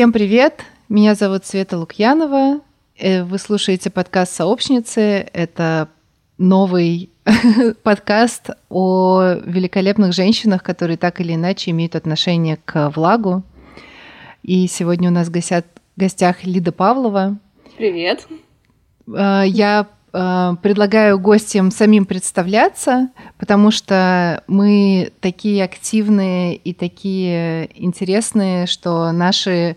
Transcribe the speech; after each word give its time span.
Всем 0.00 0.12
привет! 0.12 0.64
Меня 0.88 1.14
зовут 1.14 1.44
Света 1.44 1.76
Лукьянова. 1.76 2.62
Э, 2.96 3.22
вы 3.22 3.36
слушаете 3.36 3.90
подкаст 3.90 4.32
«Сообщницы». 4.32 5.28
Это 5.34 5.90
новый 6.38 7.10
подкаст 7.82 8.48
о 8.70 9.34
великолепных 9.44 10.14
женщинах, 10.14 10.62
которые 10.62 10.96
так 10.96 11.20
или 11.20 11.34
иначе 11.34 11.72
имеют 11.72 11.96
отношение 11.96 12.58
к 12.64 12.88
влагу. 12.96 13.42
И 14.42 14.66
сегодня 14.68 15.10
у 15.10 15.12
нас 15.12 15.28
в 15.28 15.62
гостях, 15.96 16.44
Лида 16.44 16.72
Павлова. 16.72 17.36
Привет. 17.76 18.26
Э, 19.06 19.42
я 19.44 19.86
предлагаю 20.12 21.18
гостям 21.18 21.70
самим 21.70 22.04
представляться, 22.04 23.10
потому 23.38 23.70
что 23.70 24.42
мы 24.46 25.12
такие 25.20 25.62
активные 25.64 26.56
и 26.56 26.72
такие 26.74 27.70
интересные, 27.74 28.66
что 28.66 29.12
наши 29.12 29.76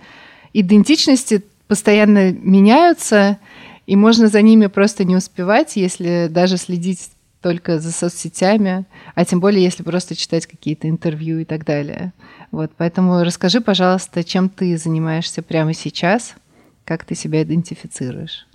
идентичности 0.53 1.43
постоянно 1.67 2.31
меняются, 2.31 3.37
и 3.85 3.95
можно 3.95 4.27
за 4.27 4.41
ними 4.41 4.67
просто 4.67 5.03
не 5.03 5.15
успевать, 5.15 5.75
если 5.75 6.27
даже 6.29 6.57
следить 6.57 7.09
только 7.41 7.79
за 7.79 7.91
соцсетями, 7.91 8.85
а 9.15 9.25
тем 9.25 9.39
более, 9.39 9.63
если 9.63 9.83
просто 9.83 10.15
читать 10.15 10.45
какие-то 10.45 10.89
интервью 10.89 11.39
и 11.39 11.45
так 11.45 11.65
далее. 11.65 12.13
Вот, 12.51 12.71
поэтому 12.77 13.23
расскажи, 13.23 13.59
пожалуйста, 13.59 14.23
чем 14.23 14.47
ты 14.47 14.77
занимаешься 14.77 15.41
прямо 15.41 15.73
сейчас, 15.73 16.35
как 16.85 17.03
ты 17.03 17.15
себя 17.15 17.43
идентифицируешь? 17.43 18.47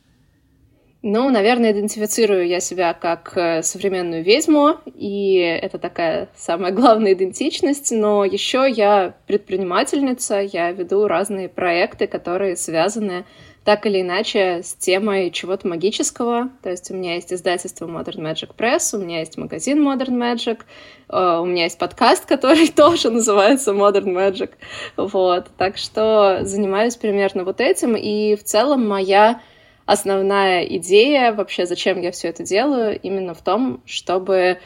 Ну, 1.01 1.31
наверное, 1.31 1.71
идентифицирую 1.71 2.49
я 2.49 2.59
себя 2.59 2.93
как 2.93 3.37
э, 3.37 3.63
современную 3.63 4.25
ведьму, 4.25 4.79
и 4.97 5.37
это 5.37 5.79
такая 5.79 6.29
самая 6.35 6.73
главная 6.73 7.13
идентичность, 7.13 7.93
но 7.93 8.25
еще 8.25 8.69
я 8.69 9.15
предпринимательница, 9.29 10.41
я 10.41 10.73
веду 10.73 11.07
разные 11.07 11.49
проекты, 11.49 12.09
которые 12.09 12.57
связаны 12.57 13.25
так 13.63 13.87
или 13.87 14.01
иначе 14.01 14.63
с 14.65 14.75
темой 14.75 15.31
чего-то 15.31 15.69
магического. 15.69 16.49
То 16.63 16.71
есть 16.71 16.91
у 16.91 16.95
меня 16.95 17.15
есть 17.15 17.33
издательство 17.33 17.87
Modern 17.87 18.21
Magic 18.21 18.57
Press, 18.57 18.97
у 18.97 18.99
меня 18.99 19.21
есть 19.21 19.37
магазин 19.37 19.87
Modern 19.87 20.17
Magic, 20.19 20.63
э, 21.11 21.39
у 21.41 21.45
меня 21.45 21.65
есть 21.65 21.79
подкаст, 21.79 22.27
который 22.27 22.67
тоже 22.75 23.11
называется 23.11 23.71
Modern 23.71 24.13
Magic. 24.13 24.51
Вот. 24.97 25.47
Так 25.59 25.77
что 25.77 26.41
занимаюсь 26.43 26.97
примерно 26.97 27.45
вот 27.45 27.61
этим, 27.61 27.95
и 27.95 28.35
в 28.35 28.43
целом 28.43 28.89
моя 28.89 29.41
основная 29.89 30.65
идея 30.65 31.33
вообще, 31.33 31.65
зачем 31.65 32.03
я 32.03 32.13
все 32.13 32.29
это 32.29 32.43
делаю, 32.43 33.01
именно 33.01 33.33
в 33.33 33.41
том, 33.41 33.81
чтобы 33.87 34.59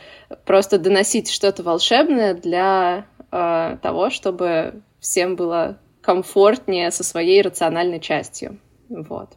просто 0.44 0.80
доносить 0.80 1.30
что-то 1.30 1.62
волшебное 1.62 2.34
для 2.34 3.06
э, 3.30 3.76
того, 3.80 4.10
чтобы 4.10 4.82
всем 4.98 5.36
было 5.36 5.78
комфортнее 6.00 6.90
со 6.90 7.04
своей 7.04 7.40
рациональной 7.40 8.00
частью. 8.00 8.58
Вот. 8.88 9.30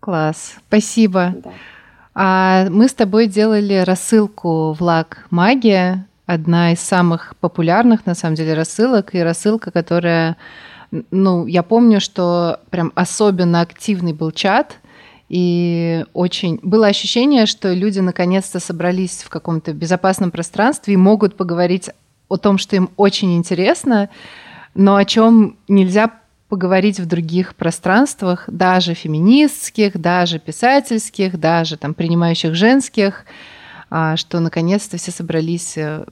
Класс, 0.00 0.56
спасибо. 0.66 1.32
Да. 1.44 1.52
А 2.16 2.66
мы 2.68 2.88
с 2.88 2.94
тобой 2.94 3.28
делали 3.28 3.84
рассылку 3.84 4.72
«Влаг 4.72 5.28
Магия», 5.30 6.08
одна 6.26 6.72
из 6.72 6.80
самых 6.80 7.36
популярных, 7.36 8.04
на 8.04 8.16
самом 8.16 8.34
деле, 8.34 8.54
рассылок, 8.54 9.14
и 9.14 9.22
рассылка, 9.22 9.70
которая, 9.70 10.36
ну, 11.12 11.46
я 11.46 11.62
помню, 11.62 12.00
что 12.00 12.58
прям 12.70 12.90
особенно 12.96 13.60
активный 13.60 14.12
был 14.12 14.32
чат, 14.32 14.78
и 15.28 16.04
очень 16.12 16.58
было 16.62 16.86
ощущение, 16.86 17.46
что 17.46 17.72
люди 17.72 18.00
наконец-то 18.00 18.60
собрались 18.60 19.22
в 19.22 19.30
каком-то 19.30 19.72
безопасном 19.72 20.30
пространстве 20.30 20.94
и 20.94 20.98
могут 20.98 21.36
поговорить 21.36 21.90
о 22.28 22.36
том, 22.36 22.58
что 22.58 22.76
им 22.76 22.90
очень 22.96 23.36
интересно, 23.36 24.10
но 24.74 24.96
о 24.96 25.04
чем 25.04 25.56
нельзя 25.68 26.10
поговорить 26.48 27.00
в 27.00 27.06
других 27.06 27.54
пространствах, 27.54 28.44
даже 28.48 28.94
феминистских, 28.94 30.00
даже 30.00 30.38
писательских, 30.38 31.38
даже 31.40 31.76
там 31.76 31.94
принимающих 31.94 32.54
женских, 32.54 33.24
а, 33.90 34.16
что 34.16 34.40
наконец-то 34.40 34.96
все 34.96 35.10
собрались, 35.10 35.76
э, 35.76 36.04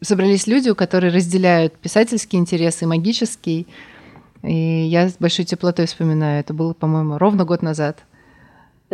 собрались 0.00 0.46
люди, 0.46 0.72
которые 0.74 1.12
разделяют 1.12 1.76
писательские 1.76 2.40
интересы 2.40 2.84
и 2.84 2.88
магический. 2.88 3.66
И 4.42 4.86
я 4.86 5.08
с 5.08 5.16
большой 5.18 5.44
теплотой 5.44 5.86
вспоминаю. 5.86 6.40
Это 6.40 6.54
было, 6.54 6.72
по-моему, 6.72 7.18
ровно 7.18 7.44
год 7.44 7.62
назад. 7.62 8.04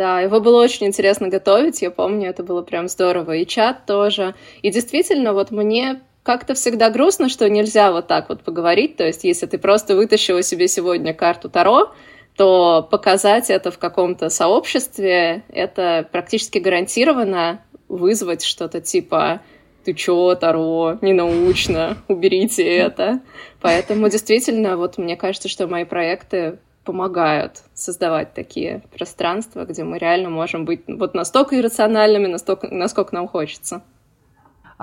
Да, 0.01 0.19
его 0.19 0.39
было 0.39 0.63
очень 0.63 0.87
интересно 0.87 1.27
готовить, 1.27 1.83
я 1.83 1.91
помню, 1.91 2.27
это 2.27 2.41
было 2.41 2.63
прям 2.63 2.87
здорово. 2.87 3.35
И 3.35 3.45
чат 3.45 3.85
тоже. 3.85 4.33
И 4.63 4.71
действительно, 4.71 5.31
вот 5.31 5.51
мне 5.51 6.01
как-то 6.23 6.55
всегда 6.55 6.89
грустно, 6.89 7.29
что 7.29 7.47
нельзя 7.47 7.91
вот 7.91 8.07
так 8.07 8.29
вот 8.29 8.41
поговорить. 8.41 8.97
То 8.97 9.05
есть, 9.05 9.23
если 9.23 9.45
ты 9.45 9.59
просто 9.59 9.95
вытащила 9.95 10.41
себе 10.41 10.67
сегодня 10.67 11.13
карту 11.13 11.51
Таро, 11.51 11.91
то 12.35 12.81
показать 12.89 13.51
это 13.51 13.69
в 13.69 13.77
каком-то 13.77 14.29
сообществе, 14.29 15.43
это 15.49 16.07
практически 16.11 16.57
гарантированно 16.57 17.63
вызвать 17.87 18.43
что-то 18.43 18.81
типа 18.81 19.41
«ты 19.85 19.93
чё, 19.93 20.33
Таро, 20.33 20.97
ненаучно, 21.01 21.97
уберите 22.07 22.63
это». 22.63 23.19
Поэтому 23.61 24.09
действительно, 24.09 24.77
вот 24.77 24.97
мне 24.97 25.15
кажется, 25.15 25.47
что 25.47 25.67
мои 25.67 25.85
проекты 25.85 26.57
помогают 26.83 27.61
создавать 27.73 28.33
такие 28.33 28.81
пространства, 28.95 29.65
где 29.65 29.83
мы 29.83 29.97
реально 29.97 30.29
можем 30.29 30.65
быть 30.65 30.81
вот 30.87 31.13
настолько 31.13 31.59
иррациональными, 31.59 32.27
настолько, 32.27 32.67
насколько 32.67 33.13
нам 33.15 33.27
хочется. 33.27 33.83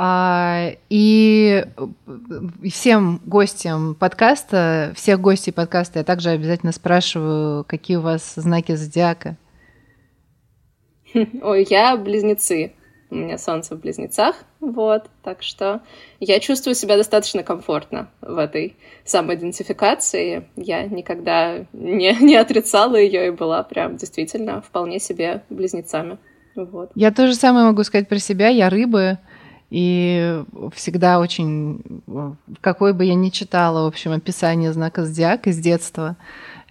А, 0.00 0.70
и 0.91 1.64
всем 2.70 3.20
гостям 3.26 3.97
подкаста, 3.97 4.92
всех 4.94 5.20
гостей 5.20 5.50
подкаста 5.50 5.98
я 5.98 6.04
также 6.04 6.31
обязательно 6.31 6.70
спрашиваю, 6.70 7.64
какие 7.64 7.97
у 7.97 8.03
вас 8.03 8.34
знаки 8.36 8.76
зодиака. 8.76 9.36
Ой, 11.42 11.66
я 11.69 11.97
близнецы 11.97 12.75
у 13.10 13.14
меня 13.14 13.38
солнце 13.38 13.74
в 13.74 13.80
близнецах, 13.80 14.36
вот, 14.60 15.04
так 15.22 15.42
что 15.42 15.80
я 16.20 16.41
чувствую 16.41 16.74
себя 16.74 16.96
достаточно 16.96 17.42
комфортно 17.42 18.10
в 18.20 18.36
этой 18.36 18.76
самоидентификации. 19.04 20.48
Я 20.56 20.82
никогда 20.84 21.66
не, 21.72 22.16
не 22.20 22.36
отрицала 22.36 22.97
ее 22.97 23.28
и 23.28 23.30
была 23.30 23.62
прям 23.62 23.97
действительно 23.97 24.60
вполне 24.60 24.98
себе 24.98 25.42
близнецами. 25.48 26.18
Вот. 26.54 26.91
Я 26.94 27.12
тоже 27.12 27.34
самое 27.34 27.66
могу 27.66 27.84
сказать 27.84 28.08
про 28.08 28.18
себя. 28.18 28.48
Я 28.48 28.68
рыбы, 28.68 29.18
и 29.70 30.42
всегда 30.74 31.20
очень, 31.20 32.02
какой 32.60 32.94
бы 32.94 33.04
я 33.04 33.14
ни 33.14 33.28
читала, 33.28 33.84
в 33.84 33.88
общем, 33.88 34.12
описание 34.12 34.72
знака 34.72 35.04
зодиака 35.04 35.52
с 35.52 35.58
детства, 35.58 36.16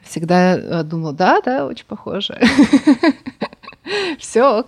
всегда 0.03 0.57
э, 0.57 0.83
думала, 0.83 1.13
да, 1.13 1.41
да, 1.41 1.65
очень 1.65 1.85
похоже. 1.85 2.39
Все 4.19 4.43
ок. 4.43 4.67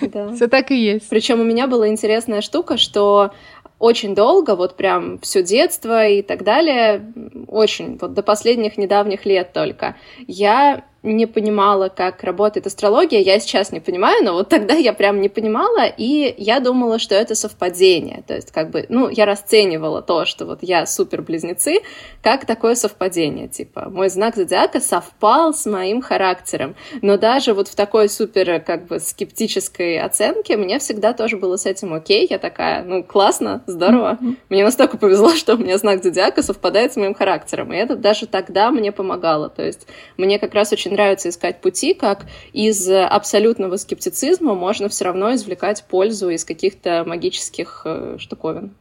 Да. 0.00 0.32
Все 0.34 0.48
так 0.48 0.70
и 0.70 0.76
есть. 0.76 1.08
Причем 1.08 1.40
у 1.40 1.44
меня 1.44 1.66
была 1.66 1.88
интересная 1.88 2.40
штука, 2.40 2.76
что 2.76 3.32
очень 3.78 4.14
долго, 4.14 4.54
вот 4.54 4.76
прям 4.76 5.18
все 5.18 5.42
детство 5.42 6.06
и 6.06 6.22
так 6.22 6.44
далее, 6.44 7.12
очень, 7.48 7.98
вот 8.00 8.14
до 8.14 8.22
последних 8.22 8.78
недавних 8.78 9.26
лет 9.26 9.52
только, 9.52 9.96
я 10.28 10.84
не 11.02 11.26
понимала, 11.26 11.88
как 11.88 12.22
работает 12.22 12.66
астрология. 12.66 13.20
Я 13.20 13.40
сейчас 13.40 13.72
не 13.72 13.80
понимаю, 13.80 14.24
но 14.24 14.34
вот 14.34 14.48
тогда 14.48 14.74
я 14.74 14.92
прям 14.92 15.20
не 15.20 15.28
понимала, 15.28 15.86
и 15.86 16.34
я 16.38 16.60
думала, 16.60 16.98
что 16.98 17.14
это 17.14 17.34
совпадение. 17.34 18.22
То 18.26 18.34
есть, 18.34 18.52
как 18.52 18.70
бы, 18.70 18.86
ну, 18.88 19.08
я 19.08 19.26
расценивала 19.26 20.00
то, 20.00 20.24
что 20.24 20.46
вот 20.46 20.60
я 20.62 20.86
супер-близнецы, 20.86 21.80
как 22.22 22.46
такое 22.46 22.76
совпадение. 22.76 23.48
Типа, 23.48 23.88
мой 23.90 24.08
знак 24.10 24.36
зодиака 24.36 24.80
совпал 24.80 25.52
с 25.52 25.66
моим 25.66 26.02
характером. 26.02 26.76
Но 27.00 27.16
даже 27.16 27.52
вот 27.52 27.66
в 27.66 27.74
такой 27.74 28.08
супер, 28.08 28.60
как 28.60 28.86
бы, 28.86 29.00
скептической 29.00 29.98
оценке 29.98 30.56
мне 30.56 30.78
всегда 30.78 31.12
тоже 31.14 31.36
было 31.36 31.56
с 31.56 31.66
этим 31.66 31.94
окей. 31.94 32.28
Я 32.30 32.38
такая, 32.38 32.84
ну, 32.84 33.02
классно, 33.02 33.64
здорово. 33.66 34.18
Mm-hmm. 34.20 34.36
Мне 34.50 34.64
настолько 34.64 34.98
повезло, 34.98 35.30
что 35.34 35.54
у 35.54 35.58
меня 35.58 35.78
знак 35.78 36.04
зодиака 36.04 36.42
совпадает 36.42 36.92
с 36.92 36.96
моим 36.96 37.14
характером. 37.14 37.72
И 37.72 37.76
это 37.76 37.96
даже 37.96 38.26
тогда 38.26 38.70
мне 38.70 38.92
помогало. 38.92 39.48
То 39.48 39.64
есть, 39.64 39.88
мне 40.16 40.38
как 40.38 40.54
раз 40.54 40.72
очень 40.72 40.91
нравится 40.92 41.28
искать 41.28 41.60
пути, 41.60 41.94
как 41.94 42.26
из 42.52 42.88
абсолютного 42.88 43.76
скептицизма 43.76 44.54
можно 44.54 44.88
все 44.88 45.04
равно 45.06 45.34
извлекать 45.34 45.84
пользу 45.84 46.30
из 46.30 46.44
каких-то 46.44 47.04
магических 47.06 47.82
э, 47.84 48.16
штуковин. 48.18 48.74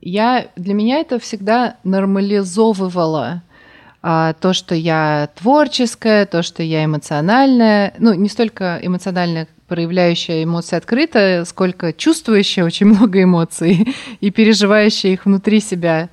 Я, 0.00 0.48
для 0.56 0.74
меня 0.74 0.98
это 0.98 1.18
всегда 1.18 1.78
нормализовывало 1.82 3.42
а, 4.02 4.34
то, 4.34 4.52
что 4.52 4.74
я 4.74 5.30
творческая, 5.34 6.26
то, 6.26 6.42
что 6.42 6.62
я 6.62 6.84
эмоциональная, 6.84 7.94
ну, 7.98 8.12
не 8.12 8.28
столько 8.28 8.78
эмоциональная, 8.82 9.48
проявляющая 9.66 10.44
эмоции 10.44 10.76
открыто, 10.76 11.44
сколько 11.46 11.94
чувствующая 11.94 12.64
очень 12.64 12.88
много 12.88 13.22
эмоций 13.22 13.94
и 14.20 14.30
переживающая 14.30 15.12
их 15.12 15.24
внутри 15.24 15.60
себя. 15.60 16.10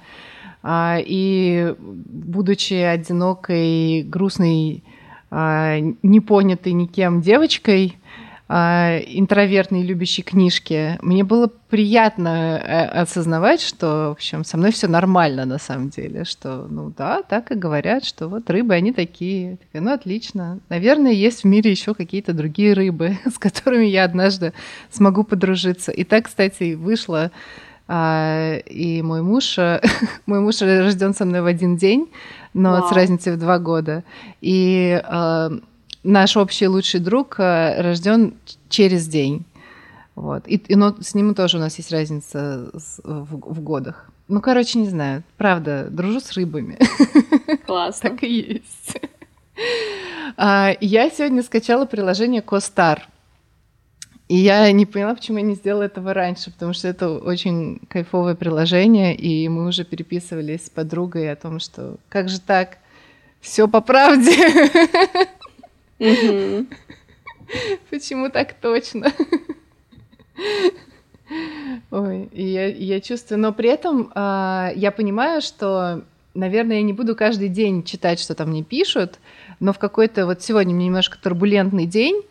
А, 0.63 0.97
и 0.99 1.75
будучи 1.79 2.73
одинокой, 2.73 4.03
грустной, 4.03 4.83
а, 5.29 5.79
непонятой 6.03 6.73
никем 6.73 7.21
девочкой, 7.21 7.97
а, 8.53 8.97
интровертный, 8.97 9.81
любящий 9.81 10.23
книжки, 10.23 10.99
мне 11.01 11.23
было 11.23 11.47
приятно 11.69 12.61
э, 12.61 12.85
осознавать, 13.01 13.61
что, 13.61 14.09
в 14.09 14.11
общем, 14.11 14.43
со 14.43 14.57
мной 14.57 14.73
все 14.73 14.89
нормально 14.89 15.45
на 15.45 15.57
самом 15.57 15.87
деле, 15.87 16.25
что, 16.25 16.67
ну 16.69 16.91
да, 16.97 17.21
так 17.23 17.51
и 17.51 17.55
говорят, 17.55 18.03
что 18.03 18.27
вот 18.27 18.49
рыбы, 18.49 18.73
они 18.73 18.91
такие. 18.91 19.57
Ну, 19.71 19.93
отлично. 19.93 20.59
Наверное, 20.67 21.13
есть 21.13 21.43
в 21.43 21.47
мире 21.47 21.71
еще 21.71 21.93
какие-то 21.93 22.33
другие 22.33 22.73
рыбы, 22.73 23.17
с 23.25 23.37
которыми 23.37 23.85
я 23.85 24.03
однажды 24.03 24.51
смогу 24.89 25.23
подружиться. 25.23 25.93
И 25.93 26.03
так, 26.03 26.25
кстати, 26.25 26.73
вышло. 26.73 27.31
А, 27.93 28.55
и 28.55 29.01
мой 29.01 29.21
муж, 29.21 29.57
мой 30.25 30.39
муж 30.39 30.61
рожден 30.61 31.13
со 31.13 31.25
мной 31.25 31.41
в 31.41 31.45
один 31.45 31.75
день, 31.75 32.09
но 32.53 32.71
Вау. 32.71 32.87
с 32.87 32.91
разницей 32.93 33.33
в 33.33 33.37
два 33.37 33.59
года. 33.59 34.05
И 34.39 35.01
а, 35.03 35.51
наш 36.01 36.37
общий 36.37 36.67
лучший 36.67 37.01
друг 37.01 37.35
э, 37.37 37.81
рожден 37.81 38.35
через 38.69 39.07
день. 39.07 39.43
Вот. 40.15 40.47
И, 40.47 40.55
и 40.55 40.75
но 40.75 40.95
с 41.01 41.15
ним 41.15 41.35
тоже 41.35 41.57
у 41.57 41.59
нас 41.59 41.77
есть 41.79 41.91
разница 41.91 42.69
в, 42.73 43.25
в 43.25 43.61
годах. 43.61 44.09
Ну, 44.29 44.39
короче, 44.39 44.79
не 44.79 44.87
знаю. 44.87 45.23
Правда, 45.35 45.89
дружу 45.91 46.21
с 46.21 46.31
рыбами. 46.31 46.79
Классно. 47.65 48.09
так 48.09 48.23
и 48.23 48.53
есть. 48.53 49.01
А, 50.37 50.77
я 50.79 51.09
сегодня 51.09 51.43
скачала 51.43 51.85
приложение 51.85 52.41
Костар. 52.41 53.09
И 54.31 54.37
я 54.37 54.71
не 54.71 54.85
поняла, 54.85 55.13
почему 55.13 55.39
я 55.39 55.43
не 55.43 55.55
сделала 55.55 55.83
этого 55.83 56.13
раньше, 56.13 56.51
потому 56.51 56.71
что 56.71 56.87
это 56.87 57.09
очень 57.09 57.81
кайфовое 57.89 58.33
приложение, 58.33 59.13
и 59.13 59.49
мы 59.49 59.67
уже 59.67 59.83
переписывались 59.83 60.67
с 60.67 60.69
подругой 60.69 61.29
о 61.29 61.35
том, 61.35 61.59
что 61.59 61.97
как 62.07 62.29
же 62.29 62.39
так, 62.39 62.77
все 63.41 63.67
по 63.67 63.81
правде. 63.81 64.31
Почему 67.89 68.29
так 68.29 68.53
точно? 68.53 69.11
Ой, 71.91 72.29
и 72.31 72.47
я, 72.47 72.67
я 72.67 73.01
чувствую, 73.01 73.41
но 73.41 73.51
при 73.51 73.67
этом 73.67 74.13
э, 74.15 74.71
я 74.77 74.93
понимаю, 74.95 75.41
что, 75.41 76.03
наверное, 76.33 76.77
я 76.77 76.83
не 76.83 76.93
буду 76.93 77.17
каждый 77.17 77.49
день 77.49 77.83
читать, 77.83 78.21
что 78.21 78.33
там 78.33 78.51
мне 78.51 78.63
пишут, 78.63 79.19
но 79.59 79.73
в 79.73 79.77
какой-то 79.77 80.25
вот 80.25 80.41
сегодня 80.41 80.73
мне 80.73 80.85
немножко 80.85 81.17
турбулентный 81.21 81.85
день, 81.85 82.21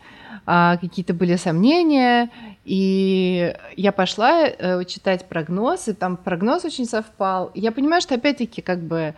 какие-то 0.44 1.14
были 1.14 1.36
сомнения, 1.36 2.30
и 2.64 3.54
я 3.76 3.92
пошла 3.92 4.44
э, 4.46 4.84
читать 4.84 5.28
прогноз, 5.28 5.88
и 5.88 5.92
там 5.92 6.16
прогноз 6.16 6.64
очень 6.64 6.86
совпал. 6.86 7.50
Я 7.54 7.72
понимаю, 7.72 8.02
что 8.02 8.14
опять-таки 8.14 8.62
как 8.62 8.80
бы 8.80 9.14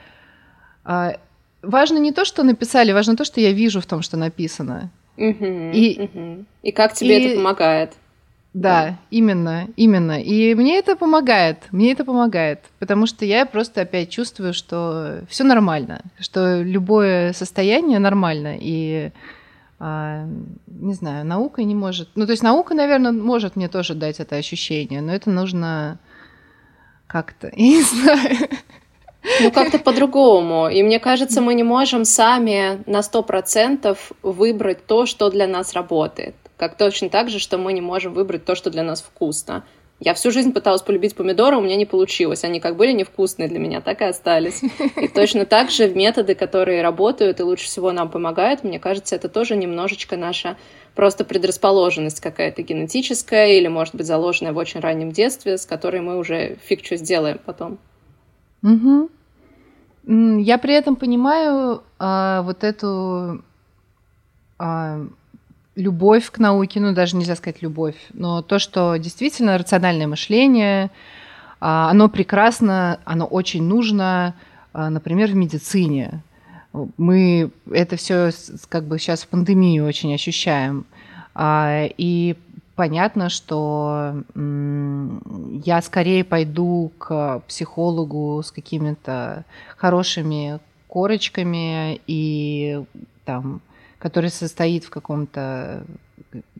э, 0.84 1.10
важно 1.62 1.98
не 1.98 2.12
то, 2.12 2.24
что 2.24 2.42
написали, 2.42 2.92
важно 2.92 3.16
то, 3.16 3.24
что 3.24 3.40
я 3.40 3.52
вижу 3.52 3.80
в 3.80 3.86
том, 3.86 4.02
что 4.02 4.16
написано. 4.16 4.90
Угу, 5.16 5.70
и, 5.72 6.00
угу. 6.00 6.44
и 6.62 6.72
как 6.72 6.94
тебе 6.94 7.18
и, 7.18 7.26
это 7.26 7.36
помогает? 7.36 7.92
Да, 8.54 8.84
да, 8.84 8.98
именно, 9.10 9.68
именно. 9.76 10.20
И 10.20 10.54
мне 10.54 10.78
это 10.78 10.94
помогает, 10.94 11.58
мне 11.70 11.92
это 11.92 12.04
помогает, 12.04 12.60
потому 12.78 13.06
что 13.06 13.24
я 13.24 13.46
просто 13.46 13.82
опять 13.82 14.10
чувствую, 14.10 14.52
что 14.52 15.20
все 15.28 15.44
нормально, 15.44 16.02
что 16.18 16.60
любое 16.62 17.32
состояние 17.32 17.98
нормально, 17.98 18.56
и 18.60 19.10
а, 19.10 19.10
не 19.84 20.94
знаю, 20.94 21.26
наука 21.26 21.64
не 21.64 21.74
может. 21.74 22.10
Ну, 22.14 22.24
то 22.26 22.32
есть 22.32 22.42
наука, 22.42 22.74
наверное, 22.74 23.10
может 23.10 23.56
мне 23.56 23.68
тоже 23.68 23.94
дать 23.94 24.20
это 24.20 24.36
ощущение, 24.36 25.00
но 25.00 25.12
это 25.12 25.28
нужно 25.28 25.98
как-то, 27.08 27.48
я 27.56 27.66
не 27.66 27.82
знаю. 27.82 28.48
Ну, 29.40 29.50
как-то 29.50 29.78
по-другому. 29.78 30.68
И 30.68 30.82
мне 30.82 30.98
кажется, 31.00 31.40
мы 31.40 31.54
не 31.54 31.62
можем 31.62 32.04
сами 32.04 32.82
на 32.86 33.02
сто 33.02 33.22
процентов 33.22 34.12
выбрать 34.22 34.86
то, 34.86 35.06
что 35.06 35.30
для 35.30 35.46
нас 35.46 35.74
работает. 35.74 36.34
Как 36.56 36.76
точно 36.76 37.08
так 37.08 37.28
же, 37.30 37.38
что 37.38 37.58
мы 37.58 37.72
не 37.72 37.80
можем 37.80 38.14
выбрать 38.14 38.44
то, 38.44 38.54
что 38.54 38.70
для 38.70 38.82
нас 38.82 39.02
вкусно. 39.02 39.64
Я 40.04 40.14
всю 40.14 40.32
жизнь 40.32 40.52
пыталась 40.52 40.82
полюбить 40.82 41.14
помидоры, 41.14 41.56
у 41.56 41.60
меня 41.60 41.76
не 41.76 41.86
получилось. 41.86 42.42
Они 42.42 42.58
как 42.58 42.76
были 42.76 42.90
невкусные 42.90 43.48
для 43.48 43.60
меня, 43.60 43.80
так 43.80 44.00
и 44.00 44.04
остались. 44.04 44.60
И 44.96 45.06
точно 45.14 45.46
так 45.46 45.70
же 45.70 45.88
методы, 45.88 46.34
которые 46.34 46.82
работают 46.82 47.38
и 47.38 47.44
лучше 47.44 47.66
всего 47.66 47.92
нам 47.92 48.10
помогают, 48.10 48.64
мне 48.64 48.80
кажется, 48.80 49.14
это 49.14 49.28
тоже 49.28 49.54
немножечко 49.54 50.16
наша 50.16 50.56
просто 50.96 51.24
предрасположенность 51.24 52.20
какая-то 52.20 52.62
генетическая 52.62 53.56
или, 53.56 53.68
может 53.68 53.94
быть, 53.94 54.06
заложенная 54.06 54.52
в 54.52 54.56
очень 54.56 54.80
раннем 54.80 55.12
детстве, 55.12 55.56
с 55.56 55.66
которой 55.66 56.00
мы 56.00 56.18
уже 56.18 56.56
фиг 56.64 56.84
что 56.84 56.96
сделаем 56.96 57.38
потом. 57.44 57.78
Угу. 58.64 59.08
Я 60.40 60.58
при 60.58 60.74
этом 60.74 60.96
понимаю 60.96 61.84
а, 62.00 62.42
вот 62.42 62.64
эту 62.64 63.44
а, 64.58 65.06
любовь 65.74 66.30
к 66.30 66.38
науке, 66.38 66.80
ну 66.80 66.92
даже 66.92 67.16
нельзя 67.16 67.36
сказать 67.36 67.62
любовь, 67.62 67.96
но 68.12 68.42
то, 68.42 68.58
что 68.58 68.96
действительно 68.96 69.58
рациональное 69.58 70.06
мышление, 70.06 70.90
а, 71.60 71.90
оно 71.90 72.08
прекрасно, 72.08 73.00
оно 73.04 73.24
очень 73.24 73.62
нужно, 73.62 74.34
а, 74.72 74.90
например, 74.90 75.30
в 75.30 75.34
медицине. 75.34 76.22
Мы 76.96 77.50
это 77.70 77.96
все 77.96 78.30
как 78.68 78.84
бы 78.84 78.98
сейчас 78.98 79.22
в 79.22 79.28
пандемию 79.28 79.86
очень 79.86 80.14
ощущаем. 80.14 80.86
А, 81.34 81.86
и 81.96 82.36
понятно, 82.74 83.28
что 83.28 84.22
я 84.34 85.82
скорее 85.82 86.24
пойду 86.24 86.90
к 86.98 87.42
психологу 87.46 88.42
с 88.42 88.50
какими-то 88.50 89.44
хорошими 89.76 90.58
корочками 90.88 92.00
и 92.06 92.82
там, 93.24 93.60
который 94.02 94.30
состоит 94.30 94.82
в 94.84 94.90
каком-то 94.90 95.84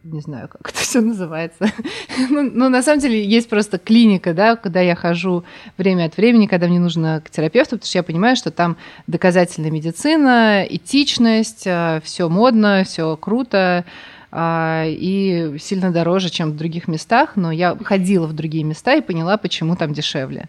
не 0.05 0.21
знаю, 0.21 0.49
как 0.49 0.71
это 0.71 0.79
все 0.79 1.00
называется. 1.00 1.73
ну, 2.31 2.43
ну, 2.43 2.69
на 2.69 2.83
самом 2.83 3.00
деле, 3.00 3.25
есть 3.25 3.49
просто 3.49 3.79
клиника, 3.79 4.35
да, 4.35 4.56
куда 4.56 4.81
я 4.81 4.94
хожу 4.94 5.44
время 5.79 6.06
от 6.06 6.17
времени, 6.17 6.47
когда 6.47 6.67
мне 6.69 6.79
нужно 6.79 7.23
к 7.25 7.31
терапевту, 7.31 7.77
потому 7.77 7.89
что 7.89 7.99
я 7.99 8.03
понимаю, 8.03 8.37
что 8.37 8.50
там 8.50 8.77
доказательная 9.06 9.71
медицина, 9.71 10.67
этичность, 10.69 11.65
а, 11.67 12.00
все 12.05 12.29
модно, 12.29 12.83
все 12.85 13.17
круто, 13.17 13.85
а, 14.31 14.85
и 14.87 15.56
сильно 15.59 15.91
дороже, 15.93 16.31
чем 16.31 16.50
в 16.50 16.56
других 16.56 16.87
местах, 16.88 17.37
но 17.37 17.50
я 17.52 17.76
ходила 17.83 18.26
в 18.26 18.35
другие 18.35 18.64
места 18.64 18.95
и 18.95 19.00
поняла, 19.00 19.37
почему 19.37 19.76
там 19.76 19.93
дешевле. 19.93 20.49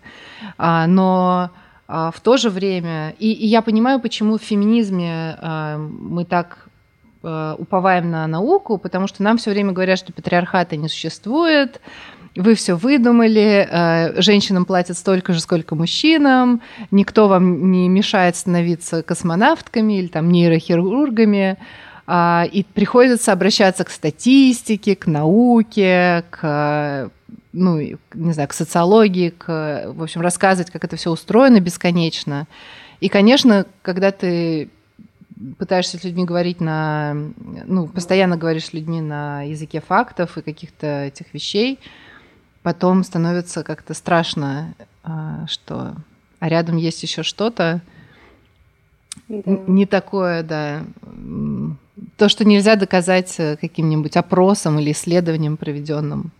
А, 0.58 0.88
но 0.88 1.52
в 1.88 2.16
то 2.24 2.38
же 2.38 2.50
время, 2.50 3.14
и, 3.20 3.32
и 3.32 3.46
я 3.46 3.62
понимаю, 3.62 4.00
почему 4.00 4.38
в 4.38 4.42
феминизме 4.42 5.38
мы 5.78 6.26
так 6.26 6.63
уповаем 7.24 8.12
на 8.12 8.28
науку, 8.28 8.78
потому 8.78 9.08
что 9.08 9.24
нам 9.24 9.38
все 9.38 9.52
время 9.52 9.72
говорят, 9.72 9.98
что 9.98 10.12
патриархата 10.12 10.76
не 10.76 10.90
существует, 10.90 11.80
вы 12.36 12.56
все 12.56 12.76
выдумали, 12.76 13.70
женщинам 14.20 14.66
платят 14.66 14.98
столько 14.98 15.34
же, 15.34 15.40
сколько 15.40 15.76
мужчинам, 15.76 16.62
никто 16.92 17.28
вам 17.28 17.72
не 17.72 17.88
мешает 17.88 18.36
становиться 18.36 19.04
космонавтками 19.04 20.00
или 20.00 20.08
там 20.08 20.32
нейрохирургами. 20.32 21.58
А, 22.06 22.46
и 22.52 22.64
приходится 22.64 23.32
обращаться 23.32 23.86
к 23.86 23.90
статистике, 23.90 24.96
к 24.96 25.08
науке, 25.08 26.26
к 26.32 27.10
ну, 27.54 27.80
не 27.80 28.34
знаю, 28.34 28.50
к 28.50 28.54
социологии, 28.54 29.30
к, 29.30 29.86
в 29.96 30.02
общем, 30.02 30.22
рассказывать, 30.22 30.72
как 30.72 30.84
это 30.84 30.96
все 30.96 31.12
устроено 31.12 31.60
бесконечно. 31.60 32.48
И, 33.00 33.10
конечно, 33.10 33.66
когда 33.84 34.12
ты 34.12 34.70
пытаешься 35.58 35.98
с 35.98 36.04
людьми 36.04 36.26
говорить 36.26 36.62
на, 36.62 37.16
ну, 37.66 37.88
постоянно 37.88 38.38
говоришь 38.38 38.66
с 38.66 38.74
людьми 38.74 39.02
на 39.02 39.44
языке 39.44 39.82
фактов 39.82 40.38
и 40.38 40.42
каких-то 40.42 41.06
этих 41.06 41.34
вещей, 41.34 41.80
потом 42.62 43.04
становится 43.04 43.64
как-то 43.64 43.94
страшно, 43.94 44.74
а, 45.04 45.46
что 45.48 45.96
а 46.40 46.50
рядом 46.50 46.78
есть 46.78 47.02
еще 47.04 47.24
что-то 47.24 47.82
да. 49.28 49.60
не 49.68 49.86
такое, 49.86 50.44
да, 50.44 50.84
то, 52.18 52.30
что 52.30 52.46
нельзя 52.46 52.76
доказать 52.76 53.36
э, 53.40 53.58
каким-нибудь 53.58 54.18
опросом 54.18 54.80
или 54.80 54.92
исследованием 54.92 55.58
проведенным. 55.58 56.32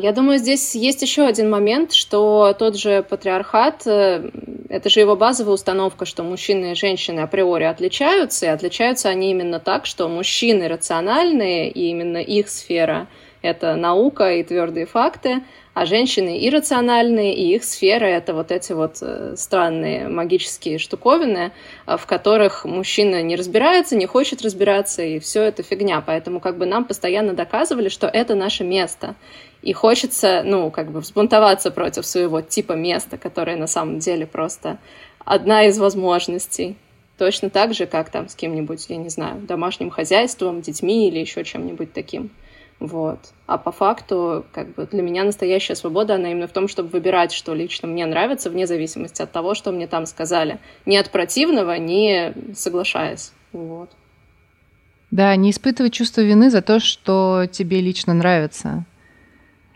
Я 0.00 0.12
думаю, 0.12 0.38
здесь 0.38 0.76
есть 0.76 1.02
еще 1.02 1.26
один 1.26 1.50
момент, 1.50 1.92
что 1.92 2.54
тот 2.56 2.76
же 2.76 3.02
патриархат, 3.02 3.84
э, 3.84 4.30
это 4.68 4.88
же 4.88 5.00
его 5.00 5.16
базовая 5.16 5.54
установка, 5.54 6.04
что 6.04 6.22
мужчины 6.22 6.70
и 6.70 6.74
женщины 6.76 7.18
априори 7.18 7.64
отличаются, 7.64 8.46
и 8.46 8.48
отличаются 8.48 9.08
они 9.08 9.32
именно 9.32 9.58
так, 9.58 9.86
что 9.86 10.06
мужчины 10.08 10.68
рациональные, 10.68 11.68
и 11.68 11.90
именно 11.90 12.18
их 12.18 12.48
сфера— 12.48 13.08
это 13.42 13.74
наука 13.74 14.34
и 14.34 14.44
твердые 14.44 14.86
факты, 14.86 15.42
а 15.74 15.86
женщины 15.86 16.44
иррациональные, 16.46 17.34
и 17.34 17.54
их 17.54 17.62
сфера— 17.62 18.04
это 18.06 18.34
вот 18.34 18.50
эти 18.50 18.72
вот 18.72 18.98
э, 19.00 19.34
странные 19.36 20.08
магические 20.08 20.78
штуковины, 20.78 21.52
э, 21.86 21.96
в 21.96 22.06
которых 22.06 22.64
мужчина 22.64 23.22
не 23.22 23.36
разбирается, 23.36 23.96
не 23.96 24.06
хочет 24.06 24.42
разбираться, 24.42 25.02
и 25.02 25.18
все 25.20 25.42
это 25.42 25.62
фигня. 25.62 26.02
Поэтому 26.04 26.40
как 26.40 26.58
бы 26.58 26.66
нам 26.66 26.84
постоянно 26.84 27.32
доказывали, 27.32 27.88
что 27.88 28.06
это 28.08 28.34
наше 28.34 28.64
место. 28.64 29.14
И 29.62 29.72
хочется, 29.72 30.42
ну, 30.44 30.70
как 30.70 30.90
бы 30.90 31.00
взбунтоваться 31.00 31.70
против 31.70 32.06
своего 32.06 32.40
типа 32.40 32.72
места, 32.72 33.18
которое 33.18 33.56
на 33.56 33.66
самом 33.66 33.98
деле 33.98 34.26
просто 34.26 34.78
одна 35.24 35.64
из 35.64 35.78
возможностей. 35.78 36.76
Точно 37.18 37.50
так 37.50 37.74
же, 37.74 37.86
как 37.86 38.10
там 38.10 38.28
с 38.28 38.36
кем-нибудь, 38.36 38.86
я 38.88 38.96
не 38.96 39.08
знаю, 39.08 39.40
домашним 39.40 39.90
хозяйством, 39.90 40.60
детьми 40.60 41.08
или 41.08 41.18
еще 41.18 41.42
чем-нибудь 41.42 41.92
таким. 41.92 42.30
Вот. 42.78 43.18
А 43.46 43.58
по 43.58 43.72
факту, 43.72 44.46
как 44.52 44.74
бы 44.74 44.86
для 44.86 45.02
меня 45.02 45.24
настоящая 45.24 45.74
свобода, 45.74 46.14
она 46.14 46.30
именно 46.30 46.46
в 46.46 46.52
том, 46.52 46.68
чтобы 46.68 46.90
выбирать, 46.90 47.32
что 47.32 47.54
лично 47.54 47.88
мне 47.88 48.06
нравится, 48.06 48.50
вне 48.50 48.68
зависимости 48.68 49.20
от 49.20 49.32
того, 49.32 49.54
что 49.54 49.72
мне 49.72 49.88
там 49.88 50.06
сказали. 50.06 50.58
Не 50.86 50.96
от 50.96 51.10
противного, 51.10 51.76
не 51.76 52.34
соглашаясь. 52.54 53.32
Вот. 53.52 53.90
Да, 55.10 55.34
не 55.34 55.50
испытывать 55.50 55.94
чувство 55.94 56.20
вины 56.20 56.50
за 56.50 56.62
то, 56.62 56.78
что 56.78 57.46
тебе 57.50 57.80
лично 57.80 58.14
нравится. 58.14 58.84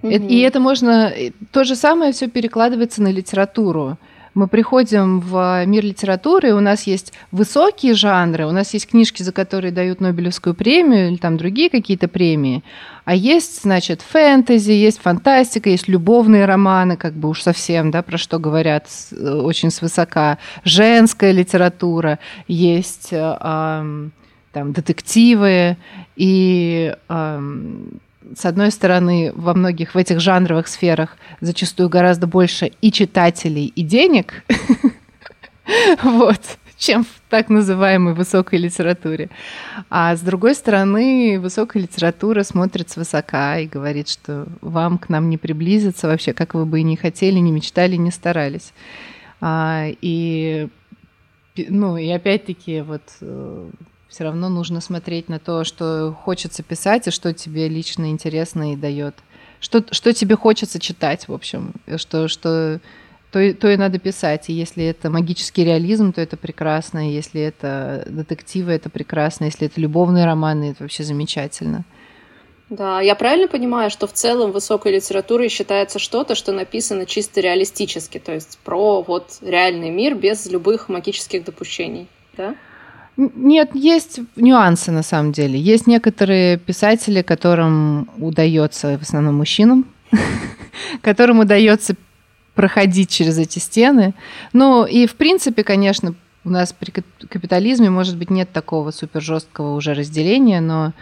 Mm-hmm. 0.03 0.29
И 0.29 0.41
это 0.41 0.61
можно... 0.61 1.13
То 1.53 1.65
же 1.65 1.77
самое 1.77 2.13
все 2.13 2.29
перекладывается 2.29 3.03
на 3.03 3.09
литературу 3.09 3.99
мы 4.35 4.49
приходим 4.49 5.21
в 5.21 5.65
мир 5.67 5.85
литературы, 5.85 6.51
и 6.51 6.53
у 6.53 6.61
нас 6.61 6.85
есть 6.85 7.13
высокие 7.31 7.95
жанры, 7.95 8.47
у 8.47 8.53
нас 8.53 8.73
есть 8.73 8.89
книжки, 8.89 9.23
за 9.23 9.33
которые 9.33 9.73
дают 9.73 10.01
Нобелевскую 10.01 10.55
премию 10.55 11.09
или 11.09 11.17
там 11.17 11.37
другие 11.37 11.69
какие-то 11.69 12.09
премии, 12.09 12.63
а 13.05 13.15
есть, 13.15 13.63
значит, 13.63 14.01
фэнтези, 14.01 14.73
есть 14.73 15.01
фантастика, 15.01 15.69
есть 15.69 15.89
любовные 15.89 16.47
романы, 16.47 16.97
как 16.97 17.15
бы 17.15 17.29
уж 17.29 17.43
совсем, 17.43 17.91
да, 17.91 18.03
про 18.03 18.17
что 18.17 18.39
говорят 18.39 18.87
очень 19.13 19.71
свысока, 19.71 20.39
женская 20.65 21.33
литература, 21.33 22.19
есть 22.49 23.09
э, 23.13 23.37
там 24.53 24.73
детективы 24.73 25.77
и 26.17 26.95
с 28.37 28.45
одной 28.45 28.71
стороны, 28.71 29.33
во 29.35 29.55
многих 29.55 29.95
в 29.95 29.99
этих 29.99 30.21
жанровых 30.21 30.69
сферах 30.69 31.17
зачастую 31.41 31.89
гораздо 31.89 32.27
больше 32.27 32.73
и 32.81 32.93
читателей, 32.93 33.67
и 33.67 33.83
денег, 33.83 34.45
вот, 36.03 36.41
чем 36.77 37.05
в 37.05 37.31
так 37.31 37.49
называемой 37.49 38.15
высокой 38.15 38.59
литературе. 38.59 39.31
А 39.89 40.17
с 40.17 40.21
другой 40.21 40.55
стороны, 40.55 41.39
высокая 41.41 41.83
литература 41.83 42.43
смотрит 42.43 42.91
свысока 42.91 43.59
и 43.59 43.67
говорит, 43.67 44.09
что 44.09 44.47
вам 44.61 44.99
к 44.99 45.09
нам 45.09 45.31
не 45.31 45.39
приблизиться 45.39 46.09
вообще, 46.09 46.33
как 46.33 46.55
вы 46.55 46.67
бы 46.67 46.81
и 46.81 46.83
не 46.83 46.97
хотели, 46.97 47.39
не 47.39 47.53
мечтали, 47.53 47.97
не 47.97 48.11
старались. 48.11 48.73
А, 49.41 49.87
и, 50.01 50.69
ну, 51.57 51.97
и 51.97 52.09
опять-таки 52.09 52.81
вот 52.81 53.03
э, 53.21 53.71
все 54.13 54.25
равно 54.25 54.51
нужно 54.51 54.83
смотреть 54.83 55.31
на 55.31 55.39
то, 55.39 55.65
что 55.65 56.15
хочется 56.23 56.63
писать 56.63 57.09
и 57.09 57.11
что 57.11 57.33
тебе 57.33 57.67
лично 57.67 58.11
интересно 58.11 58.75
и 58.75 58.77
дает. 58.77 59.15
Что, 59.59 59.83
что 59.91 60.13
тебе 60.13 60.37
хочется 60.37 60.79
читать, 60.79 61.29
в 61.29 61.33
общем, 61.33 61.73
что, 61.97 62.29
что 62.29 62.79
то, 63.31 63.55
то 63.55 63.71
и 63.71 63.77
надо 63.79 63.99
писать. 63.99 64.51
И 64.51 64.53
если 64.53 64.85
это 64.85 65.09
магический 65.09 65.65
реализм, 65.65 66.13
то 66.13 66.21
это 66.21 66.37
прекрасно. 66.37 67.11
Если 67.11 67.41
это 67.41 68.05
детективы, 68.07 68.73
это 68.73 68.91
прекрасно. 68.91 69.47
Если 69.47 69.67
это 69.67 69.81
любовные 69.81 70.27
романы, 70.27 70.73
это 70.73 70.83
вообще 70.83 71.05
замечательно. 71.05 71.85
Да, 72.69 73.01
я 73.01 73.15
правильно 73.15 73.49
понимаю, 73.49 73.91
что 73.91 74.07
в 74.07 74.13
целом 74.13 74.53
высокой 74.53 74.93
литературой 74.93 75.49
считается 75.49 75.99
что-то, 75.99 76.35
что 76.35 76.53
написано 76.53 77.07
чисто 77.07 77.41
реалистически, 77.41 78.19
то 78.19 78.33
есть 78.33 78.59
про 78.65 79.03
вот 79.03 79.39
реальный 79.41 79.91
мир 79.91 80.15
без 80.15 80.47
любых 80.47 80.89
магических 80.89 81.45
допущений, 81.45 82.09
да? 82.37 82.55
Нет, 83.17 83.71
есть 83.75 84.21
нюансы 84.37 84.91
на 84.91 85.03
самом 85.03 85.33
деле. 85.33 85.59
Есть 85.59 85.87
некоторые 85.87 86.59
писатели, 86.59 87.23
которым 87.23 88.09
удается, 88.19 88.99
в 88.99 89.03
основном 89.03 89.37
мужчинам, 89.37 89.87
которым 91.03 91.41
удается 91.41 91.95
проходить 92.55 93.11
через 93.11 93.39
эти 93.39 93.59
стены. 93.59 94.15
Ну 94.53 94.87
и 94.87 95.07
в 95.07 95.15
принципе, 95.17 95.63
конечно, 95.63 96.15
у 96.45 96.51
нас 96.51 96.73
при 96.73 96.91
капитализме, 97.29 97.91
может 97.91 98.17
быть, 98.17 98.31
нет 98.31 98.51
такого 98.53 98.91
супер 98.91 99.21
жесткого 99.21 99.75
уже 99.75 99.95
разделения, 99.95 100.61
но 100.61 100.93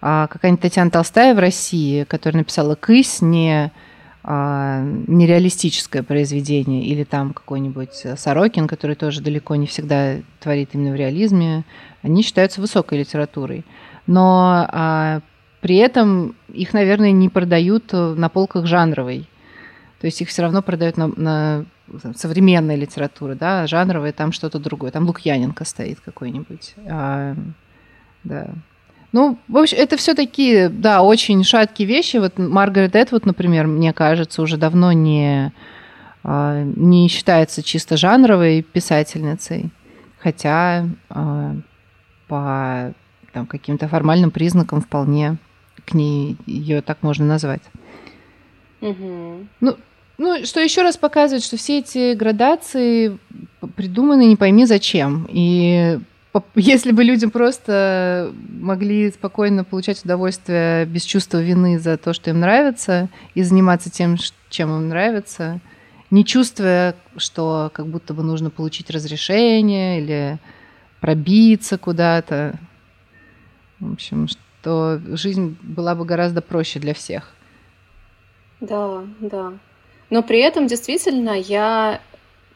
а, 0.00 0.26
какая-нибудь 0.26 0.62
Татьяна 0.62 0.90
Толстая 0.90 1.34
в 1.34 1.38
России, 1.38 2.04
которая 2.04 2.40
написала 2.40 2.74
«Кысь», 2.74 3.22
не 3.22 3.70
нереалистическое 4.24 6.02
произведение, 6.02 6.84
или 6.84 7.02
там 7.04 7.32
какой-нибудь 7.32 8.06
Сорокин, 8.16 8.68
который 8.68 8.94
тоже 8.94 9.20
далеко 9.20 9.56
не 9.56 9.66
всегда 9.66 10.16
творит 10.40 10.70
именно 10.72 10.92
в 10.92 10.96
реализме, 10.96 11.64
они 12.02 12.22
считаются 12.22 12.60
высокой 12.60 12.98
литературой. 13.00 13.64
Но 14.06 14.66
а, 14.68 15.20
при 15.60 15.76
этом 15.76 16.36
их, 16.48 16.72
наверное, 16.72 17.12
не 17.12 17.28
продают 17.28 17.92
на 17.92 18.28
полках 18.28 18.66
жанровой. 18.66 19.28
То 20.00 20.06
есть 20.06 20.20
их 20.20 20.28
все 20.28 20.42
равно 20.42 20.62
продают 20.62 20.96
на, 20.96 21.08
на 21.08 21.64
современной 22.16 22.76
литературе, 22.76 23.34
да, 23.34 23.66
жанровой, 23.66 24.12
там 24.12 24.32
что-то 24.32 24.58
другое. 24.58 24.90
Там 24.90 25.06
Лукьяненко 25.06 25.64
стоит 25.64 26.00
какой-нибудь. 26.00 26.74
А, 26.88 27.36
да. 28.24 28.50
Ну, 29.12 29.38
в 29.46 29.58
общем, 29.58 29.76
это 29.78 29.96
все 29.96 30.14
такие, 30.14 30.70
да, 30.70 31.02
очень 31.02 31.44
шаткие 31.44 31.86
вещи. 31.86 32.16
Вот 32.16 32.38
Маргарет 32.38 32.96
Этвуд, 32.96 33.26
например, 33.26 33.66
мне 33.66 33.92
кажется, 33.92 34.40
уже 34.40 34.56
давно 34.56 34.92
не, 34.92 35.52
а, 36.24 36.62
не 36.62 37.08
считается 37.08 37.62
чисто 37.62 37.98
жанровой 37.98 38.62
писательницей, 38.62 39.70
хотя 40.18 40.86
а, 41.10 41.54
по 42.26 42.94
там, 43.34 43.46
каким-то 43.46 43.86
формальным 43.86 44.30
признакам 44.30 44.80
вполне 44.80 45.36
к 45.84 45.92
ней 45.92 46.36
ее 46.46 46.80
так 46.80 47.02
можно 47.02 47.26
назвать. 47.26 47.62
Угу. 48.80 49.46
Ну, 49.60 49.76
ну, 50.18 50.44
что 50.44 50.60
еще 50.60 50.82
раз 50.82 50.96
показывает, 50.96 51.44
что 51.44 51.56
все 51.56 51.80
эти 51.80 52.14
градации 52.14 53.18
придуманы 53.76 54.26
не 54.26 54.36
пойми 54.36 54.64
зачем. 54.66 55.26
И 55.30 55.98
если 56.54 56.92
бы 56.92 57.04
людям 57.04 57.30
просто 57.30 58.32
могли 58.48 59.10
спокойно 59.10 59.64
получать 59.64 60.04
удовольствие 60.04 60.86
без 60.86 61.02
чувства 61.04 61.42
вины 61.42 61.78
за 61.78 61.98
то, 61.98 62.12
что 62.12 62.30
им 62.30 62.40
нравится, 62.40 63.08
и 63.34 63.42
заниматься 63.42 63.90
тем, 63.90 64.16
чем 64.48 64.70
им 64.70 64.88
нравится, 64.88 65.60
не 66.10 66.24
чувствуя, 66.24 66.94
что 67.16 67.70
как 67.72 67.86
будто 67.86 68.14
бы 68.14 68.22
нужно 68.22 68.50
получить 68.50 68.90
разрешение 68.90 70.00
или 70.00 70.38
пробиться 71.00 71.78
куда-то. 71.78 72.58
В 73.80 73.92
общем, 73.92 74.28
что 74.28 75.00
жизнь 75.12 75.56
была 75.62 75.94
бы 75.94 76.04
гораздо 76.04 76.40
проще 76.40 76.78
для 76.80 76.94
всех. 76.94 77.34
Да, 78.60 79.02
да. 79.20 79.52
Но 80.08 80.22
при 80.22 80.38
этом 80.40 80.66
действительно 80.66 81.30
я 81.30 82.00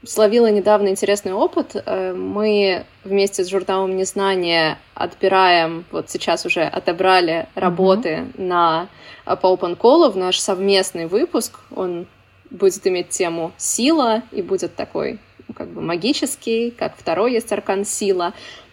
словила 0.06 0.50
недавно 0.50 0.88
интересный 0.88 1.32
опыт. 1.32 1.72
Э, 1.74 2.12
мы 2.14 2.84
вместе 3.04 3.44
с 3.44 3.48
журналом 3.48 3.96
Незнания 3.96 4.78
отбираем, 4.94 5.84
вот 5.90 6.10
сейчас 6.10 6.46
уже 6.46 6.62
отобрали 6.62 7.48
работы 7.54 8.08
mm-hmm. 8.08 8.42
на 8.42 8.88
э, 9.26 9.36
по 9.36 9.52
Open 9.54 9.76
Call 9.76 10.10
в 10.10 10.16
наш 10.16 10.38
совместный 10.38 11.06
выпуск. 11.06 11.60
Он 11.74 12.06
будет 12.50 12.86
иметь 12.86 13.10
тему 13.10 13.52
«Сила» 13.56 14.22
и 14.32 14.42
будет 14.42 14.74
такой 14.76 15.18
как 15.54 15.68
бы 15.68 15.80
магический, 15.80 16.70
как 16.70 16.96
второй 16.96 17.32
есть 17.32 17.52
аркан 17.52 17.84
«Сила». 17.84 18.32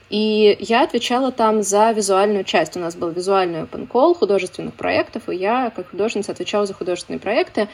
И 0.09 0.57
я 0.59 0.83
отвечала 0.83 1.31
там 1.31 1.63
за 1.63 1.91
визуальную 1.91 2.43
часть. 2.43 2.77
У 2.77 2.79
нас 2.79 2.95
был 2.95 3.09
визуальный 3.09 3.61
open 3.61 3.87
call 3.87 4.13
художественных 4.13 4.75
проектов, 4.75 5.27
и 5.27 5.35
я, 5.35 5.71
как 5.75 5.89
художница, 5.89 6.33
отвечала 6.33 6.67
за 6.67 6.75
художественные 6.75 7.19
проекты. 7.19 7.67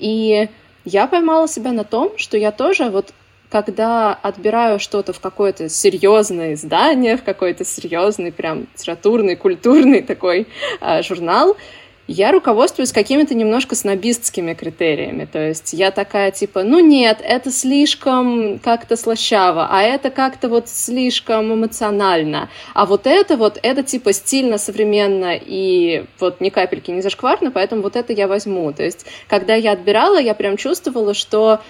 И 0.00 0.48
я 0.84 1.06
поймала 1.06 1.48
себя 1.48 1.72
на 1.72 1.84
том, 1.84 2.12
что 2.16 2.36
я 2.36 2.52
тоже 2.52 2.90
вот 2.90 3.12
когда 3.50 4.14
отбираю 4.14 4.80
что-то 4.80 5.12
в 5.12 5.20
какое-то 5.20 5.68
серьезное 5.68 6.54
издание, 6.54 7.16
в 7.16 7.22
какой-то 7.22 7.64
серьезный 7.64 8.32
прям 8.32 8.66
литературный, 8.74 9.36
культурный 9.36 10.02
такой 10.02 10.48
э, 10.80 11.02
журнал, 11.02 11.56
я 12.06 12.32
руководствуюсь 12.32 12.92
какими-то 12.92 13.34
немножко 13.34 13.74
снобистскими 13.74 14.54
критериями. 14.54 15.24
То 15.24 15.38
есть 15.48 15.72
я 15.72 15.90
такая 15.90 16.30
типа, 16.30 16.62
ну 16.62 16.78
нет, 16.80 17.20
это 17.22 17.50
слишком 17.50 18.58
как-то 18.58 18.96
слащаво, 18.96 19.68
а 19.70 19.82
это 19.82 20.10
как-то 20.10 20.48
вот 20.48 20.68
слишком 20.68 21.54
эмоционально. 21.54 22.50
А 22.74 22.84
вот 22.84 23.06
это 23.06 23.36
вот, 23.36 23.58
это 23.62 23.82
типа 23.82 24.12
стильно, 24.12 24.58
современно 24.58 25.34
и 25.34 26.04
вот 26.20 26.40
ни 26.40 26.50
капельки 26.50 26.90
не 26.90 27.00
зашкварно, 27.00 27.50
поэтому 27.50 27.82
вот 27.82 27.96
это 27.96 28.12
я 28.12 28.28
возьму. 28.28 28.72
То 28.72 28.84
есть 28.84 29.06
когда 29.26 29.54
я 29.54 29.72
отбирала, 29.72 30.20
я 30.20 30.34
прям 30.34 30.56
чувствовала, 30.56 31.14
что 31.14 31.60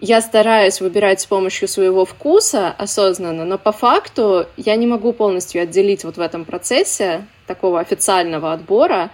я 0.00 0.20
стараюсь 0.20 0.80
выбирать 0.80 1.20
с 1.20 1.26
помощью 1.26 1.68
своего 1.68 2.04
вкуса 2.04 2.74
осознанно, 2.78 3.44
но 3.44 3.58
по 3.58 3.72
факту 3.72 4.46
я 4.56 4.76
не 4.76 4.86
могу 4.86 5.12
полностью 5.12 5.62
отделить 5.62 6.04
вот 6.04 6.16
в 6.16 6.20
этом 6.20 6.44
процессе 6.44 7.24
такого 7.46 7.80
официального 7.80 8.52
отбора 8.52 9.10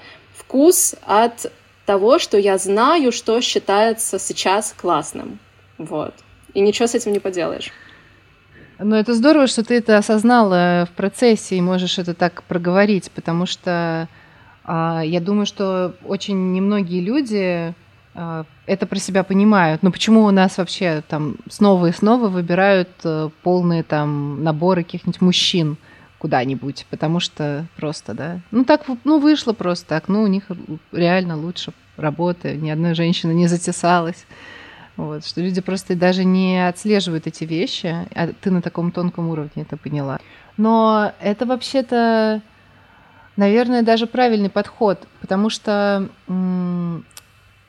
вкус 0.55 0.95
от 1.05 1.51
того, 1.85 2.21
что 2.21 2.39
я 2.39 2.59
знаю, 2.59 3.11
что 3.11 3.41
считается 3.41 4.21
сейчас 4.21 4.73
классным. 4.73 5.41
Вот. 5.79 6.15
И 6.55 6.61
ничего 6.61 6.87
с 6.87 6.95
этим 6.95 7.13
не 7.13 7.19
поделаешь. 7.19 7.73
Ну, 8.79 8.95
это 8.95 9.15
здорово, 9.15 9.49
что 9.49 9.65
ты 9.65 9.79
это 9.79 9.99
осознала 9.99 10.87
в 10.89 10.95
процессе 10.95 11.57
и 11.57 11.61
можешь 11.61 11.99
это 11.99 12.15
так 12.15 12.45
проговорить, 12.45 13.11
потому 13.11 13.47
что 13.47 14.09
а, 14.65 15.03
я 15.05 15.21
думаю, 15.21 15.47
что 15.47 15.97
очень 16.05 16.53
немногие 16.53 17.01
люди 17.01 17.75
а, 18.15 18.45
это 18.67 18.87
про 18.87 19.01
себя 19.01 19.25
понимают. 19.25 19.83
Но 19.83 19.91
почему 19.91 20.25
у 20.25 20.31
нас 20.31 20.59
вообще 20.59 21.03
там 21.09 21.37
снова 21.51 21.87
и 21.87 21.93
снова 21.93 22.29
выбирают 22.29 22.91
а, 23.03 23.31
полные 23.43 23.83
там 23.83 24.45
наборы 24.45 24.85
каких-нибудь 24.85 25.21
мужчин? 25.21 25.79
Куда-нибудь, 26.25 26.87
потому 26.89 27.21
что 27.21 27.67
просто, 27.77 28.15
да. 28.15 28.41
Ну, 28.51 28.65
так, 28.65 28.87
ну, 29.05 29.19
вышло 29.19 29.53
просто 29.53 29.87
так. 29.87 30.09
Ну, 30.09 30.23
у 30.23 30.27
них 30.27 30.45
реально 30.91 31.37
лучше 31.37 31.75
работы, 31.99 32.57
ни 32.57 32.71
одной 32.71 32.95
женщины 32.95 33.33
не 33.33 33.47
затесалась. 33.47 34.25
Вот, 34.97 35.27
что 35.27 35.43
люди 35.43 35.61
просто 35.61 35.95
даже 35.95 36.25
не 36.25 36.67
отслеживают 36.67 37.27
эти 37.27 37.45
вещи, 37.45 37.95
а 38.15 38.29
ты 38.41 38.51
на 38.51 38.63
таком 38.63 38.91
тонком 38.91 39.29
уровне 39.29 39.65
это 39.65 39.77
поняла. 39.77 40.19
Но 40.57 41.13
это 41.21 41.45
вообще-то, 41.45 42.41
наверное, 43.37 43.83
даже 43.83 44.07
правильный 44.07 44.49
подход, 44.49 45.07
потому 45.21 45.51
что 45.51 46.09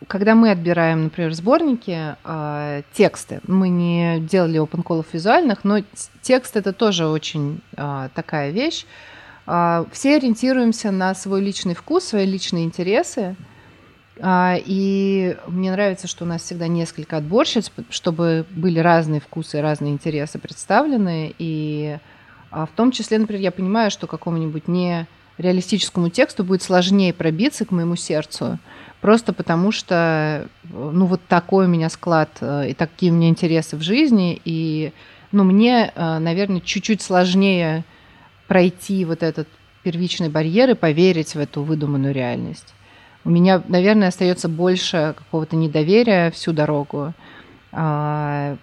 когда 0.07 0.35
мы 0.35 0.51
отбираем, 0.51 1.05
например, 1.05 1.33
сборники, 1.33 2.15
э, 2.23 2.81
тексты, 2.93 3.41
мы 3.47 3.69
не 3.69 4.19
делали 4.19 4.61
open 4.61 4.83
call 4.83 5.05
визуальных, 5.11 5.63
но 5.63 5.79
текст 6.21 6.55
это 6.55 6.73
тоже 6.73 7.07
очень 7.07 7.61
э, 7.75 8.09
такая 8.13 8.51
вещь. 8.51 8.85
Э, 9.47 9.85
все 9.91 10.17
ориентируемся 10.17 10.91
на 10.91 11.13
свой 11.15 11.41
личный 11.41 11.75
вкус, 11.75 12.05
свои 12.05 12.25
личные 12.25 12.65
интересы. 12.65 13.35
Э, 14.17 14.55
и 14.65 15.37
мне 15.47 15.71
нравится, 15.71 16.07
что 16.07 16.25
у 16.25 16.27
нас 16.27 16.43
всегда 16.43 16.67
несколько 16.67 17.17
отборщиц, 17.17 17.71
чтобы 17.89 18.45
были 18.51 18.79
разные 18.79 19.21
вкусы, 19.21 19.61
разные 19.61 19.93
интересы 19.93 20.39
представлены. 20.39 21.33
И 21.39 21.97
э, 22.51 22.65
в 22.65 22.75
том 22.75 22.91
числе, 22.91 23.19
например, 23.19 23.41
я 23.41 23.51
понимаю, 23.51 23.91
что 23.91 24.07
какому-нибудь 24.07 24.67
не 24.67 25.07
реалистическому 25.37 26.09
тексту 26.09 26.43
будет 26.43 26.61
сложнее 26.61 27.13
пробиться 27.13 27.65
к 27.65 27.71
моему 27.71 27.95
сердцу, 27.95 28.57
просто 29.05 29.33
потому 29.33 29.71
что, 29.71 30.47
ну, 30.63 31.05
вот 31.05 31.21
такой 31.27 31.65
у 31.65 31.67
меня 31.67 31.89
склад 31.89 32.29
э, 32.41 32.69
и 32.71 32.73
такие 32.73 33.11
у 33.11 33.15
меня 33.15 33.29
интересы 33.29 33.77
в 33.77 33.83
жизни, 33.83 34.41
и, 34.45 34.93
ну, 35.31 35.43
мне, 35.43 35.91
э, 35.93 36.17
наверное, 36.17 36.59
чуть-чуть 36.59 37.03
сложнее 37.03 37.83
пройти 38.47 39.05
вот 39.05 39.21
этот 39.21 39.47
первичный 39.83 40.29
барьер 40.29 40.71
и 40.71 40.73
поверить 40.73 41.35
в 41.35 41.39
эту 41.39 41.61
выдуманную 41.61 42.15
реальность. 42.15 42.73
У 43.25 43.29
меня, 43.29 43.61
наверное, 43.67 44.07
остается 44.07 44.49
больше 44.49 45.13
какого-то 45.15 45.55
недоверия 45.55 46.31
всю 46.31 46.51
дорогу. 46.51 47.13
А, 47.71 48.57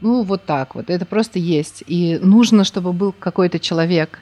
ну, 0.00 0.24
вот 0.24 0.44
так 0.44 0.74
вот. 0.74 0.90
Это 0.90 1.06
просто 1.06 1.38
есть. 1.38 1.84
И 1.86 2.18
нужно, 2.20 2.64
чтобы 2.64 2.92
был 2.92 3.12
какой-то 3.12 3.60
человек, 3.60 4.18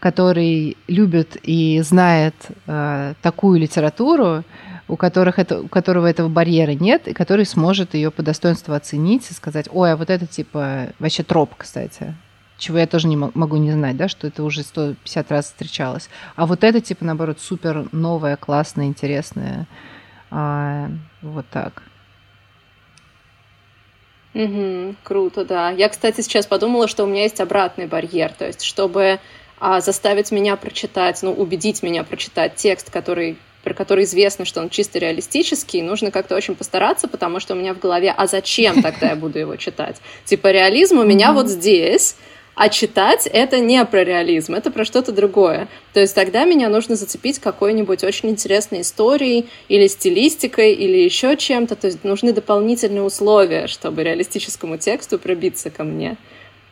который 0.00 0.76
любит 0.86 1.38
и 1.42 1.80
знает 1.80 2.34
э, 2.66 3.14
такую 3.22 3.58
литературу, 3.58 4.44
у, 4.88 4.96
которых 4.96 5.38
это, 5.38 5.62
у 5.62 5.68
которого 5.68 6.06
этого 6.06 6.28
барьера 6.28 6.72
нет, 6.72 7.08
и 7.08 7.12
который 7.12 7.44
сможет 7.44 7.94
ее 7.94 8.10
по 8.10 8.22
достоинству 8.22 8.74
оценить 8.74 9.30
и 9.30 9.34
сказать, 9.34 9.68
ой, 9.72 9.92
а 9.92 9.96
вот 9.96 10.10
это 10.10 10.26
типа 10.26 10.88
вообще 10.98 11.22
троп, 11.22 11.54
кстати, 11.56 12.14
чего 12.58 12.78
я 12.78 12.86
тоже 12.86 13.08
не 13.08 13.16
могу 13.16 13.56
не 13.56 13.72
знать, 13.72 13.96
да, 13.96 14.08
что 14.08 14.26
это 14.26 14.42
уже 14.42 14.62
150 14.62 15.30
раз 15.30 15.46
встречалось. 15.46 16.08
А 16.36 16.46
вот 16.46 16.64
это, 16.64 16.80
типа, 16.80 17.04
наоборот, 17.04 17.38
супер 17.40 17.86
новое, 17.92 18.36
классное, 18.36 18.86
интересное. 18.86 19.66
А, 20.30 20.88
вот 21.20 21.46
так. 21.50 21.82
Угу, 24.34 24.96
круто, 25.02 25.44
да. 25.44 25.70
Я, 25.70 25.88
кстати, 25.88 26.20
сейчас 26.20 26.46
подумала, 26.46 26.88
что 26.88 27.04
у 27.04 27.06
меня 27.06 27.22
есть 27.22 27.40
обратный 27.40 27.86
барьер, 27.86 28.32
то 28.32 28.46
есть, 28.46 28.62
чтобы 28.62 29.18
а, 29.58 29.80
заставить 29.80 30.30
меня 30.30 30.56
прочитать, 30.56 31.22
ну, 31.22 31.32
убедить 31.32 31.82
меня 31.82 32.04
прочитать 32.04 32.56
текст, 32.56 32.90
который 32.90 33.38
про 33.66 33.74
который 33.74 34.04
известно, 34.04 34.44
что 34.44 34.60
он 34.60 34.70
чисто 34.70 35.00
реалистический, 35.00 35.82
нужно 35.82 36.12
как-то 36.12 36.36
очень 36.36 36.54
постараться, 36.54 37.08
потому 37.08 37.40
что 37.40 37.54
у 37.54 37.56
меня 37.56 37.74
в 37.74 37.80
голове, 37.80 38.14
а 38.16 38.28
зачем 38.28 38.80
тогда 38.80 39.08
я 39.08 39.16
буду 39.16 39.40
его 39.40 39.56
читать? 39.56 39.96
Типа 40.24 40.52
реализм 40.52 41.00
у 41.00 41.02
меня 41.02 41.32
вот 41.32 41.48
здесь, 41.48 42.14
а 42.54 42.68
читать 42.68 43.26
это 43.26 43.58
не 43.58 43.84
про 43.84 44.04
реализм, 44.04 44.54
это 44.54 44.70
про 44.70 44.84
что-то 44.84 45.10
другое. 45.10 45.66
То 45.94 45.98
есть 46.00 46.14
тогда 46.14 46.44
меня 46.44 46.68
нужно 46.68 46.94
зацепить 46.94 47.40
какой-нибудь 47.40 48.04
очень 48.04 48.30
интересной 48.30 48.82
историей 48.82 49.46
или 49.66 49.88
стилистикой 49.88 50.72
или 50.72 50.98
еще 50.98 51.36
чем-то. 51.36 51.74
То 51.74 51.88
есть 51.88 52.04
нужны 52.04 52.32
дополнительные 52.32 53.02
условия, 53.02 53.66
чтобы 53.66 54.04
реалистическому 54.04 54.78
тексту 54.78 55.18
пробиться 55.18 55.70
ко 55.70 55.82
мне. 55.82 56.16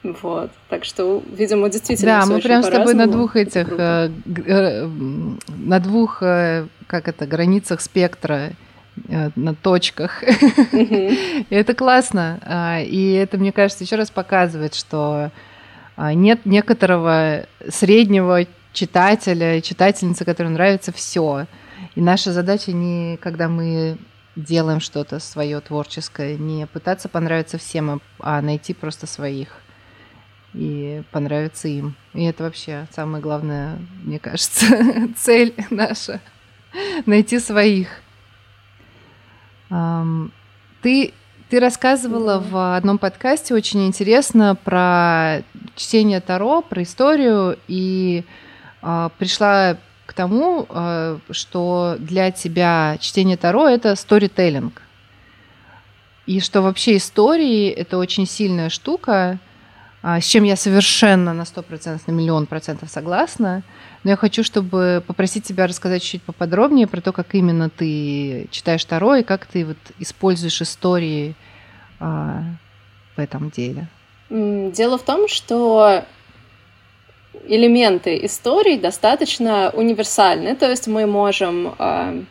Вот. 0.05 0.51
Так 0.69 0.85
что, 0.85 1.23
видимо, 1.33 1.71
действительно. 1.71 2.21
Да, 2.21 2.27
мы 2.27 2.40
прям 2.40 2.62
с 2.62 2.69
тобой 2.69 2.95
на 2.95 3.07
двух 3.07 3.37
этих, 3.37 3.69
э, 3.71 4.11
э, 4.47 4.87
на 5.49 5.81
двух, 5.81 6.23
э, 6.23 6.67
как 6.87 7.09
это, 7.09 7.27
границах 7.27 7.81
спектра 7.81 8.53
на 9.35 9.55
точках. 9.55 10.23
И 10.73 11.47
это 11.51 11.75
классно. 11.75 12.38
А, 12.45 12.81
и 12.81 13.14
это, 13.14 13.38
мне 13.38 13.51
кажется, 13.51 13.83
еще 13.83 13.97
раз 13.97 14.11
показывает, 14.11 14.77
что 14.77 15.33
а, 15.97 16.14
нет 16.14 16.47
некоторого 16.47 17.47
среднего 17.69 18.47
читателя, 18.73 19.61
читательницы, 19.62 20.25
которой 20.25 20.49
нравится 20.49 20.93
все. 20.93 21.47
И 21.97 22.01
наша 22.01 22.33
задача 22.33 22.71
не, 22.71 23.17
когда 23.17 23.49
мы 23.49 23.99
делаем 24.37 24.79
что-то 24.79 25.19
свое 25.19 25.61
творческое, 25.61 26.37
не 26.37 26.67
пытаться 26.67 27.09
понравиться 27.09 27.59
всем, 27.59 28.01
а 28.21 28.40
найти 28.43 28.75
просто 28.75 29.09
своих 29.09 29.49
и 30.55 31.03
понравится 31.11 31.69
им. 31.69 31.97
И 32.14 32.25
это 32.25 32.45
вообще 32.45 32.87
самая 32.93 33.21
главная, 33.21 33.79
мне 34.03 34.19
кажется, 34.19 34.67
цель 35.17 35.55
наша— 35.71 36.21
найти 37.07 37.38
своих. 37.38 37.88
Ты, 39.69 41.12
ты 41.51 41.61
рассказывала 41.61 42.38
в 42.38 42.77
одном 42.77 42.99
подкасте 42.99 43.55
очень 43.55 43.87
интересно 43.87 44.55
про 44.55 45.43
чтение 45.75 46.21
Таро, 46.21 46.62
про 46.62 46.83
историю, 46.83 47.59
и 47.67 48.25
э, 48.83 49.11
пришла 49.19 49.77
к 50.07 50.12
тому, 50.12 50.67
э, 50.69 51.19
что 51.31 51.97
для 51.99 52.31
тебя 52.31 52.99
чтение 53.01 53.37
Таро— 53.37 53.69
это 53.69 53.97
сторителлинг. 53.97 54.83
И 56.27 56.40
что 56.40 56.62
вообще 56.62 56.99
истории— 56.99 57.69
это 57.71 57.99
очень 57.99 58.27
сильная 58.27 58.69
штука— 58.69 59.38
а, 59.49 59.54
с 60.05 60.25
чем 60.25 60.45
я 60.45 60.57
совершенно 60.57 61.33
на 61.33 61.43
100%, 61.43 62.01
на 62.07 62.12
миллион 62.12 62.47
процентов 62.47 62.90
согласна. 62.90 63.62
Но 64.03 64.11
я 64.11 64.17
хочу, 64.17 64.45
чтобы 64.45 65.03
попросить 65.07 65.45
тебя 65.45 65.67
рассказать 65.67 66.03
чуть 66.03 66.23
поподробнее 66.23 66.87
про 66.87 67.01
то, 67.01 67.12
как 67.12 67.35
именно 67.35 67.71
ты 67.71 68.49
читаешь 68.51 68.85
Таро 68.85 69.17
и 69.17 69.23
как 69.23 69.47
ты 69.47 69.64
вот 69.64 69.79
используешь 69.99 70.61
истории 70.61 71.35
а, 72.01 72.43
в 73.17 73.21
этом 73.21 73.49
деле. 73.49 73.87
Дело 74.29 74.99
в 74.99 75.03
том, 75.03 75.27
что 75.27 76.05
элементы 77.47 78.25
историй 78.25 78.79
достаточно 78.79 79.71
универсальны, 79.71 80.55
то 80.55 80.69
есть 80.69 80.87
мы 80.87 81.07
можем 81.07 81.75
э, 81.79 82.23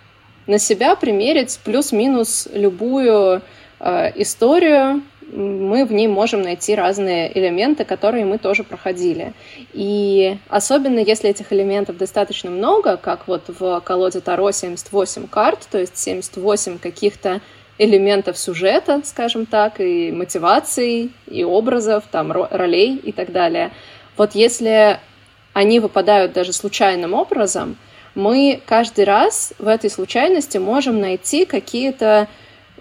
на 0.48 0.60
себя 0.60 0.96
примерить 0.96 1.60
плюс-минус 1.64 2.48
любую 2.54 3.42
э, 3.80 4.22
историю, 4.22 5.02
мы 5.36 5.86
в 5.86 5.92
ней 5.92 6.08
можем 6.08 6.42
найти 6.42 6.76
разные 6.76 7.36
элементы, 7.38 7.86
которые 7.86 8.26
мы 8.26 8.38
тоже 8.38 8.64
проходили. 8.64 9.34
И 9.74 10.38
особенно 10.50 11.00
если 11.00 11.30
этих 11.30 11.52
элементов 11.52 11.98
достаточно 11.98 12.50
много, 12.50 12.98
как 12.98 13.28
вот 13.28 13.44
в 13.48 13.82
колоде 13.82 14.20
Таро 14.22 14.52
78 14.52 15.28
карт, 15.28 15.68
то 15.72 15.80
есть 15.80 15.98
78 15.98 16.78
каких-то 16.78 17.42
элементов 17.78 18.38
сюжета, 18.38 19.02
скажем 19.04 19.46
так, 19.46 19.80
и 19.80 20.12
мотиваций, 20.12 21.12
и 21.26 21.44
образов, 21.44 22.04
там, 22.12 22.32
ролей 22.32 22.96
и 22.96 23.12
так 23.12 23.32
далее. 23.32 23.72
Вот 24.16 24.36
если 24.36 25.00
они 25.54 25.80
выпадают 25.80 26.34
даже 26.34 26.54
случайным 26.54 27.14
образом, 27.14 27.78
мы 28.16 28.62
каждый 28.66 29.06
раз 29.06 29.54
в 29.58 29.68
этой 29.68 29.90
случайности 29.90 30.60
можем 30.60 31.00
найти 31.00 31.46
какие-то 31.46 32.28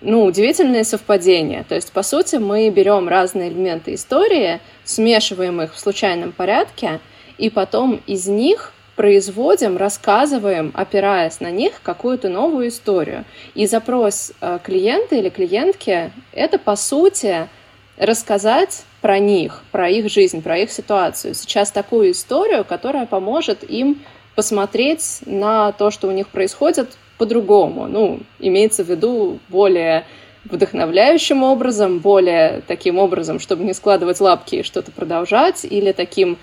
ну, 0.02 0.24
удивительные 0.24 0.84
совпадения. 0.84 1.64
То 1.68 1.74
есть, 1.74 1.92
по 1.92 2.02
сути, 2.02 2.36
мы 2.36 2.68
берем 2.70 3.08
разные 3.08 3.48
элементы 3.48 3.94
истории, 3.94 4.60
смешиваем 4.84 5.62
их 5.62 5.74
в 5.74 5.78
случайном 5.78 6.32
порядке, 6.32 7.00
и 7.38 7.48
потом 7.50 8.00
из 8.06 8.26
них 8.26 8.72
производим, 8.96 9.76
рассказываем, 9.76 10.70
опираясь 10.74 11.40
на 11.40 11.50
них, 11.50 11.80
какую-то 11.82 12.28
новую 12.28 12.68
историю. 12.68 13.24
И 13.54 13.66
запрос 13.66 14.32
э, 14.40 14.58
клиента 14.62 15.16
или 15.16 15.28
клиентки— 15.28 16.12
это, 16.32 16.58
по 16.58 16.76
сути, 16.76 17.48
рассказать 17.96 18.84
про 19.00 19.18
них, 19.18 19.62
про 19.70 19.88
их 19.88 20.10
жизнь, 20.10 20.42
про 20.42 20.58
их 20.58 20.70
ситуацию. 20.70 21.34
Сейчас 21.34 21.70
такую 21.70 22.12
историю, 22.12 22.64
которая 22.64 23.06
поможет 23.06 23.68
им 23.68 24.02
посмотреть 24.34 25.20
на 25.26 25.72
то, 25.72 25.90
что 25.90 26.08
у 26.08 26.10
них 26.10 26.28
происходит 26.28 26.96
по-другому. 27.18 27.86
Ну, 27.86 28.20
имеется 28.38 28.84
в 28.84 28.88
виду 28.88 29.38
более 29.48 30.04
вдохновляющим 30.44 31.42
образом, 31.42 31.98
более 31.98 32.62
таким 32.66 32.98
образом, 32.98 33.38
чтобы 33.38 33.64
не 33.64 33.74
складывать 33.74 34.20
лапки 34.20 34.56
и 34.56 34.62
что-то 34.62 34.90
продолжать, 34.90 35.64
или 35.64 35.92
таким 35.92 36.36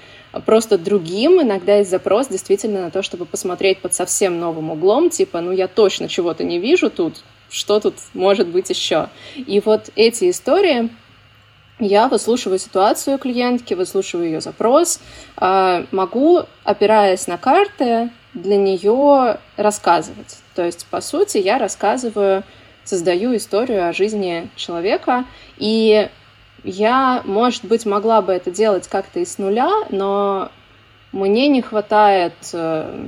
просто 0.46 0.78
другим. 0.78 1.42
Иногда 1.42 1.78
есть 1.78 1.90
запрос 1.90 2.28
действительно 2.28 2.84
на 2.84 2.92
то, 2.92 3.02
чтобы 3.02 3.26
посмотреть 3.26 3.80
под 3.80 3.94
совсем 3.94 4.40
новым 4.40 4.72
углом, 4.72 5.10
типа, 5.10 5.42
ну 5.42 5.52
я 5.52 5.68
точно 5.68 6.08
чего-то 6.08 6.44
не 6.44 6.60
вижу 6.60 6.90
тут, 6.90 7.24
что 7.50 7.80
тут 7.80 7.96
может 8.14 8.48
быть 8.48 8.70
еще. 8.70 9.10
И 9.36 9.62
вот 9.64 9.90
эти 9.96 10.30
истории, 10.30 10.90
я 11.80 12.08
выслушиваю 12.08 12.60
ситуацию 12.60 13.18
клиентки, 13.18 13.74
выслушиваю 13.74 14.28
ее 14.28 14.42
запрос, 14.42 15.00
а, 15.38 15.86
могу, 15.92 16.44
опираясь 16.64 17.28
на 17.28 17.38
карты, 17.38 18.12
для 18.34 18.58
нее 18.58 19.40
рассказывать. 19.58 20.38
То 20.60 20.66
есть, 20.66 20.88
по 20.88 21.00
сути, 21.00 21.38
я 21.38 21.58
рассказываю, 21.58 22.44
создаю 22.84 23.34
историю 23.34 23.88
о 23.88 23.94
жизни 23.94 24.50
человека, 24.58 25.24
и 25.56 26.10
я, 26.66 27.22
может 27.24 27.64
быть, 27.64 27.86
могла 27.86 28.22
бы 28.22 28.34
это 28.34 28.52
делать 28.52 28.90
как-то 28.90 29.22
из 29.22 29.38
нуля, 29.38 29.72
но 29.90 30.52
мне 31.14 31.48
не 31.48 31.62
хватает 31.62 32.34
э, 32.52 33.08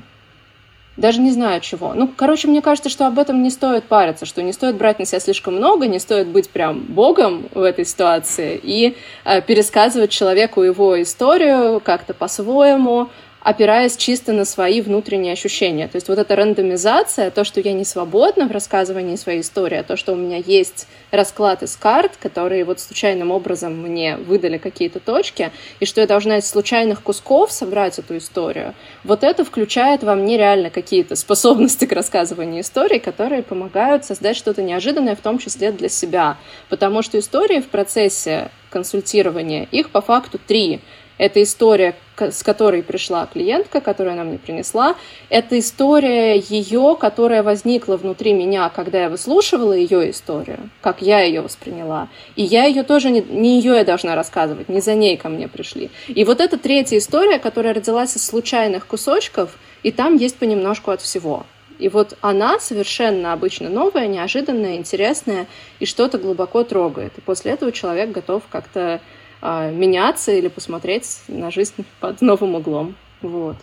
даже 0.95 1.19
не 1.19 1.31
знаю 1.31 1.59
чего. 1.59 1.93
Ну, 1.93 2.07
короче, 2.07 2.47
мне 2.47 2.61
кажется, 2.61 2.89
что 2.89 3.05
об 3.05 3.19
этом 3.19 3.43
не 3.43 3.49
стоит 3.49 3.83
париться, 3.83 4.25
что 4.25 4.41
не 4.41 4.53
стоит 4.53 4.77
брать 4.77 4.99
на 4.99 5.05
себя 5.05 5.19
слишком 5.19 5.55
много, 5.55 5.87
не 5.87 5.99
стоит 5.99 6.27
быть 6.27 6.49
прям 6.49 6.79
богом 6.79 7.49
в 7.53 7.63
этой 7.63 7.83
ситуации 7.83 8.57
и 8.63 8.95
э, 9.25 9.41
пересказывать 9.41 10.11
человеку 10.11 10.61
его 10.61 11.01
историю 11.01 11.81
как-то 11.81 12.13
по-своему, 12.13 13.09
опираясь 13.41 13.97
чисто 13.97 14.34
на 14.34 14.45
свои 14.45 14.82
внутренние 14.82 15.34
ощущения. 15.34 15.88
То 15.88 15.95
есть 15.95 16.08
вот 16.08 16.19
эта 16.19 16.36
рандомизация, 16.36 17.32
то, 17.32 17.43
что 17.43 17.60
я 17.60 17.73
не 17.73 17.86
свободна 17.86 18.47
в 18.47 18.51
рассказывании 18.51 19.15
своей 19.15 19.41
истории, 19.41 19.77
а 19.77 19.84
то, 19.84 19.97
что 19.97 20.13
у 20.13 20.15
меня 20.15 20.38
есть 20.38 20.88
расклад 21.10 21.63
из 21.63 21.75
карт, 21.75 22.17
которые 22.17 22.63
вот 22.63 22.80
случайным 22.80 23.32
образом 23.32 23.77
мне 23.82 24.17
выдали 24.17 24.58
какие-то 24.58 24.99
точки, 24.99 25.51
и 25.80 25.86
что 25.86 26.01
я 26.01 26.08
должна 26.08 26.38
из 26.38 26.47
случайных 26.47 27.01
кусков 27.01 27.51
собрать 27.51 27.99
эту 27.99 28.17
историю, 28.17 28.75
вот 29.04 29.23
это 29.23 29.43
включает 29.43 30.04
во 30.04 30.15
мне 30.15 30.38
реально 30.38 30.69
какие-то 30.69 31.15
способности 31.15 31.86
к 31.86 31.91
рассказыванию 31.91 32.62
истории, 32.62 32.99
которые 32.99 33.43
помогают 33.43 34.06
создать 34.06 34.38
что-то 34.38 34.62
неожиданное, 34.62 35.15
в 35.15 35.21
том 35.21 35.39
числе 35.39 35.71
для 35.71 35.89
себя. 35.89 36.38
Потому 36.69 37.01
что 37.01 37.17
истории 37.17 37.60
в 37.60 37.67
процессе 37.67 38.51
консультирования, 38.71 39.67
их 39.71 39.89
по 39.89 40.01
факту 40.01 40.39
три. 40.39 40.80
Это 41.21 41.43
история, 41.43 41.93
с 42.17 42.41
которой 42.41 42.81
пришла 42.81 43.27
клиентка, 43.27 43.79
которую 43.79 44.13
она 44.13 44.23
мне 44.23 44.39
принесла. 44.39 44.95
Это 45.29 45.60
история 45.60 46.39
ее, 46.39 46.97
которая 46.99 47.43
возникла 47.43 47.95
внутри 47.95 48.34
меня, 48.34 48.69
когда 48.69 49.03
я 49.03 49.10
выслушивала 49.10 49.73
ее 49.73 50.10
историю, 50.10 50.71
как 50.81 51.03
я 51.03 51.19
ее 51.19 51.41
восприняла. 51.41 52.10
И 52.36 52.41
я 52.41 52.65
ее 52.65 52.81
тоже, 52.81 53.12
не, 53.12 53.21
не 53.21 53.60
ее 53.60 53.75
я 53.75 53.86
должна 53.86 54.15
рассказывать, 54.15 54.67
не 54.67 54.81
за 54.81 54.95
ней 54.95 55.15
ко 55.15 55.29
мне 55.29 55.47
пришли. 55.47 55.91
И 56.07 56.23
вот 56.23 56.41
эта 56.41 56.57
третья 56.57 56.97
история, 56.97 57.38
которая 57.38 57.75
родилась 57.75 58.15
из 58.15 58.25
случайных 58.25 58.88
кусочков, 58.88 59.60
и 59.84 59.91
там 59.91 60.15
есть 60.15 60.38
понемножку 60.38 60.89
от 60.89 61.01
всего. 61.01 61.45
И 61.77 61.88
вот 61.88 62.17
она 62.21 62.60
совершенно 62.60 63.31
обычно 63.31 63.69
новая, 63.69 64.07
неожиданная, 64.07 64.77
интересная 64.77 65.45
и 65.79 65.86
что-то 65.86 66.17
глубоко 66.17 66.63
трогает. 66.63 67.13
И 67.19 67.21
после 67.21 67.51
этого 67.51 67.71
человек 67.71 68.10
готов 68.10 68.41
как-то 68.49 69.01
меняться 69.41 70.32
или 70.32 70.47
посмотреть 70.47 71.21
на 71.27 71.51
жизнь 71.51 71.86
под 71.99 72.21
новым 72.21 72.56
углом. 72.56 72.95
Вот. 73.21 73.58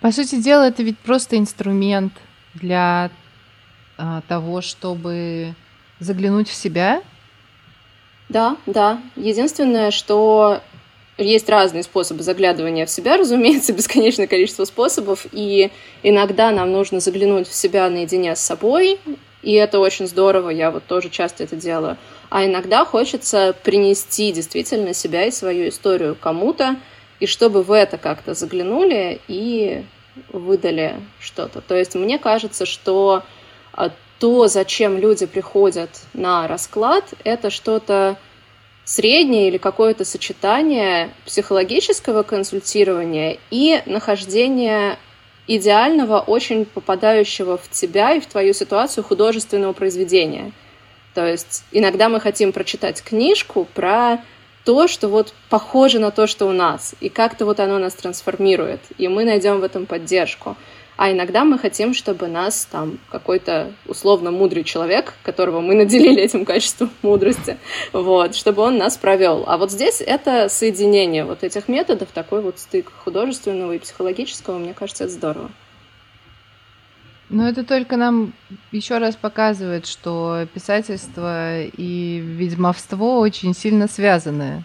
По 0.00 0.12
сути 0.12 0.36
дела, 0.36 0.68
это 0.68 0.82
ведь 0.82 0.98
просто 0.98 1.36
инструмент 1.36 2.12
для 2.54 3.10
а, 3.96 4.22
того, 4.28 4.60
чтобы 4.60 5.54
заглянуть 5.98 6.48
в 6.48 6.54
себя. 6.54 7.02
Да, 8.28 8.56
да. 8.66 9.00
Единственное, 9.16 9.90
что 9.90 10.60
есть 11.16 11.48
разные 11.48 11.82
способы 11.82 12.22
заглядывания 12.22 12.86
в 12.86 12.90
себя, 12.90 13.16
разумеется, 13.18 13.72
бесконечное 13.72 14.28
количество 14.28 14.64
способов, 14.64 15.26
и 15.32 15.70
иногда 16.04 16.52
нам 16.52 16.70
нужно 16.70 17.00
заглянуть 17.00 17.48
в 17.48 17.54
себя 17.54 17.88
наедине 17.90 18.36
с 18.36 18.40
собой, 18.40 19.00
и 19.42 19.52
это 19.52 19.80
очень 19.80 20.06
здорово, 20.06 20.50
я 20.50 20.70
вот 20.70 20.84
тоже 20.86 21.10
часто 21.10 21.42
это 21.42 21.56
делаю 21.56 21.96
а 22.30 22.44
иногда 22.44 22.84
хочется 22.84 23.54
принести 23.62 24.32
действительно 24.32 24.92
себя 24.92 25.24
и 25.26 25.30
свою 25.30 25.68
историю 25.68 26.16
кому-то, 26.18 26.76
и 27.20 27.26
чтобы 27.26 27.62
в 27.62 27.72
это 27.72 27.98
как-то 27.98 28.34
заглянули 28.34 29.20
и 29.28 29.84
выдали 30.32 30.96
что-то. 31.20 31.60
То 31.60 31.76
есть 31.76 31.94
мне 31.94 32.18
кажется, 32.18 32.66
что 32.66 33.22
а, 33.72 33.90
то, 34.18 34.46
зачем 34.46 34.98
люди 34.98 35.26
приходят 35.26 35.90
на 36.12 36.46
расклад, 36.46 37.04
это 37.24 37.50
что-то 37.50 38.16
среднее 38.84 39.48
или 39.48 39.58
какое-то 39.58 40.04
сочетание 40.04 41.10
психологического 41.24 42.22
консультирования 42.22 43.38
и 43.50 43.82
нахождения 43.86 44.98
идеального, 45.46 46.20
очень 46.20 46.66
попадающего 46.66 47.56
в 47.56 47.70
тебя 47.70 48.14
и 48.14 48.20
в 48.20 48.26
твою 48.26 48.52
ситуацию 48.52 49.02
художественного 49.02 49.72
произведения– 49.72 50.52
то 51.18 51.26
есть 51.26 51.64
иногда 51.72 52.08
мы 52.08 52.20
хотим 52.20 52.52
прочитать 52.52 53.02
книжку 53.02 53.66
про 53.74 54.18
то, 54.64 54.86
что 54.86 55.08
вот 55.08 55.34
похоже 55.50 55.98
на 55.98 56.12
то, 56.12 56.28
что 56.28 56.46
у 56.46 56.52
нас, 56.52 56.94
и 57.00 57.08
как-то 57.08 57.44
вот 57.44 57.58
оно 57.58 57.80
нас 57.80 57.94
трансформирует, 57.94 58.78
и 58.98 59.08
мы 59.08 59.24
найдем 59.24 59.58
в 59.58 59.64
этом 59.64 59.84
поддержку. 59.84 60.56
А 60.96 61.10
иногда 61.10 61.42
мы 61.42 61.58
хотим, 61.58 61.92
чтобы 61.92 62.28
нас 62.28 62.68
там 62.70 63.00
какой-то 63.10 63.72
условно 63.88 64.30
мудрый 64.30 64.62
человек, 64.62 65.14
которого 65.24 65.60
мы 65.60 65.74
наделили 65.82 66.22
этим 66.22 66.44
качеством 66.44 66.92
мудрости, 67.02 67.58
вот, 67.92 68.36
чтобы 68.36 68.62
он 68.62 68.78
нас 68.78 68.96
провел. 68.96 69.42
А 69.48 69.58
вот 69.58 69.72
здесь 69.72 70.00
это 70.00 70.48
соединение 70.48 71.24
вот 71.24 71.42
этих 71.42 71.66
методов, 71.66 72.10
такой 72.14 72.42
вот 72.42 72.60
стык 72.60 72.92
художественного 73.02 73.72
и 73.72 73.80
психологического, 73.80 74.58
мне 74.58 74.72
кажется, 74.72 75.02
это 75.02 75.12
здорово. 75.12 75.50
Но 77.30 77.46
это 77.46 77.62
только 77.62 77.96
нам 77.96 78.32
еще 78.72 78.98
раз 78.98 79.14
показывает, 79.16 79.86
что 79.86 80.46
писательство 80.54 81.62
и 81.62 82.18
ведьмовство 82.20 83.18
очень 83.18 83.54
сильно 83.54 83.86
связаны. 83.86 84.64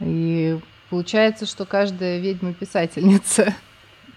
И 0.00 0.58
получается, 0.90 1.46
что 1.46 1.64
каждая 1.66 2.18
ведьма 2.18 2.52
писательница. 2.52 3.54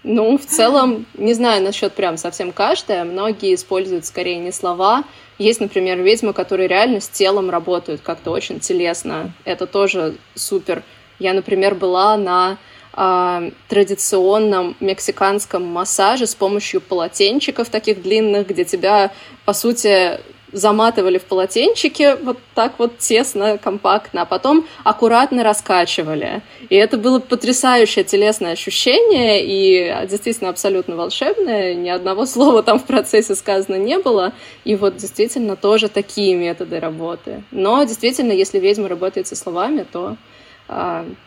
Ну, 0.04 0.36
в 0.36 0.44
целом, 0.44 1.06
не 1.14 1.32
знаю 1.32 1.62
насчет 1.62 1.92
прям 1.92 2.16
совсем 2.16 2.50
каждая. 2.50 3.04
Многие 3.04 3.54
используют 3.54 4.04
скорее 4.04 4.38
не 4.38 4.50
слова. 4.50 5.04
Есть, 5.38 5.60
например, 5.60 5.98
ведьмы, 6.00 6.32
которые 6.32 6.66
реально 6.66 7.00
с 7.00 7.08
телом 7.08 7.50
работают 7.50 8.00
как-то 8.00 8.32
очень 8.32 8.58
телесно. 8.58 9.32
Это 9.44 9.66
тоже 9.66 10.16
супер. 10.34 10.82
Я, 11.20 11.34
например, 11.34 11.76
была 11.76 12.16
на 12.16 12.58
э, 12.96 13.50
традиционном 13.68 14.76
мексиканском 14.80 15.64
массаже 15.64 16.26
с 16.26 16.34
помощью 16.34 16.80
полотенчиков 16.80 17.68
таких 17.68 18.02
длинных, 18.02 18.48
где 18.48 18.64
тебя, 18.64 19.12
по 19.44 19.52
сути, 19.52 20.18
заматывали 20.52 21.18
в 21.18 21.24
полотенчике 21.24 22.14
вот 22.16 22.38
так 22.54 22.74
вот 22.78 22.98
тесно, 22.98 23.58
компактно, 23.58 24.22
а 24.22 24.24
потом 24.26 24.66
аккуратно 24.84 25.42
раскачивали. 25.42 26.42
И 26.68 26.76
это 26.76 26.98
было 26.98 27.18
потрясающее 27.18 28.04
телесное 28.04 28.52
ощущение 28.52 29.44
и 29.44 30.06
действительно 30.06 30.50
абсолютно 30.50 30.96
волшебное. 30.96 31.74
Ни 31.74 31.88
одного 31.88 32.26
слова 32.26 32.62
там 32.62 32.78
в 32.78 32.84
процессе 32.84 33.34
сказано 33.34 33.76
не 33.76 33.98
было. 33.98 34.32
И 34.64 34.76
вот 34.76 34.96
действительно 34.96 35.56
тоже 35.56 35.88
такие 35.88 36.34
методы 36.36 36.78
работы. 36.78 37.42
Но 37.50 37.82
действительно, 37.84 38.32
если 38.32 38.58
ведьма 38.58 38.88
работает 38.88 39.26
со 39.26 39.36
словами, 39.36 39.86
то 39.90 40.16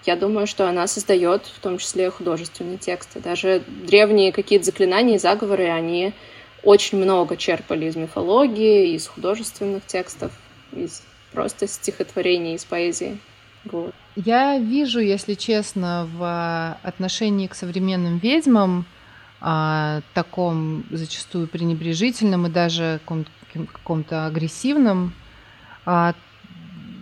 я 0.06 0.16
думаю, 0.16 0.48
что 0.48 0.68
она 0.68 0.88
создает 0.88 1.46
в 1.46 1.60
том 1.60 1.78
числе 1.78 2.10
художественные 2.10 2.78
тексты. 2.78 3.20
Даже 3.20 3.64
древние 3.68 4.32
какие-то 4.32 4.66
заклинания 4.66 5.16
и 5.16 5.20
заговоры, 5.20 5.66
они 5.66 6.14
очень 6.64 6.98
много 6.98 7.38
черпали 7.38 7.86
из 7.86 7.96
мифологии, 7.96 8.94
из 8.94 9.08
художественных 9.08 9.86
текстов, 9.86 10.32
из 10.72 11.04
просто 11.32 11.68
стихотворений, 11.68 12.56
из 12.56 12.66
поэзии. 12.66 13.20
Вот. 13.66 13.94
Я 14.16 14.58
вижу, 14.58 15.00
если 15.00 15.34
честно, 15.34 16.08
в 16.14 16.78
отношении 16.82 17.48
к 17.48 17.56
современным 17.56 18.18
ведьмам 18.20 18.86
а, 19.42 20.02
таком 20.14 20.86
зачастую 20.92 21.48
пренебрежительном 21.48 22.48
и 22.48 22.50
даже 22.50 23.00
каком-то 23.54 24.26
агрессивном, 24.26 25.14
а, 25.86 26.14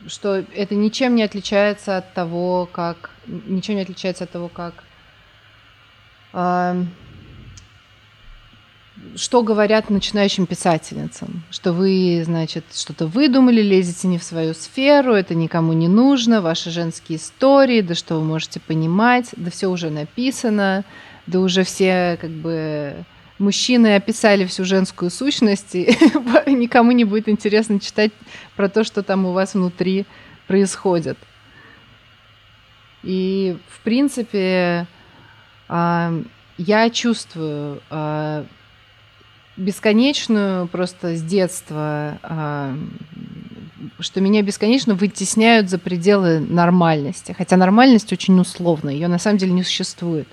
что 0.07 0.43
это 0.53 0.75
ничем 0.75 1.15
не 1.15 1.23
отличается 1.23 1.97
от 1.97 2.13
того, 2.13 2.67
как 2.71 3.11
ничем 3.25 3.75
не 3.75 3.81
отличается 3.81 4.25
от 4.25 4.31
того, 4.31 4.49
как 4.49 4.83
э, 6.33 6.83
что 9.15 9.43
говорят 9.43 9.89
начинающим 9.89 10.45
писательницам, 10.45 11.43
что 11.51 11.73
вы, 11.73 12.23
значит, 12.25 12.65
что-то 12.73 13.07
выдумали, 13.07 13.61
лезете 13.61 14.07
не 14.07 14.17
в 14.17 14.23
свою 14.23 14.53
сферу, 14.53 15.13
это 15.13 15.35
никому 15.35 15.73
не 15.73 15.87
нужно, 15.87 16.41
ваши 16.41 16.69
женские 16.69 17.17
истории, 17.17 17.81
да 17.81 17.95
что 17.95 18.15
вы 18.15 18.23
можете 18.23 18.59
понимать, 18.59 19.29
да 19.35 19.51
все 19.51 19.67
уже 19.67 19.89
написано, 19.89 20.83
да 21.27 21.39
уже 21.39 21.63
все 21.63 22.17
как 22.19 22.31
бы 22.31 23.05
мужчины 23.39 23.95
описали 23.95 24.45
всю 24.45 24.65
женскую 24.65 25.11
сущность, 25.11 25.75
и 25.75 25.85
никому 26.47 26.91
не 26.91 27.03
будет 27.03 27.29
интересно 27.29 27.79
читать 27.79 28.11
про 28.55 28.69
то, 28.69 28.83
что 28.83 29.03
там 29.03 29.25
у 29.25 29.33
вас 29.33 29.53
внутри 29.53 30.05
происходит. 30.47 31.17
И, 33.03 33.57
в 33.69 33.79
принципе, 33.81 34.87
а, 35.67 36.13
я 36.57 36.89
чувствую 36.89 37.81
а, 37.89 38.45
бесконечную 39.57 40.67
просто 40.67 41.15
с 41.15 41.21
детства 41.21 42.17
а, 42.23 42.77
что 43.99 44.21
меня 44.21 44.41
бесконечно 44.41 44.95
вытесняют 44.95 45.69
за 45.69 45.77
пределы 45.77 46.39
нормальности. 46.39 47.35
Хотя 47.37 47.57
нормальность 47.57 48.11
очень 48.13 48.39
условна, 48.39 48.89
ее 48.89 49.07
на 49.07 49.19
самом 49.19 49.37
деле 49.37 49.51
не 49.53 49.63
существует. 49.63 50.27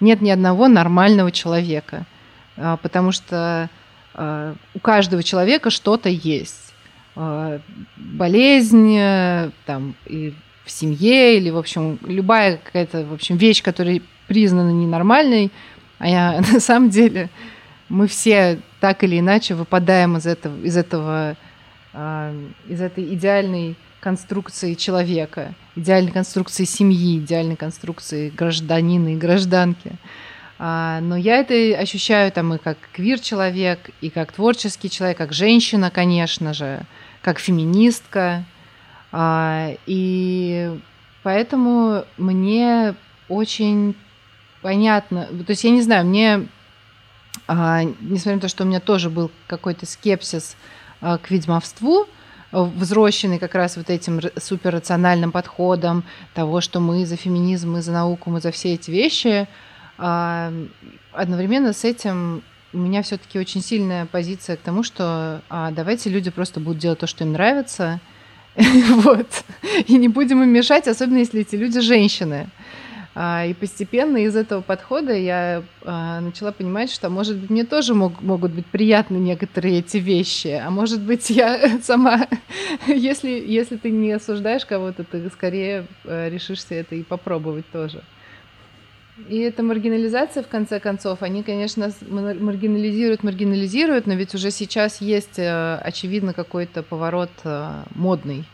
Нет 0.00 0.20
ни 0.20 0.30
одного 0.30 0.68
нормального 0.68 1.30
человека, 1.32 2.06
потому 2.56 3.12
что 3.12 3.68
а, 4.14 4.54
у 4.74 4.78
каждого 4.78 5.22
человека 5.22 5.70
что-то 5.70 6.08
есть. 6.08 6.72
А, 7.14 7.60
болезнь 7.96 8.98
там, 9.66 9.94
и 10.06 10.34
в 10.64 10.70
семье, 10.70 11.36
или, 11.36 11.50
в 11.50 11.58
общем, 11.58 11.98
любая 12.02 12.58
какая-то, 12.58 13.04
в 13.04 13.12
общем, 13.12 13.36
вещь, 13.36 13.62
которая 13.62 14.00
признана 14.26 14.70
ненормальной, 14.70 15.52
а 15.98 16.08
я 16.08 16.42
на 16.52 16.60
самом 16.60 16.90
деле 16.90 17.30
мы 17.88 18.08
все 18.08 18.58
так 18.80 19.04
или 19.04 19.18
иначе 19.20 19.54
выпадаем 19.54 20.16
из 20.16 20.26
этого, 20.26 20.60
из 20.62 20.76
этого, 20.76 21.36
из 22.68 22.80
этой 22.80 23.14
идеальной 23.14 23.76
конструкции 24.06 24.74
человека, 24.74 25.54
идеальной 25.74 26.12
конструкции 26.12 26.64
семьи, 26.64 27.18
идеальной 27.18 27.56
конструкции 27.56 28.30
гражданина 28.30 29.14
и 29.14 29.16
гражданки. 29.16 29.92
А, 30.58 31.00
но 31.00 31.16
я 31.16 31.38
это 31.38 31.78
ощущаю 31.78 32.32
там 32.32 32.54
и 32.54 32.58
как 32.58 32.78
квир-человек, 32.92 33.90
и 34.00 34.08
как 34.08 34.32
творческий 34.32 34.88
человек, 34.88 35.18
как 35.18 35.32
женщина, 35.32 35.90
конечно 35.90 36.54
же, 36.54 36.80
как 37.20 37.38
феминистка. 37.38 38.44
А, 39.12 39.72
и 39.86 40.78
поэтому 41.22 42.04
мне 42.16 42.94
очень 43.28 43.94
понятно, 44.62 45.26
то 45.26 45.50
есть 45.50 45.64
я 45.64 45.70
не 45.70 45.82
знаю, 45.82 46.06
мне, 46.06 46.46
а, 47.46 47.82
несмотря 48.00 48.36
на 48.36 48.40
то, 48.40 48.48
что 48.48 48.64
у 48.64 48.66
меня 48.66 48.80
тоже 48.80 49.10
был 49.10 49.30
какой-то 49.46 49.84
скепсис 49.84 50.56
к 51.00 51.30
ведьмовству, 51.30 52.08
взросленный 52.52 53.38
как 53.38 53.54
раз 53.54 53.76
вот 53.76 53.90
этим 53.90 54.18
суперрациональным 54.38 55.30
подходом 55.30 56.04
того, 56.32 56.62
что 56.62 56.80
мы 56.80 57.04
за 57.04 57.16
феминизм, 57.16 57.72
мы 57.72 57.82
за 57.82 57.92
науку, 57.92 58.30
мы 58.30 58.40
за 58.40 58.50
все 58.50 58.72
эти 58.72 58.90
вещи– 58.90 59.46
одновременно 59.96 61.72
с 61.72 61.84
этим 61.84 62.42
у 62.72 62.78
меня 62.78 63.02
все-таки 63.02 63.38
очень 63.38 63.62
сильная 63.62 64.06
позиция 64.06 64.56
к 64.56 64.60
тому, 64.60 64.82
что 64.82 65.40
а, 65.48 65.70
давайте 65.70 66.10
люди 66.10 66.30
просто 66.30 66.60
будут 66.60 66.78
делать 66.78 66.98
то, 66.98 67.06
что 67.06 67.24
им 67.24 67.32
нравится, 67.32 68.00
вот, 68.54 69.44
и 69.86 69.96
не 69.96 70.08
будем 70.08 70.42
им 70.42 70.50
мешать, 70.50 70.86
особенно 70.88 71.18
если 71.18 71.40
эти 71.40 71.56
люди 71.56 71.80
женщины. 71.80 72.48
А, 73.18 73.46
и 73.46 73.54
постепенно 73.54 74.18
из 74.18 74.36
этого 74.36 74.60
подхода 74.60 75.14
я 75.14 75.62
а, 75.82 76.20
начала 76.20 76.52
понимать, 76.52 76.92
что, 76.92 77.08
может 77.08 77.38
быть, 77.38 77.48
мне 77.48 77.64
тоже 77.64 77.94
мог, 77.94 78.20
могут 78.20 78.52
быть 78.52 78.66
приятны 78.66 79.16
некоторые 79.16 79.78
эти 79.78 79.96
вещи, 79.96 80.48
а 80.48 80.68
может 80.68 81.00
быть, 81.00 81.30
я 81.30 81.80
сама, 81.82 82.28
если, 82.86 83.30
если 83.30 83.76
ты 83.76 83.90
не 83.90 84.12
осуждаешь 84.12 84.66
кого-то, 84.66 85.02
ты 85.04 85.30
скорее 85.30 85.86
а, 86.04 86.28
решишься 86.28 86.74
это 86.74 86.94
и 86.94 87.02
попробовать 87.02 87.64
тоже. 87.70 88.02
И 89.28 89.38
эта 89.38 89.62
маргинализация, 89.62 90.42
в 90.42 90.48
конце 90.48 90.78
концов, 90.78 91.22
они, 91.22 91.42
конечно, 91.42 91.90
маргинализируют, 92.10 93.22
маргинализируют, 93.22 94.06
но 94.06 94.14
ведь 94.14 94.34
уже 94.34 94.50
сейчас 94.50 95.00
есть, 95.00 95.38
э, 95.38 95.76
очевидно, 95.76 96.34
какой-то 96.34 96.82
поворот 96.82 97.30
э, 97.44 97.82
модный 97.94 98.44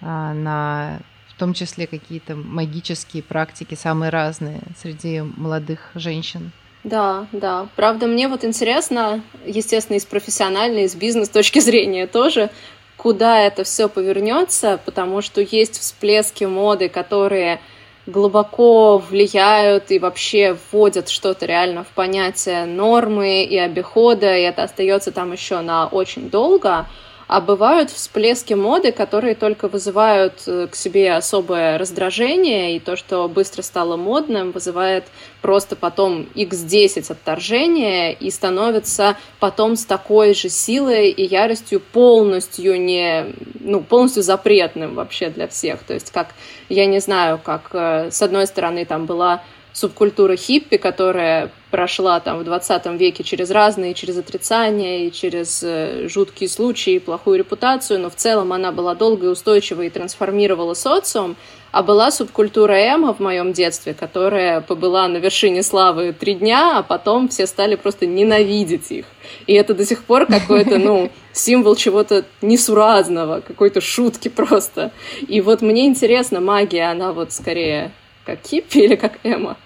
э, 0.00 0.04
на 0.06 1.00
в 1.28 1.38
том 1.40 1.54
числе 1.54 1.86
какие-то 1.86 2.36
магические 2.36 3.22
практики, 3.22 3.74
самые 3.74 4.10
разные 4.10 4.60
среди 4.78 5.22
молодых 5.22 5.90
женщин. 5.94 6.52
Да, 6.84 7.26
да. 7.32 7.66
Правда, 7.76 8.06
мне 8.06 8.28
вот 8.28 8.44
интересно, 8.44 9.22
естественно, 9.46 9.96
из 9.96 10.04
профессиональной, 10.04 10.84
из 10.84 10.94
бизнес 10.94 11.30
точки 11.30 11.58
зрения 11.60 12.06
тоже, 12.06 12.50
куда 12.96 13.40
это 13.40 13.64
все 13.64 13.88
повернется, 13.88 14.78
потому 14.84 15.22
что 15.22 15.40
есть 15.40 15.78
всплески 15.78 16.44
моды, 16.44 16.90
которые 16.90 17.60
глубоко 18.06 18.98
влияют 18.98 19.90
и 19.90 19.98
вообще 19.98 20.56
вводят 20.70 21.08
что-то 21.08 21.46
реально 21.46 21.84
в 21.84 21.88
понятие 21.88 22.64
нормы 22.64 23.44
и 23.44 23.56
обихода, 23.58 24.36
и 24.36 24.42
это 24.42 24.62
остается 24.62 25.12
там 25.12 25.32
еще 25.32 25.60
на 25.60 25.86
очень 25.86 26.30
долго. 26.30 26.86
А 27.32 27.40
бывают 27.40 27.90
всплески 27.90 28.54
моды, 28.54 28.90
которые 28.90 29.36
только 29.36 29.68
вызывают 29.68 30.42
э, 30.48 30.66
к 30.66 30.74
себе 30.74 31.12
особое 31.12 31.78
раздражение, 31.78 32.74
и 32.74 32.80
то, 32.80 32.96
что 32.96 33.28
быстро 33.28 33.62
стало 33.62 33.96
модным, 33.96 34.50
вызывает 34.50 35.04
просто 35.40 35.76
потом 35.76 36.26
x10 36.34 37.12
отторжения 37.12 38.10
и 38.10 38.32
становится 38.32 39.16
потом 39.38 39.76
с 39.76 39.84
такой 39.84 40.34
же 40.34 40.48
силой 40.48 41.10
и 41.10 41.24
яростью 41.24 41.78
полностью 41.78 42.80
не, 42.80 43.26
ну, 43.60 43.80
полностью 43.80 44.24
запретным 44.24 44.96
вообще 44.96 45.30
для 45.30 45.46
всех. 45.46 45.84
То 45.84 45.94
есть 45.94 46.10
как, 46.10 46.34
я 46.68 46.86
не 46.86 46.98
знаю, 46.98 47.38
как 47.40 47.70
э, 47.74 48.10
с 48.10 48.20
одной 48.22 48.48
стороны 48.48 48.84
там 48.84 49.06
была 49.06 49.44
субкультура 49.72 50.36
хиппи, 50.36 50.76
которая 50.76 51.50
прошла 51.70 52.18
там 52.20 52.38
в 52.38 52.44
20 52.44 52.86
веке 52.98 53.22
через 53.22 53.50
разные, 53.50 53.94
через 53.94 54.18
отрицания 54.18 55.06
и 55.06 55.12
через 55.12 55.62
э, 55.62 56.08
жуткие 56.08 56.48
случаи, 56.48 56.98
плохую 56.98 57.38
репутацию, 57.38 58.00
но 58.00 58.10
в 58.10 58.16
целом 58.16 58.52
она 58.52 58.72
была 58.72 58.94
долго 58.94 59.26
и 59.26 59.30
устойчива 59.30 59.82
и 59.82 59.90
трансформировала 59.90 60.74
социум, 60.74 61.36
а 61.70 61.84
была 61.84 62.10
субкультура 62.10 62.72
эмо 62.72 63.14
в 63.14 63.20
моем 63.20 63.52
детстве, 63.52 63.94
которая 63.94 64.60
побыла 64.60 65.06
на 65.06 65.18
вершине 65.18 65.62
славы 65.62 66.12
три 66.12 66.34
дня, 66.34 66.78
а 66.78 66.82
потом 66.82 67.28
все 67.28 67.46
стали 67.46 67.76
просто 67.76 68.06
ненавидеть 68.06 68.90
их. 68.90 69.06
И 69.46 69.54
это 69.54 69.74
до 69.74 69.86
сих 69.86 70.02
пор 70.02 70.26
какой-то, 70.26 70.78
ну, 70.78 71.10
символ 71.32 71.76
чего-то 71.76 72.24
несуразного, 72.42 73.40
какой-то 73.40 73.80
шутки 73.80 74.28
просто. 74.28 74.90
И 75.28 75.40
вот 75.40 75.62
мне 75.62 75.86
интересно, 75.86 76.40
магия, 76.40 76.90
она 76.90 77.12
вот 77.12 77.32
скорее 77.32 77.92
как 78.30 78.46
хиппи 78.46 78.78
или 78.84 78.96
как 78.96 79.18
эмо? 79.24 79.56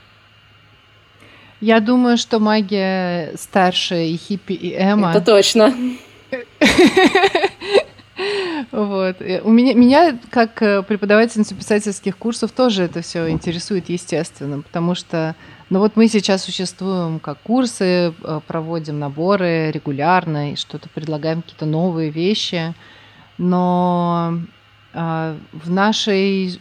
Я 1.60 1.80
думаю, 1.80 2.16
что 2.18 2.40
магия 2.40 3.32
старше 3.36 4.06
и 4.06 4.16
хиппи, 4.16 4.52
и 4.52 4.74
эмо. 4.74 5.10
Это 5.10 5.20
точно. 5.20 5.74
Вот. 8.70 9.16
У 9.42 9.50
меня, 9.50 9.74
меня, 9.74 10.18
как 10.30 10.62
э, 10.62 10.82
преподавательница 10.82 11.54
писательских 11.54 12.16
курсов, 12.16 12.52
тоже 12.52 12.84
это 12.84 13.02
все 13.02 13.28
интересует, 13.28 13.88
естественно, 13.88 14.62
потому 14.62 14.94
что, 14.94 15.34
ну 15.70 15.80
вот 15.80 15.96
мы 15.96 16.08
сейчас 16.08 16.44
существуем 16.44 17.18
как 17.18 17.38
курсы, 17.42 17.84
э, 17.84 18.40
проводим 18.46 18.98
наборы 18.98 19.70
регулярно 19.72 20.52
и 20.52 20.56
что-то 20.56 20.88
предлагаем 20.88 21.42
какие-то 21.42 21.66
новые 21.66 22.10
вещи, 22.10 22.74
но 23.38 24.40
э, 24.92 25.36
в 25.52 25.70
нашей 25.70 26.60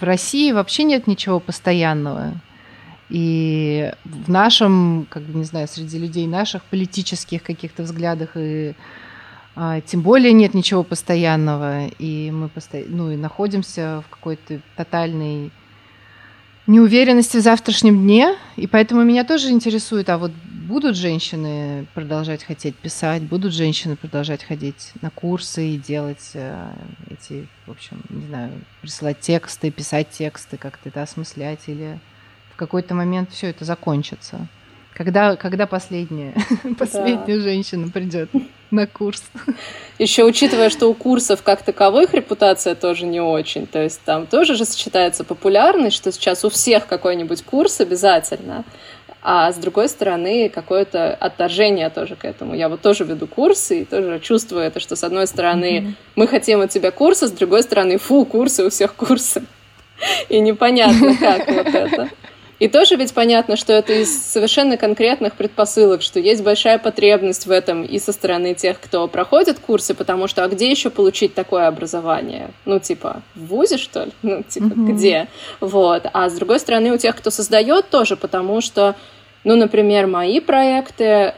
в 0.00 0.02
России 0.02 0.52
вообще 0.52 0.84
нет 0.84 1.06
ничего 1.06 1.40
постоянного. 1.40 2.32
И 3.10 3.92
в 4.04 4.30
нашем, 4.30 5.06
как 5.10 5.22
бы, 5.24 5.38
не 5.38 5.44
знаю, 5.44 5.66
среди 5.68 5.98
людей 5.98 6.26
наших 6.26 6.62
политических 6.64 7.42
каких-то 7.42 7.82
взглядах 7.82 8.30
и 8.36 8.74
а, 9.56 9.80
тем 9.80 10.02
более 10.02 10.32
нет 10.32 10.54
ничего 10.54 10.84
постоянного, 10.84 11.88
и 11.98 12.30
мы 12.30 12.48
посто... 12.48 12.82
ну, 12.86 13.10
и 13.10 13.16
находимся 13.16 14.02
в 14.06 14.10
какой-то 14.10 14.60
тотальной 14.76 15.50
неуверенности 16.68 17.38
в 17.38 17.40
завтрашнем 17.40 17.98
дне, 17.98 18.36
и 18.56 18.68
поэтому 18.68 19.02
меня 19.02 19.24
тоже 19.24 19.50
интересует, 19.50 20.08
а 20.08 20.18
вот 20.18 20.30
будут 20.70 20.96
женщины 20.96 21.86
продолжать 21.94 22.44
хотеть 22.44 22.76
писать, 22.76 23.22
будут 23.22 23.52
женщины 23.52 23.96
продолжать 23.96 24.44
ходить 24.44 24.92
на 25.02 25.10
курсы 25.10 25.70
и 25.70 25.76
делать 25.76 26.30
э, 26.34 26.70
эти, 27.10 27.48
в 27.66 27.72
общем, 27.72 28.00
не 28.08 28.26
знаю, 28.26 28.52
присылать 28.80 29.18
тексты, 29.18 29.70
писать 29.72 30.10
тексты, 30.10 30.56
как-то 30.56 30.88
это 30.88 31.02
осмыслять, 31.02 31.60
или 31.66 31.98
в 32.54 32.56
какой-то 32.56 32.94
момент 32.94 33.32
все 33.32 33.48
это 33.48 33.64
закончится. 33.64 34.46
Когда, 34.94 35.36
когда 35.36 35.66
последняя, 35.66 36.34
последняя 36.78 37.36
да. 37.36 37.42
женщина 37.42 37.88
придет 37.88 38.30
на 38.70 38.86
курс? 38.86 39.22
Еще 39.98 40.24
учитывая, 40.24 40.70
что 40.70 40.88
у 40.88 40.94
курсов 40.94 41.42
как 41.42 41.62
таковых 41.62 42.14
репутация 42.14 42.74
тоже 42.74 43.06
не 43.06 43.20
очень, 43.20 43.66
то 43.66 43.82
есть 43.82 44.00
там 44.04 44.26
тоже 44.26 44.54
же 44.54 44.64
сочетается 44.64 45.24
популярность, 45.24 45.96
что 45.96 46.12
сейчас 46.12 46.44
у 46.44 46.50
всех 46.50 46.86
какой-нибудь 46.86 47.42
курс 47.42 47.80
обязательно, 47.80 48.64
а 49.22 49.52
с 49.52 49.56
другой 49.56 49.88
стороны 49.88 50.48
какое-то 50.48 51.14
отторжение 51.14 51.90
тоже 51.90 52.16
к 52.16 52.24
этому. 52.24 52.54
Я 52.54 52.68
вот 52.68 52.80
тоже 52.80 53.04
веду 53.04 53.26
курсы 53.26 53.82
и 53.82 53.84
тоже 53.84 54.18
чувствую 54.20 54.62
это, 54.62 54.80
что 54.80 54.96
с 54.96 55.04
одной 55.04 55.26
стороны 55.26 55.78
mm-hmm. 55.78 55.94
мы 56.16 56.26
хотим 56.26 56.60
от 56.60 56.70
тебя 56.70 56.90
курса, 56.90 57.28
с 57.28 57.32
другой 57.32 57.62
стороны 57.62 57.98
фу, 57.98 58.24
курсы 58.24 58.64
у 58.64 58.70
всех 58.70 58.94
курсы. 58.94 59.44
И 60.28 60.40
непонятно, 60.40 61.16
как 61.16 61.46
вот 61.48 61.66
это. 61.66 62.08
И 62.60 62.68
тоже 62.68 62.96
ведь 62.96 63.14
понятно, 63.14 63.56
что 63.56 63.72
это 63.72 63.94
из 63.94 64.22
совершенно 64.22 64.76
конкретных 64.76 65.34
предпосылок, 65.34 66.02
что 66.02 66.20
есть 66.20 66.44
большая 66.44 66.78
потребность 66.78 67.46
в 67.46 67.50
этом 67.50 67.84
и 67.84 67.98
со 67.98 68.12
стороны 68.12 68.54
тех, 68.54 68.78
кто 68.78 69.08
проходит 69.08 69.58
курсы, 69.58 69.94
потому 69.94 70.28
что 70.28 70.44
а 70.44 70.48
где 70.48 70.70
еще 70.70 70.90
получить 70.90 71.34
такое 71.34 71.66
образование? 71.66 72.50
Ну, 72.66 72.78
типа, 72.78 73.22
в 73.34 73.46
ВУЗе, 73.46 73.78
что 73.78 74.04
ли? 74.04 74.12
Ну, 74.22 74.42
типа, 74.42 74.64
mm-hmm. 74.64 74.92
где? 74.92 75.28
Вот. 75.60 76.06
А 76.12 76.28
с 76.28 76.34
другой 76.34 76.60
стороны, 76.60 76.92
у 76.92 76.98
тех, 76.98 77.16
кто 77.16 77.30
создает, 77.30 77.88
тоже, 77.88 78.16
потому 78.16 78.60
что, 78.60 78.94
ну, 79.42 79.56
например, 79.56 80.06
мои 80.06 80.38
проекты 80.38 81.32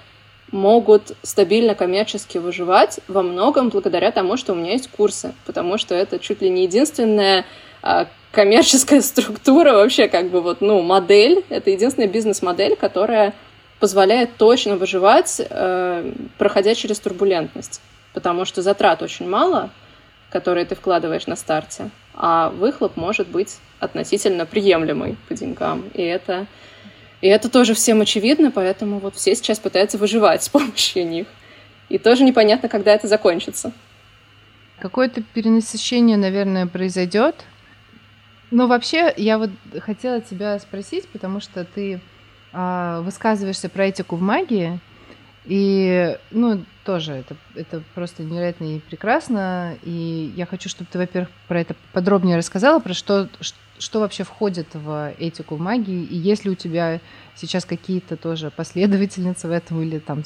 могут 0.50 1.12
стабильно 1.22 1.76
коммерчески 1.76 2.38
выживать 2.38 2.98
во 3.06 3.22
многом 3.22 3.68
благодаря 3.68 4.10
тому, 4.10 4.36
что 4.36 4.52
у 4.52 4.56
меня 4.56 4.72
есть 4.72 4.90
курсы, 4.90 5.34
потому 5.46 5.78
что 5.78 5.94
это 5.94 6.18
чуть 6.18 6.42
ли 6.42 6.50
не 6.50 6.64
единственная 6.64 7.46
коммерческая 8.32 9.02
структура 9.02 9.74
вообще 9.74 10.08
как 10.08 10.30
бы 10.30 10.40
вот, 10.40 10.60
ну, 10.60 10.82
модель, 10.82 11.44
это 11.48 11.70
единственная 11.70 12.08
бизнес-модель, 12.08 12.76
которая 12.76 13.34
позволяет 13.78 14.36
точно 14.36 14.76
выживать, 14.76 15.40
э, 15.40 16.12
проходя 16.38 16.74
через 16.74 16.98
турбулентность, 16.98 17.80
потому 18.14 18.44
что 18.44 18.62
затрат 18.62 19.02
очень 19.02 19.28
мало, 19.28 19.70
которые 20.30 20.64
ты 20.64 20.74
вкладываешь 20.74 21.26
на 21.26 21.36
старте, 21.36 21.90
а 22.14 22.50
выхлоп 22.50 22.96
может 22.96 23.28
быть 23.28 23.58
относительно 23.80 24.46
приемлемый 24.46 25.16
по 25.28 25.34
деньгам, 25.34 25.84
и 25.94 26.02
это 26.02 26.46
и 27.20 27.28
это 27.28 27.48
тоже 27.48 27.74
всем 27.74 28.00
очевидно, 28.00 28.50
поэтому 28.50 28.98
вот 28.98 29.14
все 29.14 29.36
сейчас 29.36 29.60
пытаются 29.60 29.96
выживать 29.96 30.42
с 30.42 30.48
помощью 30.50 31.06
них. 31.06 31.28
И 31.88 31.98
тоже 31.98 32.24
непонятно, 32.24 32.68
когда 32.68 32.92
это 32.92 33.06
закончится. 33.06 33.72
Какое-то 34.80 35.22
перенасыщение, 35.22 36.16
наверное, 36.16 36.66
произойдет. 36.66 37.36
Но 38.52 38.66
вообще, 38.66 39.12
я 39.16 39.38
вот 39.38 39.50
хотела 39.80 40.20
тебя 40.20 40.58
спросить, 40.58 41.08
потому 41.08 41.40
что 41.40 41.64
ты 41.64 42.00
э, 42.52 43.00
высказываешься 43.02 43.70
про 43.70 43.86
этику 43.86 44.16
в 44.16 44.20
магии, 44.20 44.78
и, 45.46 46.18
ну, 46.30 46.62
тоже 46.84 47.14
это, 47.14 47.34
это 47.54 47.82
просто 47.94 48.22
невероятно 48.22 48.76
и 48.76 48.78
прекрасно. 48.78 49.76
И 49.82 50.32
я 50.36 50.44
хочу, 50.44 50.68
чтобы 50.68 50.88
ты, 50.92 50.98
во-первых, 50.98 51.30
про 51.48 51.60
это 51.62 51.74
подробнее 51.94 52.36
рассказала, 52.36 52.78
про 52.78 52.92
что, 52.92 53.28
что 53.78 54.00
вообще 54.00 54.22
входит 54.22 54.68
в 54.74 55.14
этику 55.18 55.56
магии, 55.56 56.04
и 56.04 56.16
есть 56.16 56.44
ли 56.44 56.50
у 56.50 56.54
тебя 56.54 57.00
сейчас 57.34 57.64
какие-то 57.64 58.16
тоже 58.16 58.50
последовательницы 58.50 59.48
в 59.48 59.50
этом, 59.50 59.80
или 59.82 59.98
там 59.98 60.24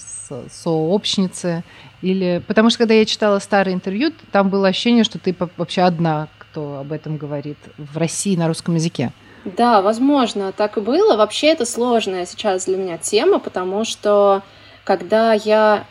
сообщницы, 0.50 1.62
или... 2.02 2.42
Потому 2.46 2.70
что 2.70 2.80
когда 2.80 2.94
я 2.94 3.04
читала 3.04 3.38
старое 3.38 3.72
интервью, 3.72 4.12
там 4.32 4.50
было 4.50 4.66
ощущение, 4.66 5.04
что 5.04 5.20
ты 5.20 5.34
вообще 5.56 5.82
одна, 5.82 6.28
кто 6.56 6.78
об 6.78 6.92
этом 6.92 7.18
говорит 7.18 7.58
в 7.76 7.98
России 7.98 8.34
на 8.34 8.48
русском 8.48 8.76
языке. 8.76 9.12
Да, 9.44 9.82
возможно, 9.82 10.52
так 10.52 10.78
и 10.78 10.80
было. 10.80 11.14
Вообще 11.14 11.48
это 11.48 11.66
сложная 11.66 12.24
сейчас 12.24 12.64
для 12.64 12.78
меня 12.78 12.96
тема, 12.96 13.38
потому 13.38 13.84
что 13.84 14.42
когда 14.82 15.34
я 15.34 15.84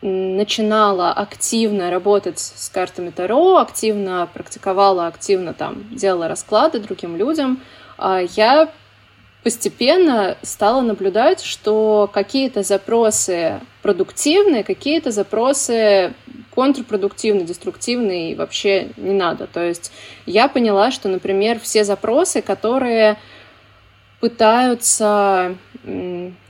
начинала 0.00 1.12
активно 1.12 1.90
работать 1.90 2.38
с 2.38 2.70
картами 2.70 3.10
Таро, 3.10 3.58
активно 3.58 4.26
практиковала, 4.32 5.06
активно 5.06 5.52
там 5.52 5.84
делала 5.94 6.28
расклады 6.28 6.80
другим 6.80 7.18
людям, 7.18 7.60
а, 7.98 8.22
я 8.36 8.70
постепенно 9.46 10.36
стала 10.42 10.80
наблюдать, 10.80 11.40
что 11.40 12.10
какие-то 12.12 12.64
запросы 12.64 13.60
продуктивные, 13.80 14.64
какие-то 14.64 15.12
запросы 15.12 16.14
контрпродуктивные, 16.52 17.46
деструктивные 17.46 18.32
и 18.32 18.34
вообще 18.34 18.88
не 18.96 19.12
надо. 19.12 19.46
То 19.46 19.64
есть 19.64 19.92
я 20.26 20.48
поняла, 20.48 20.90
что, 20.90 21.08
например, 21.08 21.60
все 21.60 21.84
запросы, 21.84 22.42
которые 22.42 23.18
пытаются 24.18 25.54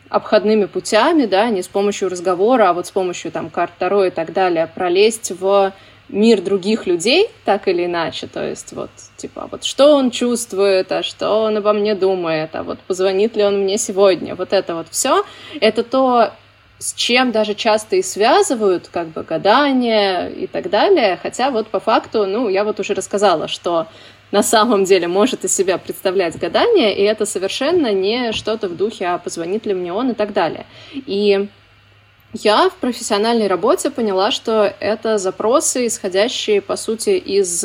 обходными 0.08 0.64
путями, 0.64 1.26
да, 1.26 1.50
не 1.50 1.62
с 1.62 1.68
помощью 1.68 2.08
разговора, 2.08 2.70
а 2.70 2.72
вот 2.72 2.86
с 2.86 2.90
помощью 2.90 3.30
там 3.30 3.50
карт 3.50 3.72
Таро 3.78 4.06
и 4.06 4.10
так 4.10 4.32
далее, 4.32 4.70
пролезть 4.74 5.32
в 5.38 5.74
мир 6.08 6.40
других 6.40 6.86
людей, 6.86 7.28
так 7.44 7.68
или 7.68 7.86
иначе, 7.86 8.26
то 8.26 8.46
есть 8.46 8.72
вот, 8.72 8.90
типа, 9.16 9.48
вот 9.50 9.64
что 9.64 9.96
он 9.96 10.10
чувствует, 10.10 10.92
а 10.92 11.02
что 11.02 11.42
он 11.42 11.56
обо 11.56 11.72
мне 11.72 11.94
думает, 11.94 12.50
а 12.54 12.62
вот 12.62 12.78
позвонит 12.80 13.36
ли 13.36 13.42
он 13.42 13.62
мне 13.62 13.78
сегодня, 13.78 14.34
вот 14.34 14.52
это 14.52 14.74
вот 14.74 14.86
все, 14.90 15.24
это 15.60 15.82
то, 15.82 16.32
с 16.78 16.94
чем 16.94 17.32
даже 17.32 17.54
часто 17.54 17.96
и 17.96 18.02
связывают, 18.02 18.88
как 18.92 19.08
бы, 19.08 19.22
гадания 19.22 20.28
и 20.28 20.46
так 20.46 20.70
далее, 20.70 21.18
хотя 21.20 21.50
вот 21.50 21.68
по 21.68 21.80
факту, 21.80 22.26
ну, 22.26 22.48
я 22.48 22.64
вот 22.64 22.78
уже 22.78 22.94
рассказала, 22.94 23.48
что 23.48 23.86
на 24.32 24.42
самом 24.42 24.84
деле 24.84 25.08
может 25.08 25.44
из 25.44 25.54
себя 25.54 25.78
представлять 25.78 26.38
гадание, 26.38 26.96
и 26.96 27.02
это 27.02 27.26
совершенно 27.26 27.92
не 27.92 28.32
что-то 28.32 28.68
в 28.68 28.76
духе, 28.76 29.06
а 29.06 29.18
позвонит 29.18 29.66
ли 29.66 29.74
мне 29.74 29.92
он 29.92 30.10
и 30.10 30.14
так 30.14 30.32
далее. 30.32 30.66
И 30.94 31.48
я 32.42 32.68
в 32.68 32.74
профессиональной 32.74 33.46
работе 33.46 33.90
поняла, 33.90 34.30
что 34.30 34.72
это 34.80 35.18
запросы, 35.18 35.86
исходящие, 35.86 36.60
по 36.60 36.76
сути, 36.76 37.10
из 37.10 37.64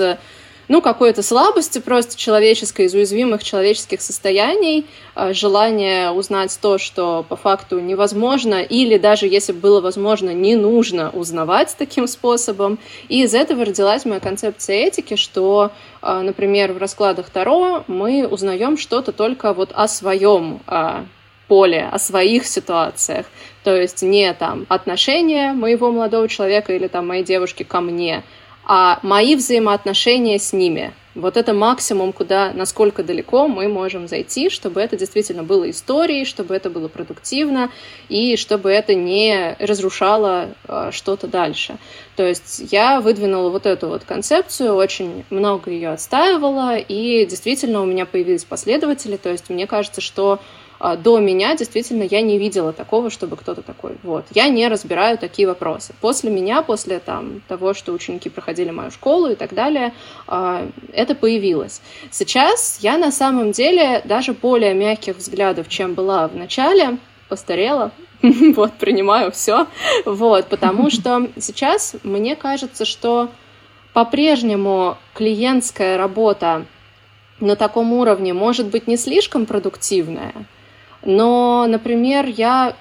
ну, 0.71 0.81
какой-то 0.81 1.21
слабости 1.21 1.79
просто 1.79 2.15
человеческой, 2.15 2.85
из 2.85 2.93
уязвимых 2.93 3.43
человеческих 3.43 4.01
состояний, 4.01 4.85
а, 5.15 5.33
желание 5.33 6.11
узнать 6.11 6.57
то, 6.61 6.77
что 6.77 7.25
по 7.27 7.35
факту 7.35 7.81
невозможно, 7.81 8.61
или 8.61 8.97
даже 8.97 9.27
если 9.27 9.51
было 9.51 9.81
возможно, 9.81 10.29
не 10.29 10.55
нужно 10.55 11.09
узнавать 11.09 11.75
таким 11.77 12.07
способом. 12.07 12.79
И 13.09 13.23
из 13.23 13.33
этого 13.33 13.65
родилась 13.65 14.05
моя 14.05 14.21
концепция 14.21 14.77
этики, 14.77 15.17
что, 15.17 15.71
а, 16.01 16.21
например, 16.21 16.71
в 16.71 16.77
раскладах 16.77 17.29
Таро 17.29 17.83
мы 17.87 18.25
узнаем 18.25 18.77
что-то 18.77 19.11
только 19.11 19.51
вот 19.51 19.71
о 19.73 19.89
своем 19.89 20.61
а, 20.67 21.03
поле, 21.51 21.89
о 21.91 21.99
своих 21.99 22.47
ситуациях. 22.47 23.25
То 23.65 23.75
есть 23.75 24.01
не 24.03 24.31
там 24.33 24.65
отношения 24.69 25.51
моего 25.51 25.91
молодого 25.91 26.29
человека 26.29 26.73
или 26.73 26.87
там 26.87 27.05
моей 27.07 27.25
девушки 27.25 27.63
ко 27.63 27.81
мне, 27.81 28.23
а 28.63 28.99
мои 29.03 29.35
взаимоотношения 29.35 30.39
с 30.39 30.53
ними. 30.53 30.93
Вот 31.13 31.35
это 31.35 31.53
максимум, 31.53 32.13
куда, 32.13 32.53
насколько 32.53 33.03
далеко 33.03 33.49
мы 33.49 33.67
можем 33.67 34.07
зайти, 34.07 34.49
чтобы 34.49 34.79
это 34.79 34.95
действительно 34.95 35.43
было 35.43 35.69
историей, 35.69 36.23
чтобы 36.23 36.55
это 36.55 36.69
было 36.69 36.87
продуктивно 36.87 37.69
и 38.07 38.37
чтобы 38.37 38.71
это 38.71 38.95
не 38.95 39.57
разрушало 39.59 40.51
э, 40.69 40.91
что-то 40.93 41.27
дальше. 41.27 41.75
То 42.15 42.25
есть 42.25 42.71
я 42.71 43.01
выдвинула 43.01 43.49
вот 43.49 43.65
эту 43.65 43.89
вот 43.89 44.05
концепцию, 44.05 44.75
очень 44.75 45.25
много 45.29 45.69
ее 45.69 45.89
отстаивала, 45.89 46.77
и 46.77 47.25
действительно 47.25 47.81
у 47.81 47.85
меня 47.85 48.05
появились 48.05 48.45
последователи. 48.45 49.17
То 49.17 49.31
есть 49.31 49.49
мне 49.49 49.67
кажется, 49.67 49.99
что 49.99 50.39
до 50.95 51.19
меня 51.19 51.55
действительно 51.55 52.01
я 52.01 52.21
не 52.21 52.39
видела 52.39 52.73
такого, 52.73 53.11
чтобы 53.11 53.37
кто-то 53.37 53.61
такой. 53.61 53.97
Вот. 54.01 54.25
Я 54.33 54.47
не 54.47 54.67
разбираю 54.67 55.17
такие 55.17 55.47
вопросы. 55.47 55.93
После 56.01 56.31
меня, 56.31 56.63
после 56.63 56.97
там, 56.99 57.41
того, 57.47 57.75
что 57.75 57.91
ученики 57.91 58.29
проходили 58.29 58.71
мою 58.71 58.89
школу 58.89 59.27
и 59.27 59.35
так 59.35 59.53
далее, 59.53 59.93
а, 60.27 60.67
это 60.91 61.13
появилось. 61.13 61.81
Сейчас 62.09 62.79
я 62.81 62.97
на 62.97 63.11
самом 63.11 63.51
деле 63.51 64.01
даже 64.05 64.33
более 64.33 64.73
мягких 64.73 65.17
взглядов, 65.17 65.69
чем 65.69 65.93
была 65.93 66.27
в 66.27 66.35
начале, 66.35 66.97
постарела, 67.29 67.91
вот, 68.21 68.73
принимаю 68.73 69.31
все, 69.31 69.67
вот, 70.05 70.47
потому 70.47 70.89
что 70.91 71.29
сейчас 71.37 71.95
мне 72.03 72.35
кажется, 72.35 72.85
что 72.85 73.29
по-прежнему 73.93 74.97
клиентская 75.13 75.97
работа 75.97 76.65
на 77.39 77.55
таком 77.55 77.93
уровне 77.93 78.33
может 78.33 78.67
быть 78.67 78.87
не 78.87 78.97
слишком 78.97 79.45
продуктивная, 79.45 80.33
но, 81.03 81.65
например, 81.67 82.25
я 82.27 82.75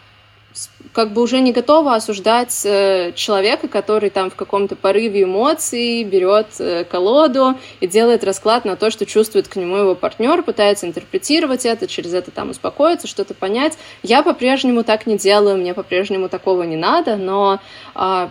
как 0.92 1.12
бы 1.12 1.22
уже 1.22 1.40
не 1.40 1.52
готова 1.52 1.94
осуждать 1.94 2.62
э, 2.64 3.12
человека, 3.14 3.68
который 3.68 4.10
там 4.10 4.30
в 4.30 4.34
каком-то 4.34 4.74
порыве 4.74 5.22
эмоций 5.22 6.02
берет 6.02 6.48
э, 6.58 6.84
колоду 6.84 7.54
и 7.78 7.86
делает 7.86 8.24
расклад 8.24 8.64
на 8.64 8.74
то, 8.76 8.90
что 8.90 9.06
чувствует 9.06 9.46
к 9.46 9.56
нему 9.56 9.76
его 9.76 9.94
партнер, 9.94 10.42
пытается 10.42 10.86
интерпретировать 10.86 11.64
это, 11.64 11.86
через 11.86 12.12
это 12.12 12.32
там 12.32 12.50
успокоиться, 12.50 13.06
что-то 13.06 13.34
понять. 13.34 13.78
Я 14.02 14.22
по-прежнему 14.22 14.82
так 14.82 15.06
не 15.06 15.16
делаю, 15.16 15.58
мне 15.58 15.74
по-прежнему 15.74 16.28
такого 16.28 16.64
не 16.64 16.76
надо, 16.76 17.16
но 17.16 17.60
а, 17.94 18.30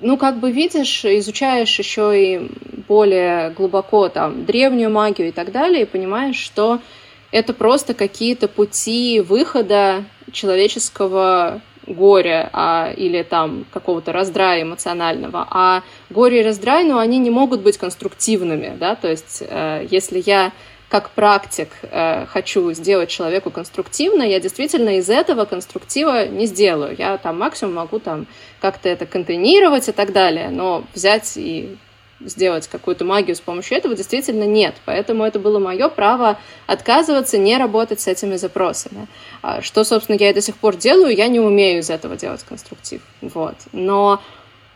ну, 0.00 0.18
как 0.18 0.38
бы 0.38 0.50
видишь, 0.50 1.04
изучаешь 1.04 1.78
еще 1.78 2.12
и 2.14 2.50
более 2.86 3.50
глубоко 3.50 4.10
там 4.10 4.44
древнюю 4.44 4.90
магию 4.90 5.28
и 5.28 5.32
так 5.32 5.52
далее, 5.52 5.82
и 5.82 5.86
понимаешь, 5.86 6.36
что 6.36 6.80
это 7.34 7.52
просто 7.52 7.94
какие-то 7.94 8.46
пути 8.46 9.20
выхода 9.20 10.04
человеческого 10.30 11.60
горя 11.84 12.48
а, 12.52 12.92
или 12.96 13.24
там 13.24 13.66
какого-то 13.72 14.12
раздрая 14.12 14.62
эмоционального. 14.62 15.44
А 15.50 15.82
горе 16.10 16.40
и 16.40 16.44
раздрай, 16.44 16.84
ну, 16.84 16.96
они 16.96 17.18
не 17.18 17.30
могут 17.30 17.60
быть 17.60 17.76
конструктивными, 17.76 18.76
да, 18.78 18.94
то 18.94 19.10
есть 19.10 19.42
э, 19.46 19.84
если 19.90 20.22
я 20.24 20.52
как 20.88 21.10
практик 21.10 21.70
э, 21.82 22.24
хочу 22.26 22.72
сделать 22.72 23.10
человеку 23.10 23.50
конструктивно, 23.50 24.22
я 24.22 24.38
действительно 24.38 24.98
из 24.98 25.10
этого 25.10 25.44
конструктива 25.44 26.28
не 26.28 26.46
сделаю. 26.46 26.94
Я 26.96 27.18
там 27.18 27.40
максимум 27.40 27.74
могу 27.74 27.98
там 27.98 28.28
как-то 28.60 28.88
это 28.88 29.06
контейнировать 29.06 29.88
и 29.88 29.92
так 29.92 30.12
далее, 30.12 30.50
но 30.50 30.84
взять 30.94 31.32
и 31.34 31.76
сделать 32.24 32.68
какую-то 32.68 33.04
магию 33.04 33.36
с 33.36 33.40
помощью 33.40 33.78
этого 33.78 33.94
действительно 33.94 34.44
нет. 34.44 34.74
Поэтому 34.84 35.24
это 35.24 35.38
было 35.38 35.58
мое 35.58 35.88
право 35.88 36.38
отказываться, 36.66 37.38
не 37.38 37.56
работать 37.56 38.00
с 38.00 38.08
этими 38.08 38.36
запросами. 38.36 39.06
А 39.42 39.62
что, 39.62 39.84
собственно, 39.84 40.16
я 40.18 40.30
и 40.30 40.34
до 40.34 40.40
сих 40.40 40.56
пор 40.56 40.76
делаю, 40.76 41.14
я 41.14 41.28
не 41.28 41.40
умею 41.40 41.80
из 41.80 41.90
этого 41.90 42.16
делать 42.16 42.42
конструктив. 42.42 43.02
Вот. 43.20 43.56
Но 43.72 44.20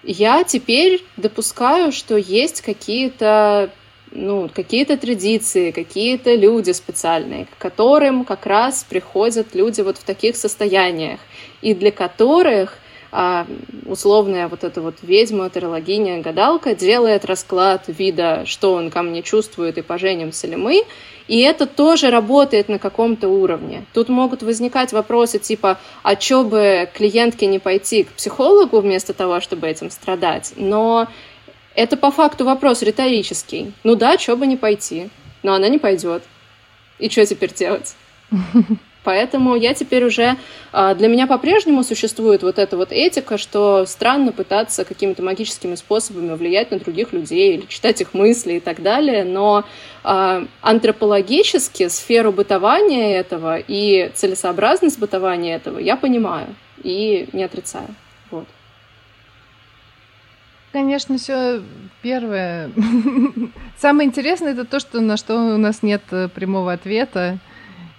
я 0.03 0.45
теперь 0.45 1.05
допускаю, 1.17 1.93
что 1.93 2.17
есть 2.17 2.61
какие-то 2.61 3.71
ну, 4.11 4.49
какие-то 4.53 4.97
традиции, 4.97 5.71
какие-то 5.71 6.35
люди 6.35 6.71
специальные, 6.71 7.45
к 7.45 7.59
которым 7.59 8.25
как 8.25 8.47
раз 8.47 8.87
приходят 8.89 9.55
люди 9.55 9.83
вот 9.83 9.99
в 9.99 10.05
таких 10.05 10.37
состояниях, 10.37 11.21
и 11.61 11.75
для 11.75 11.93
которых 11.93 12.79
а, 13.11 13.47
условная 13.87 14.49
вот 14.49 14.65
эта 14.65 14.83
вот 14.83 14.97
ведьма, 15.03 15.49
тарологиня, 15.49 16.21
гадалка 16.21 16.75
делает 16.75 17.25
расклад 17.25 17.85
вида, 17.89 18.45
что 18.45 18.75
он 18.75 18.91
ко 18.91 19.03
мне 19.03 19.23
чувствует 19.23 19.79
и 19.79 19.83
поженимся 19.83 20.47
ли 20.47 20.57
мы, 20.57 20.85
и 21.27 21.41
это 21.41 21.67
тоже 21.67 22.11
работает 22.11 22.69
на 22.69 22.79
каком-то 22.79 23.29
уровне. 23.29 23.85
Тут 23.95 24.09
могут 24.09 24.43
возникать 24.43 24.93
вопросы 24.93 25.39
типа, 25.39 25.79
а 26.03 26.17
чё 26.17 26.45
бы 26.45 26.89
клиентке 26.95 27.47
не 27.47 27.59
пойти 27.59 28.05
к 28.05 28.13
психологу 28.13 28.81
вместо 28.81 29.13
того, 29.15 29.41
чтобы 29.41 29.69
этим 29.69 29.91
страдать? 29.91 30.53
Но 30.57 31.07
это 31.75 31.97
по 31.97 32.11
факту 32.11 32.45
вопрос 32.45 32.83
риторический. 32.83 33.73
Ну 33.85 33.95
да, 33.95 34.17
чё 34.17 34.37
бы 34.37 34.47
не 34.47 34.57
пойти, 34.57 35.11
но 35.43 35.55
она 35.55 35.69
не 35.69 35.79
пойдет. 35.79 36.23
И 36.99 37.09
что 37.09 37.25
теперь 37.25 37.55
делать? 37.55 37.95
Поэтому 39.05 39.57
я 39.57 39.75
теперь 39.75 40.05
уже... 40.05 40.37
А, 40.73 40.95
для 40.95 41.09
меня 41.09 41.27
по-прежнему 41.27 41.83
существует 41.83 42.43
вот 42.43 42.59
эта 42.59 42.77
вот 42.77 42.93
этика, 42.93 43.39
что 43.39 43.87
странно 43.87 44.33
пытаться 44.33 44.85
какими-то 44.85 45.23
магическими 45.23 45.77
способами 45.77 46.35
влиять 46.35 46.71
на 46.71 46.79
других 46.79 47.13
людей 47.13 47.57
или 47.57 47.67
читать 47.67 48.01
их 48.01 48.13
мысли 48.13 48.55
и 48.55 48.61
так 48.61 48.83
далее, 48.83 49.25
но 49.25 49.65
а, 50.05 50.45
антропологически 50.61 51.89
сферу 51.89 52.33
бытования 52.33 53.17
этого 53.19 53.59
и 53.59 54.11
целесообразность 54.15 54.99
бытования 54.99 55.57
этого 55.57 55.79
я 55.79 55.97
понимаю 55.97 56.55
и 56.83 57.29
не 57.33 57.45
отрицаю. 57.45 57.89
Вот. 58.31 58.47
Конечно, 60.73 61.17
все 61.17 61.63
первое. 62.03 62.71
Самое 63.79 64.07
интересное 64.07 64.53
это 64.53 64.65
то, 64.65 64.81
что 64.81 65.01
на 65.01 65.17
что 65.17 65.35
у 65.35 65.57
нас 65.57 65.83
нет 65.83 66.03
э, 66.11 66.29
прямого 66.29 66.73
ответа. 66.73 67.39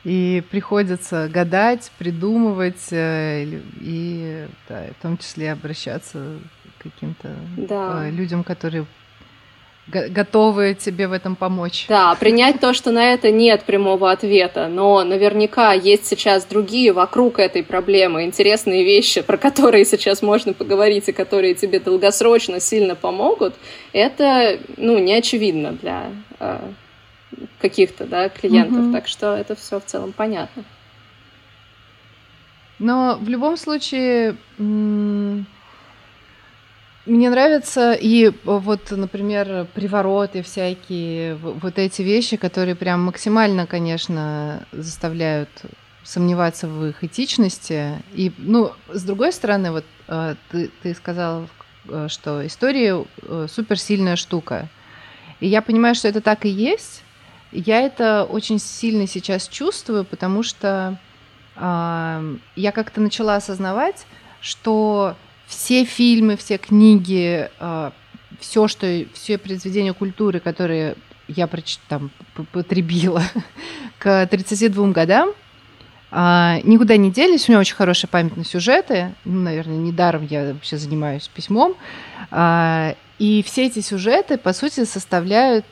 И 0.06 0.42
приходится 0.50 1.28
гадать, 1.28 1.92
придумывать 1.98 2.92
э, 2.92 3.44
и 3.82 4.46
да, 4.70 4.86
в 4.98 5.02
том 5.02 5.18
числе 5.18 5.52
обращаться 5.52 6.40
к 6.78 6.84
каким-то 6.84 7.30
да. 7.58 8.08
Э, 8.08 8.12
людям, 8.12 8.44
которые 8.46 8.86
готовы 9.90 10.76
тебе 10.80 11.08
в 11.08 11.14
этом 11.14 11.36
помочь. 11.36 11.86
Да, 11.90 12.16
принять 12.16 12.60
то, 12.60 12.74
что 12.74 12.92
на 12.92 13.14
это 13.14 13.32
нет 13.32 13.64
прямого 13.64 14.12
ответа, 14.12 14.68
но 14.68 15.04
наверняка 15.04 15.74
есть 15.74 16.06
сейчас 16.06 16.46
другие 16.46 16.94
вокруг 16.94 17.40
этой 17.40 17.64
проблемы, 17.64 18.24
интересные 18.24 18.84
вещи, 18.84 19.22
про 19.22 19.38
которые 19.38 19.86
сейчас 19.86 20.22
можно 20.22 20.54
поговорить 20.54 21.10
и 21.10 21.12
которые 21.12 21.56
тебе 21.56 21.80
долгосрочно 21.80 22.60
сильно 22.60 22.96
помогут, 22.96 23.56
это, 23.94 24.60
ну, 24.78 25.00
не 25.00 25.14
очевидно 25.14 25.72
для 25.74 26.12
э, 26.40 26.60
каких-то 27.60 28.06
да, 28.06 28.30
клиентов. 28.30 28.86
Угу. 28.86 28.94
Так 28.94 29.08
что 29.08 29.36
это 29.36 29.56
все 29.56 29.80
в 29.80 29.86
целом 29.86 30.14
понятно. 30.14 30.64
Но 32.80 33.18
в 33.20 33.28
любом 33.28 33.58
случае 33.58 34.38
мне 34.58 35.46
нравятся 37.06 37.94
и 37.94 38.32
вот, 38.44 38.92
например, 38.92 39.68
привороты 39.74 40.44
всякие, 40.44 41.36
вот 41.36 41.78
эти 41.78 42.02
вещи, 42.02 42.38
которые 42.38 42.76
прям 42.76 43.04
максимально, 43.04 43.68
конечно, 43.68 44.66
заставляют 44.72 45.50
сомневаться 46.04 46.68
в 46.68 46.86
их 46.86 47.04
этичности. 47.04 48.02
И, 48.14 48.32
ну, 48.38 48.72
с 48.88 49.04
другой 49.04 49.34
стороны, 49.34 49.72
вот 49.72 49.86
э, 50.08 50.36
ты, 50.50 50.72
ты 50.82 50.94
сказал, 50.94 51.48
э, 51.88 52.08
что 52.10 52.46
история 52.46 53.06
э, 53.22 53.48
суперсильная 53.50 54.16
штука. 54.16 54.70
И 55.40 55.48
я 55.48 55.62
понимаю, 55.62 55.96
что 55.96 56.08
это 56.08 56.22
так 56.22 56.46
и 56.46 56.50
есть, 56.50 57.04
я 57.52 57.82
это 57.82 58.26
очень 58.26 58.60
сильно 58.60 59.08
сейчас 59.08 59.48
чувствую, 59.48 60.06
потому 60.06 60.44
что 60.44 60.98
э, 61.56 62.36
я 62.56 62.72
как-то 62.72 63.02
начала 63.02 63.36
осознавать, 63.36 64.06
что 64.42 65.16
все 65.48 65.84
фильмы, 65.84 66.38
все 66.38 66.58
книги, 66.58 67.50
э, 67.60 67.92
все, 68.40 68.68
что 68.68 69.06
все 69.14 69.38
произведения 69.38 69.94
культуры, 69.94 70.40
которые 70.40 70.96
я 71.28 71.50
там 71.88 72.12
потребила 72.52 73.24
к 74.00 74.28
32 74.28 74.88
годам, 74.90 75.34
а, 76.12 76.60
никуда 76.64 76.98
не 76.98 77.12
делись. 77.12 77.48
У 77.48 77.52
меня 77.52 77.60
очень 77.60 77.76
хорошая 77.76 78.10
память 78.10 78.36
на 78.36 78.44
сюжеты. 78.44 79.14
Ну, 79.26 79.42
наверное, 79.42 79.78
недаром 79.78 80.26
я 80.26 80.54
вообще 80.54 80.78
занимаюсь 80.78 81.28
письмом. 81.28 81.76
А, 82.32 82.96
и 83.20 83.44
все 83.44 83.68
эти 83.68 83.82
сюжеты, 83.82 84.38
по 84.38 84.54
сути, 84.54 84.86
составляют 84.86 85.66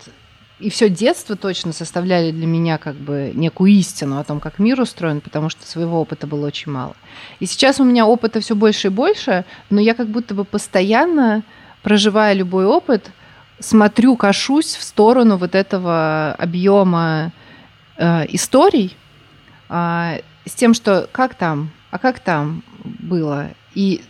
и 0.59 0.69
все 0.69 0.89
детство 0.89 1.35
точно 1.35 1.71
составляли 1.71 2.31
для 2.31 2.47
меня 2.47 2.77
как 2.77 2.95
бы 2.95 3.31
некую 3.35 3.71
истину 3.71 4.19
о 4.19 4.23
том, 4.23 4.39
как 4.39 4.57
мир 4.57 4.81
устроен, 4.81 5.21
потому 5.21 5.49
что 5.49 5.65
своего 5.67 6.01
опыта 6.01 6.25
было 6.25 6.47
очень 6.47 6.71
мало. 6.71 6.95
И 7.39 7.45
сейчас 7.45 7.79
у 7.79 7.83
меня 7.83 8.07
опыта 8.07 8.39
все 8.39 8.55
больше 8.55 8.87
и 8.87 8.91
больше, 8.91 9.45
но 9.69 9.79
я 9.79 9.93
как 9.93 10.07
будто 10.07 10.33
бы 10.33 10.45
постоянно, 10.45 11.43
проживая 11.83 12.33
любой 12.33 12.65
опыт, 12.65 13.11
смотрю, 13.59 14.15
кашусь 14.15 14.75
в 14.75 14.83
сторону 14.83 15.37
вот 15.37 15.53
этого 15.53 16.33
объема 16.37 17.31
э, 17.97 18.25
историй 18.29 18.97
э, 19.69 20.21
с 20.45 20.53
тем, 20.55 20.73
что 20.73 21.07
как 21.11 21.35
там, 21.35 21.69
а 21.91 21.99
как 21.99 22.19
там 22.19 22.63
было, 22.83 23.49
и 23.75 24.01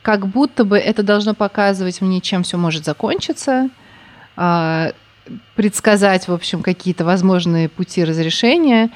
как 0.00 0.26
будто 0.26 0.64
бы 0.64 0.78
это 0.78 1.02
должно 1.02 1.34
показывать 1.34 2.00
мне, 2.00 2.22
чем 2.22 2.44
все 2.44 2.56
может 2.56 2.86
закончиться, 2.86 3.68
э, 4.36 4.92
предсказать, 5.54 6.28
в 6.28 6.32
общем, 6.32 6.62
какие-то 6.62 7.04
возможные 7.04 7.68
пути 7.68 8.04
разрешения. 8.04 8.90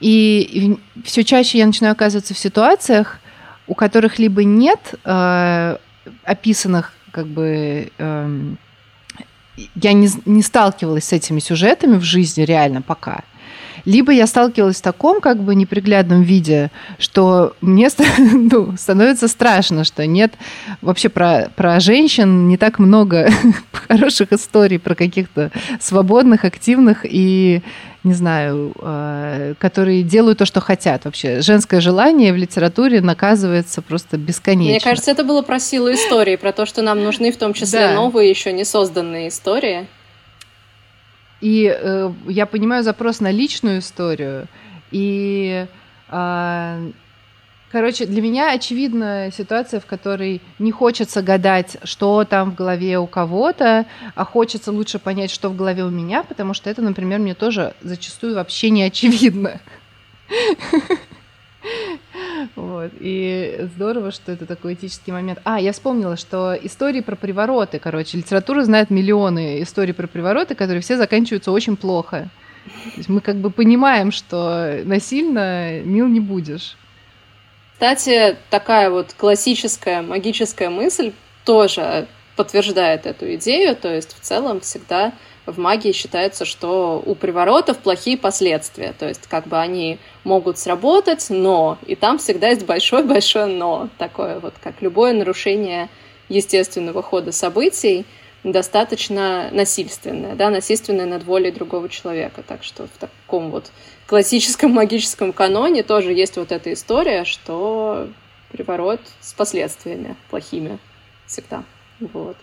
И, 0.00 0.76
все 1.04 1.24
чаще 1.24 1.58
я 1.58 1.66
начинаю 1.66 1.92
оказываться 1.92 2.34
в 2.34 2.38
ситуациях, 2.38 3.18
у 3.66 3.74
которых 3.74 4.18
либо 4.18 4.44
нет 4.44 4.94
э, 5.04 5.76
описанных, 6.24 6.92
как 7.10 7.26
бы, 7.26 7.90
э, 7.96 8.40
я 9.74 9.92
не, 9.92 10.08
не 10.24 10.42
сталкивалась 10.42 11.04
с 11.04 11.12
этими 11.12 11.40
сюжетами 11.40 11.96
в 11.96 12.02
жизни 12.02 12.42
реально 12.42 12.82
пока. 12.82 13.22
Либо 13.84 14.12
я 14.12 14.26
сталкивалась 14.26 14.78
в 14.78 14.82
таком 14.82 15.20
как 15.20 15.42
бы 15.42 15.54
неприглядном 15.54 16.22
виде, 16.22 16.70
что 16.98 17.54
мне 17.60 17.88
ну, 18.18 18.76
становится 18.76 19.28
страшно, 19.28 19.84
что 19.84 20.06
нет 20.06 20.34
вообще 20.80 21.08
про, 21.08 21.50
про 21.54 21.80
женщин 21.80 22.48
не 22.48 22.56
так 22.56 22.78
много 22.78 23.30
хороших 23.72 24.32
историй 24.32 24.78
про 24.78 24.94
каких-то 24.94 25.50
свободных, 25.80 26.44
активных 26.44 27.04
и 27.04 27.62
не 28.04 28.14
знаю, 28.14 28.72
э, 28.80 29.54
которые 29.58 30.02
делают 30.02 30.38
то, 30.38 30.46
что 30.46 30.60
хотят 30.60 31.04
вообще. 31.04 31.40
Женское 31.40 31.80
желание 31.80 32.32
в 32.32 32.36
литературе 32.36 33.00
наказывается 33.00 33.80
просто 33.80 34.16
бесконечно. 34.16 34.72
Мне 34.72 34.80
кажется, 34.80 35.12
это 35.12 35.22
было 35.22 35.42
про 35.42 35.60
силу 35.60 35.92
истории, 35.92 36.36
про 36.36 36.52
то, 36.52 36.66
что 36.66 36.82
нам 36.82 37.02
нужны 37.02 37.30
в 37.30 37.36
том 37.36 37.52
числе 37.52 37.88
да. 37.88 37.94
новые, 37.94 38.28
еще 38.28 38.52
не 38.52 38.64
созданные 38.64 39.28
истории. 39.28 39.86
И 41.42 41.66
э, 41.66 42.12
я 42.28 42.46
понимаю 42.46 42.84
запрос 42.84 43.20
на 43.20 43.32
личную 43.32 43.80
историю. 43.80 44.46
И, 44.92 45.66
э, 46.08 46.90
короче, 47.72 48.06
для 48.06 48.22
меня 48.22 48.52
очевидна 48.52 49.30
ситуация, 49.36 49.80
в 49.80 49.86
которой 49.86 50.40
не 50.60 50.70
хочется 50.70 51.20
гадать, 51.20 51.78
что 51.82 52.24
там 52.24 52.52
в 52.52 52.54
голове 52.54 52.96
у 53.00 53.08
кого-то, 53.08 53.86
а 54.14 54.24
хочется 54.24 54.70
лучше 54.70 55.00
понять, 55.00 55.32
что 55.32 55.48
в 55.48 55.56
голове 55.56 55.82
у 55.82 55.90
меня, 55.90 56.22
потому 56.22 56.54
что 56.54 56.70
это, 56.70 56.80
например, 56.80 57.18
мне 57.18 57.34
тоже 57.34 57.74
зачастую 57.80 58.36
вообще 58.36 58.70
не 58.70 58.84
очевидно. 58.84 59.60
Вот. 62.56 62.90
И 63.00 63.68
здорово, 63.74 64.10
что 64.10 64.32
это 64.32 64.46
такой 64.46 64.74
этический 64.74 65.12
момент. 65.12 65.40
А, 65.44 65.60
я 65.60 65.72
вспомнила, 65.72 66.16
что 66.16 66.54
истории 66.54 67.00
про 67.00 67.16
привороты, 67.16 67.78
короче, 67.78 68.18
литература 68.18 68.62
знает 68.64 68.90
миллионы 68.90 69.62
историй 69.62 69.94
про 69.94 70.06
привороты, 70.06 70.54
которые 70.54 70.82
все 70.82 70.96
заканчиваются 70.96 71.52
очень 71.52 71.76
плохо. 71.76 72.28
То 72.64 72.96
есть 72.96 73.08
мы 73.08 73.20
как 73.20 73.36
бы 73.36 73.50
понимаем, 73.50 74.12
что 74.12 74.80
насильно 74.84 75.80
мил 75.80 76.06
не 76.06 76.20
будешь. 76.20 76.76
Кстати, 77.74 78.36
такая 78.50 78.90
вот 78.90 79.12
классическая 79.14 80.02
магическая 80.02 80.70
мысль 80.70 81.12
тоже 81.44 82.06
подтверждает 82.36 83.06
эту 83.06 83.34
идею, 83.34 83.74
то 83.74 83.92
есть 83.92 84.14
в 84.14 84.20
целом 84.20 84.60
всегда 84.60 85.12
в 85.46 85.58
магии 85.58 85.92
считается, 85.92 86.44
что 86.44 87.02
у 87.04 87.14
приворотов 87.14 87.78
плохие 87.78 88.16
последствия. 88.16 88.94
То 88.98 89.08
есть 89.08 89.26
как 89.26 89.46
бы 89.46 89.58
они 89.58 89.98
могут 90.24 90.58
сработать, 90.58 91.26
но... 91.30 91.78
И 91.86 91.96
там 91.96 92.18
всегда 92.18 92.48
есть 92.48 92.64
большое-большое 92.64 93.46
но. 93.46 93.88
Такое 93.98 94.38
вот, 94.38 94.54
как 94.62 94.80
любое 94.80 95.12
нарушение 95.12 95.88
естественного 96.28 97.02
хода 97.02 97.32
событий, 97.32 98.06
достаточно 98.44 99.50
насильственное, 99.52 100.34
да, 100.34 100.50
насильственное 100.50 101.06
над 101.06 101.24
волей 101.24 101.50
другого 101.50 101.88
человека. 101.88 102.42
Так 102.46 102.62
что 102.64 102.86
в 102.86 102.98
таком 102.98 103.50
вот 103.50 103.70
классическом 104.06 104.70
магическом 104.74 105.32
каноне 105.32 105.82
тоже 105.82 106.12
есть 106.12 106.36
вот 106.36 106.52
эта 106.52 106.72
история, 106.72 107.24
что 107.24 108.08
приворот 108.50 109.00
с 109.20 109.32
последствиями 109.32 110.16
плохими 110.30 110.78
всегда. 111.26 111.64
Вот. 112.00 112.36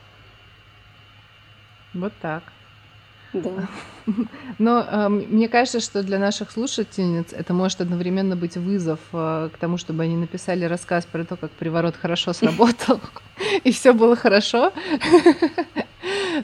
Вот 1.94 2.14
так. 2.22 2.44
Да. 3.34 3.68
Но 4.58 4.82
э, 4.82 5.10
мне 5.10 5.48
кажется, 5.48 5.80
что 5.80 6.04
для 6.04 6.20
наших 6.20 6.52
слушательниц 6.52 7.32
это 7.32 7.54
может 7.54 7.82
одновременно 7.82 8.36
быть 8.36 8.58
вызов 8.58 9.00
э, 9.14 9.50
к 9.54 9.58
тому, 9.58 9.78
чтобы 9.78 10.04
они 10.04 10.16
написали 10.16 10.66
рассказ 10.66 11.06
про 11.06 11.24
то, 11.24 11.36
как 11.36 11.52
приворот 11.52 11.96
хорошо 11.96 12.34
сработал, 12.34 13.00
и 13.64 13.72
все 13.72 13.94
было 13.94 14.16
хорошо. 14.16 14.74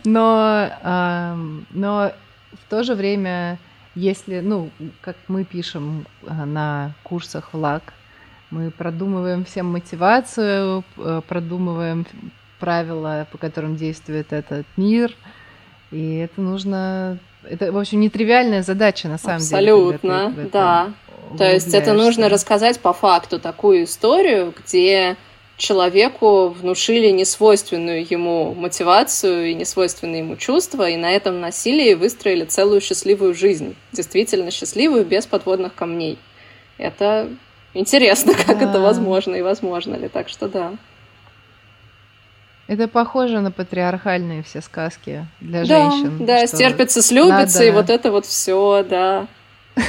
Но, 0.04 0.70
э, 0.84 1.36
но 1.72 2.12
в 2.54 2.70
то 2.70 2.84
же 2.84 2.96
время, 2.96 3.58
если, 3.96 4.40
ну, 4.42 4.70
как 5.02 5.16
мы 5.28 5.44
пишем 5.44 6.06
э, 6.24 6.46
на 6.46 6.94
курсах 7.04 7.54
ЛАК, 7.54 7.94
мы 8.52 8.72
продумываем 8.72 9.46
всем 9.46 9.68
мотивацию, 9.68 10.84
э, 10.98 11.22
продумываем 11.28 12.06
правила, 12.60 13.28
по 13.32 13.38
которым 13.38 13.76
действует 13.76 14.34
этот 14.34 14.66
мир, 14.78 15.14
и 15.92 16.18
это 16.18 16.42
нужно 16.42 17.20
это, 17.50 17.72
в 17.72 17.78
общем, 17.78 18.00
нетривиальная 18.00 18.64
задача, 18.64 19.08
на 19.08 19.18
самом 19.18 19.38
Абсолютно, 19.38 20.00
деле. 20.02 20.26
Абсолютно, 20.26 20.50
да. 20.52 20.92
То 21.38 21.52
есть 21.52 21.74
это 21.74 21.94
нужно 21.94 22.30
рассказать 22.30 22.80
по 22.80 22.94
факту 22.94 23.40
такую 23.40 23.84
историю, 23.84 24.54
где 24.58 25.16
человеку 25.58 26.50
внушили 26.50 27.10
несвойственную 27.10 28.06
ему 28.10 28.54
мотивацию 28.54 29.52
и 29.52 29.54
несвойственные 29.54 30.20
ему 30.20 30.36
чувства, 30.36 30.90
и 30.90 30.98
на 30.98 31.12
этом 31.12 31.40
насилии 31.40 31.94
выстроили 31.94 32.46
целую 32.46 32.82
счастливую 32.82 33.34
жизнь. 33.34 33.76
Действительно 33.92 34.52
счастливую, 34.52 35.06
без 35.06 35.26
подводных 35.26 35.74
камней. 35.74 36.18
Это 36.78 37.30
интересно, 37.74 38.34
как 38.46 38.60
да. 38.60 38.70
это 38.70 38.80
возможно 38.80 39.36
и 39.36 39.42
возможно 39.42 39.96
ли. 39.96 40.10
Так 40.10 40.30
что 40.30 40.48
да. 40.48 40.74
Это 42.68 42.88
похоже 42.88 43.42
на 43.42 43.52
патриархальные 43.52 44.42
все 44.44 44.62
сказки 44.62 45.28
для 45.40 45.66
да, 45.66 45.92
женщин. 45.92 46.26
Да, 46.26 46.48
стерпится, 46.48 47.02
слюбится, 47.02 47.60
надо... 47.60 47.66
и 47.66 47.72
вот 47.72 47.90
это 47.90 48.12
вот 48.12 48.26
все, 48.26 48.84
да. 48.90 49.28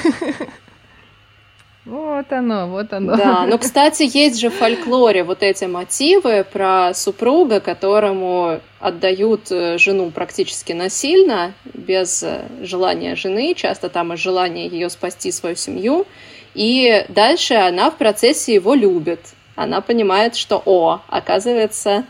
Вот 1.87 2.33
оно, 2.33 2.67
вот 2.67 2.93
оно. 2.93 3.17
Да, 3.17 3.47
но, 3.47 3.59
кстати, 3.59 4.11
есть 4.13 4.41
же 4.41 4.51
в 4.51 4.55
фольклоре 4.55 5.23
вот 5.23 5.45
эти 5.45 5.67
мотивы 5.67 6.45
про 6.53 6.93
супруга, 6.95 7.61
которому 7.61 8.61
отдают 8.81 9.53
э, 9.53 9.79
жену 9.79 10.11
практически 10.11 10.73
насильно, 10.73 11.55
без 11.75 12.25
э, 12.25 12.49
желания 12.63 13.15
жены, 13.15 13.55
часто 13.55 13.89
там 13.89 14.13
и 14.13 14.17
желания 14.17 14.67
ее 14.67 14.91
спасти 14.91 15.31
свою 15.31 15.55
семью. 15.55 16.09
И 16.55 17.07
дальше 17.09 17.55
она 17.55 17.93
в 17.93 17.97
процессе 17.97 18.55
его 18.55 18.75
любит. 18.75 19.21
Она 19.55 19.81
понимает, 19.81 20.35
что, 20.35 20.61
о, 20.65 21.03
оказывается, 21.07 22.05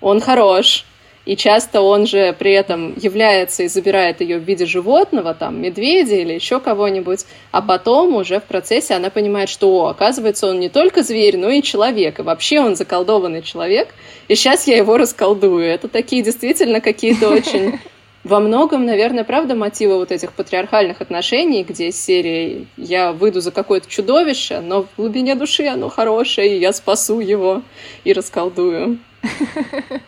он 0.00 0.20
хорош, 0.20 0.84
и 1.28 1.36
часто 1.36 1.82
он 1.82 2.06
же 2.06 2.34
при 2.38 2.52
этом 2.52 2.94
является 2.96 3.64
и 3.64 3.68
забирает 3.68 4.22
ее 4.22 4.38
в 4.38 4.44
виде 4.44 4.64
животного, 4.64 5.34
там, 5.34 5.60
медведя 5.60 6.14
или 6.14 6.32
еще 6.32 6.58
кого-нибудь, 6.58 7.26
а 7.50 7.60
потом 7.60 8.16
уже 8.16 8.40
в 8.40 8.44
процессе 8.44 8.94
она 8.94 9.10
понимает, 9.10 9.50
что, 9.50 9.68
о, 9.68 9.88
оказывается, 9.88 10.46
он 10.46 10.58
не 10.58 10.70
только 10.70 11.02
зверь, 11.02 11.36
но 11.36 11.50
и 11.50 11.62
человек, 11.62 12.18
и 12.18 12.22
вообще 12.22 12.60
он 12.60 12.76
заколдованный 12.76 13.42
человек, 13.42 13.88
и 14.28 14.34
сейчас 14.34 14.66
я 14.66 14.78
его 14.78 14.96
расколдую. 14.96 15.62
Это 15.66 15.88
такие 15.88 16.22
действительно 16.22 16.80
какие-то 16.80 17.28
очень 17.30 17.78
во 18.24 18.40
многом, 18.40 18.84
наверное, 18.84 19.24
правда 19.24 19.54
мотивы 19.54 19.96
вот 19.96 20.12
этих 20.12 20.32
патриархальных 20.32 21.00
отношений, 21.00 21.62
где 21.62 21.92
серия 21.92 22.66
«я 22.76 23.12
выйду 23.12 23.40
за 23.40 23.52
какое-то 23.52 23.88
чудовище, 23.88 24.60
но 24.60 24.82
в 24.84 24.88
глубине 24.96 25.34
души 25.34 25.66
оно 25.66 25.88
хорошее, 25.88 26.56
и 26.56 26.58
я 26.58 26.72
спасу 26.72 27.20
его 27.20 27.62
и 28.04 28.12
расколдую». 28.12 28.98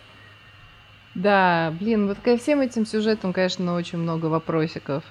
Да, 1.15 1.75
блин, 1.79 2.07
вот 2.07 2.19
ко 2.23 2.37
всем 2.37 2.61
этим 2.61 2.87
сюжетам, 2.87 3.33
конечно, 3.33 3.75
очень 3.75 3.99
много 3.99 4.27
вопросиков. 4.27 5.03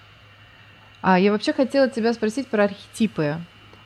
А 1.01 1.19
я 1.19 1.31
вообще 1.31 1.53
хотела 1.53 1.89
тебя 1.89 2.13
спросить 2.13 2.47
про 2.47 2.63
архетипы. 2.63 3.37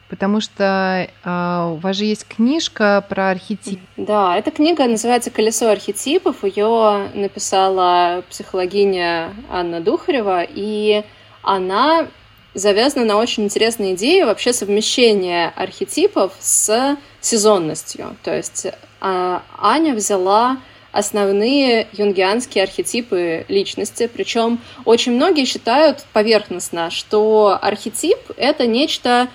Потому 0.09 0.41
что 0.41 1.09
э, 1.23 1.69
у 1.71 1.75
вас 1.77 1.95
же 1.95 2.05
есть 2.05 2.27
книжка 2.27 3.03
про 3.09 3.31
архетипы. 3.31 3.81
Да, 3.97 4.37
эта 4.37 4.51
книга 4.51 4.85
называется 4.85 5.31
«Колесо 5.31 5.69
архетипов». 5.69 6.43
Ее 6.43 7.09
написала 7.15 8.23
психологиня 8.29 9.33
Анна 9.49 9.81
Духарева, 9.81 10.45
и 10.47 11.03
она 11.41 12.07
завязана 12.53 13.05
на 13.05 13.17
очень 13.17 13.45
интересной 13.45 13.93
идее 13.93 14.25
вообще 14.25 14.53
совмещения 14.53 15.51
архетипов 15.55 16.33
с 16.39 16.95
сезонностью. 17.19 18.15
То 18.21 18.35
есть 18.35 18.67
Аня 19.03 19.93
взяла 19.93 20.57
основные 20.93 21.87
юнгианские 21.91 22.63
архетипы 22.63 23.45
личности. 23.49 24.09
Причем 24.13 24.59
очень 24.85 25.13
многие 25.13 25.45
считают 25.45 26.05
поверхностно, 26.13 26.89
что 26.91 27.57
архетип— 27.61 28.19
это 28.37 28.65
нечто 28.67 29.27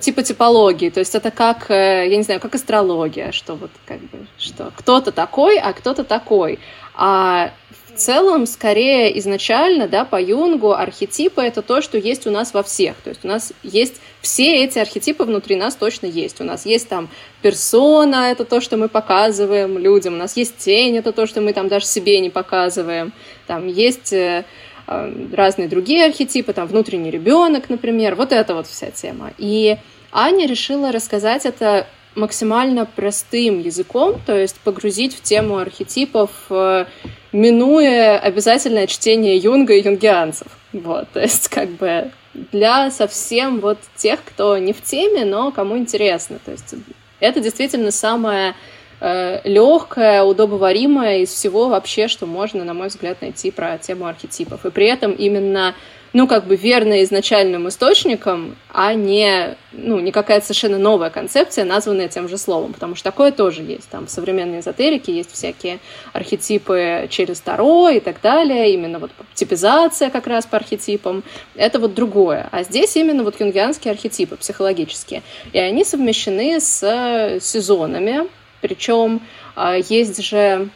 типа 0.00 0.22
типологии, 0.22 0.88
то 0.88 1.00
есть 1.00 1.14
это 1.14 1.30
как, 1.30 1.70
э, 1.70 2.08
я 2.08 2.16
не 2.16 2.22
знаю, 2.22 2.40
как 2.40 2.54
астрология, 2.54 3.32
что 3.32 3.54
вот 3.54 3.70
как 3.84 4.00
бы, 4.00 4.26
что 4.38 4.72
кто-то 4.76 5.12
такой, 5.12 5.58
а 5.58 5.72
кто-то 5.74 6.04
такой. 6.04 6.58
А 6.94 7.50
в 7.94 7.96
целом, 7.96 8.46
скорее, 8.46 9.16
изначально, 9.18 9.88
да, 9.88 10.04
по 10.04 10.20
Юнгу 10.20 10.72
архетипы— 10.72 11.42
это 11.42 11.62
то, 11.62 11.80
что 11.80 11.96
есть 11.96 12.26
у 12.26 12.30
нас 12.30 12.52
во 12.52 12.62
всех. 12.62 12.96
То 12.96 13.10
есть 13.10 13.24
у 13.24 13.28
нас 13.28 13.52
есть 13.62 14.00
все 14.20 14.64
эти 14.64 14.78
архетипы 14.78 15.24
внутри 15.24 15.56
нас 15.56 15.76
точно 15.76 16.06
есть. 16.06 16.40
У 16.40 16.44
нас 16.44 16.66
есть 16.66 16.88
там 16.88 17.08
персона— 17.42 18.30
это 18.32 18.44
то, 18.44 18.60
что 18.60 18.76
мы 18.76 18.88
показываем 18.88 19.78
людям. 19.78 20.14
У 20.14 20.16
нас 20.16 20.36
есть 20.36 20.56
тень— 20.58 20.96
это 20.98 21.12
то, 21.12 21.26
что 21.26 21.40
мы 21.40 21.52
там 21.52 21.68
даже 21.68 21.86
себе 21.86 22.20
не 22.20 22.30
показываем. 22.30 23.12
Там 23.46 23.68
есть 23.68 24.12
э, 24.12 24.44
э, 24.86 25.26
разные 25.32 25.68
другие 25.68 26.06
архетипы, 26.06 26.52
там 26.52 26.66
внутренний 26.66 27.10
ребенок, 27.10 27.70
например. 27.70 28.16
Вот 28.16 28.32
это 28.32 28.54
вот 28.54 28.66
вся 28.66 28.90
тема. 28.90 29.32
И 29.38 29.76
Аня 30.10 30.46
решила 30.46 30.90
рассказать 30.90 31.46
это 31.46 31.86
максимально 32.14 32.86
простым 32.86 33.60
языком, 33.60 34.20
то 34.24 34.36
есть 34.36 34.56
погрузить 34.60 35.14
в 35.14 35.22
тему 35.22 35.58
архетипов, 35.58 36.30
э, 36.50 36.86
минуя 37.32 38.18
обязательное 38.18 38.86
чтение 38.86 39.36
Юнга 39.36 39.74
и 39.74 39.82
юнгианцев. 39.82 40.48
Вот, 40.72 41.08
то 41.12 41.20
есть 41.20 41.48
как 41.48 41.70
бы 41.70 42.10
для 42.52 42.90
совсем 42.90 43.60
вот 43.60 43.78
тех, 43.96 44.20
кто 44.24 44.58
не 44.58 44.72
в 44.72 44.82
теме, 44.82 45.24
но 45.24 45.52
кому 45.52 45.76
интересно. 45.76 46.38
То 46.44 46.52
есть 46.52 46.74
это 47.20 47.40
действительно 47.40 47.90
самое 47.90 48.54
э, 49.00 49.40
легкое, 49.44 50.22
удобоваримое 50.22 51.18
из 51.18 51.30
всего 51.30 51.68
вообще, 51.68 52.08
что 52.08 52.26
можно, 52.26 52.64
на 52.64 52.74
мой 52.74 52.88
взгляд, 52.88 53.22
найти 53.22 53.50
про 53.50 53.78
тему 53.78 54.06
архетипов. 54.06 54.66
И 54.66 54.70
при 54.70 54.86
этом 54.86 55.12
именно 55.12 55.74
ну, 56.14 56.28
как 56.28 56.46
бы 56.46 56.54
верно 56.54 57.02
изначальным 57.02 57.68
источникам, 57.68 58.56
а 58.72 58.94
не, 58.94 59.56
ну, 59.72 59.98
не 59.98 60.12
какая-то 60.12 60.46
совершенно 60.46 60.78
новая 60.78 61.10
концепция, 61.10 61.64
названная 61.64 62.06
тем 62.06 62.28
же 62.28 62.38
словом, 62.38 62.72
потому 62.72 62.94
что 62.94 63.10
такое 63.10 63.32
тоже 63.32 63.62
есть. 63.62 63.88
Там 63.88 64.06
в 64.06 64.10
современной 64.10 64.60
эзотерике 64.60 65.12
есть 65.12 65.32
всякие 65.32 65.80
архетипы 66.12 67.08
через 67.10 67.40
Таро 67.40 67.88
и 67.88 67.98
так 67.98 68.20
далее, 68.20 68.72
именно 68.72 69.00
вот 69.00 69.10
типизация 69.34 70.08
как 70.08 70.28
раз 70.28 70.46
по 70.46 70.56
архетипам. 70.56 71.24
Это 71.56 71.80
вот 71.80 71.94
другое. 71.94 72.48
А 72.52 72.62
здесь 72.62 72.94
именно 72.94 73.24
вот 73.24 73.40
юнгианские 73.40 73.90
архетипы 73.90 74.36
психологические. 74.36 75.22
И 75.52 75.58
они 75.58 75.84
совмещены 75.84 76.60
с 76.60 77.40
сезонами, 77.40 78.28
причем 78.60 79.20
а, 79.56 79.76
есть 79.76 80.22
же 80.22 80.68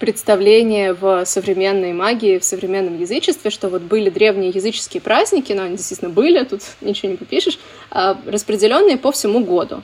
представление 0.00 0.94
в 0.94 1.24
современной 1.26 1.92
магии, 1.92 2.38
в 2.38 2.44
современном 2.44 2.98
язычестве, 2.98 3.50
что 3.50 3.68
вот 3.68 3.82
были 3.82 4.08
древние 4.08 4.50
языческие 4.50 5.02
праздники, 5.02 5.52
но 5.52 5.62
они 5.62 5.76
действительно 5.76 6.10
были, 6.10 6.42
тут 6.42 6.62
ничего 6.80 7.12
не 7.12 7.16
попишешь, 7.16 7.58
а, 7.90 8.18
распределенные 8.26 8.96
по 8.96 9.12
всему 9.12 9.44
году. 9.44 9.82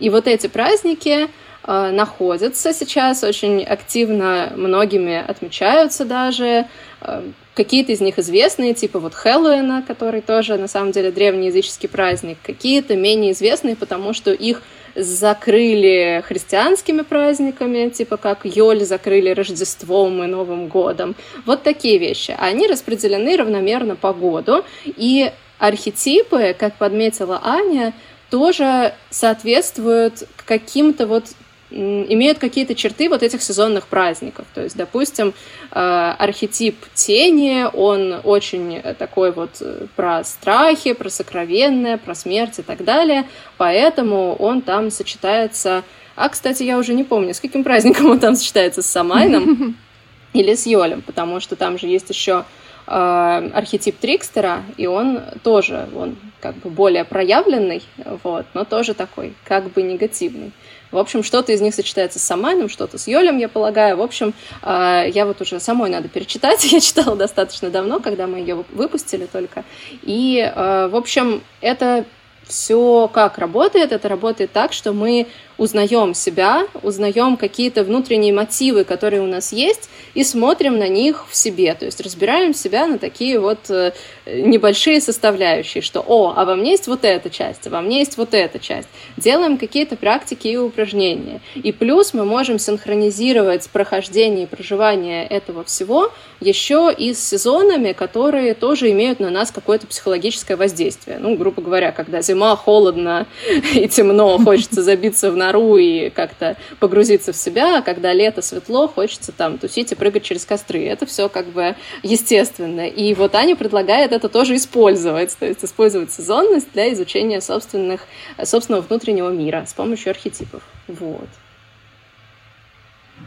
И 0.00 0.10
вот 0.10 0.26
эти 0.26 0.46
праздники 0.46 1.28
а, 1.62 1.90
находятся 1.90 2.72
сейчас, 2.72 3.22
очень 3.22 3.62
активно 3.62 4.52
многими 4.56 5.22
отмечаются 5.22 6.06
даже. 6.06 6.66
А, 7.02 7.22
какие-то 7.54 7.92
из 7.92 8.00
них 8.00 8.18
известные, 8.18 8.72
типа 8.72 8.98
вот 9.00 9.14
Хэллоуина, 9.14 9.84
который 9.86 10.22
тоже 10.22 10.56
на 10.56 10.68
самом 10.68 10.92
деле 10.92 11.10
древний 11.10 11.48
языческий 11.48 11.90
праздник, 11.90 12.38
какие-то 12.42 12.96
менее 12.96 13.32
известные, 13.32 13.76
потому 13.76 14.14
что 14.14 14.32
их 14.32 14.62
закрыли 14.98 16.22
христианскими 16.26 17.02
праздниками, 17.02 17.88
типа 17.88 18.16
как 18.16 18.40
Йоль 18.44 18.84
закрыли 18.84 19.30
Рождеством 19.30 20.22
и 20.24 20.26
Новым 20.26 20.66
годом. 20.66 21.14
Вот 21.46 21.62
такие 21.62 21.98
вещи. 21.98 22.34
Они 22.38 22.66
распределены 22.66 23.36
равномерно 23.36 23.96
по 23.96 24.12
году, 24.12 24.64
и 24.84 25.30
архетипы, 25.58 26.54
как 26.58 26.74
подметила 26.74 27.40
Аня, 27.42 27.92
тоже 28.30 28.94
соответствуют 29.10 30.24
каким-то 30.44 31.06
вот 31.06 31.24
имеют 31.70 32.38
какие-то 32.38 32.74
черты 32.74 33.08
вот 33.08 33.22
этих 33.22 33.42
сезонных 33.42 33.86
праздников. 33.86 34.46
То 34.54 34.62
есть, 34.62 34.76
допустим, 34.76 35.34
э, 35.70 36.14
архетип 36.18 36.76
тени, 36.94 37.66
он 37.72 38.20
очень 38.24 38.82
такой 38.98 39.32
вот 39.32 39.50
э, 39.60 39.86
про 39.94 40.24
страхи, 40.24 40.92
про 40.92 41.10
сокровенное, 41.10 41.98
про 41.98 42.14
смерть 42.14 42.58
и 42.58 42.62
так 42.62 42.84
далее, 42.84 43.24
поэтому 43.56 44.34
он 44.34 44.62
там 44.62 44.90
сочетается... 44.90 45.84
А, 46.16 46.28
кстати, 46.28 46.64
я 46.64 46.78
уже 46.78 46.94
не 46.94 47.04
помню, 47.04 47.32
с 47.34 47.40
каким 47.40 47.62
праздником 47.62 48.06
он 48.06 48.18
там 48.18 48.34
сочетается, 48.34 48.82
с 48.82 48.86
Самайном 48.86 49.76
или 50.32 50.54
с 50.54 50.66
Йолем, 50.66 51.02
потому 51.02 51.40
что 51.40 51.54
там 51.54 51.78
же 51.78 51.86
есть 51.86 52.08
еще 52.10 52.44
архетип 52.90 53.98
Трикстера, 53.98 54.62
и 54.78 54.86
он 54.86 55.20
тоже, 55.42 55.86
он 55.94 56.16
как 56.40 56.56
бы 56.56 56.70
более 56.70 57.04
проявленный, 57.04 57.82
вот, 58.24 58.46
но 58.54 58.64
тоже 58.64 58.94
такой, 58.94 59.34
как 59.44 59.70
бы 59.72 59.82
негативный. 59.82 60.52
В 60.90 60.98
общем, 60.98 61.22
что-то 61.22 61.52
из 61.52 61.60
них 61.60 61.74
сочетается 61.74 62.18
с 62.18 62.22
Самайном, 62.22 62.68
что-то 62.68 62.98
с 62.98 63.06
Йолем, 63.06 63.38
я 63.38 63.48
полагаю. 63.48 63.96
В 63.96 64.02
общем, 64.02 64.34
я 64.62 65.24
вот 65.26 65.40
уже 65.40 65.60
самой 65.60 65.90
надо 65.90 66.08
перечитать. 66.08 66.64
Я 66.72 66.80
читала 66.80 67.16
достаточно 67.16 67.70
давно, 67.70 68.00
когда 68.00 68.26
мы 68.26 68.38
ее 68.38 68.64
выпустили 68.72 69.26
только. 69.26 69.64
И, 70.02 70.52
в 70.54 70.96
общем, 70.96 71.42
это 71.60 72.04
все 72.46 73.08
как 73.12 73.38
работает? 73.38 73.92
Это 73.92 74.08
работает 74.08 74.52
так, 74.52 74.72
что 74.72 74.92
мы 74.92 75.26
узнаем 75.58 76.14
себя, 76.14 76.66
узнаем 76.82 77.36
какие-то 77.36 77.84
внутренние 77.84 78.32
мотивы, 78.32 78.84
которые 78.84 79.22
у 79.22 79.26
нас 79.26 79.52
есть, 79.52 79.90
и 80.14 80.24
смотрим 80.24 80.78
на 80.78 80.88
них 80.88 81.26
в 81.28 81.36
себе. 81.36 81.74
То 81.74 81.84
есть 81.84 82.00
разбираем 82.00 82.54
себя 82.54 82.86
на 82.86 82.98
такие 82.98 83.38
вот 83.38 83.68
э, 83.68 83.92
небольшие 84.26 85.00
составляющие, 85.00 85.82
что 85.82 86.00
«О, 86.06 86.32
а 86.34 86.44
во 86.44 86.54
мне 86.54 86.72
есть 86.72 86.86
вот 86.86 87.04
эта 87.04 87.28
часть, 87.28 87.66
а 87.66 87.70
во 87.70 87.80
мне 87.80 87.98
есть 87.98 88.16
вот 88.16 88.34
эта 88.34 88.58
часть». 88.58 88.88
Делаем 89.16 89.58
какие-то 89.58 89.96
практики 89.96 90.48
и 90.48 90.56
упражнения. 90.56 91.40
И 91.54 91.72
плюс 91.72 92.14
мы 92.14 92.24
можем 92.24 92.58
синхронизировать 92.58 93.68
прохождение 93.70 94.44
и 94.44 94.46
проживание 94.46 95.26
этого 95.26 95.64
всего 95.64 96.12
еще 96.40 96.94
и 96.96 97.14
с 97.14 97.18
сезонами, 97.20 97.92
которые 97.92 98.54
тоже 98.54 98.90
имеют 98.92 99.18
на 99.20 99.30
нас 99.30 99.50
какое-то 99.50 99.86
психологическое 99.86 100.56
воздействие. 100.56 101.18
Ну, 101.18 101.36
грубо 101.36 101.62
говоря, 101.62 101.90
когда 101.90 102.22
зима, 102.22 102.54
холодно 102.54 103.26
и 103.74 103.88
темно, 103.88 104.38
хочется 104.38 104.82
забиться 104.82 105.30
в 105.32 105.36
нору 105.48 105.76
и 105.76 106.10
как-то 106.10 106.56
погрузиться 106.78 107.32
в 107.32 107.36
себя, 107.36 107.78
а 107.78 107.82
когда 107.82 108.12
лето 108.12 108.42
светло, 108.42 108.88
хочется 108.88 109.32
там 109.32 109.58
тусить 109.58 109.92
и 109.92 109.94
прыгать 109.94 110.22
через 110.22 110.44
костры. 110.44 110.84
Это 110.84 111.06
все 111.06 111.28
как 111.28 111.46
бы 111.46 111.74
естественно. 112.02 112.86
И 112.86 113.14
вот 113.14 113.34
Аня 113.34 113.56
предлагает 113.56 114.12
это 114.12 114.28
тоже 114.28 114.56
использовать, 114.56 115.36
то 115.36 115.46
есть 115.46 115.64
использовать 115.64 116.12
сезонность 116.12 116.72
для 116.72 116.92
изучения 116.92 117.40
собственных, 117.40 118.02
собственного 118.42 118.82
внутреннего 118.82 119.30
мира 119.30 119.64
с 119.66 119.74
помощью 119.74 120.10
архетипов. 120.10 120.62
Вот. 120.86 121.28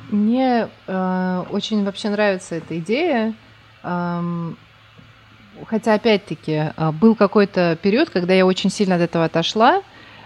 Мне 0.09 0.69
э, 0.87 1.43
очень 1.51 1.83
вообще 1.83 2.09
нравится 2.09 2.55
эта 2.55 2.79
идея. 2.79 3.33
Эм, 3.83 4.57
хотя, 5.67 5.93
опять-таки, 5.93 6.71
э, 6.75 6.91
был 6.91 7.15
какой-то 7.15 7.77
период, 7.81 8.09
когда 8.09 8.33
я 8.33 8.45
очень 8.45 8.69
сильно 8.69 8.95
от 8.95 9.01
этого 9.01 9.25
отошла, 9.25 9.81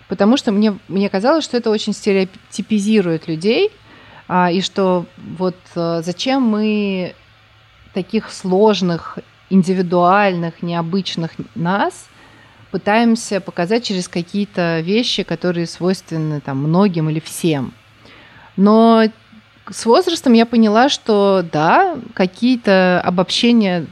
потому 0.07 0.37
что 0.37 0.51
мне, 0.51 0.77
мне 0.87 1.09
казалось, 1.09 1.43
что 1.43 1.57
это 1.57 1.69
очень 1.69 1.93
стереотипизирует 1.93 3.27
людей, 3.27 3.71
а, 4.27 4.51
и 4.51 4.61
что 4.61 5.05
вот 5.17 5.57
а, 5.75 6.01
зачем 6.01 6.41
мы 6.41 7.13
таких 7.93 8.31
сложных, 8.31 9.19
индивидуальных, 9.49 10.61
необычных 10.61 11.31
нас 11.53 12.07
пытаемся 12.71 13.39
показать 13.39 13.85
через 13.85 14.07
какие-то 14.07 14.81
вещи, 14.81 15.23
которые 15.23 15.65
свойственны 15.65 16.41
там, 16.41 16.57
многим 16.57 17.09
или 17.09 17.19
всем. 17.19 17.73
Но 18.57 19.03
с 19.69 19.85
возрастом 19.85 20.33
я 20.33 20.45
поняла, 20.45 20.89
что 20.89 21.43
да, 21.51 21.97
какие-то 22.13 23.01
обобщения 23.01 23.85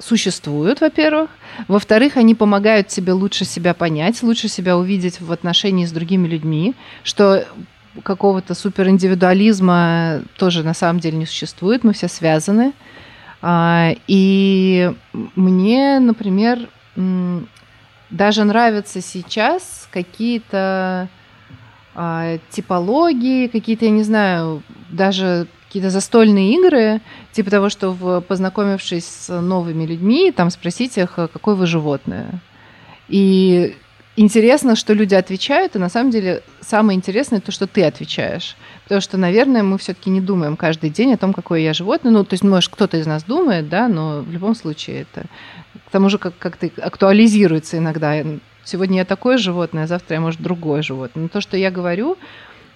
существуют, 0.00 0.80
во-первых. 0.80 1.30
Во-вторых, 1.66 2.16
они 2.16 2.34
помогают 2.34 2.88
тебе 2.88 3.12
лучше 3.12 3.44
себя 3.44 3.74
понять, 3.74 4.22
лучше 4.22 4.48
себя 4.48 4.76
увидеть 4.76 5.20
в 5.20 5.32
отношении 5.32 5.86
с 5.86 5.92
другими 5.92 6.28
людьми, 6.28 6.74
что 7.02 7.46
какого-то 8.02 8.54
супериндивидуализма 8.54 10.22
тоже 10.36 10.62
на 10.62 10.74
самом 10.74 11.00
деле 11.00 11.18
не 11.18 11.26
существует, 11.26 11.84
мы 11.84 11.92
все 11.92 12.08
связаны. 12.08 12.72
А, 13.40 13.94
и 14.06 14.92
мне, 15.12 16.00
например, 16.00 16.68
даже 18.10 18.44
нравятся 18.44 19.00
сейчас 19.00 19.88
какие-то 19.92 21.08
а, 21.94 22.38
типологии, 22.50 23.48
какие-то, 23.48 23.84
я 23.84 23.90
не 23.90 24.02
знаю, 24.02 24.62
даже 24.90 25.46
какие-то 25.68 25.90
застольные 25.90 26.54
игры, 26.54 27.00
типа 27.32 27.50
того, 27.50 27.68
что 27.68 27.92
в, 27.92 28.22
познакомившись 28.22 29.04
с 29.04 29.40
новыми 29.40 29.84
людьми, 29.84 30.32
там 30.32 30.50
спросить 30.50 30.96
их, 30.96 31.12
какое 31.12 31.54
вы 31.54 31.66
животное. 31.66 32.40
И 33.08 33.76
интересно, 34.16 34.76
что 34.76 34.94
люди 34.94 35.14
отвечают, 35.14 35.76
и 35.76 35.78
на 35.78 35.90
самом 35.90 36.10
деле 36.10 36.42
самое 36.60 36.96
интересное 36.96 37.40
то, 37.40 37.52
что 37.52 37.66
ты 37.66 37.84
отвечаешь. 37.84 38.56
Потому 38.84 39.00
что, 39.02 39.18
наверное, 39.18 39.62
мы 39.62 39.76
все-таки 39.76 40.08
не 40.10 40.22
думаем 40.22 40.56
каждый 40.56 40.88
день 40.90 41.12
о 41.12 41.18
том, 41.18 41.32
какое 41.32 41.60
я 41.60 41.74
животное. 41.74 42.12
Ну, 42.12 42.24
то 42.24 42.34
есть, 42.34 42.42
может, 42.42 42.70
кто-то 42.72 42.96
из 42.96 43.06
нас 43.06 43.22
думает, 43.22 43.68
да, 43.68 43.88
но 43.88 44.22
в 44.22 44.32
любом 44.32 44.54
случае 44.54 45.02
это 45.02 45.26
к 45.86 45.90
тому 45.90 46.08
же 46.08 46.18
как- 46.18 46.36
как-то 46.38 46.70
актуализируется 46.82 47.78
иногда. 47.78 48.22
Сегодня 48.64 48.98
я 48.98 49.04
такое 49.04 49.38
животное, 49.38 49.84
а 49.84 49.86
завтра 49.86 50.16
я, 50.16 50.20
может, 50.20 50.40
другое 50.40 50.82
животное. 50.82 51.22
Но 51.24 51.28
то, 51.28 51.40
что 51.40 51.56
я 51.56 51.70
говорю, 51.70 52.18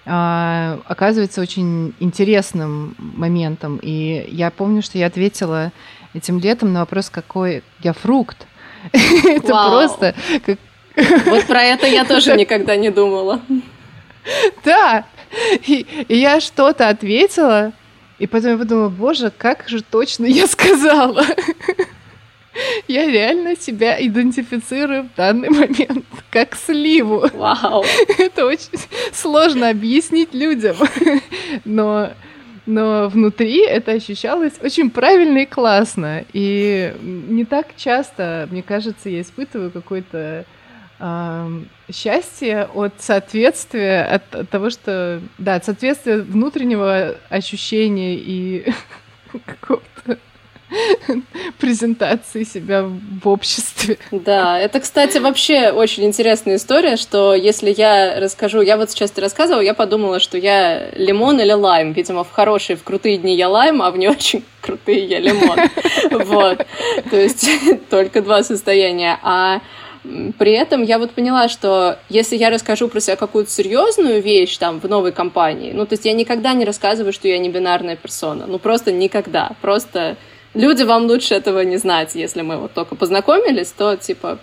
оказывается 0.05 1.41
очень 1.41 1.95
интересным 2.01 2.97
моментом. 2.99 3.79
И 3.83 4.27
я 4.29 4.51
помню, 4.51 4.83
что 4.83 4.99
я 4.99 5.07
ответила 5.07 5.73
этим 6.15 6.39
летом 6.39 6.73
на 6.73 6.81
вопрос, 6.81 7.11
какой 7.11 7.63
я 7.81 7.93
фрукт. 7.93 8.47
Это 8.93 9.47
просто... 9.47 10.15
Вот 11.27 11.47
про 11.47 11.63
это 11.63 11.87
я 11.87 12.05
тоже 12.05 12.37
никогда 12.37 12.77
не 12.77 12.91
думала. 12.91 13.41
Да, 14.65 15.07
и, 15.67 15.87
я 16.09 16.41
что-то 16.41 16.89
ответила, 16.89 17.73
и 18.19 18.27
потом 18.27 18.53
я 18.53 18.59
подумала, 18.59 18.89
боже, 18.89 19.33
как 19.37 19.69
же 19.69 19.83
точно 19.83 20.27
я 20.27 20.47
сказала. 20.47 21.25
Я 22.89 23.07
реально 23.07 23.57
себя 23.57 23.97
идентифицирую 24.05 25.05
в 25.05 25.15
данный 25.17 25.49
момент 25.49 26.05
как 26.31 26.55
сливу. 26.55 27.27
Вау. 27.33 27.85
Это 28.19 28.47
очень 28.47 28.79
сложно 29.13 29.71
объяснить 29.71 30.35
людям. 30.35 30.77
Но, 31.65 32.11
но 32.67 33.09
внутри 33.09 33.65
это 33.65 33.93
ощущалось 33.93 34.55
очень 34.63 34.91
правильно 34.91 35.39
и 35.39 35.47
классно. 35.47 36.25
И 36.33 36.95
не 37.01 37.45
так 37.45 37.69
часто, 37.77 38.49
мне 38.51 38.63
кажется, 38.63 39.09
я 39.09 39.21
испытываю 39.21 39.71
какой-то 39.71 40.45
э, 40.99 41.63
счастье 41.93 42.69
от 42.75 42.95
соответствия, 43.01 44.05
от, 44.05 44.35
от 44.35 44.51
того, 44.51 44.71
что, 44.71 45.21
да, 45.39 45.57
от 45.57 45.65
соответствия 45.65 46.19
внутреннего 46.19 47.17
ощущения 47.29 48.15
и 48.17 48.73
какого-то 49.47 49.91
презентации 51.59 52.45
себя 52.45 52.85
в 52.85 53.29
обществе. 53.29 53.99
Да, 54.11 54.59
это, 54.59 54.81
кстати, 54.81 55.18
вообще 55.18 55.70
очень 55.70 56.05
интересная 56.05 56.57
история, 56.57 56.97
что 56.97 57.35
если 57.35 57.73
я 57.77 58.20
расскажу, 58.20 58.61
я 58.61 58.77
вот 58.77 58.91
сейчас 58.91 59.11
ты 59.11 59.20
рассказывала, 59.20 59.61
я 59.61 59.75
подумала, 59.75 60.20
что 60.20 60.39
я 60.39 60.91
лимон 60.93 61.41
или 61.41 61.53
лайм. 61.53 61.93
Видимо, 61.93 62.25
в 62.25 62.31
хорошие, 62.31 62.77
в 62.77 62.83
крутые 62.83 63.18
дни 63.18 63.37
я 63.37 63.49
лайм, 63.49 63.83
а 63.83 63.91
в 63.91 63.99
не 63.99 64.09
очень 64.09 64.45
крутые 64.61 65.05
я 65.07 65.18
лимон. 65.18 65.59
Вот. 66.11 66.66
То 67.11 67.16
есть 67.16 67.49
только 67.91 68.23
два 68.23 68.43
состояния. 68.43 69.18
А 69.23 69.61
при 70.39 70.53
этом 70.53 70.83
я 70.83 70.99
вот 70.99 71.12
поняла, 71.12 71.49
что 71.49 71.99
если 72.09 72.37
я 72.37 72.51
расскажу 72.51 72.89
про 72.89 73.01
себя 73.01 73.16
какую-то 73.16 73.51
серьезную 73.51 74.20
вещь 74.20 74.57
там 74.57 74.81
в 74.81 74.89
новой 74.89 75.12
компании, 75.12 75.73
ну, 75.73 75.87
то 75.87 75.95
есть 75.95 76.05
я 76.05 76.12
никогда 76.12 76.55
не 76.55 76.64
рассказываю, 76.64 77.12
что 77.12 77.29
я 77.29 77.39
не 77.39 77.49
бинарная 77.49 77.97
персона. 77.97 78.47
Ну, 78.47 78.59
просто 78.59 78.93
никогда. 78.93 79.53
Просто 79.61 80.16
люди, 80.55 80.83
вам 80.83 81.07
лучше 81.07 81.35
этого 81.35 81.61
не 81.61 81.77
знать. 81.77 82.15
Если 82.15 82.43
мы 82.43 82.57
вот 82.57 82.73
только 82.73 82.95
познакомились, 82.95 83.73
то, 83.73 83.97
типа, 83.97 84.39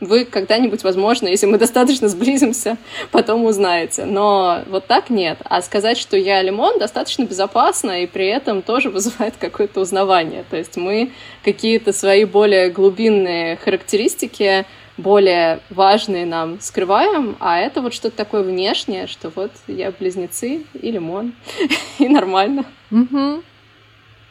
вы 0.00 0.24
когда-нибудь, 0.24 0.84
возможно, 0.84 1.28
если 1.28 1.46
мы 1.46 1.58
достаточно 1.58 2.08
сблизимся, 2.08 2.76
потом 3.10 3.44
узнаете. 3.44 4.04
Но 4.04 4.62
вот 4.66 4.86
так 4.86 5.10
нет. 5.10 5.38
А 5.44 5.62
сказать, 5.62 5.98
что 5.98 6.16
я 6.16 6.42
лимон, 6.42 6.78
достаточно 6.78 7.24
безопасно 7.24 8.02
и 8.02 8.06
при 8.06 8.26
этом 8.26 8.62
тоже 8.62 8.90
вызывает 8.90 9.34
какое-то 9.38 9.80
узнавание. 9.80 10.44
То 10.48 10.56
есть 10.56 10.76
мы 10.76 11.12
какие-то 11.44 11.92
свои 11.92 12.24
более 12.24 12.70
глубинные 12.70 13.56
характеристики, 13.56 14.66
более 14.96 15.60
важные 15.68 16.24
нам 16.24 16.58
скрываем, 16.60 17.36
а 17.38 17.58
это 17.58 17.82
вот 17.82 17.92
что-то 17.92 18.16
такое 18.16 18.42
внешнее, 18.42 19.06
что 19.06 19.30
вот 19.34 19.52
я 19.66 19.90
близнецы 19.90 20.62
и 20.72 20.90
лимон, 20.90 21.34
и 21.98 22.08
нормально. 22.08 22.64
Угу. 22.90 23.42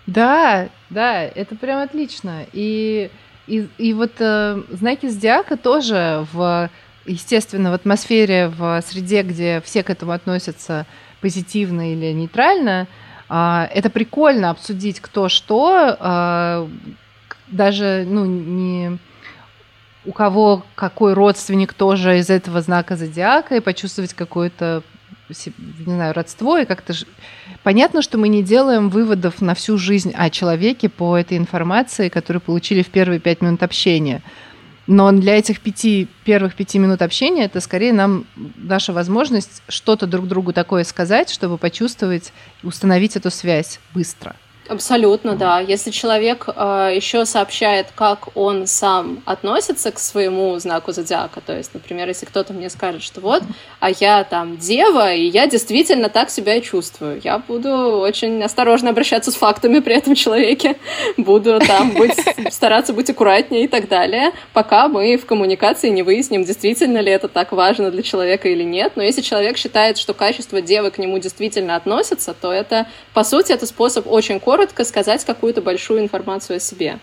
Да, 0.08 0.70
да, 0.90 1.24
это 1.24 1.56
прям 1.56 1.82
отлично. 1.82 2.46
И, 2.54 3.10
и, 3.48 3.68
и 3.78 3.94
вот 3.94 4.14
э, 4.20 4.62
знаки 4.70 5.08
зодиака 5.08 5.58
тоже 5.58 6.26
в, 6.32 6.70
естественно, 7.06 7.72
в 7.72 7.74
атмосфере, 7.74 8.48
в 8.48 8.82
среде, 8.86 9.24
где 9.24 9.62
все 9.66 9.84
к 9.84 9.90
этому 9.90 10.12
относятся 10.12 10.86
позитивно 11.22 11.92
или 11.92 12.12
нейтрально, 12.12 12.88
э, 13.30 13.68
это 13.74 13.90
прикольно 13.90 14.52
обсудить 14.52 15.00
кто 15.00 15.28
что, 15.28 15.98
э, 16.00 16.68
даже, 17.48 18.06
ну, 18.08 18.26
не 18.26 18.98
у 20.06 20.12
кого 20.12 20.64
какой 20.76 21.14
родственник 21.14 21.74
тоже 21.74 22.20
из 22.20 22.30
этого 22.30 22.62
знака 22.62 22.96
зодиака, 22.96 23.56
и 23.56 23.60
почувствовать 23.60 24.14
какое-то 24.14 24.84
не 25.30 25.94
знаю, 25.94 26.14
родство, 26.14 26.58
и 26.58 26.66
как-то... 26.66 26.94
Понятно, 27.64 28.02
что 28.02 28.18
мы 28.18 28.28
не 28.28 28.44
делаем 28.44 28.90
выводов 28.90 29.42
на 29.42 29.56
всю 29.56 29.78
жизнь 29.78 30.14
о 30.16 30.30
человеке 30.30 30.90
по 30.90 31.18
этой 31.18 31.38
информации, 31.38 32.10
которую 32.10 32.42
получили 32.42 32.84
в 32.84 32.88
первые 32.88 33.20
пять 33.20 33.42
минут 33.42 33.64
общения. 33.64 34.22
Но 34.88 35.12
для 35.12 35.38
этих 35.38 35.62
пяти, 35.62 36.08
первых 36.26 36.54
пяти 36.54 36.78
минут 36.78 37.02
общения 37.02 37.46
это 37.46 37.60
скорее 37.60 37.92
нам 37.92 38.26
наша 38.56 38.94
возможность 38.94 39.64
что-то 39.68 40.06
друг 40.06 40.28
другу 40.28 40.54
такое 40.54 40.84
сказать, 40.84 41.32
чтобы 41.32 41.58
почувствовать, 41.58 42.32
установить 42.62 43.16
эту 43.16 43.32
связь 43.32 43.80
быстро. 43.96 44.36
Абсолютно, 44.68 45.36
да. 45.36 45.60
Если 45.60 45.92
человек 45.92 46.48
э, 46.48 46.92
еще 46.96 47.26
сообщает, 47.26 47.88
как 47.94 48.36
он 48.36 48.66
сам 48.66 49.22
относится 49.26 49.92
к 49.92 50.00
своему 50.00 50.58
знаку 50.58 50.92
зодиака, 50.92 51.40
то 51.40 51.56
есть, 51.56 51.76
например, 51.76 52.08
если 52.08 52.26
кто-то 52.26 52.52
мне 52.54 52.72
скажет, 52.72 53.04
что 53.04 53.22
вот, 53.22 53.44
а 53.80 53.92
я 53.92 54.24
там 54.24 54.58
дева, 54.58 55.14
и 55.14 55.26
я 55.26 55.46
действительно 55.46 56.10
так 56.10 56.32
себя 56.32 56.56
и 56.56 56.64
чувствую, 56.64 57.22
я 57.24 57.38
буду 57.38 57.70
очень 57.70 58.42
осторожно 58.42 58.90
обращаться 58.90 59.30
с 59.30 59.36
фактами 59.36 59.80
при 59.80 59.96
этом 59.98 60.16
человеке, 60.16 60.78
буду 61.16 61.60
там 61.60 61.92
быть, 61.92 62.18
стараться 62.52 62.92
быть 62.94 63.10
аккуратнее 63.12 63.66
и 63.66 63.68
так 63.68 63.88
далее, 63.88 64.32
пока 64.54 64.88
мы 64.88 65.16
в 65.18 65.28
коммуникации 65.28 65.90
не 65.90 66.02
выясним, 66.02 66.44
действительно 66.44 67.00
ли 67.00 67.12
это 67.12 67.28
так 67.28 67.52
важно 67.52 67.92
для 67.92 68.02
человека 68.02 68.50
или 68.50 68.64
нет. 68.64 68.94
Но 68.96 69.04
если 69.04 69.22
человек 69.22 69.58
считает, 69.58 70.00
что 70.00 70.16
качество 70.16 70.60
девы 70.60 70.90
к 70.90 70.98
нему 70.98 71.20
действительно 71.20 71.76
относится, 71.76 72.34
то 72.34 72.52
это, 72.52 72.88
по 73.14 73.24
сути, 73.24 73.52
это 73.52 73.68
способ 73.68 74.12
очень 74.12 74.40
коротко 74.40 74.55
коротко 74.56 74.86
сказать 74.86 75.26
какую-то 75.26 75.62
большую 75.62 76.00
информацию 76.00 76.58
о 76.58 76.60
себе. 76.62 77.00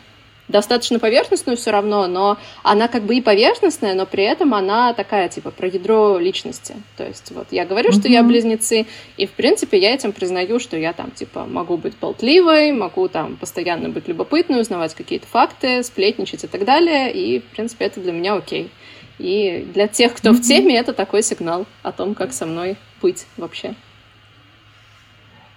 Достаточно 0.49 0.99
поверхностную 0.99 1.59
все 1.59 1.71
равно, 1.71 2.07
но 2.07 2.39
она 2.63 2.89
как 2.89 3.03
бы 3.03 3.15
и 3.15 3.21
поверхностная, 3.21 3.95
но 3.95 4.07
при 4.07 4.25
этом 4.25 4.55
она 4.55 4.95
такая, 4.95 5.29
типа, 5.29 5.51
про 5.51 5.69
ядро 5.69 6.19
личности. 6.19 6.75
То 6.97 7.07
есть 7.07 7.31
вот 7.31 7.49
я 7.51 7.67
говорю, 7.67 7.91
mm-hmm. 7.91 8.01
что 8.01 8.09
я 8.09 8.23
близнецы, 8.23 8.87
и, 9.19 9.27
в 9.27 9.33
принципе, 9.33 9.79
я 9.79 9.93
этим 9.93 10.13
признаю, 10.13 10.61
что 10.61 10.79
я 10.79 10.95
там, 10.95 11.11
типа, 11.11 11.45
могу 11.45 11.77
быть 11.77 11.95
болтливой, 11.99 12.73
могу 12.73 13.07
там 13.09 13.37
постоянно 13.37 13.91
быть 13.91 14.09
любопытной, 14.09 14.63
узнавать 14.63 14.95
какие-то 14.95 15.27
факты, 15.27 15.83
сплетничать 15.83 16.45
и 16.45 16.47
так 16.47 16.65
далее, 16.65 17.13
и, 17.13 17.41
в 17.41 17.45
принципе, 17.45 17.85
это 17.85 18.01
для 18.01 18.13
меня 18.13 18.35
окей. 18.35 18.71
И 19.19 19.69
для 19.75 19.89
тех, 19.89 20.15
кто 20.15 20.31
mm-hmm. 20.31 20.33
в 20.33 20.41
теме, 20.41 20.79
это 20.79 20.95
такой 20.95 21.23
сигнал 21.23 21.67
о 21.83 21.93
том, 21.93 22.15
как 22.15 22.33
со 22.33 22.47
мной 22.47 22.77
быть 23.03 23.27
вообще. 23.37 23.75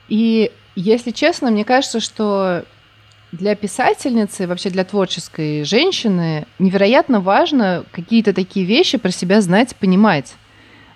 И 0.09 0.51
если 0.75 1.11
честно, 1.11 1.51
мне 1.51 1.63
кажется, 1.63 1.99
что 1.99 2.65
для 3.31 3.55
писательницы, 3.55 4.47
вообще 4.47 4.69
для 4.69 4.83
творческой 4.83 5.63
женщины 5.63 6.45
невероятно 6.59 7.19
важно 7.19 7.85
какие-то 7.91 8.33
такие 8.33 8.65
вещи 8.65 8.97
про 8.97 9.11
себя 9.11 9.41
знать, 9.41 9.75
понимать. 9.75 10.35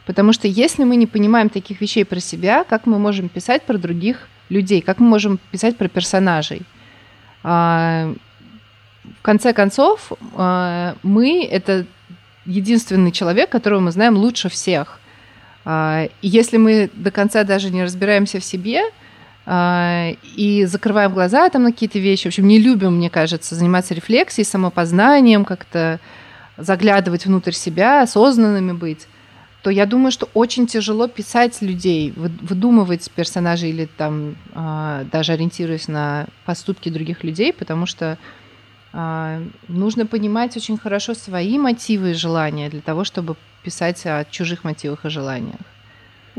Потому 0.05 0.33
что 0.33 0.47
если 0.47 0.83
мы 0.83 0.95
не 0.95 1.05
понимаем 1.05 1.49
таких 1.49 1.81
вещей 1.81 2.03
про 2.03 2.19
себя, 2.19 2.63
как 2.63 2.85
мы 2.85 2.97
можем 2.97 3.29
писать 3.29 3.63
про 3.63 3.77
других 3.77 4.27
людей, 4.49 4.81
как 4.81 4.99
мы 4.99 5.07
можем 5.07 5.39
писать 5.51 5.77
про 5.77 5.87
персонажей? 5.87 6.63
А, 7.43 8.13
в 9.19 9.21
конце 9.21 9.53
концов, 9.53 10.11
а, 10.35 10.95
мы— 11.03 11.45
это 11.51 11.85
единственный 12.45 13.11
человек, 13.11 13.49
которого 13.49 13.79
мы 13.79 13.91
знаем 13.91 14.17
лучше 14.17 14.49
всех. 14.49 14.99
А, 15.65 16.09
и 16.21 16.27
если 16.27 16.57
мы 16.57 16.89
до 16.93 17.11
конца 17.11 17.43
даже 17.43 17.69
не 17.69 17.83
разбираемся 17.83 18.39
в 18.39 18.43
себе— 18.43 18.81
и 19.51 20.65
закрываем 20.67 21.11
глаза 21.11 21.49
там 21.49 21.63
на 21.63 21.71
какие-то 21.71 21.97
вещи. 21.97 22.23
В 22.23 22.27
общем, 22.27 22.47
не 22.47 22.59
любим, 22.59 22.97
мне 22.97 23.09
кажется, 23.09 23.55
заниматься 23.55 23.95
рефлексией, 23.95 24.45
самопознанием, 24.45 25.43
как-то 25.43 25.99
заглядывать 26.57 27.25
внутрь 27.25 27.53
себя, 27.53 28.03
осознанными 28.03 28.73
быть 28.73 29.07
то 29.61 29.69
я 29.69 29.85
думаю, 29.85 30.11
что 30.11 30.29
очень 30.33 30.67
тяжело 30.67 31.07
писать 31.07 31.61
людей, 31.61 32.13
выдумывать 32.15 33.11
персонажей 33.11 33.69
или 33.71 33.85
там 33.85 34.35
а, 34.53 35.03
даже 35.11 35.33
ориентируясь 35.33 35.87
на 35.87 36.27
поступки 36.45 36.89
других 36.89 37.23
людей, 37.23 37.51
потому 37.51 37.85
что 37.85 38.17
а, 38.93 39.41
нужно 39.67 40.05
понимать 40.05 40.55
очень 40.55 40.77
хорошо 40.77 41.13
свои 41.13 41.57
мотивы 41.57 42.11
и 42.11 42.13
желания 42.13 42.69
для 42.69 42.81
того, 42.81 43.03
чтобы 43.03 43.35
писать 43.63 44.05
о 44.05 44.23
чужих 44.23 44.63
мотивах 44.63 45.03
и 45.05 45.09
желаниях. 45.09 45.59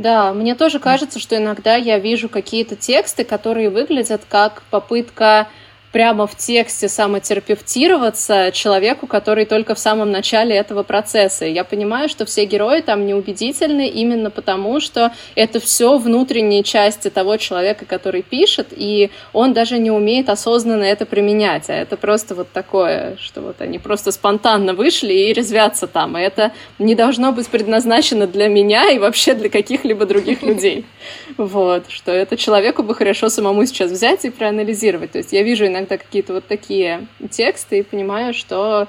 Да, 0.00 0.32
мне 0.32 0.54
тоже 0.54 0.78
кажется, 0.78 1.18
что 1.18 1.36
иногда 1.36 1.76
я 1.76 1.98
вижу 1.98 2.30
какие-то 2.30 2.74
тексты, 2.74 3.22
которые 3.22 3.68
выглядят 3.68 4.22
как 4.26 4.62
попытка 4.70 5.48
прямо 5.92 6.26
в 6.26 6.36
тексте 6.36 6.88
самотерапевтироваться 6.88 8.50
человеку, 8.52 9.06
который 9.06 9.44
только 9.44 9.74
в 9.74 9.78
самом 9.78 10.10
начале 10.10 10.54
этого 10.54 10.82
процесса. 10.82 11.46
И 11.46 11.52
я 11.52 11.64
понимаю, 11.64 12.08
что 12.08 12.24
все 12.24 12.44
герои 12.44 12.80
там 12.80 13.06
неубедительны 13.06 13.88
именно 13.88 14.30
потому, 14.30 14.80
что 14.80 15.12
это 15.34 15.58
все 15.58 15.98
внутренние 15.98 16.62
части 16.62 17.10
того 17.10 17.36
человека, 17.36 17.84
который 17.86 18.22
пишет, 18.22 18.68
и 18.70 19.10
он 19.32 19.52
даже 19.52 19.78
не 19.78 19.90
умеет 19.90 20.28
осознанно 20.28 20.84
это 20.84 21.06
применять, 21.06 21.68
а 21.68 21.74
это 21.74 21.96
просто 21.96 22.34
вот 22.34 22.50
такое, 22.52 23.16
что 23.20 23.40
вот 23.40 23.60
они 23.60 23.78
просто 23.78 24.12
спонтанно 24.12 24.74
вышли 24.74 25.12
и 25.12 25.32
резвятся 25.32 25.86
там, 25.86 26.16
и 26.16 26.22
это 26.22 26.52
не 26.78 26.94
должно 26.94 27.32
быть 27.32 27.48
предназначено 27.48 28.26
для 28.26 28.48
меня 28.48 28.90
и 28.90 28.98
вообще 28.98 29.34
для 29.34 29.48
каких-либо 29.48 30.06
других 30.06 30.42
людей. 30.42 30.84
Вот, 31.36 31.84
что 31.88 32.12
это 32.12 32.36
человеку 32.36 32.82
бы 32.82 32.94
хорошо 32.94 33.28
самому 33.28 33.64
сейчас 33.64 33.90
взять 33.90 34.24
и 34.24 34.30
проанализировать. 34.30 35.12
То 35.12 35.18
есть 35.18 35.32
я 35.32 35.42
вижу 35.42 35.66
иногда 35.66 35.79
иногда 35.80 35.98
какие-то 35.98 36.34
вот 36.34 36.46
такие 36.46 37.06
тексты 37.30 37.80
и 37.80 37.82
понимаю, 37.82 38.32
что 38.34 38.88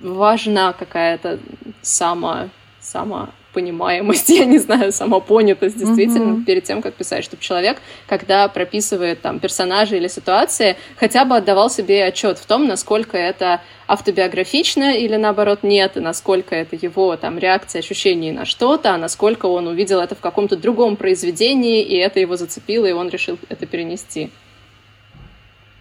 важна 0.00 0.72
какая-то 0.72 1.38
само, 1.82 2.48
само 2.80 3.28
понимаемость, 3.56 4.28
я 4.42 4.44
не 4.44 4.58
знаю, 4.58 4.92
самопонятость 4.92 5.78
действительно 5.78 6.34
mm-hmm. 6.34 6.44
перед 6.44 6.64
тем, 6.64 6.82
как 6.82 6.94
писать, 6.94 7.24
чтобы 7.24 7.42
человек, 7.42 7.78
когда 8.06 8.46
прописывает 8.48 9.22
там 9.22 9.40
персонажи 9.40 9.96
или 9.96 10.08
ситуации, 10.08 10.76
хотя 10.96 11.24
бы 11.24 11.36
отдавал 11.36 11.70
себе 11.70 12.04
отчет 12.04 12.38
в 12.38 12.44
том, 12.44 12.66
насколько 12.66 13.16
это 13.16 13.62
автобиографично 13.88 14.94
или 14.94 15.16
наоборот 15.16 15.60
нет, 15.62 15.96
и 15.96 16.00
насколько 16.00 16.54
это 16.54 16.76
его 16.76 17.16
там 17.16 17.38
реакция, 17.38 17.78
ощущение 17.78 18.32
на 18.34 18.44
что-то, 18.44 18.94
а 18.94 18.98
насколько 18.98 19.46
он 19.46 19.68
увидел 19.68 20.00
это 20.00 20.14
в 20.14 20.20
каком-то 20.20 20.56
другом 20.56 20.96
произведении, 20.96 21.82
и 21.82 21.96
это 21.96 22.20
его 22.20 22.36
зацепило, 22.36 22.84
и 22.84 22.92
он 22.92 23.08
решил 23.08 23.38
это 23.48 23.64
перенести. 23.64 24.30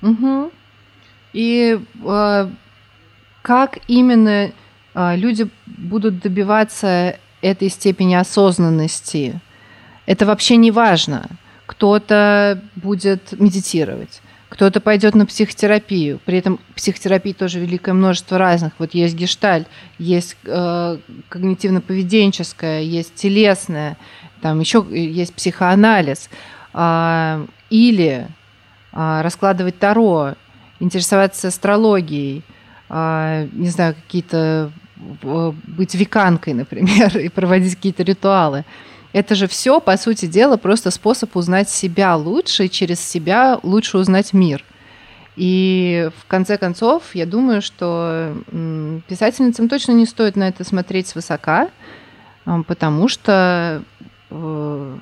Угу. 0.05 0.51
И 1.33 1.79
э, 2.03 2.49
как 3.41 3.79
именно 3.87 4.51
э, 4.93 5.15
люди 5.17 5.49
будут 5.65 6.19
добиваться 6.19 7.17
этой 7.41 7.69
степени 7.69 8.13
осознанности? 8.13 9.41
Это 10.05 10.25
вообще 10.27 10.57
не 10.57 10.69
важно. 10.69 11.27
Кто-то 11.65 12.61
будет 12.75 13.39
медитировать, 13.39 14.21
кто-то 14.49 14.79
пойдет 14.79 15.15
на 15.15 15.25
психотерапию. 15.25 16.19
При 16.23 16.37
этом 16.37 16.59
психотерапии 16.75 17.33
тоже 17.33 17.59
великое 17.59 17.93
множество 17.93 18.37
разных. 18.37 18.73
Вот 18.77 18.93
есть 18.93 19.15
гешталь, 19.15 19.65
есть 19.97 20.37
э, 20.43 20.97
когнитивно-поведенческая, 21.29 22.83
есть 22.83 23.15
телесная, 23.15 23.97
там 24.41 24.59
еще 24.59 24.85
есть 24.91 25.33
психоанализ. 25.33 26.29
Э, 26.75 27.43
или 27.71 28.27
раскладывать 28.95 29.77
таро, 29.77 30.35
интересоваться 30.79 31.49
астрологией, 31.49 32.43
а, 32.89 33.47
не 33.51 33.69
знаю, 33.69 33.95
какие-то 33.95 34.71
быть 34.95 35.93
веканкой, 35.93 36.53
например, 36.53 37.17
и 37.17 37.29
проводить 37.29 37.75
какие-то 37.75 38.03
ритуалы. 38.03 38.65
Это 39.13 39.35
же 39.35 39.47
все, 39.47 39.79
по 39.79 39.95
сути 39.97 40.25
дела, 40.25 40.57
просто 40.57 40.91
способ 40.91 41.35
узнать 41.35 41.69
себя 41.69 42.15
лучше 42.15 42.65
и 42.65 42.69
через 42.69 42.99
себя 42.99 43.59
лучше 43.63 43.97
узнать 43.97 44.33
мир. 44.33 44.63
И 45.35 46.09
в 46.17 46.27
конце 46.27 46.57
концов, 46.57 47.03
я 47.13 47.25
думаю, 47.25 47.61
что 47.61 48.35
писательницам 49.07 49.67
точно 49.67 49.91
не 49.91 50.05
стоит 50.05 50.35
на 50.35 50.47
это 50.47 50.63
смотреть 50.63 51.07
свысока, 51.07 51.69
потому 52.67 53.09
что 53.09 53.83
э, 54.29 54.97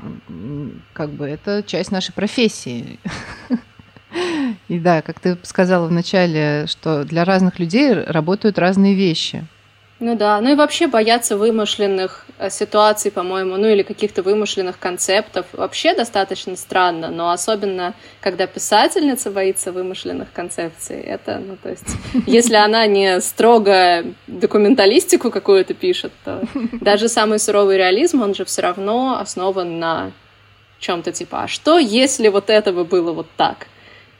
как 0.93 1.09
бы 1.11 1.25
это 1.25 1.63
часть 1.63 1.91
нашей 1.91 2.13
профессии. 2.13 2.99
И 4.68 4.80
да, 4.80 5.01
как 5.01 5.20
ты 5.20 5.38
сказала 5.43 5.88
вначале, 5.88 6.66
что 6.68 7.03
для 7.03 7.26
разных 7.26 7.59
людей 7.59 7.93
работают 7.93 8.59
разные 8.59 8.93
вещи. 8.93 9.45
Ну 9.99 10.18
да, 10.18 10.41
ну 10.41 10.51
и 10.51 10.55
вообще 10.55 10.88
бояться 10.88 11.38
вымышленных 11.38 12.26
э, 12.38 12.49
ситуаций, 12.49 13.09
по-моему, 13.09 13.55
ну 13.55 13.68
или 13.68 13.84
каких-то 13.84 14.22
вымышленных 14.22 14.78
концептов 14.78 15.45
вообще 15.53 15.93
достаточно 15.93 16.57
странно, 16.57 17.09
но 17.09 17.32
особенно, 17.32 17.93
когда 18.20 18.45
писательница 18.45 19.32
боится 19.32 19.72
вымышленных 19.72 20.34
концепций, 20.34 20.99
это, 20.99 21.39
ну 21.39 21.55
то 21.55 21.70
есть, 21.70 21.88
если 22.28 22.55
она 22.55 22.86
не 22.86 23.22
строго 23.22 24.03
документалистику 24.28 25.32
какую-то 25.32 25.74
пишет, 25.74 26.11
то 26.26 26.41
даже 26.74 27.07
самый 27.07 27.39
суровый 27.39 27.78
реализм, 27.78 28.24
он 28.24 28.36
же 28.36 28.43
все 28.43 28.61
равно 28.61 29.20
основан 29.22 29.80
на 29.80 30.11
чем-то 30.80 31.14
типа, 31.14 31.43
а 31.43 31.47
что 31.47 31.80
если 31.80 32.28
вот 32.28 32.49
это 32.49 32.74
бы 32.74 32.84
было 32.84 33.14
вот 33.14 33.28
так? 33.38 33.68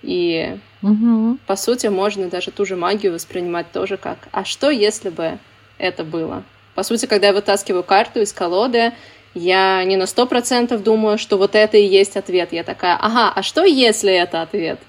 И, 0.04 0.60
угу. 0.82 1.38
по 1.48 1.56
сути, 1.56 1.88
можно 1.88 2.28
даже 2.28 2.52
ту 2.52 2.66
же 2.66 2.76
магию 2.76 3.14
воспринимать 3.14 3.72
тоже 3.72 3.98
как 3.98 4.28
«а 4.32 4.44
что, 4.44 4.70
если 4.70 5.10
бы 5.10 5.40
это 5.78 6.04
было?» 6.04 6.44
По 6.76 6.84
сути, 6.84 7.06
когда 7.06 7.28
я 7.28 7.34
вытаскиваю 7.34 7.84
карту 7.84 8.20
из 8.20 8.34
колоды, 8.34 8.92
я 9.34 9.84
не 9.86 9.96
на 9.96 10.06
сто 10.06 10.26
процентов 10.28 10.84
думаю, 10.84 11.18
что 11.18 11.38
вот 11.38 11.56
это 11.56 11.78
и 11.78 11.86
есть 11.86 12.18
ответ. 12.18 12.52
Я 12.52 12.64
такая, 12.64 12.98
ага, 13.00 13.32
а 13.34 13.42
что 13.44 13.64
если 13.64 14.12
это 14.12 14.42
ответ? 14.42 14.80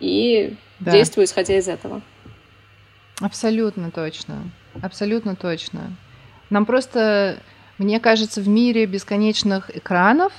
И 0.00 0.54
да. 0.80 0.92
действую 0.92 1.24
исходя 1.24 1.56
из 1.56 1.68
этого. 1.68 2.02
Абсолютно 3.20 3.90
точно. 3.90 4.50
Абсолютно 4.82 5.34
точно. 5.34 5.92
Нам 6.50 6.66
просто, 6.66 7.38
мне 7.78 8.00
кажется, 8.00 8.40
в 8.40 8.48
мире 8.48 8.84
бесконечных 8.86 9.74
экранов 9.74 10.32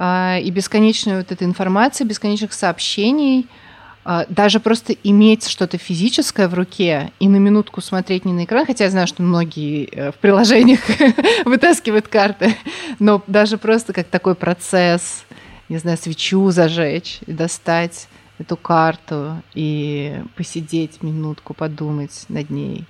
и 0.00 0.50
бесконечной 0.50 1.18
вот 1.18 1.30
этой 1.30 1.44
информации, 1.44 2.04
бесконечных 2.04 2.52
сообщений– 2.52 3.46
а, 4.02 4.24
даже 4.28 4.60
просто 4.60 4.94
иметь 5.04 5.46
что-то 5.46 5.76
физическое 5.76 6.48
в 6.48 6.54
руке 6.54 7.12
и 7.20 7.28
на 7.28 7.36
минутку 7.36 7.82
смотреть 7.82 8.24
не 8.24 8.32
на 8.32 8.44
экран, 8.44 8.64
хотя 8.64 8.84
я 8.84 8.90
знаю, 8.90 9.06
что 9.06 9.22
многие 9.22 9.84
э, 9.84 10.10
в 10.10 10.14
приложениях 10.14 10.80
вытаскивают 11.44 12.08
карты, 12.08 12.56
но 12.98 13.22
даже 13.26 13.58
просто 13.58 13.92
как 13.92 14.06
такой 14.06 14.34
процесс, 14.34 15.24
не 15.68 15.76
знаю, 15.76 15.98
свечу 15.98 16.50
зажечь 16.50 17.20
и 17.26 17.32
достать 17.32 18.08
эту 18.38 18.56
карту 18.56 19.42
и 19.52 20.22
посидеть 20.34 21.02
минутку, 21.02 21.52
подумать 21.52 22.24
над 22.30 22.48
ней. 22.48 22.86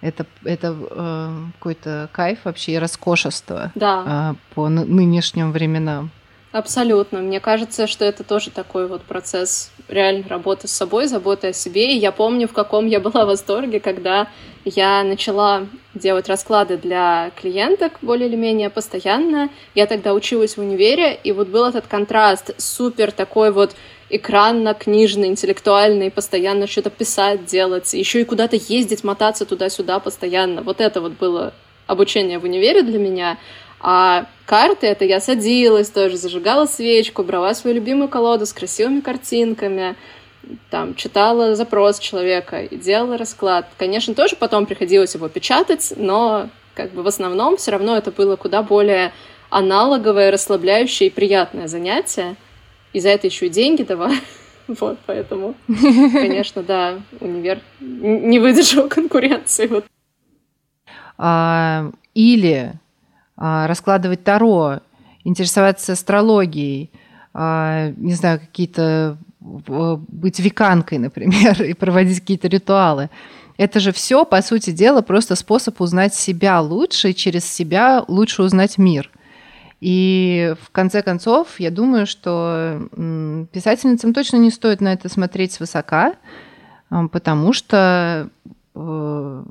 Это, 0.00 0.24
это 0.44 0.74
э, 0.90 1.42
какой-то 1.58 2.08
кайф 2.10 2.38
вообще 2.44 2.72
и 2.72 2.78
роскошество 2.78 3.70
да. 3.74 4.32
э, 4.32 4.54
по 4.54 4.70
нынешним 4.70 5.52
временам. 5.52 6.10
Абсолютно. 6.58 7.20
Мне 7.20 7.38
кажется, 7.38 7.86
что 7.86 8.04
это 8.04 8.24
тоже 8.24 8.50
такой 8.50 8.88
вот 8.88 9.02
процесс 9.02 9.70
реальной 9.86 10.26
работы 10.26 10.66
с 10.66 10.72
собой, 10.72 11.06
заботы 11.06 11.48
о 11.48 11.52
себе. 11.52 11.94
И 11.94 11.98
я 11.98 12.10
помню, 12.10 12.48
в 12.48 12.52
каком 12.52 12.88
я 12.88 12.98
была 12.98 13.24
в 13.24 13.28
восторге, 13.28 13.78
когда 13.78 14.26
я 14.64 15.04
начала 15.04 15.68
делать 15.94 16.28
расклады 16.28 16.76
для 16.76 17.30
клиенток 17.40 17.92
более 18.02 18.28
или 18.28 18.34
менее 18.34 18.70
постоянно. 18.70 19.50
Я 19.76 19.86
тогда 19.86 20.12
училась 20.14 20.56
в 20.56 20.60
универе, 20.60 21.16
и 21.22 21.30
вот 21.30 21.46
был 21.46 21.64
этот 21.64 21.86
контраст 21.86 22.50
супер 22.60 23.12
такой 23.12 23.52
вот 23.52 23.76
экранно-книжный, 24.10 25.28
интеллектуальный, 25.28 26.10
постоянно 26.10 26.66
что-то 26.66 26.90
писать, 26.90 27.44
делать, 27.44 27.94
еще 27.94 28.20
и 28.20 28.24
куда-то 28.24 28.56
ездить, 28.56 29.04
мотаться 29.04 29.46
туда-сюда 29.46 30.00
постоянно. 30.00 30.62
Вот 30.62 30.80
это 30.80 31.00
вот 31.00 31.12
было 31.12 31.54
обучение 31.86 32.40
в 32.40 32.44
универе 32.44 32.82
для 32.82 32.98
меня. 32.98 33.38
А 33.80 34.26
карты— 34.46 34.86
это 34.88 35.04
я 35.04 35.20
садилась 35.20 35.88
тоже, 35.88 36.16
зажигала 36.16 36.66
свечку, 36.66 37.22
брала 37.22 37.54
свою 37.54 37.76
любимую 37.76 38.08
колоду 38.08 38.44
с 38.44 38.52
красивыми 38.52 39.00
картинками, 39.00 39.94
там, 40.70 40.94
читала 40.94 41.54
запрос 41.54 41.98
человека 41.98 42.62
и 42.62 42.76
делала 42.76 43.18
расклад. 43.18 43.66
Конечно, 43.76 44.14
тоже 44.14 44.36
потом 44.36 44.66
приходилось 44.66 45.14
его 45.14 45.28
печатать, 45.28 45.92
но 45.96 46.48
как 46.74 46.92
бы 46.92 47.02
в 47.02 47.06
основном 47.06 47.56
все 47.56 47.72
равно 47.72 47.96
это 47.96 48.10
было 48.10 48.36
куда 48.36 48.62
более 48.62 49.12
аналоговое, 49.50 50.30
расслабляющее 50.30 51.08
и 51.08 51.12
приятное 51.12 51.68
занятие. 51.68 52.36
И 52.92 53.00
за 53.00 53.10
это 53.10 53.26
еще 53.26 53.46
и 53.46 53.50
деньги 53.50 53.82
давали. 53.82 54.16
Вот, 54.80 54.98
поэтому, 55.06 55.54
конечно, 55.66 56.62
да, 56.62 57.00
универ 57.20 57.60
не 57.80 58.38
выдержал 58.38 58.86
конкуренции. 58.90 59.66
Вот. 59.66 59.86
А, 61.16 61.90
или 62.12 62.74
раскладывать 63.38 64.24
таро, 64.24 64.80
интересоваться 65.24 65.92
астрологией, 65.92 66.90
а, 67.32 67.92
не 67.96 68.14
знаю, 68.14 68.40
какие-то 68.40 69.16
быть 69.40 70.40
веканкой, 70.40 70.98
например, 70.98 71.62
и 71.62 71.74
проводить 71.74 72.20
какие-то 72.20 72.48
ритуалы. 72.48 73.10
Это 73.56 73.80
же 73.80 73.92
все, 73.92 74.24
по 74.24 74.40
сути 74.40 74.70
дела, 74.70 75.02
просто 75.02 75.34
способ 75.34 75.80
узнать 75.80 76.14
себя 76.14 76.60
лучше 76.60 77.10
и 77.10 77.14
через 77.14 77.44
себя 77.44 78.04
лучше 78.06 78.42
узнать 78.42 78.78
мир. 78.78 79.10
И 79.80 80.54
в 80.60 80.70
конце 80.70 81.02
концов, 81.02 81.60
я 81.60 81.70
думаю, 81.70 82.06
что 82.06 82.88
писательницам 83.52 84.12
точно 84.12 84.36
не 84.36 84.50
стоит 84.50 84.80
на 84.80 84.92
это 84.92 85.08
смотреть 85.08 85.52
свысока, 85.52 86.14
потому 86.88 87.52
что 87.52 88.28
э, 88.74 89.44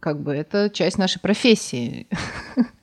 как 0.00 0.20
бы 0.20 0.32
это 0.32 0.70
часть 0.70 0.98
нашей 0.98 1.20
профессии. 1.20 2.08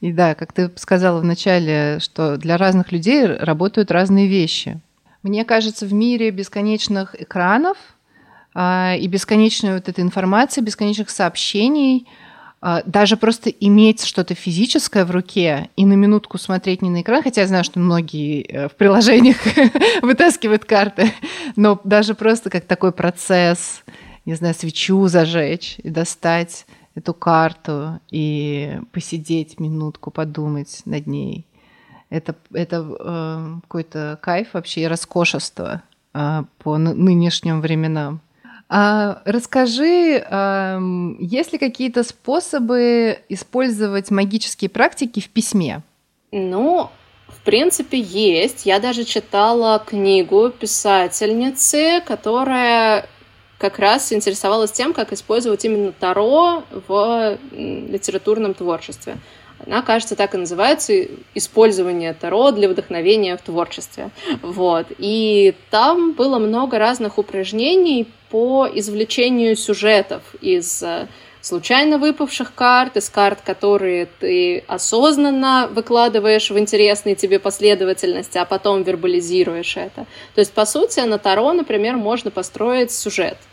И 0.00 0.12
да, 0.12 0.34
как 0.34 0.52
ты 0.52 0.70
сказала 0.76 1.20
вначале, 1.20 1.98
что 2.00 2.36
для 2.36 2.56
разных 2.56 2.92
людей 2.92 3.26
работают 3.26 3.90
разные 3.90 4.26
вещи. 4.26 4.80
Мне 5.22 5.44
кажется, 5.44 5.86
в 5.86 5.92
мире 5.92 6.30
бесконечных 6.30 7.20
экранов 7.20 7.76
а, 8.54 8.94
и 8.98 9.06
бесконечной 9.06 9.74
вот 9.74 9.88
этой 9.88 10.00
информации, 10.00 10.60
бесконечных 10.60 11.10
сообщений, 11.10 12.06
а, 12.60 12.82
даже 12.86 13.16
просто 13.18 13.50
иметь 13.50 14.04
что-то 14.04 14.34
физическое 14.34 15.04
в 15.04 15.10
руке 15.10 15.68
и 15.76 15.84
на 15.84 15.94
минутку 15.94 16.38
смотреть 16.38 16.80
не 16.80 16.88
на 16.88 17.02
экран, 17.02 17.22
хотя 17.22 17.42
я 17.42 17.46
знаю, 17.46 17.62
что 17.62 17.78
многие 17.78 18.42
э, 18.42 18.68
в 18.68 18.72
приложениях 18.72 19.36
вытаскивают 20.02 20.64
карты, 20.64 21.12
но 21.56 21.78
даже 21.84 22.14
просто 22.14 22.48
как 22.48 22.64
такой 22.64 22.92
процесс, 22.92 23.82
не 24.24 24.34
знаю, 24.34 24.54
свечу 24.54 25.06
зажечь 25.08 25.76
и 25.82 25.90
достать 25.90 26.64
эту 26.94 27.14
карту 27.14 28.00
и 28.10 28.78
посидеть 28.92 29.58
минутку, 29.60 30.10
подумать 30.10 30.82
над 30.84 31.06
ней. 31.06 31.44
Это, 32.10 32.36
это 32.52 32.86
э, 32.98 33.60
какой-то 33.62 34.18
кайф 34.22 34.48
вообще 34.52 34.82
и 34.82 34.86
роскошество 34.86 35.82
э, 36.12 36.44
по 36.58 36.78
нынешним 36.78 37.60
временам. 37.60 38.20
А, 38.68 39.22
расскажи, 39.24 40.24
э, 40.24 40.80
есть 41.18 41.52
ли 41.52 41.58
какие-то 41.58 42.02
способы 42.02 43.18
использовать 43.28 44.10
магические 44.10 44.70
практики 44.70 45.20
в 45.20 45.28
письме? 45.28 45.82
Ну, 46.30 46.90
в 47.28 47.40
принципе, 47.44 47.98
есть. 47.98 48.64
Я 48.64 48.80
даже 48.80 49.04
читала 49.04 49.82
книгу 49.84 50.50
писательницы, 50.50 52.00
которая 52.06 53.06
как 53.64 53.78
раз 53.78 54.12
интересовалась 54.12 54.72
тем, 54.72 54.92
как 54.92 55.14
использовать 55.14 55.64
именно 55.64 55.90
Таро 55.92 56.64
в 56.86 57.38
литературном 57.50 58.52
творчестве. 58.52 59.16
Она, 59.66 59.80
кажется, 59.80 60.16
так 60.16 60.34
и 60.34 60.36
называется 60.36 60.92
«Использование 61.34 62.12
Таро 62.12 62.50
для 62.50 62.68
вдохновения 62.68 63.38
в 63.38 63.40
творчестве». 63.40 64.10
Вот. 64.42 64.88
И 64.98 65.54
там 65.70 66.12
было 66.12 66.38
много 66.38 66.78
разных 66.78 67.16
упражнений 67.16 68.06
по 68.28 68.68
извлечению 68.70 69.56
сюжетов 69.56 70.20
из 70.42 70.82
э, 70.82 71.06
случайно 71.40 71.96
выпавших 71.96 72.52
карт, 72.54 72.98
из 72.98 73.08
карт, 73.08 73.40
которые 73.40 74.08
ты 74.20 74.62
осознанно 74.66 75.70
выкладываешь 75.72 76.50
в 76.50 76.58
интересные 76.58 77.14
тебе 77.14 77.38
последовательности, 77.38 78.36
а 78.36 78.44
потом 78.44 78.82
вербализируешь 78.82 79.78
это. 79.78 80.04
То 80.34 80.40
есть, 80.40 80.52
по 80.52 80.66
сути, 80.66 81.00
на 81.00 81.16
Таро, 81.16 81.54
например, 81.54 81.96
можно 81.96 82.30
построить 82.30 82.90
сюжет– 82.92 83.38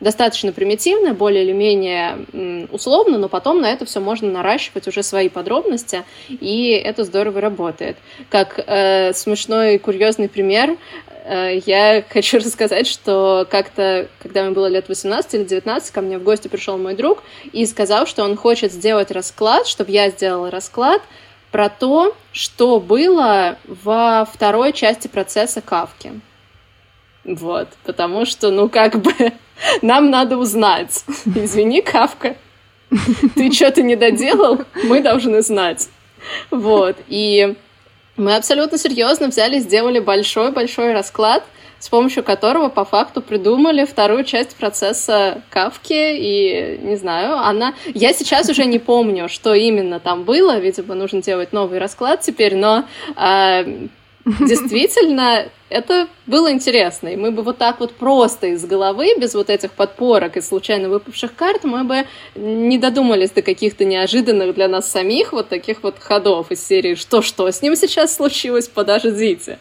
достаточно 0.00 0.52
примитивно, 0.52 1.14
более 1.14 1.44
или 1.44 1.52
менее 1.52 2.66
условно, 2.70 3.18
но 3.18 3.28
потом 3.28 3.60
на 3.60 3.70
это 3.70 3.84
все 3.84 4.00
можно 4.00 4.30
наращивать 4.30 4.88
уже 4.88 5.02
свои 5.02 5.28
подробности, 5.28 6.04
и 6.28 6.70
это 6.70 7.04
здорово 7.04 7.40
работает. 7.40 7.96
Как 8.30 8.58
э, 8.58 9.12
смешной 9.12 9.78
курьезный 9.78 10.28
пример, 10.28 10.76
э, 11.24 11.60
я 11.66 12.02
хочу 12.08 12.38
рассказать, 12.44 12.86
что 12.86 13.46
как-то, 13.50 14.08
когда 14.22 14.42
мне 14.42 14.52
было 14.52 14.66
лет 14.66 14.88
18 14.88 15.34
или 15.34 15.44
19, 15.44 15.90
ко 15.92 16.00
мне 16.00 16.18
в 16.18 16.22
гости 16.22 16.48
пришел 16.48 16.78
мой 16.78 16.94
друг 16.94 17.22
и 17.52 17.66
сказал, 17.66 18.06
что 18.06 18.24
он 18.24 18.36
хочет 18.36 18.72
сделать 18.72 19.10
расклад, 19.10 19.66
чтобы 19.66 19.90
я 19.90 20.08
сделала 20.10 20.50
расклад 20.50 21.02
про 21.50 21.68
то, 21.68 22.16
что 22.32 22.80
было 22.80 23.58
во 23.66 24.24
второй 24.24 24.72
части 24.72 25.08
процесса 25.08 25.60
Кавки. 25.60 26.12
Вот, 27.24 27.68
потому 27.84 28.24
что, 28.24 28.50
ну, 28.50 28.68
как 28.68 29.00
бы, 29.00 29.12
нам 29.82 30.10
надо 30.10 30.36
узнать. 30.36 31.04
Извини, 31.34 31.82
Кавка, 31.82 32.36
ты 33.34 33.52
что-то 33.52 33.82
не 33.82 33.96
доделал, 33.96 34.60
мы 34.84 35.00
должны 35.00 35.42
знать. 35.42 35.88
Вот, 36.50 36.96
и 37.08 37.54
мы 38.16 38.36
абсолютно 38.36 38.78
серьезно 38.78 39.28
взяли, 39.28 39.58
сделали 39.58 39.98
большой-большой 39.98 40.92
расклад, 40.92 41.44
с 41.78 41.88
помощью 41.88 42.22
которого 42.22 42.68
по 42.68 42.84
факту 42.84 43.22
придумали 43.22 43.86
вторую 43.86 44.24
часть 44.24 44.54
процесса 44.54 45.42
Кавки, 45.48 45.94
и 45.94 46.78
не 46.82 46.96
знаю, 46.96 47.38
она... 47.38 47.74
Я 47.94 48.12
сейчас 48.12 48.50
уже 48.50 48.66
не 48.66 48.78
помню, 48.78 49.30
что 49.30 49.54
именно 49.54 49.98
там 49.98 50.24
было, 50.24 50.58
видимо, 50.58 50.94
нужно 50.94 51.22
делать 51.22 51.54
новый 51.54 51.78
расклад 51.78 52.20
теперь, 52.20 52.54
но 52.54 52.84
э, 53.16 53.88
действительно, 54.40 55.46
это 55.70 56.08
было 56.26 56.52
интересно. 56.52 57.08
И 57.08 57.16
мы 57.16 57.30
бы 57.30 57.42
вот 57.42 57.58
так 57.58 57.80
вот 57.80 57.94
просто 57.94 58.48
из 58.48 58.64
головы, 58.64 59.14
без 59.18 59.34
вот 59.34 59.48
этих 59.48 59.72
подпорок 59.72 60.36
и 60.36 60.40
случайно 60.40 60.88
выпавших 60.88 61.34
карт, 61.34 61.64
мы 61.64 61.84
бы 61.84 62.04
не 62.34 62.78
додумались 62.78 63.30
до 63.30 63.42
каких-то 63.42 63.84
неожиданных 63.84 64.54
для 64.54 64.68
нас 64.68 64.90
самих 64.90 65.32
вот 65.32 65.48
таких 65.48 65.82
вот 65.82 65.98
ходов 65.98 66.50
из 66.50 66.66
серии 66.66 66.94
«Что-что 66.94 67.50
с 67.50 67.62
ним 67.62 67.76
сейчас 67.76 68.14
случилось? 68.14 68.68
Подождите!» 68.68 69.58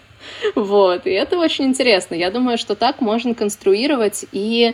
Вот, 0.56 1.08
и 1.08 1.12
это 1.12 1.38
очень 1.38 1.66
интересно. 1.66 2.16
Я 2.16 2.30
думаю, 2.30 2.58
что 2.58 2.76
так 2.76 3.02
можно 3.02 3.34
конструировать 3.34 4.26
и 4.32 4.74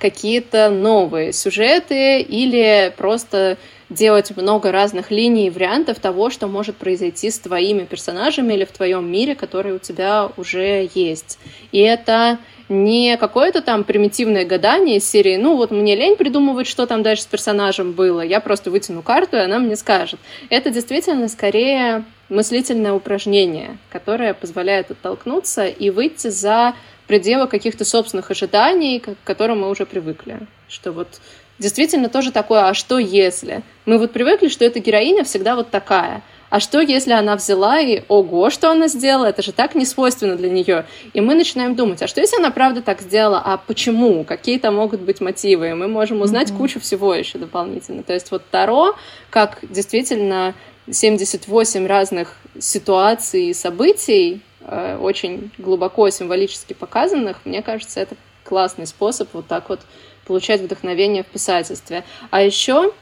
какие-то 0.00 0.70
новые 0.70 1.32
сюжеты 1.32 2.20
или 2.20 2.92
просто 2.96 3.58
делать 3.90 4.36
много 4.36 4.70
разных 4.70 5.10
линий 5.10 5.46
и 5.46 5.50
вариантов 5.50 5.98
того, 5.98 6.30
что 6.30 6.46
может 6.46 6.76
произойти 6.76 7.30
с 7.30 7.38
твоими 7.38 7.84
персонажами 7.84 8.54
или 8.54 8.64
в 8.64 8.72
твоем 8.72 9.10
мире, 9.10 9.34
который 9.34 9.72
у 9.72 9.78
тебя 9.78 10.30
уже 10.36 10.88
есть. 10.94 11.38
И 11.72 11.78
это 11.78 12.38
не 12.68 13.16
какое-то 13.16 13.62
там 13.62 13.84
примитивное 13.84 14.44
гадание 14.44 14.98
из 14.98 15.10
серии, 15.10 15.36
ну 15.36 15.56
вот 15.56 15.70
мне 15.70 15.96
лень 15.96 16.16
придумывать, 16.16 16.66
что 16.66 16.86
там 16.86 17.02
дальше 17.02 17.22
с 17.22 17.26
персонажем 17.26 17.92
было, 17.92 18.20
я 18.20 18.40
просто 18.40 18.70
вытяну 18.70 19.02
карту, 19.02 19.36
и 19.36 19.40
она 19.40 19.58
мне 19.58 19.74
скажет. 19.74 20.20
Это 20.50 20.70
действительно 20.70 21.28
скорее 21.28 22.04
мыслительное 22.28 22.92
упражнение, 22.92 23.78
которое 23.90 24.34
позволяет 24.34 24.90
оттолкнуться 24.90 25.66
и 25.66 25.88
выйти 25.88 26.28
за 26.28 26.74
пределы 27.06 27.46
каких-то 27.46 27.86
собственных 27.86 28.30
ожиданий, 28.30 29.00
к 29.00 29.16
которым 29.24 29.60
мы 29.60 29.70
уже 29.70 29.86
привыкли. 29.86 30.40
Что 30.68 30.92
вот 30.92 31.20
действительно 31.58 32.08
тоже 32.08 32.32
такое, 32.32 32.68
а 32.68 32.74
что 32.74 32.98
если? 32.98 33.62
Мы 33.86 33.98
вот 33.98 34.12
привыкли, 34.12 34.48
что 34.48 34.64
эта 34.64 34.80
героиня 34.80 35.24
всегда 35.24 35.56
вот 35.56 35.70
такая. 35.70 36.22
А 36.50 36.60
что, 36.60 36.80
если 36.80 37.12
она 37.12 37.36
взяла 37.36 37.78
и, 37.78 38.02
ого, 38.08 38.48
что 38.48 38.70
она 38.70 38.88
сделала, 38.88 39.26
это 39.26 39.42
же 39.42 39.52
так 39.52 39.74
не 39.74 39.84
свойственно 39.84 40.34
для 40.34 40.48
нее. 40.48 40.86
И 41.12 41.20
мы 41.20 41.34
начинаем 41.34 41.74
думать, 41.74 42.00
а 42.00 42.06
что, 42.06 42.20
если 42.20 42.38
она 42.38 42.50
правда 42.50 42.80
так 42.80 43.02
сделала, 43.02 43.42
а 43.44 43.58
почему, 43.58 44.24
какие 44.24 44.58
то 44.58 44.70
могут 44.70 45.00
быть 45.00 45.20
мотивы, 45.20 45.70
и 45.70 45.74
мы 45.74 45.88
можем 45.88 46.22
узнать 46.22 46.50
mm-hmm. 46.50 46.56
кучу 46.56 46.80
всего 46.80 47.14
еще 47.14 47.38
дополнительно. 47.38 48.02
То 48.02 48.14
есть 48.14 48.30
вот 48.30 48.42
Таро, 48.50 48.96
как 49.28 49.58
действительно 49.62 50.54
78 50.90 51.86
разных 51.86 52.34
ситуаций 52.58 53.50
и 53.50 53.54
событий, 53.54 54.40
э, 54.62 54.96
очень 54.98 55.50
глубоко 55.58 56.08
символически 56.08 56.72
показанных, 56.72 57.40
мне 57.44 57.60
кажется, 57.60 58.00
это 58.00 58.16
классный 58.44 58.86
способ 58.86 59.28
вот 59.34 59.46
так 59.46 59.68
вот 59.68 59.80
получать 60.28 60.60
вдохновение 60.60 61.24
в 61.24 61.26
писательстве. 61.26 62.04
А 62.30 62.42
еще 62.42 62.92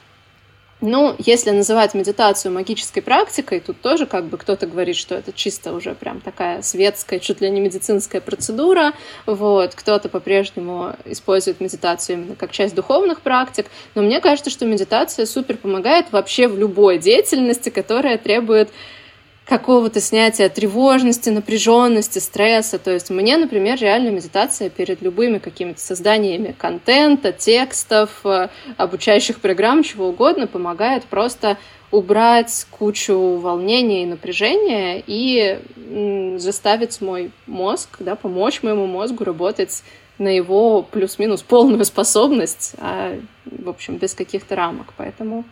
ну, 0.82 1.14
если 1.18 1.50
называть 1.52 1.94
медитацию 1.94 2.52
магической 2.52 3.02
практикой, 3.02 3.60
тут 3.60 3.80
тоже 3.80 4.04
как 4.04 4.26
бы 4.26 4.36
кто-то 4.36 4.66
говорит, 4.66 4.96
что 4.96 5.14
это 5.14 5.32
чисто 5.32 5.72
уже 5.72 5.94
прям 5.94 6.20
такая 6.20 6.60
светская, 6.60 7.18
чуть 7.18 7.40
ли 7.40 7.48
не 7.48 7.60
медицинская 7.60 8.20
процедура, 8.20 8.92
вот, 9.24 9.74
кто-то 9.74 10.10
по-прежнему 10.10 10.94
использует 11.06 11.60
медитацию 11.60 12.16
именно 12.16 12.36
как 12.36 12.52
часть 12.52 12.74
духовных 12.74 13.22
практик, 13.22 13.66
но 13.94 14.02
мне 14.02 14.20
кажется, 14.20 14.50
что 14.50 14.66
медитация 14.66 15.24
супер 15.24 15.56
помогает 15.56 16.12
вообще 16.12 16.46
в 16.46 16.58
любой 16.58 16.98
деятельности, 16.98 17.70
которая 17.70 18.18
требует 18.18 18.68
какого-то 19.46 20.00
снятия 20.00 20.48
тревожности, 20.48 21.30
напряженности, 21.30 22.18
стресса. 22.18 22.78
То 22.78 22.92
есть 22.92 23.10
мне, 23.10 23.36
например, 23.36 23.78
реально 23.80 24.10
медитация 24.10 24.68
перед 24.68 25.00
любыми 25.02 25.38
какими-то 25.38 25.80
созданиями 25.80 26.54
контента, 26.58 27.32
текстов, 27.32 28.10
э, 28.24 28.48
обучающих 28.76 29.40
программ, 29.40 29.84
чего 29.84 30.08
угодно, 30.08 30.48
помогает 30.48 31.04
просто 31.04 31.56
убрать 31.92 32.66
кучу 32.70 33.36
волнения 33.36 34.02
и 34.02 34.06
напряжения 34.06 35.02
и 35.06 35.60
заставить 36.38 37.00
мой 37.00 37.30
мозг, 37.46 37.98
да, 38.00 38.16
помочь 38.16 38.64
моему 38.64 38.86
мозгу 38.86 39.22
работать 39.22 39.84
на 40.18 40.28
его 40.28 40.82
плюс-минус 40.82 41.42
полную 41.42 41.84
способность, 41.84 42.74
а, 42.78 43.16
в 43.44 43.68
общем, 43.68 43.96
без 43.96 44.14
каких-то 44.14 44.56
рамок. 44.56 44.92
Поэтому 44.96 45.44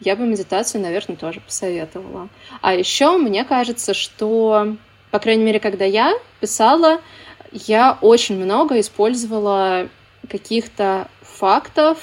я 0.00 0.16
бы 0.16 0.26
медитацию, 0.26 0.80
наверное, 0.82 1.16
тоже 1.16 1.40
посоветовала. 1.40 2.28
А 2.60 2.74
еще 2.74 3.16
мне 3.16 3.44
кажется, 3.44 3.94
что, 3.94 4.76
по 5.10 5.18
крайней 5.18 5.44
мере, 5.44 5.60
когда 5.60 5.84
я 5.84 6.14
писала, 6.40 7.00
я 7.52 7.98
очень 8.00 8.36
много 8.36 8.78
использовала 8.80 9.88
каких-то 10.28 11.08
фактов, 11.22 11.98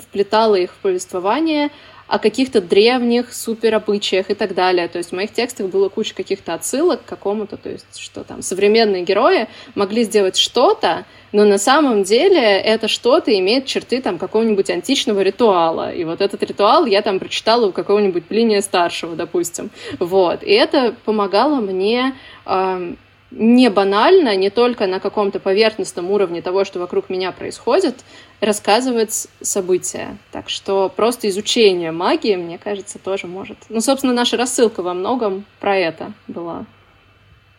вплетала 0.00 0.56
их 0.56 0.72
в 0.72 0.76
повествование, 0.76 1.70
о 2.12 2.18
каких-то 2.18 2.60
древних 2.60 3.32
суперобычаях 3.32 4.28
и 4.28 4.34
так 4.34 4.54
далее. 4.54 4.86
То 4.86 4.98
есть 4.98 5.12
в 5.12 5.14
моих 5.14 5.32
текстах 5.32 5.68
было 5.68 5.88
куча 5.88 6.14
каких-то 6.14 6.52
отсылок 6.52 7.02
к 7.02 7.08
какому-то, 7.08 7.56
то 7.56 7.70
есть 7.70 7.96
что 7.96 8.22
там 8.22 8.42
современные 8.42 9.02
герои 9.02 9.48
могли 9.74 10.04
сделать 10.04 10.36
что-то, 10.36 11.06
но 11.32 11.46
на 11.46 11.56
самом 11.56 12.02
деле 12.02 12.38
это 12.38 12.86
что-то 12.86 13.34
имеет 13.38 13.64
черты 13.64 14.02
там 14.02 14.18
какого-нибудь 14.18 14.68
античного 14.68 15.22
ритуала. 15.22 15.90
И 15.90 16.04
вот 16.04 16.20
этот 16.20 16.42
ритуал 16.42 16.84
я 16.84 17.00
там 17.00 17.18
прочитала 17.18 17.68
у 17.68 17.72
какого-нибудь 17.72 18.26
Плиния 18.26 18.60
Старшего, 18.60 19.16
допустим. 19.16 19.70
Вот. 19.98 20.42
И 20.42 20.50
это 20.50 20.94
помогало 21.06 21.62
мне 21.62 22.14
э, 22.44 22.94
не 23.34 23.70
банально, 23.70 24.36
не 24.36 24.50
только 24.50 24.86
на 24.86 25.00
каком-то 25.00 25.40
поверхностном 25.40 26.10
уровне 26.10 26.42
того, 26.42 26.64
что 26.64 26.78
вокруг 26.78 27.08
меня 27.08 27.32
происходит, 27.32 28.04
рассказывать 28.40 29.26
события. 29.40 30.18
Так 30.30 30.50
что 30.50 30.92
просто 30.94 31.28
изучение 31.30 31.92
магии, 31.92 32.36
мне 32.36 32.58
кажется, 32.58 32.98
тоже 32.98 33.26
может. 33.26 33.56
Ну, 33.70 33.80
собственно, 33.80 34.12
наша 34.12 34.36
рассылка 34.36 34.82
во 34.82 34.92
многом 34.92 35.44
про 35.60 35.76
это 35.76 36.12
была. 36.28 36.66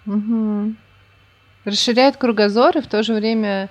Угу. 0.05 0.75
Расширяет 1.65 2.17
кругозор 2.17 2.77
и 2.77 2.81
в 2.81 2.87
то 2.87 3.01
же 3.01 3.13
время, 3.13 3.69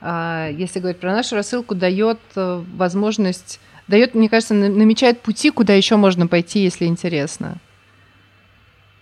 а, 0.00 0.48
если 0.50 0.80
говорить 0.80 1.00
про 1.00 1.12
нашу 1.12 1.36
рассылку, 1.36 1.74
дает 1.74 2.18
э, 2.34 2.62
возможность, 2.74 3.60
дает, 3.86 4.14
мне 4.14 4.28
кажется, 4.28 4.54
намечает 4.54 5.20
пути, 5.20 5.50
куда 5.50 5.74
еще 5.74 5.96
можно 5.96 6.26
пойти, 6.26 6.60
если 6.60 6.86
интересно. 6.86 7.58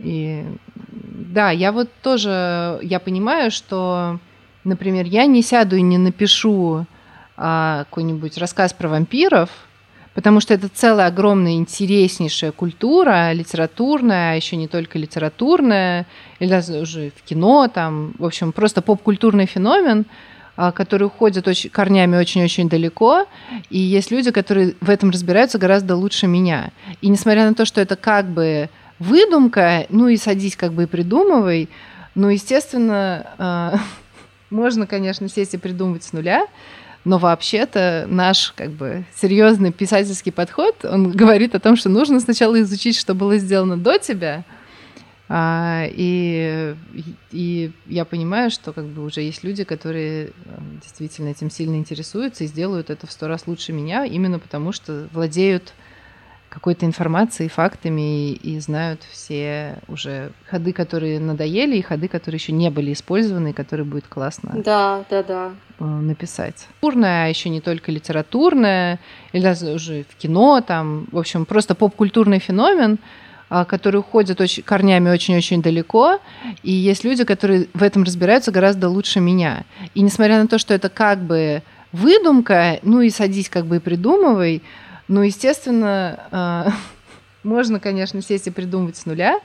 И 0.00 0.44
да, 0.93 1.51
я 1.51 1.72
вот 1.72 1.88
тоже, 2.03 2.78
я 2.82 3.01
понимаю, 3.01 3.51
что, 3.51 4.18
например, 4.64 5.07
я 5.07 5.26
не 5.26 5.43
сяду 5.43 5.76
и 5.76 5.82
не 5.82 5.99
напишу 5.99 6.86
а, 7.36 7.84
какой-нибудь 7.84 8.38
рассказ 8.38 8.72
про 8.72 8.88
вампиров, 8.88 9.49
потому 10.14 10.40
что 10.40 10.55
это 10.55 10.68
целая 10.68 11.07
огромная 11.07 11.55
интереснейшая 11.55 12.53
культура, 12.53 13.32
литературная, 13.32 14.32
а 14.32 14.36
еще 14.36 14.57
не 14.57 14.68
только 14.68 14.99
литературная, 14.99 16.07
или 16.38 16.51
даже 16.51 16.80
уже 16.80 17.11
в 17.16 17.22
кино, 17.22 17.68
там, 17.68 18.14
в 18.18 18.24
общем, 18.24 18.53
просто 18.53 18.82
поп-культурный 18.82 19.47
феномен, 19.47 20.05
а, 20.55 20.70
который 20.70 21.05
уходит 21.05 21.49
очень, 21.49 21.70
корнями 21.70 22.16
очень-очень 22.16 22.68
далеко, 22.68 23.24
и 23.70 23.78
есть 23.78 24.11
люди, 24.11 24.30
которые 24.30 24.74
в 24.82 24.90
этом 24.90 25.11
разбираются 25.11 25.59
гораздо 25.59 25.97
лучше 25.97 26.26
меня. 26.26 26.72
И 27.01 27.09
несмотря 27.09 27.49
на 27.49 27.55
то, 27.55 27.64
что 27.64 27.80
это 27.80 27.97
как 27.97 28.26
бы 28.26 28.68
выдумка, 29.03 29.86
ну 29.88 30.09
и 30.09 30.16
садись 30.16 30.57
как 30.57 30.72
бы 30.72 30.84
и 30.84 30.86
придумывай. 30.86 31.68
Ну, 32.14 32.28
естественно, 32.28 33.26
а, 33.38 33.78
можно, 34.50 34.86
конечно, 34.86 35.28
сесть 35.28 35.55
и 35.55 35.59
придумывать 35.59 36.05
с 36.05 36.12
нуля, 36.12 36.46
но 37.05 37.18
вообще-то 37.18 38.07
наш 38.09 38.53
как 38.53 38.70
бы 38.70 39.05
серьезный 39.14 39.72
писательский 39.72 40.32
подход, 40.32 40.84
он 40.84 41.11
говорит 41.16 41.55
о 41.55 41.61
том, 41.61 41.76
что 41.76 41.88
нужно 41.88 42.20
сначала 42.20 42.61
изучить, 42.61 42.96
что 42.96 43.14
было 43.14 43.38
сделано 43.38 43.76
до 43.76 43.98
тебя, 43.98 44.44
а, 45.28 45.86
и, 45.88 46.74
и 47.30 47.72
я 47.86 48.05
понимаю, 48.05 48.50
что 48.50 48.72
как 48.72 48.84
бы 48.84 49.03
уже 49.03 49.22
есть 49.22 49.42
люди, 49.42 49.64
которые 49.64 50.30
действительно 50.82 51.28
этим 51.28 51.50
сильно 51.50 51.76
интересуются 51.76 52.44
и 52.44 52.48
сделают 52.48 52.90
это 52.90 53.07
в 53.07 53.12
сто 53.12 53.28
раз 53.28 53.46
лучше 53.46 53.72
меня, 53.72 54.05
именно 54.05 54.38
потому 54.38 54.72
что 54.72 55.09
владеют 55.12 55.72
какой-то 56.53 56.84
информацией, 56.84 57.48
фактами 57.48 58.30
и, 58.30 58.32
и 58.34 58.61
знают 58.61 59.00
все 59.11 59.78
уже 59.88 60.32
ходы, 60.50 60.74
которые 60.74 61.18
надоели, 61.18 61.76
и 61.76 61.82
ходы, 61.82 62.09
которые 62.09 62.38
еще 62.38 62.53
не 62.53 62.70
были 62.70 62.92
использованы, 62.92 63.50
и 63.50 63.53
которые 63.53 63.86
будет 63.86 64.07
классно 64.07 64.53
да, 64.55 65.05
да, 65.09 65.22
да. 65.22 65.50
Э, 65.80 65.84
написать. 65.84 66.66
Литературная, 66.82 67.24
а 67.24 67.28
еще 67.28 67.48
не 67.48 67.61
только 67.61 67.90
литературная, 67.90 69.00
или 69.32 69.42
даже 69.42 69.72
уже 69.72 70.05
в 70.09 70.16
кино, 70.16 70.61
там, 70.61 71.07
в 71.11 71.18
общем, 71.18 71.46
просто 71.46 71.74
поп-культурный 71.74 72.38
феномен, 72.38 72.98
а, 73.48 73.64
который 73.64 74.00
уходит 74.00 74.40
очень, 74.40 74.62
корнями 74.62 75.09
очень-очень 75.09 75.62
далеко, 75.62 76.18
и 76.62 76.70
есть 76.70 77.03
люди, 77.05 77.24
которые 77.24 77.68
в 77.72 77.82
этом 77.82 78.03
разбираются 78.03 78.50
гораздо 78.50 78.90
лучше 78.90 79.20
меня. 79.20 79.64
И 79.94 80.03
несмотря 80.03 80.40
на 80.40 80.48
то, 80.48 80.59
что 80.59 80.74
это 80.74 80.90
как 80.90 81.18
бы 81.18 81.62
выдумка, 81.92 82.78
ну 82.82 83.00
и 83.00 83.11
садись 83.11 83.48
как 83.48 83.66
бы 83.66 83.76
и 83.76 83.78
придумывай, 83.80 84.62
ну, 85.09 85.22
естественно, 85.22 86.20
а, 86.30 86.72
можно, 87.42 87.80
конечно, 87.80 88.22
сесть 88.22 88.46
и 88.46 88.50
придумывать 88.50 88.96
с 88.96 89.07
нуля, 89.07 89.40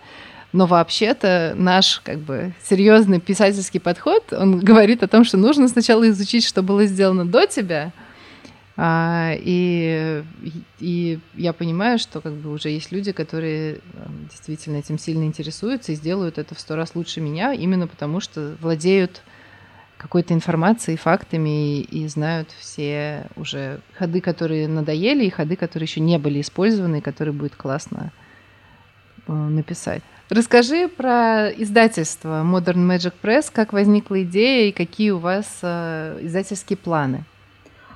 но 0.53 0.65
вообще-то 0.65 1.53
наш 1.57 1.99
как 1.99 2.19
бы 2.19 2.53
серьезный 2.63 3.19
писательский 3.19 3.79
подход, 3.79 4.31
он 4.31 4.59
говорит 4.61 5.03
о 5.03 5.07
том, 5.07 5.23
что 5.23 5.37
нужно 5.37 5.67
сначала 5.67 6.09
изучить, 6.09 6.45
что 6.45 6.61
было 6.61 6.85
сделано 6.85 7.25
до 7.25 7.45
тебя, 7.47 7.91
а, 8.79 9.33
и, 9.35 10.23
и 10.79 11.19
я 11.33 11.51
понимаю, 11.51 11.97
что 11.97 12.21
как 12.21 12.33
бы 12.33 12.51
уже 12.51 12.69
есть 12.69 12.91
люди, 12.91 13.11
которые 13.11 13.79
действительно 14.29 14.77
этим 14.77 14.99
сильно 14.99 15.23
интересуются 15.23 15.91
и 15.91 15.95
сделают 15.95 16.37
это 16.37 16.53
в 16.53 16.59
сто 16.59 16.75
раз 16.75 16.93
лучше 16.93 17.19
меня, 17.19 17.53
именно 17.53 17.87
потому 17.87 18.19
что 18.19 18.55
владеют 18.61 19.23
какой-то 19.97 20.33
информацией, 20.33 20.97
фактами 20.97 21.79
и, 21.79 21.81
и 21.81 22.07
знают 22.07 22.49
все 22.57 23.25
уже 23.35 23.79
ходы, 23.97 24.21
которые 24.21 24.67
надоели, 24.67 25.25
и 25.25 25.29
ходы, 25.29 25.55
которые 25.55 25.85
еще 25.85 25.99
не 25.99 26.17
были 26.17 26.41
использованы, 26.41 26.99
и 26.99 27.01
которые 27.01 27.33
будет 27.33 27.55
классно 27.55 28.11
э, 29.27 29.31
написать. 29.31 30.03
Расскажи 30.29 30.89
про 30.89 31.49
издательство 31.49 32.43
Modern 32.43 32.85
Magic 32.85 33.13
Press, 33.21 33.49
как 33.51 33.71
возникла 33.71 34.23
идея 34.23 34.69
и 34.69 34.73
какие 34.73 35.11
у 35.11 35.19
вас 35.19 35.59
э, 35.61 36.19
издательские 36.21 36.77
планы. 36.77 37.23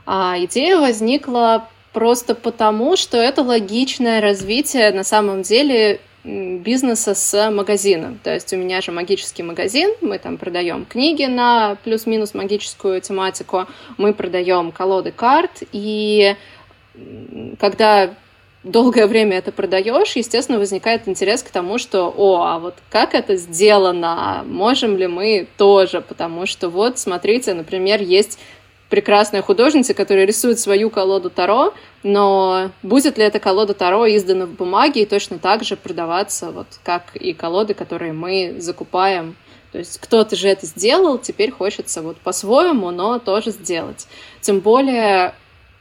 А, 0.06 0.36
идея 0.40 0.80
возникла 0.80 1.68
просто 1.94 2.36
потому, 2.36 2.96
что 2.96 3.18
это 3.18 3.44
логичное 3.44 4.22
развитие 4.22 4.92
на 4.92 5.04
самом 5.04 5.42
деле 5.42 6.00
бизнеса 6.24 7.16
с 7.16 7.52
магазином. 7.52 8.20
То 8.24 8.34
есть 8.34 8.54
у 8.54 8.58
меня 8.58 8.82
же 8.82 8.92
магический 8.92 9.44
магазин, 9.44 9.94
мы 10.02 10.20
там 10.20 10.38
продаем 10.38 10.86
книги 10.86 11.26
на 11.26 11.78
плюс-минус 11.84 12.34
магическую 12.34 13.02
тематику, 13.02 13.66
мы 13.98 14.14
продаем 14.14 14.72
колоды 14.72 15.12
карт, 15.12 15.64
и 15.72 16.36
когда 17.60 18.14
долгое 18.64 19.08
время 19.08 19.38
это 19.38 19.52
продаешь, 19.52 20.16
естественно, 20.16 20.60
возникает 20.60 21.08
интерес 21.08 21.42
к 21.42 21.50
тому, 21.50 21.78
что, 21.78 22.14
о, 22.16 22.44
а 22.44 22.60
вот 22.60 22.76
как 22.90 23.16
это 23.16 23.36
сделано, 23.36 24.44
можем 24.46 24.98
ли 24.98 25.08
мы 25.08 25.48
тоже, 25.58 26.02
потому 26.02 26.46
что 26.46 26.70
вот, 26.70 27.00
смотрите, 27.00 27.54
например, 27.54 28.02
есть 28.02 28.38
прекрасная 28.92 29.42
художница, 29.42 29.96
которая 29.96 30.26
рисует 30.26 30.60
свою 30.60 30.92
колоду 30.92 31.32
Таро, 31.32 31.74
но 32.04 32.70
будет 32.84 33.18
ли 33.18 33.24
эта 33.24 33.40
колода 33.40 33.74
Таро 33.74 34.06
издана 34.06 34.46
в 34.46 34.52
бумаге 34.52 35.02
и 35.02 35.06
точно 35.06 35.40
так 35.40 35.64
же 35.64 35.76
продаваться, 35.78 36.52
вот 36.52 36.68
как 36.84 37.16
и 37.16 37.34
колоды, 37.34 37.74
которые 37.74 38.14
мы 38.14 38.58
закупаем 38.60 39.36
то 39.72 39.78
есть 39.78 40.00
кто-то 40.00 40.36
же 40.36 40.50
это 40.50 40.66
сделал, 40.66 41.18
теперь 41.18 41.50
хочется 41.50 42.02
вот 42.02 42.18
по-своему, 42.18 42.92
но 42.92 43.20
тоже 43.20 43.52
сделать. 43.52 44.06
Тем 44.42 44.60
более 44.60 45.34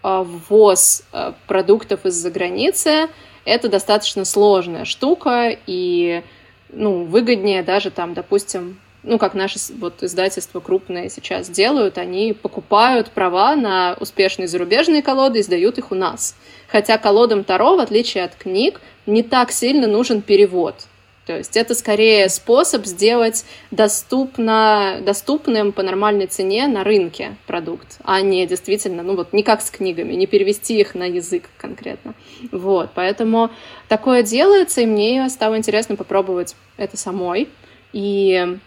а, 0.03 0.23
ввоз 0.23 1.03
а, 1.13 1.35
продуктов 1.49 2.07
из-за 2.07 2.31
границы— 2.31 3.09
это 3.45 3.69
достаточно 3.69 4.25
сложная 4.25 4.85
штука, 4.85 5.57
и 5.67 6.23
ну, 6.69 7.05
выгоднее 7.05 7.65
даже 7.65 7.91
там, 7.91 8.15
допустим, 8.15 8.79
ну, 9.03 9.19
как 9.19 9.35
наши 9.35 9.59
вот 9.79 10.03
издательства 10.03 10.61
крупные 10.61 11.09
сейчас 11.09 11.49
делают, 11.49 11.99
они 11.99 12.33
покупают 12.33 13.11
права 13.11 13.57
на 13.57 13.97
успешные 13.99 14.49
зарубежные 14.49 15.03
колоды 15.03 15.39
и 15.39 15.43
сдают 15.43 15.79
их 15.79 15.91
у 15.91 15.95
нас. 15.95 16.37
Хотя 16.69 16.99
колодам 16.99 17.45
Таро, 17.45 17.77
в 17.77 17.81
отличие 17.81 18.25
от 18.25 18.35
книг, 18.35 18.81
не 19.07 19.23
так 19.23 19.53
сильно 19.53 19.87
нужен 19.87 20.23
перевод. 20.23 20.75
То 21.27 21.37
есть 21.37 21.57
это 21.57 21.75
скорее 21.75 22.29
способ 22.29 22.87
сделать 22.87 23.45
доступно, 23.71 24.99
доступным 25.03 25.71
по 25.71 25.83
нормальной 25.83 26.27
цене 26.27 26.67
на 26.67 26.83
рынке 26.83 27.37
продукт, 27.47 27.99
а 28.03 28.21
не 28.21 28.47
действительно, 28.47 29.03
ну 29.03 29.15
вот 29.15 29.33
не 29.33 29.43
как 29.43 29.61
с 29.61 29.71
книгами, 29.71 30.15
не 30.15 30.27
перевести 30.27 30.81
их 30.81 30.95
на 30.95 31.05
язык 31.05 31.45
конкретно. 31.57 32.15
Вот, 32.51 32.91
поэтому 32.95 33.51
такое 33.87 34.25
делается, 34.25 34.81
и 34.81 34.87
мне 34.87 35.29
стало 35.29 35.57
интересно 35.57 35.95
попробовать 35.95 36.57
это 36.77 36.97
самой. 36.97 37.49
И 37.93 38.59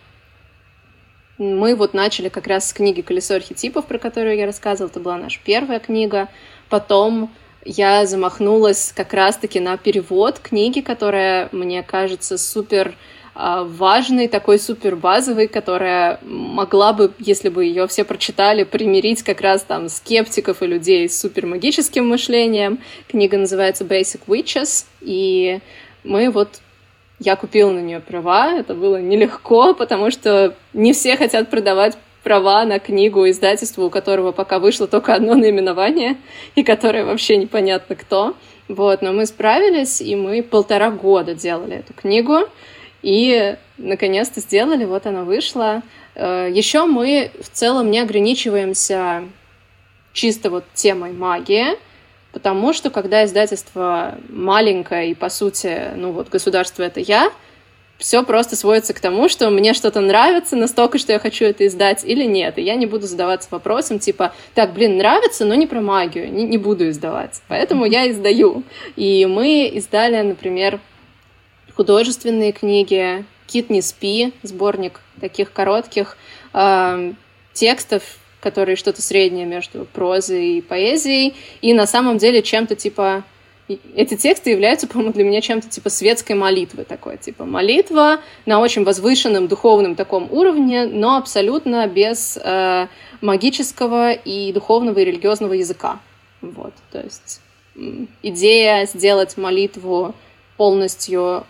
мы 1.38 1.76
вот 1.76 1.94
начали 1.94 2.30
как 2.30 2.48
раз 2.48 2.70
с 2.70 2.74
книги 2.74 3.02
«Колесо 3.02 3.36
архетипов», 3.36 3.86
про 3.86 3.98
которую 3.98 4.38
я 4.38 4.46
рассказывала. 4.46 4.90
Это 4.90 5.00
была 5.00 5.18
наша 5.18 5.40
первая 5.44 5.80
книга. 5.80 6.30
Потом 6.70 7.32
я 7.66 8.06
замахнулась 8.06 8.94
как 8.96 9.14
раз-таки 9.14 9.60
на 9.60 9.78
перевод 9.78 10.40
книги, 10.40 10.82
которая, 10.82 11.50
мне 11.52 11.82
кажется, 11.82 12.38
супер 12.38 12.96
а, 13.36 13.64
важный, 13.64 14.28
такой 14.28 14.60
супер 14.60 14.96
базовый, 14.96 15.48
которая 15.48 16.20
могла 16.22 16.94
бы, 16.94 17.14
если 17.18 17.50
бы 17.50 17.66
ее 17.66 17.88
все 17.88 18.04
прочитали, 18.04 18.64
примирить 18.64 19.24
как 19.24 19.42
раз 19.42 19.64
там 19.64 19.90
скептиков 19.90 20.62
и 20.62 20.68
людей 20.68 21.10
с 21.10 21.20
супер 21.20 21.48
магическим 21.48 22.08
мышлением. 22.08 22.80
Книга 23.08 23.38
называется 23.38 23.86
Basic 23.86 24.22
Witches, 24.28 24.86
и 25.02 25.60
мы 26.04 26.30
вот 26.30 26.60
я 27.24 27.36
купила 27.36 27.72
на 27.72 27.80
нее 27.80 28.00
права, 28.00 28.54
это 28.54 28.74
было 28.74 29.02
нелегко, 29.02 29.74
потому 29.74 30.12
что 30.12 30.56
не 30.74 30.94
все 30.94 31.16
хотят 31.18 31.50
продавать 31.50 31.98
права 32.24 32.66
на 32.66 32.80
книгу 32.80 33.30
издательству, 33.30 33.86
у 33.86 33.90
которого 33.90 34.32
пока 34.32 34.60
вышло 34.60 34.88
только 34.88 35.14
одно 35.14 35.36
наименование, 35.36 36.18
и 36.56 36.64
которое 36.64 37.06
вообще 37.06 37.38
непонятно 37.38 37.96
кто. 37.96 38.36
Вот, 38.68 39.02
но 39.02 39.12
мы 39.12 39.26
справились, 39.26 40.02
и 40.02 40.16
мы 40.16 40.42
полтора 40.42 40.90
года 40.90 41.36
делали 41.36 41.78
эту 41.78 41.94
книгу, 41.94 42.48
и 43.02 43.56
наконец-то 43.78 44.40
сделали, 44.40 44.86
вот 44.86 45.06
она 45.06 45.24
вышла. 45.24 45.82
Э, 46.16 46.50
Еще 46.52 46.86
мы 46.86 47.32
в 47.42 47.50
целом 47.50 47.92
не 47.92 48.00
ограничиваемся 48.00 49.24
чисто 50.14 50.50
вот 50.50 50.64
темой 50.74 51.12
магии, 51.12 51.78
Потому 52.34 52.74
что 52.74 52.90
когда 52.90 53.24
издательство 53.24 54.18
маленькое 54.28 55.12
и, 55.12 55.16
по 55.16 55.30
сути, 55.30 55.92
ну 55.96 56.12
вот 56.12 56.30
государство— 56.30 56.82
это 56.84 57.00
я, 57.00 57.32
все 58.00 58.24
просто 58.24 58.56
сводится 58.56 58.94
к 58.94 59.00
тому, 59.00 59.30
что 59.30 59.50
мне 59.52 59.74
что-то 59.74 60.02
нравится 60.02 60.56
настолько, 60.56 60.98
что 60.98 61.14
я 61.14 61.20
хочу 61.20 61.46
это 61.46 61.66
издать 61.68 62.04
или 62.04 62.26
нет. 62.26 62.58
И 62.58 62.64
я 62.64 62.76
не 62.76 62.88
буду 62.88 63.06
задаваться 63.06 63.48
вопросом 63.52 64.00
типа, 64.00 64.34
так, 64.56 64.74
блин, 64.74 64.98
нравится, 64.98 65.46
но 65.46 65.54
не 65.54 65.68
про 65.68 65.80
магию, 65.80 66.30
не, 66.34 66.44
не 66.44 66.58
буду 66.58 66.90
издавать. 66.90 67.42
Поэтому 67.48 67.86
я 67.86 68.10
издаю. 68.10 68.64
И 68.96 69.26
мы 69.28 69.68
издали, 69.68 70.20
например, 70.22 70.80
художественные 71.76 72.52
книги, 72.52 73.24
«Кит 73.46 73.70
не 73.70 73.82
спи», 73.82 74.34
сборник 74.42 75.00
таких 75.22 75.54
коротких 75.54 76.18
э, 76.54 77.14
текстов 77.54 78.04
которые 78.44 78.76
что-то 78.76 79.02
среднее 79.02 79.46
между 79.46 79.86
прозой 79.86 80.58
и 80.58 80.62
поэзией, 80.62 81.34
и 81.62 81.74
на 81.74 81.88
самом 81.88 82.18
деле 82.18 82.41
чем-то 82.44 82.76
типа 82.76 83.24
эти 83.96 84.18
тексты 84.18 84.50
являются, 84.50 84.88
по-моему, 84.88 85.14
для 85.14 85.24
меня 85.24 85.39
чем-то 85.39 85.70
типа 85.70 85.89
светской 85.89 86.34
молитвы 86.34 86.84
такой, 86.84 87.18
типа 87.18 87.46
молитва 87.46 88.20
на 88.46 88.60
очень 88.60 88.84
возвышенном 88.84 89.48
духовном 89.48 89.96
таком 89.96 90.28
уровне, 90.30 90.86
но 90.86 91.16
абсолютно 91.16 91.88
без 91.88 92.38
э, 92.38 92.88
магического 93.22 94.12
и 94.12 94.52
духовного 94.52 95.00
и 95.00 95.06
религиозного 95.06 95.54
языка. 95.54 96.00
Вот, 96.41 96.74
то 96.91 97.00
есть 97.00 97.39
идея 98.22 98.86
сделать 98.86 99.38
молитву 99.38 100.14
полностью 100.58 101.46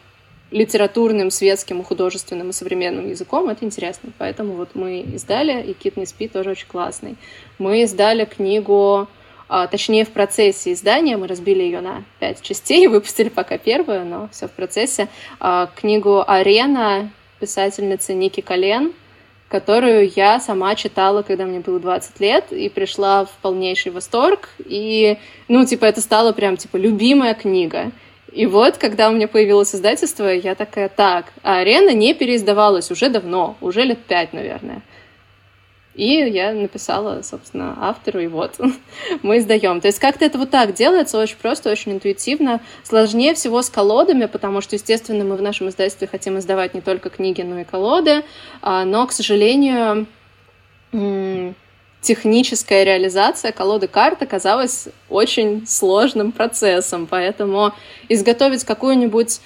литературным, 0.53 1.31
светским, 1.31 1.83
художественным 1.83 2.51
и 2.51 2.53
современным 2.53 3.09
языком, 3.09 3.49
это 3.49 3.65
интересно. 3.65 4.11
Поэтому 4.19 4.53
вот 4.53 4.69
мы 4.75 5.01
издали, 5.01 5.63
и 5.63 5.73
«Кит 5.73 5.97
не 5.97 6.05
спит» 6.05 6.31
тоже 6.31 6.51
очень 6.51 6.67
классный. 6.67 7.15
Мы 7.57 7.81
издали 7.81 8.25
книгу, 8.25 9.07
а, 9.49 9.65
точнее, 9.65 10.05
в 10.05 10.09
процессе 10.09 10.71
издания, 10.73 11.17
мы 11.17 11.27
разбили 11.27 11.63
ее 11.63 11.81
на 11.81 12.03
пять 12.19 12.41
частей, 12.41 12.87
выпустили 12.93 13.29
пока 13.29 13.57
первую, 13.57 14.05
но 14.05 14.29
все 14.31 14.47
в 14.47 14.51
процессе, 14.51 15.07
а, 15.39 15.69
книгу 15.75 16.23
«Арена» 16.25 17.11
писательницы 17.39 18.13
Ники 18.13 18.41
Колен, 18.41 18.93
которую 19.49 20.11
я 20.15 20.39
сама 20.39 20.75
читала, 20.75 21.23
когда 21.23 21.45
мне 21.45 21.61
было 21.61 21.79
20 21.79 22.19
лет, 22.19 22.51
и 22.51 22.69
пришла 22.69 23.25
в 23.25 23.31
полнейший 23.41 23.91
восторг, 23.91 24.49
и, 24.59 25.17
ну, 25.47 25.65
типа, 25.65 25.85
это 25.85 25.99
стало 25.99 26.31
прям, 26.31 26.57
типа, 26.57 26.77
любимая 26.77 27.33
книга. 27.33 27.91
И 28.33 28.47
вот, 28.47 28.77
когда 28.77 29.09
у 29.09 29.13
меня 29.13 29.27
появилось 29.27 29.75
издательство, 29.75 30.27
я 30.27 30.55
такая, 30.55 30.89
так, 30.89 31.25
а 31.43 31.59
арена 31.59 31.93
не 31.93 32.15
переиздавалась 32.15 32.89
уже 32.89 33.09
давно, 33.09 33.55
уже 33.61 33.83
лет 33.83 33.99
пять, 33.99 34.33
наверное. 34.33 34.81
И 35.93 36.07
я 36.07 36.51
написала, 36.53 37.21
собственно, 37.21 37.77
автору, 37.79 38.19
и 38.19 38.25
вот 38.25 38.59
мы 39.21 39.37
издаем. 39.37 39.81
То 39.81 39.87
есть 39.87 39.99
как-то 39.99 40.25
это 40.25 40.39
вот 40.39 40.49
так 40.49 40.73
делается, 40.73 41.19
очень 41.19 41.37
просто, 41.37 41.69
очень 41.71 41.91
интуитивно. 41.91 42.61
Сложнее 42.83 43.35
всего 43.35 43.61
с 43.61 43.69
колодами, 43.69 44.25
потому 44.25 44.61
что, 44.61 44.75
естественно, 44.75 45.23
мы 45.23 45.35
в 45.35 45.41
нашем 45.43 45.69
издательстве 45.69 46.07
хотим 46.07 46.39
издавать 46.39 46.73
не 46.73 46.81
только 46.81 47.11
книги, 47.11 47.43
но 47.43 47.59
и 47.59 47.63
колоды. 47.63 48.23
А, 48.63 48.83
но, 48.85 49.05
к 49.05 49.11
сожалению, 49.11 50.07
техническая 52.03 52.83
реализация 52.83 53.51
колоды 53.51 53.87
карт 53.87 54.21
оказалась 54.21 54.89
очень 55.09 55.65
сложным 55.65 56.31
процессом, 56.31 57.07
поэтому 57.07 57.73
изготовить 58.09 58.63
какую-нибудь 58.63 59.39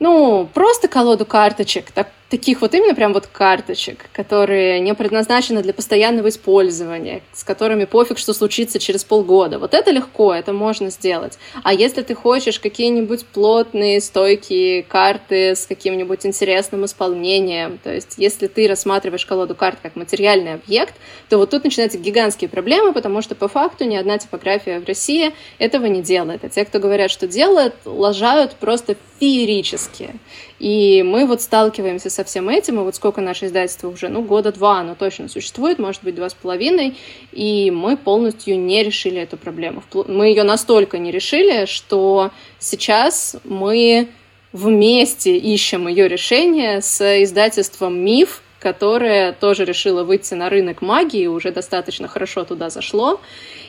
ну, 0.00 0.48
просто 0.52 0.88
колоду 0.88 1.26
карточек, 1.26 1.90
так, 1.90 2.08
таких 2.28 2.60
вот 2.60 2.74
именно 2.74 2.94
прям 2.94 3.12
вот 3.12 3.26
карточек, 3.26 4.06
которые 4.12 4.80
не 4.80 4.94
предназначены 4.94 5.62
для 5.62 5.72
постоянного 5.72 6.28
использования, 6.28 7.22
с 7.32 7.42
которыми 7.44 7.84
пофиг, 7.84 8.18
что 8.18 8.34
случится 8.34 8.78
через 8.78 9.04
полгода. 9.04 9.58
Вот 9.58 9.74
это 9.74 9.90
легко, 9.90 10.34
это 10.34 10.52
можно 10.52 10.90
сделать. 10.90 11.38
А 11.62 11.72
если 11.72 12.02
ты 12.02 12.14
хочешь 12.14 12.60
какие-нибудь 12.60 13.24
плотные, 13.26 14.00
стойкие 14.00 14.82
карты 14.82 15.54
с 15.54 15.66
каким-нибудь 15.66 16.26
интересным 16.26 16.84
исполнением, 16.84 17.78
то 17.82 17.94
есть 17.94 18.14
если 18.18 18.46
ты 18.46 18.68
рассматриваешь 18.68 19.24
колоду 19.24 19.54
карт 19.54 19.78
как 19.82 19.96
материальный 19.96 20.54
объект, 20.54 20.94
то 21.28 21.38
вот 21.38 21.50
тут 21.50 21.64
начинаются 21.64 21.98
гигантские 21.98 22.50
проблемы, 22.50 22.92
потому 22.92 23.22
что 23.22 23.34
по 23.34 23.48
факту 23.48 23.84
ни 23.84 23.96
одна 23.96 24.18
типография 24.18 24.80
в 24.80 24.86
России 24.86 25.32
этого 25.58 25.86
не 25.86 26.02
делает. 26.02 26.44
А 26.44 26.48
те, 26.48 26.64
кто 26.64 26.78
говорят, 26.78 27.10
что 27.10 27.26
делают, 27.26 27.74
лажают 27.84 28.52
просто 28.52 28.96
феерически. 29.18 30.14
И 30.58 31.02
мы 31.04 31.24
вот 31.26 31.40
сталкиваемся 31.40 32.10
со 32.10 32.24
всем 32.24 32.48
этим, 32.48 32.80
и 32.80 32.82
вот 32.82 32.96
сколько 32.96 33.20
наше 33.20 33.46
издательство 33.46 33.88
уже, 33.88 34.08
ну, 34.08 34.22
года 34.22 34.52
два 34.52 34.80
оно 34.80 34.94
точно 34.94 35.28
существует, 35.28 35.78
может 35.78 36.02
быть, 36.02 36.14
два 36.14 36.28
с 36.28 36.34
половиной, 36.34 36.96
и 37.32 37.70
мы 37.70 37.96
полностью 37.96 38.58
не 38.58 38.82
решили 38.82 39.20
эту 39.20 39.36
проблему. 39.36 39.82
Мы 40.08 40.28
ее 40.28 40.42
настолько 40.42 40.98
не 40.98 41.12
решили, 41.12 41.66
что 41.66 42.32
сейчас 42.58 43.36
мы 43.44 44.08
вместе 44.52 45.36
ищем 45.36 45.88
ее 45.88 46.08
решение 46.08 46.80
с 46.80 47.22
издательством 47.22 47.98
«Миф», 47.98 48.42
которое 48.58 49.32
тоже 49.32 49.64
решило 49.64 50.02
выйти 50.02 50.34
на 50.34 50.48
рынок 50.48 50.82
магии, 50.82 51.26
уже 51.26 51.52
достаточно 51.52 52.08
хорошо 52.08 52.44
туда 52.44 52.70
зашло. 52.70 53.20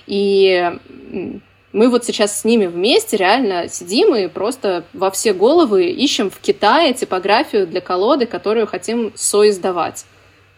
И 0.07 0.71
Мы 1.71 1.89
вот 1.89 2.03
сейчас 2.03 2.41
с 2.41 2.45
ними 2.45 2.65
вместе 2.65 3.17
реально 3.17 3.69
сидим 3.69 4.15
и 4.15 4.27
просто 4.27 4.85
во 4.93 5.11
все 5.11 5.33
головы 5.33 5.85
ищем 5.91 6.31
в 6.31 6.39
Китае 6.39 6.93
типографию 6.93 7.67
для 7.67 7.79
колоды, 7.79 8.25
которую 8.25 8.65
хотим 8.65 9.13
соиздавать. 9.15 10.05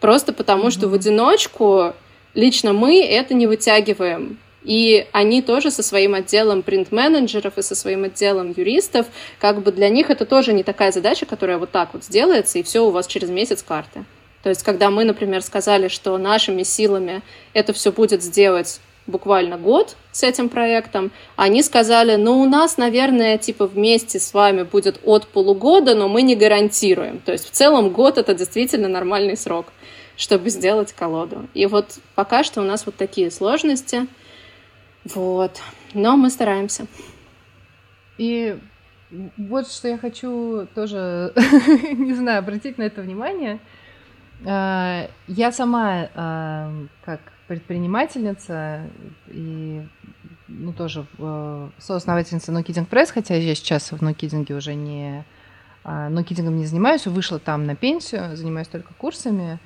Просто 0.00 0.32
потому, 0.32 0.68
mm-hmm. 0.68 0.70
что 0.70 0.88
в 0.88 0.94
одиночку 0.94 1.92
лично 2.34 2.72
мы 2.72 3.04
это 3.04 3.34
не 3.34 3.46
вытягиваем. 3.46 4.38
И 4.64 5.06
они 5.12 5.42
тоже 5.42 5.70
со 5.70 5.82
своим 5.82 6.14
отделом 6.14 6.62
принт-менеджеров 6.62 7.58
и 7.58 7.62
со 7.62 7.74
своим 7.74 8.04
отделом 8.04 8.54
юристов, 8.56 9.06
как 9.38 9.60
бы 9.60 9.72
для 9.72 9.88
них 9.88 10.08
это 10.08 10.24
тоже 10.24 10.52
не 10.52 10.62
такая 10.62 10.92
задача, 10.92 11.26
которая 11.26 11.58
вот 11.58 11.72
так 11.72 11.90
вот 11.92 12.04
сделается, 12.04 12.58
и 12.58 12.62
все 12.62 12.86
у 12.86 12.90
вас 12.90 13.06
через 13.06 13.28
месяц 13.28 13.62
карты. 13.62 14.04
То 14.42 14.48
есть, 14.48 14.62
когда 14.62 14.90
мы, 14.90 15.04
например, 15.04 15.42
сказали, 15.42 15.88
что 15.88 16.16
нашими 16.16 16.62
силами 16.62 17.22
это 17.54 17.72
все 17.72 17.92
будет 17.92 18.22
сделать 18.22 18.80
буквально 19.06 19.58
год 19.58 19.96
с 20.12 20.22
этим 20.22 20.48
проектом, 20.48 21.10
они 21.36 21.62
сказали, 21.62 22.16
ну, 22.16 22.40
у 22.40 22.48
нас, 22.48 22.76
наверное, 22.76 23.38
типа 23.38 23.66
вместе 23.66 24.20
с 24.20 24.32
вами 24.32 24.62
будет 24.62 25.00
от 25.04 25.26
полугода, 25.26 25.94
но 25.94 26.08
мы 26.08 26.22
не 26.22 26.36
гарантируем. 26.36 27.18
То 27.18 27.32
есть, 27.32 27.48
в 27.48 27.50
целом, 27.50 27.90
год— 27.90 28.18
это 28.18 28.34
действительно 28.34 28.88
нормальный 28.88 29.36
срок, 29.36 29.66
чтобы 30.16 30.50
сделать 30.50 30.92
колоду. 30.92 31.48
И 31.54 31.66
вот 31.66 31.98
пока 32.14 32.44
что 32.44 32.60
у 32.60 32.64
нас 32.64 32.86
вот 32.86 32.96
такие 32.96 33.30
сложности— 33.30 34.06
вот. 35.04 35.60
Но 35.94 36.16
мы 36.16 36.30
стараемся. 36.30 36.86
И 38.18 38.58
вот 39.36 39.70
что 39.70 39.88
я 39.88 39.98
хочу 39.98 40.66
тоже, 40.74 41.32
не 41.92 42.14
знаю, 42.14 42.38
обратить 42.38 42.78
на 42.78 42.84
это 42.84 43.02
внимание. 43.02 43.58
А, 44.46 45.08
я 45.26 45.52
сама 45.52 46.08
а, 46.14 46.72
как 47.04 47.20
предпринимательница 47.54 48.82
и 49.28 49.82
ну, 50.48 50.72
тоже 50.72 51.06
э, 51.18 51.68
соосновательница 51.78 52.52
Kidding 52.52 52.88
Press, 52.88 53.10
хотя 53.12 53.34
я 53.34 53.54
сейчас 53.54 53.92
в 53.92 54.02
Kidding 54.02 54.52
уже 54.54 54.74
не 54.74 55.24
No 55.84 56.24
Kidding 56.24 56.48
не 56.48 56.66
занимаюсь, 56.66 57.06
вышла 57.06 57.38
там 57.38 57.66
на 57.66 57.74
пенсию, 57.74 58.36
занимаюсь 58.36 58.68
только 58.68 58.94
курсами. 58.94 59.58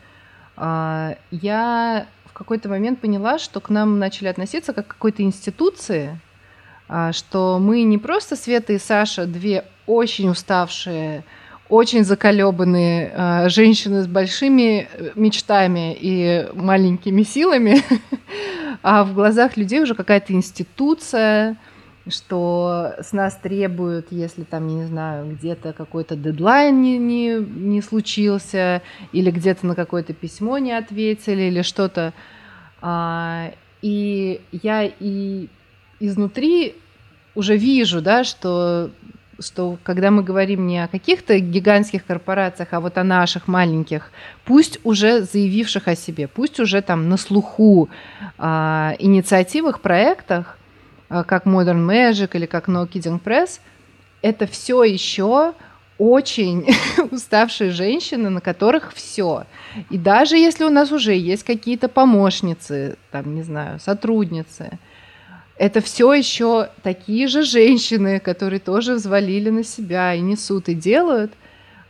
Я 0.57 2.07
какой-то 2.37 2.69
момент 2.69 3.01
поняла, 3.01 3.39
что 3.39 3.61
к 3.61 3.71
нам 3.71 3.99
начали 3.99 4.29
относиться 4.29 4.75
как 4.75 4.87
к 4.87 4.91
какой-то 4.91 5.23
институции, 5.23 6.21
а, 6.87 7.13
что 7.13 7.59
мы 7.59 7.83
не 7.83 7.97
просто 7.97 8.37
Света 8.37 8.75
и 8.75 8.79
Саша, 8.79 9.25
две 9.25 9.65
очень 9.87 10.29
уставшие, 10.29 11.25
очень 11.69 12.05
заколебанные 12.05 13.13
а, 13.15 13.49
женщины 13.49 14.03
с 14.03 14.07
большими 14.07 14.89
э, 14.93 15.11
мечтами 15.15 15.97
и 15.99 16.49
маленькими 16.55 17.23
силами, 17.23 17.83
а 18.83 19.05
в 19.05 19.15
глазах 19.15 19.57
людей 19.57 19.83
уже 19.83 19.95
какая-то 19.95 20.33
институция, 20.33 21.57
что 22.09 22.95
с 23.01 23.13
нас 23.13 23.37
требуют, 23.37 24.09
если 24.11 24.45
там, 24.45 24.69
не 24.69 24.85
знаю, 24.85 25.33
где-то 25.33 25.73
какой-то 25.73 26.15
дедлайн 26.15 26.81
не, 26.81 26.99
не, 26.99 27.35
не 27.39 27.83
случился, 27.83 28.83
или 29.13 29.31
где-то 29.31 29.67
на 29.67 29.75
какое-то 29.75 30.13
письмо 30.13 30.59
не 30.59 30.73
ответили, 30.73 31.43
или 31.43 31.63
что-то. 31.63 32.13
А, 32.81 33.53
и 33.83 34.41
я 34.53 34.85
и 34.85 35.49
изнутри 35.99 36.77
уже 37.35 37.57
вижу, 37.57 38.01
да, 38.01 38.23
что 38.23 38.91
что 39.39 39.79
когда 39.83 40.11
мы 40.11 40.23
говорим 40.23 40.67
не 40.67 40.83
о 40.83 40.89
каких-то 40.89 41.39
гигантских 41.39 42.05
корпорациях, 42.07 42.69
а 42.73 42.81
вот 42.81 42.99
о 42.99 43.05
наших 43.05 43.49
маленьких, 43.49 44.11
пусть 44.45 44.79
уже 44.85 45.23
заявивших 45.23 45.89
о 45.89 45.97
себе, 45.97 46.29
пусть 46.29 46.61
уже 46.61 46.83
там 46.83 47.09
на 47.09 47.17
слуху 47.17 47.89
а, 48.39 48.95
инициативах, 48.99 49.81
проектах, 49.81 50.59
а, 51.09 51.25
как 51.25 51.47
Modern 51.47 51.87
Magic 51.87 52.31
или 52.35 52.47
как 52.47 52.69
No 52.69 52.89
Kidding 52.89 53.21
Press, 53.23 53.61
это 54.23 54.47
все 54.47 54.83
еще 54.85 55.55
очень 55.99 56.67
уставшие 57.11 57.71
женщины, 57.71 58.29
на 58.31 58.41
которых 58.41 58.93
все. 58.95 59.45
И 59.91 59.99
даже 59.99 60.37
если 60.37 60.65
у 60.65 60.71
нас 60.71 60.93
уже 60.93 61.15
есть 61.15 61.45
какие-то 61.45 61.89
помощницы, 61.89 62.97
там, 63.11 63.35
не 63.35 63.43
знаю, 63.43 63.81
сотрудницы, 63.81 64.79
это 65.59 65.81
все 65.81 66.13
еще 66.13 66.69
такие 66.83 67.29
же 67.29 67.43
женщины, 67.43 68.21
которые 68.21 68.61
тоже 68.61 68.95
взвалили 68.95 69.51
на 69.51 69.65
себя 69.65 70.15
и 70.15 70.21
несут 70.21 70.69
и 70.69 70.75
делают. 70.75 71.33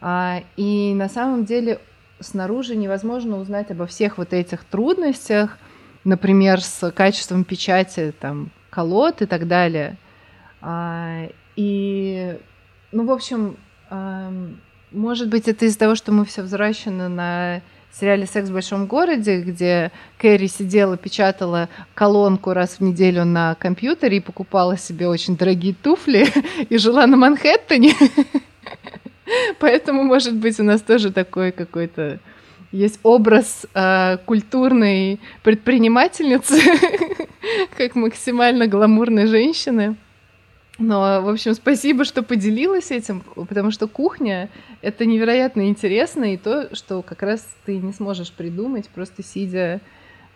А, 0.01 0.43
и 0.57 0.95
на 0.95 1.09
самом 1.09 1.45
деле 1.45 1.81
снаружи 2.21 2.77
невозможно 2.77 3.39
узнать 3.39 3.71
обо 3.71 3.87
всех 3.87 4.19
вот 4.19 4.33
этих 4.33 4.65
трудностях, 4.65 5.59
например, 6.05 6.61
с 6.61 6.91
качеством 6.93 7.45
печати, 7.45 8.15
там, 8.19 8.51
колод 8.71 9.23
и 9.23 9.27
так 9.27 9.49
далее. 9.49 9.97
А, 10.61 11.29
и, 11.57 12.39
ну, 12.93 13.05
в 13.05 13.11
общем, 13.11 13.57
может 14.93 15.29
быть, 15.29 15.49
это 15.49 15.67
из-за 15.67 15.79
того, 15.79 15.95
что 15.95 16.13
мы 16.13 16.25
все 16.25 16.43
взращены 16.43 17.09
на 17.09 17.63
сериале 17.99 18.27
«Секс 18.27 18.49
в 18.49 18.53
большом 18.53 18.87
городе», 18.87 19.41
где 19.41 19.91
Кэрри 20.19 20.47
сидела, 20.47 20.97
печатала 20.97 21.69
колонку 21.95 22.53
раз 22.53 22.77
в 22.79 22.81
неделю 22.83 23.25
на 23.25 23.55
компьютере 23.55 24.19
и 24.19 24.21
покупала 24.21 24.77
себе 24.77 25.09
очень 25.09 25.37
дорогие 25.37 25.75
туфли 25.75 26.27
и 26.69 26.77
жила 26.79 27.07
на 27.07 27.17
Манхэттене. 27.17 27.95
Поэтому, 29.59 30.03
может 30.05 30.35
быть, 30.35 30.61
у 30.61 30.63
нас 30.63 30.83
тоже 30.83 31.11
такой 31.11 31.53
какой-то 31.53 32.21
есть 32.73 33.01
образ 33.03 33.67
э, 33.75 34.19
культурной 34.27 35.21
предпринимательницы, 35.43 36.61
как 37.77 37.95
максимально 37.95 38.67
гламурной 38.67 39.27
женщины. 39.27 39.97
Но, 40.79 41.23
в 41.23 41.29
общем, 41.29 41.55
спасибо, 41.55 42.05
что 42.05 42.23
поделилась 42.23 42.91
этим, 42.91 43.23
потому 43.35 43.71
что 43.71 43.89
кухня— 43.89 44.51
это 44.83 45.07
невероятно 45.07 45.69
интересно, 45.69 46.35
и 46.35 46.37
то, 46.37 46.75
что 46.75 47.03
как 47.03 47.23
раз 47.23 47.47
ты 47.65 47.79
не 47.79 47.93
сможешь 47.93 48.31
придумать, 48.31 48.89
просто 48.91 49.23
сидя 49.23 49.81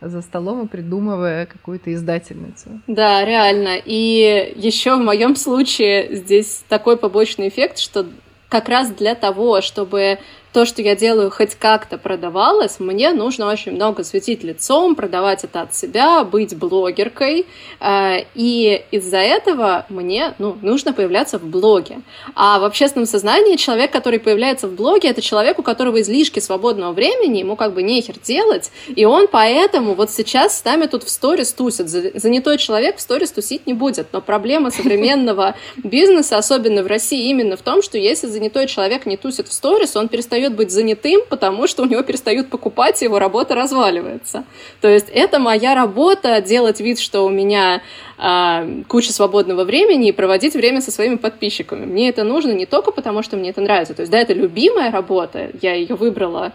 за 0.01 0.23
столом 0.23 0.65
и 0.65 0.69
придумывая 0.69 1.45
какую-то 1.45 1.93
издательницу. 1.93 2.81
Да, 2.87 3.23
реально. 3.25 3.77
И 3.85 4.55
еще 4.57 4.97
в 4.97 5.01
моем 5.01 5.37
случае 5.37 6.17
здесь 6.17 6.65
такой 6.69 6.97
побочный 6.97 7.49
эффект, 7.49 7.79
что 7.79 8.07
как 8.49 8.69
раз 8.69 8.91
для 8.91 9.15
того, 9.15 9.61
чтобы 9.61 10.19
то, 10.53 10.65
что 10.65 10.83
я 10.83 10.97
делаю, 10.97 11.31
хоть 11.31 11.55
как-то 11.55 11.97
продавалось, 11.97 12.81
мне 12.81 13.13
нужно 13.13 13.49
очень 13.49 13.73
много 13.73 14.03
светить 14.03 14.43
лицом, 14.43 14.95
продавать 14.95 15.45
это 15.45 15.63
от 15.63 15.75
себя, 15.75 16.25
быть 16.25 16.57
блогеркой. 16.57 17.47
Э, 17.81 18.25
и 18.35 18.83
из-за 18.91 19.19
этого 19.19 19.87
мне 19.89 20.35
ну, 20.39 20.57
нужно 20.61 20.93
появляться 20.93 21.39
в 21.39 21.45
блоге. 21.45 22.01
А 22.35 22.59
в 22.59 22.65
общественном 22.65 23.07
сознании 23.07 23.57
человек, 23.57 23.93
который 23.93 24.19
появляется 24.19 24.67
в 24.67 24.75
блоге, 24.75 25.09
это 25.09 25.23
человек, 25.23 25.59
у 25.59 25.63
которого 25.63 26.01
излишки 26.01 26.41
свободного 26.41 26.93
времени, 26.93 27.39
ему 27.39 27.55
как 27.55 27.73
бы 27.73 27.83
нехер 27.83 28.19
делать, 28.19 28.73
и 28.89 29.05
он 29.05 29.29
поэтому 29.29 29.95
вот 29.95 30.11
сейчас 30.11 30.59
с 30.59 30.65
нами 30.65 30.87
тут 30.87 31.05
в 31.05 31.11
сторис 31.11 31.53
тусит. 31.53 31.89
Занятой 31.89 32.59
человек 32.59 32.97
в 32.97 33.01
сторис 33.01 33.31
тусить 33.31 33.67
не 33.67 33.75
будет. 33.75 34.09
Но 34.13 34.21
проблема 34.21 34.71
современного 34.81 35.55
бизнеса, 35.77 36.39
особенно 36.39 36.83
в 36.83 36.89
России, 36.89 37.31
именно 37.31 37.57
в 37.57 37.63
том, 37.63 37.83
что 37.83 37.99
если 37.99 38.27
занятой 38.27 38.67
человек 38.67 39.07
не 39.07 39.17
тусит 39.17 39.47
в 39.47 39.53
сторис, 39.53 39.95
он 39.95 40.09
перестает 40.09 40.40
перестает 40.41 40.57
быть 40.57 40.71
занятым, 40.71 41.21
потому 41.29 41.67
что 41.67 41.83
у 41.83 41.87
него 41.87 42.03
перестают 42.03 42.49
покупать, 42.49 43.03
и 43.03 43.05
его 43.05 43.19
работа 43.19 43.55
разваливается. 43.55 44.45
То 44.81 44.89
есть 44.89 45.09
это 45.13 45.39
моя 45.39 45.75
работа, 45.75 46.41
делать 46.41 46.81
вид, 46.81 46.99
что 46.99 47.25
у 47.25 47.31
меня 47.31 47.83
э, 48.19 48.83
куча 48.89 49.13
свободного 49.13 49.65
времени 49.65 50.09
и 50.09 50.13
проводить 50.13 50.55
время 50.55 50.81
со 50.81 50.91
своими 50.91 51.17
подписчиками. 51.17 51.87
Мне 51.87 52.09
это 52.09 52.25
нужно 52.25 52.53
не 52.53 52.67
только 52.67 52.93
потому, 52.93 53.23
что 53.23 53.37
мне 53.37 53.51
это 53.51 53.61
нравится. 53.61 53.95
То 53.95 54.03
есть, 54.03 54.13
да, 54.13 54.19
это 54.19 54.35
любимая 54.35 54.91
работа, 54.91 55.51
я 55.63 55.75
ее 55.75 55.95
выбрала 55.95 56.53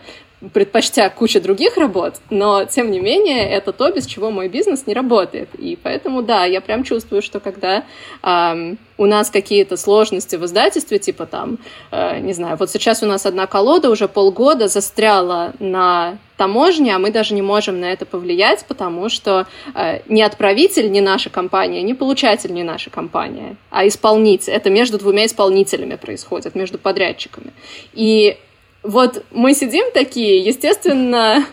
предпочтя 0.53 1.09
кучу 1.09 1.41
других 1.41 1.77
работ, 1.77 2.15
но, 2.29 2.65
тем 2.65 2.91
не 2.91 2.99
менее, 2.99 3.49
это 3.49 3.71
то, 3.71 3.91
без 3.91 4.05
чего 4.05 4.31
мой 4.31 4.47
бизнес 4.47 4.87
не 4.87 4.93
работает. 4.93 5.49
И 5.57 5.77
поэтому, 5.81 6.21
да, 6.21 6.45
я 6.45 6.61
прям 6.61 6.83
чувствую, 6.83 7.21
что 7.21 7.39
когда 7.39 7.83
эм, 8.23 8.77
у 8.97 9.05
нас 9.05 9.29
какие-то 9.29 9.77
сложности 9.77 10.35
в 10.35 10.45
издательстве, 10.45 10.99
типа 10.99 11.25
там, 11.25 11.57
э, 11.91 12.19
не 12.19 12.33
знаю, 12.33 12.57
вот 12.57 12.69
сейчас 12.69 13.03
у 13.03 13.05
нас 13.05 13.25
одна 13.25 13.47
колода 13.47 13.89
уже 13.89 14.07
полгода 14.07 14.67
застряла 14.67 15.53
на 15.59 16.17
таможне, 16.37 16.95
а 16.95 16.99
мы 16.99 17.11
даже 17.11 17.33
не 17.33 17.41
можем 17.41 17.79
на 17.79 17.85
это 17.85 18.05
повлиять, 18.05 18.65
потому 18.67 19.09
что 19.09 19.47
э, 19.73 19.99
не 20.07 20.21
отправитель, 20.21 20.91
не 20.91 21.01
наша 21.01 21.29
компания, 21.29 21.81
не 21.81 21.93
получатель, 21.93 22.53
не 22.53 22.63
наша 22.63 22.89
компания, 22.89 23.55
а 23.69 23.87
исполнитель. 23.87 24.53
Это 24.53 24.69
между 24.69 24.97
двумя 24.97 25.25
исполнителями 25.25 25.95
происходит, 25.95 26.55
между 26.55 26.77
подрядчиками. 26.77 27.53
И 27.93 28.37
вот 28.85 29.23
мы 29.31 29.53
сидим 29.53 29.85
такие, 29.93 30.39
естественно, 30.39 31.45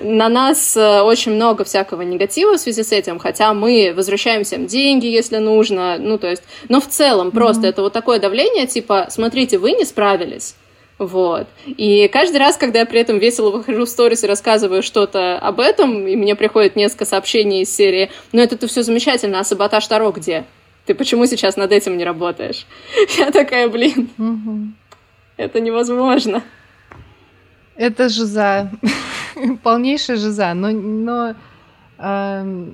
на 0.00 0.28
нас 0.28 0.76
э, 0.76 1.00
очень 1.02 1.32
много 1.32 1.64
всякого 1.64 2.02
негатива 2.02 2.56
в 2.56 2.60
связи 2.60 2.82
с 2.82 2.92
этим, 2.92 3.18
хотя 3.18 3.54
мы 3.54 3.92
возвращаем 3.94 4.42
всем 4.42 4.66
деньги, 4.66 5.06
если 5.06 5.36
нужно, 5.36 5.98
ну, 5.98 6.18
то 6.18 6.28
есть, 6.28 6.42
но 6.68 6.80
в 6.80 6.88
целом 6.88 7.30
просто 7.30 7.62
mm-hmm. 7.62 7.70
это 7.70 7.82
вот 7.82 7.92
такое 7.92 8.18
давление, 8.18 8.66
типа, 8.66 9.06
смотрите, 9.08 9.58
вы 9.58 9.72
не 9.72 9.84
справились, 9.84 10.56
вот. 10.98 11.46
И 11.66 12.08
каждый 12.08 12.38
раз, 12.38 12.56
когда 12.56 12.80
я 12.80 12.86
при 12.86 13.00
этом 13.00 13.18
весело 13.18 13.50
выхожу 13.50 13.84
в 13.84 13.88
сторис 13.88 14.24
и 14.24 14.26
рассказываю 14.26 14.82
что-то 14.82 15.38
об 15.38 15.60
этом, 15.60 16.06
и 16.06 16.16
мне 16.16 16.34
приходит 16.34 16.76
несколько 16.76 17.04
сообщений 17.04 17.62
из 17.62 17.74
серии, 17.74 18.10
ну 18.32 18.42
это-то 18.42 18.66
все 18.66 18.82
замечательно, 18.82 19.40
а 19.40 19.44
саботаж 19.44 19.86
Таро 19.86 20.10
где? 20.10 20.44
Ты 20.86 20.94
почему 20.94 21.26
сейчас 21.26 21.56
над 21.56 21.70
этим 21.70 21.96
не 21.96 22.04
работаешь? 22.04 22.66
Я 23.18 23.30
такая, 23.30 23.68
блин, 23.68 24.10
угу. 24.18 24.72
это 25.36 25.60
невозможно. 25.60 26.42
Это 27.80 28.10
жиза, 28.10 28.70
полнейшая 29.62 30.18
жиза, 30.18 30.52
но, 30.52 30.70
но 30.70 31.34
э, 31.96 32.66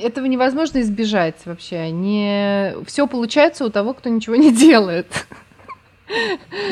этого 0.00 0.26
невозможно 0.26 0.80
избежать 0.80 1.34
вообще. 1.44 1.90
Не 1.90 2.74
все 2.86 3.08
получается 3.08 3.64
у 3.64 3.68
того, 3.70 3.94
кто 3.94 4.08
ничего 4.08 4.36
не 4.36 4.52
делает. 4.54 5.26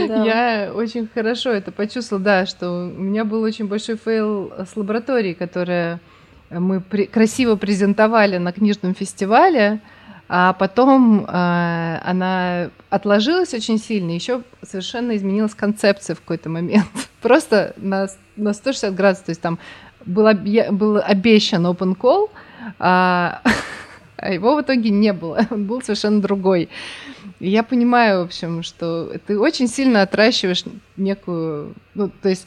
Да. 0.07 0.25
Я 0.25 0.73
очень 0.73 1.09
хорошо 1.13 1.51
это 1.51 1.73
почувствовала, 1.73 2.25
да, 2.25 2.47
что 2.47 2.71
у 2.97 3.01
меня 3.01 3.25
был 3.25 3.43
очень 3.43 3.67
большой 3.67 3.97
фейл 3.97 4.53
с 4.57 4.77
лабораторией, 4.77 5.35
которая 5.35 5.99
мы 6.51 6.81
при- 6.81 7.07
красиво 7.07 7.57
презентовали 7.57 8.37
на 8.39 8.53
книжном 8.53 8.95
фестивале, 8.95 9.81
а 10.33 10.53
потом 10.53 11.25
э, 11.27 12.01
она 12.05 12.71
отложилась 12.89 13.53
очень 13.53 13.79
сильно, 13.79 14.13
еще 14.13 14.43
совершенно 14.63 15.17
изменилась 15.17 15.57
концепция 15.57 16.15
в 16.15 16.21
какой-то 16.21 16.49
момент. 16.49 16.87
Просто 17.21 17.75
на, 17.77 18.07
на 18.37 18.53
160 18.53 18.95
градусов, 18.95 19.27
то 19.27 19.31
есть 19.31 19.41
там 19.41 19.59
был, 20.07 20.27
обе- 20.27 20.71
был 20.71 20.99
обещан 21.05 21.67
open 21.67 21.97
call, 21.97 22.31
а, 22.79 23.43
а 24.19 24.33
его 24.33 24.55
в 24.55 24.61
итоге 24.61 24.91
не 24.91 25.13
было, 25.13 25.45
он 25.51 25.65
был 25.65 25.83
совершенно 25.83 26.21
другой. 26.21 26.69
И 27.41 27.51
я 27.51 27.65
понимаю, 27.65 28.21
в 28.21 28.27
общем, 28.27 28.63
что 28.63 29.11
ты 29.27 29.37
очень 29.37 29.67
сильно 29.67 30.03
отращиваешь 30.03 30.63
некую, 30.97 31.75
ну, 31.95 32.09
то 32.09 32.29
есть 32.29 32.47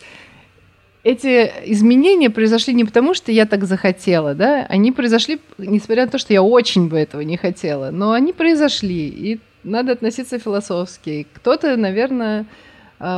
эти 1.03 1.51
изменения 1.65 2.29
произошли 2.29 2.73
не 2.73 2.85
потому, 2.85 3.13
что 3.13 3.31
я 3.31 3.45
так 3.45 3.65
захотела, 3.65 4.33
да, 4.33 4.65
они 4.69 4.91
произошли, 4.91 5.39
несмотря 5.57 6.05
на 6.05 6.11
то, 6.11 6.17
что 6.17 6.33
я 6.33 6.41
очень 6.41 6.87
бы 6.87 6.97
этого 6.97 7.21
не 7.21 7.37
хотела, 7.37 7.91
но 7.91 8.13
они 8.13 8.31
произошли, 8.31 9.07
и 9.07 9.39
надо 9.63 9.91
относиться 9.91 10.39
философски. 10.39 11.27
Кто-то, 11.33 11.75
наверное, 11.75 12.45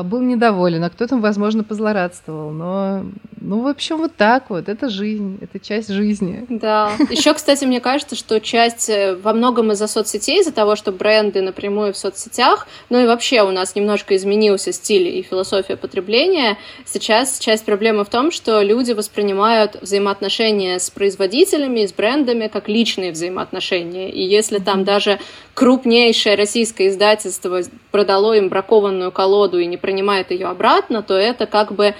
был 0.04 0.22
недоволен, 0.22 0.84
а 0.84 0.90
кто-то, 0.90 1.18
возможно, 1.18 1.64
позлорадствовал. 1.64 2.52
Но, 2.52 3.06
ну, 3.40 3.62
в 3.62 3.68
общем, 3.68 3.98
вот 3.98 4.16
так 4.16 4.50
вот. 4.50 4.68
Это 4.70 4.90
жизнь, 4.90 5.38
это 5.42 5.64
часть 5.64 5.90
жизни. 5.90 6.46
Да. 6.50 6.92
Еще, 7.12 7.34
кстати, 7.34 7.66
мне 7.66 7.80
кажется, 7.80 8.16
что 8.16 8.40
часть 8.40 8.90
э, 8.90 9.16
во 9.16 9.34
многом 9.34 9.72
из-за 9.72 9.88
соцсетей, 9.88 10.42
из-за 10.42 10.52
того, 10.52 10.76
что 10.76 10.92
бренды 10.92 11.42
напрямую 11.42 11.94
в 11.94 11.98
соцсетях, 11.98 12.68
ну 12.90 13.00
и 13.04 13.06
вообще 13.06 13.44
у 13.44 13.52
нас 13.52 13.76
немножко 13.76 14.16
изменился 14.16 14.72
стиль 14.72 15.08
и 15.08 15.22
философия 15.22 15.76
потребления. 15.78 16.58
Сейчас 16.86 17.38
часть 17.38 17.66
проблемы 17.66 18.04
в 18.04 18.10
том, 18.10 18.32
что 18.32 18.62
люди 18.62 18.94
воспринимают 18.94 19.80
взаимоотношения 19.82 20.80
с 20.80 20.90
производителями, 20.90 21.86
с 21.86 21.94
брендами 21.94 22.48
как 22.48 22.68
личные 22.68 23.12
взаимоотношения. 23.12 24.10
И 24.10 24.24
если 24.24 24.58
там 24.58 24.84
даже 24.84 25.20
крупнейшее 25.54 26.36
российское 26.36 26.90
издательство 26.90 27.62
продало 27.92 28.34
им 28.34 28.50
бракованную 28.50 29.12
колоду 29.12 29.60
и 29.60 29.66
не 29.66 29.75
принимает 29.78 30.32
ее 30.32 30.48
обратно, 30.48 31.04
то 31.04 31.14
это 31.14 31.46
как 31.46 31.74
бы 31.74 31.96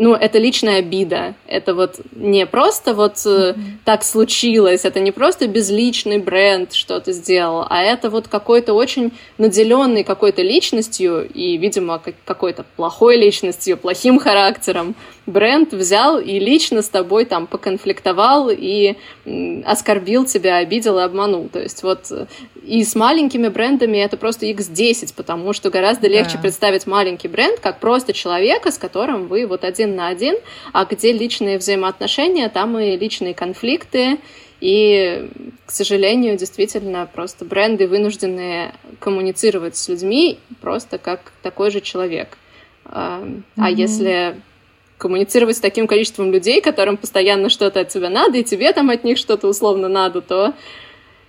ну, 0.00 0.14
это 0.14 0.38
личная 0.38 0.78
обида. 0.78 1.34
Это 1.46 1.74
вот 1.74 2.00
не 2.12 2.46
просто 2.46 2.94
вот 2.94 3.16
mm-hmm. 3.16 3.54
так 3.84 4.02
случилось, 4.02 4.86
это 4.86 4.98
не 4.98 5.12
просто 5.12 5.46
безличный 5.46 6.16
бренд 6.16 6.72
что-то 6.72 7.12
сделал, 7.12 7.66
а 7.68 7.82
это 7.82 8.08
вот 8.08 8.26
какой-то 8.26 8.72
очень 8.72 9.12
наделенный 9.36 10.02
какой-то 10.02 10.40
личностью 10.40 11.28
и, 11.28 11.58
видимо, 11.58 12.00
какой-то 12.24 12.64
плохой 12.76 13.18
личностью, 13.18 13.76
плохим 13.76 14.18
характером 14.18 14.94
бренд 15.30 15.72
взял 15.72 16.18
и 16.18 16.38
лично 16.38 16.82
с 16.82 16.88
тобой 16.88 17.24
там 17.24 17.46
поконфликтовал 17.46 18.50
и 18.50 18.96
оскорбил 19.64 20.24
тебя, 20.24 20.56
обидел 20.56 20.98
и 20.98 21.02
обманул. 21.02 21.48
То 21.48 21.60
есть 21.60 21.82
вот 21.82 22.10
и 22.62 22.84
с 22.84 22.94
маленькими 22.94 23.48
брендами 23.48 23.98
это 23.98 24.16
просто 24.16 24.46
x10, 24.46 25.14
потому 25.16 25.52
что 25.52 25.70
гораздо 25.70 26.08
легче 26.08 26.34
да. 26.34 26.42
представить 26.42 26.86
маленький 26.86 27.28
бренд 27.28 27.60
как 27.60 27.80
просто 27.80 28.12
человека, 28.12 28.70
с 28.70 28.78
которым 28.78 29.28
вы 29.28 29.46
вот 29.46 29.64
один 29.64 29.96
на 29.96 30.08
один, 30.08 30.36
а 30.72 30.84
где 30.84 31.12
личные 31.12 31.58
взаимоотношения, 31.58 32.48
там 32.48 32.78
и 32.78 32.96
личные 32.96 33.34
конфликты, 33.34 34.18
и, 34.60 35.30
к 35.64 35.70
сожалению, 35.70 36.36
действительно, 36.36 37.08
просто 37.10 37.44
бренды 37.44 37.88
вынуждены 37.88 38.72
коммуницировать 38.98 39.76
с 39.76 39.88
людьми 39.88 40.38
просто 40.60 40.98
как 40.98 41.32
такой 41.42 41.70
же 41.70 41.80
человек. 41.80 42.36
Mm-hmm. 42.84 43.42
А 43.56 43.70
если 43.70 44.36
коммуницировать 45.00 45.56
с 45.56 45.60
таким 45.60 45.86
количеством 45.86 46.30
людей, 46.30 46.60
которым 46.60 46.96
постоянно 46.96 47.48
что-то 47.48 47.80
от 47.80 47.88
тебя 47.88 48.10
надо, 48.10 48.38
и 48.38 48.44
тебе 48.44 48.72
там 48.72 48.90
от 48.90 49.02
них 49.02 49.18
что-то 49.18 49.48
условно 49.48 49.88
надо, 49.88 50.20
то 50.20 50.54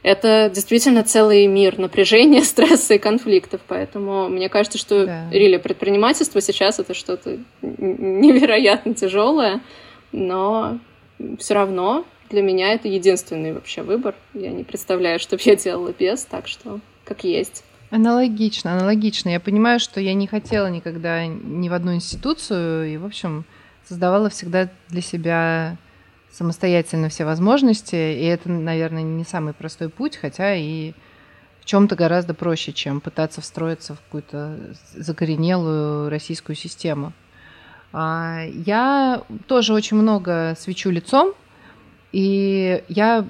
это 0.04 0.52
действительно 0.54 1.04
целый 1.04 1.48
мир 1.48 1.80
напряжения, 1.80 2.44
стресса 2.44 2.96
и 2.96 3.00
конфликтов. 3.00 3.62
Поэтому 3.68 4.28
мне 4.30 4.50
кажется, 4.50 4.78
что 4.78 5.06
да. 5.06 5.30
рели 5.32 5.58
предпринимательство 5.58 6.42
сейчас 6.42 6.80
это 6.80 6.94
что-то 6.94 7.40
невероятно 7.62 8.94
тяжелое, 8.94 9.62
но 10.12 10.80
все 11.40 11.54
равно 11.54 12.06
для 12.30 12.42
меня 12.42 12.74
это 12.74 12.88
единственный 12.88 13.54
вообще 13.54 13.84
выбор. 13.84 14.16
Я 14.34 14.52
не 14.52 14.64
представляю, 14.64 15.20
что 15.20 15.38
бы 15.38 15.42
я 15.46 15.56
делала 15.56 15.94
без, 15.98 16.26
так 16.26 16.48
что 16.48 16.80
как 17.06 17.24
есть. 17.24 17.64
Аналогично, 17.90 18.72
аналогично. 18.72 19.30
Я 19.30 19.42
понимаю, 19.42 19.80
что 19.80 20.00
я 20.00 20.14
не 20.14 20.26
хотела 20.26 20.68
никогда 20.68 21.26
ни 21.28 21.68
в 21.68 21.74
одну 21.74 21.94
институцию, 21.94 22.94
и, 22.94 22.98
в 22.98 23.06
общем, 23.06 23.44
создавала 23.92 24.30
всегда 24.30 24.70
для 24.88 25.02
себя 25.02 25.76
самостоятельно 26.32 27.10
все 27.10 27.26
возможности, 27.26 27.96
и 27.96 28.24
это, 28.24 28.50
наверное, 28.50 29.04
не 29.04 29.26
самый 29.26 29.54
простой 29.54 29.90
путь, 29.90 30.16
хотя 30.16 30.56
и 30.56 30.94
в 31.60 31.66
чем-то 31.66 31.98
гораздо 31.98 32.34
проще, 32.34 32.72
чем 32.72 33.02
пытаться 33.02 33.42
встроиться 33.42 33.96
в 33.96 34.00
какую-то 34.00 34.58
закоренелую 34.96 36.10
российскую 36.10 36.56
систему. 36.56 37.12
А, 37.92 38.46
я 38.66 39.24
тоже 39.48 39.74
очень 39.74 39.98
много 39.98 40.56
свечу 40.58 40.90
лицом, 40.90 41.34
и 42.14 42.86
я 42.88 43.26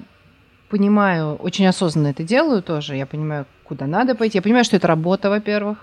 понимаю, 0.68 1.34
очень 1.34 1.66
осознанно 1.66 2.06
это 2.06 2.22
делаю 2.22 2.62
тоже, 2.62 2.94
я 2.94 3.06
понимаю, 3.06 3.46
куда 3.64 3.88
надо 3.88 4.14
пойти, 4.14 4.38
я 4.38 4.42
понимаю, 4.42 4.64
что 4.64 4.76
это 4.76 4.86
работа, 4.86 5.28
во-первых, 5.28 5.78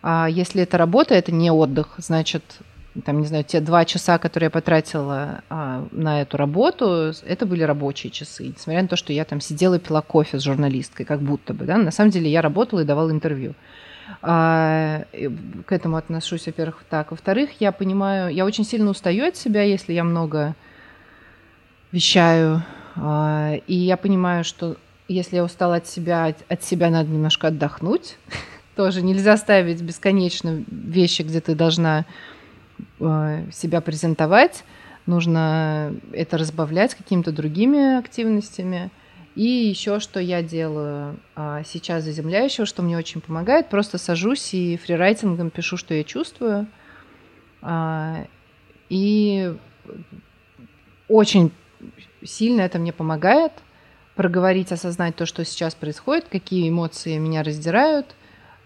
а 0.00 0.26
если 0.26 0.62
это 0.62 0.78
работа, 0.78 1.14
это 1.14 1.32
не 1.32 1.50
отдых, 1.50 1.96
значит, 1.98 2.60
там, 3.04 3.20
не 3.20 3.26
знаю, 3.26 3.44
те 3.44 3.60
два 3.60 3.84
часа, 3.84 4.18
которые 4.18 4.46
я 4.46 4.50
потратила 4.50 5.42
а, 5.48 5.86
на 5.90 6.22
эту 6.22 6.36
работу, 6.36 7.12
это 7.26 7.46
были 7.46 7.62
рабочие 7.62 8.10
часы. 8.10 8.48
Несмотря 8.48 8.82
на 8.82 8.88
то, 8.88 8.96
что 8.96 9.12
я 9.12 9.24
там 9.24 9.40
сидела 9.40 9.74
и 9.74 9.78
пила 9.78 10.02
кофе 10.02 10.38
с 10.38 10.42
журналисткой, 10.42 11.06
как 11.06 11.20
будто 11.20 11.54
бы, 11.54 11.64
да, 11.64 11.76
на 11.76 11.90
самом 11.90 12.10
деле 12.10 12.30
я 12.30 12.42
работала 12.42 12.80
и 12.80 12.84
давала 12.84 13.10
интервью. 13.10 13.54
А, 14.22 15.04
к 15.66 15.72
этому 15.72 15.96
отношусь, 15.96 16.46
во-первых, 16.46 16.84
так. 16.88 17.10
Во-вторых, 17.10 17.50
я 17.60 17.72
понимаю, 17.72 18.32
я 18.32 18.44
очень 18.44 18.64
сильно 18.64 18.90
устаю 18.90 19.26
от 19.26 19.36
себя, 19.36 19.62
если 19.62 19.92
я 19.92 20.04
много 20.04 20.54
вещаю. 21.92 22.62
А, 22.96 23.54
и 23.66 23.74
я 23.74 23.96
понимаю, 23.96 24.44
что 24.44 24.76
если 25.08 25.36
я 25.36 25.44
устала 25.44 25.76
от 25.76 25.86
себя, 25.86 26.34
от 26.48 26.62
себя 26.62 26.90
надо 26.90 27.10
немножко 27.10 27.48
отдохнуть. 27.48 28.16
Тоже 28.76 29.02
нельзя 29.02 29.36
ставить 29.36 29.80
бесконечно 29.82 30.62
вещи, 30.68 31.22
где 31.22 31.40
ты 31.40 31.54
должна 31.54 32.04
себя 32.98 33.80
презентовать, 33.80 34.64
нужно 35.06 35.94
это 36.12 36.38
разбавлять 36.38 36.94
какими-то 36.94 37.32
другими 37.32 37.98
активностями. 37.98 38.90
И 39.34 39.44
еще 39.44 40.00
что 40.00 40.18
я 40.18 40.42
делаю 40.42 41.18
а, 41.34 41.62
сейчас 41.62 42.04
заземляющего, 42.04 42.64
что 42.64 42.82
мне 42.82 42.96
очень 42.96 43.20
помогает, 43.20 43.68
просто 43.68 43.98
сажусь 43.98 44.54
и 44.54 44.78
фрирайтингом 44.78 45.50
пишу, 45.50 45.76
что 45.76 45.92
я 45.92 46.04
чувствую. 46.04 46.66
А, 47.60 48.24
и 48.88 49.54
очень 51.08 51.52
сильно 52.24 52.62
это 52.62 52.78
мне 52.78 52.94
помогает 52.94 53.52
проговорить, 54.14 54.72
осознать 54.72 55.14
то, 55.14 55.26
что 55.26 55.44
сейчас 55.44 55.74
происходит, 55.74 56.26
какие 56.30 56.70
эмоции 56.70 57.18
меня 57.18 57.42
раздирают, 57.42 58.14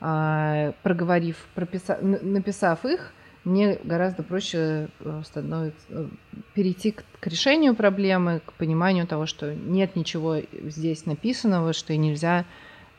а, 0.01 0.73
проговорив, 0.85 1.37
прописа, 1.55 1.99
написав 2.01 2.85
их, 2.85 3.13
мне 3.45 3.79
гораздо 3.85 4.23
проще 4.23 4.89
э, 5.01 5.23
становится 5.25 5.79
э, 5.89 6.07
перейти 6.55 6.93
к, 6.93 7.05
к 7.21 7.27
решению 7.27 7.75
проблемы, 7.75 8.43
к 8.45 8.53
пониманию 8.55 9.07
того, 9.07 9.27
что 9.27 9.55
нет 9.55 9.97
ничего 9.97 10.37
здесь 10.65 11.07
написанного, 11.07 11.73
что 11.73 11.93
и 11.95 11.97
нельзя 11.97 12.45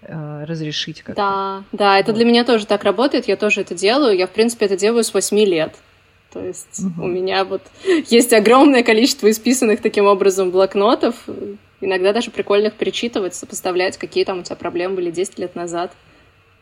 э, 0.02 0.44
разрешить 0.46 1.04
как-то. 1.04 1.22
Да, 1.22 1.64
да, 1.72 2.00
это 2.00 2.12
вот. 2.12 2.18
для 2.18 2.26
меня 2.26 2.44
тоже 2.44 2.66
так 2.66 2.84
работает, 2.84 3.28
я 3.28 3.38
тоже 3.38 3.62
это 3.62 3.76
делаю. 3.76 4.18
Я, 4.18 4.26
в 4.26 4.32
принципе, 4.32 4.66
это 4.66 4.78
делаю 4.78 5.04
с 5.04 5.14
8 5.14 5.38
лет. 5.38 5.76
То 6.34 6.44
есть 6.44 6.80
угу. 6.80 7.04
у 7.04 7.08
меня 7.08 7.44
вот 7.46 7.62
есть 8.10 8.34
огромное 8.34 8.84
количество 8.84 9.30
исписанных 9.30 9.82
таким 9.82 10.06
образом 10.06 10.50
блокнотов, 10.50 11.16
иногда 11.82 12.14
даже 12.14 12.32
прикольных 12.32 12.74
перечитывать, 12.74 13.36
сопоставлять, 13.36 13.98
какие 13.98 14.24
там 14.24 14.40
у 14.40 14.44
тебя 14.44 14.56
проблемы 14.56 14.96
были 14.96 15.12
10 15.12 15.38
лет 15.40 15.56
назад. 15.56 15.92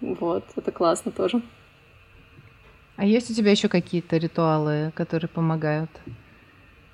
Вот, 0.02 0.44
это 0.56 0.72
классно 0.72 1.12
тоже. 1.12 1.42
А 3.00 3.06
есть 3.06 3.32
у 3.32 3.34
тебя 3.34 3.52
еще 3.52 3.70
какие-то 3.70 4.18
ритуалы, 4.18 4.92
которые 4.94 5.30
помогают? 5.30 5.90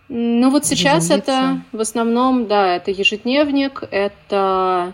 Ну 0.07 0.52
вот 0.52 0.64
сейчас 0.64 1.10
это 1.10 1.64
в 1.72 1.82
основном, 1.82 2.45
да, 2.45 2.76
это 2.76 2.91
ежедневник, 2.91 3.84
это 3.90 4.94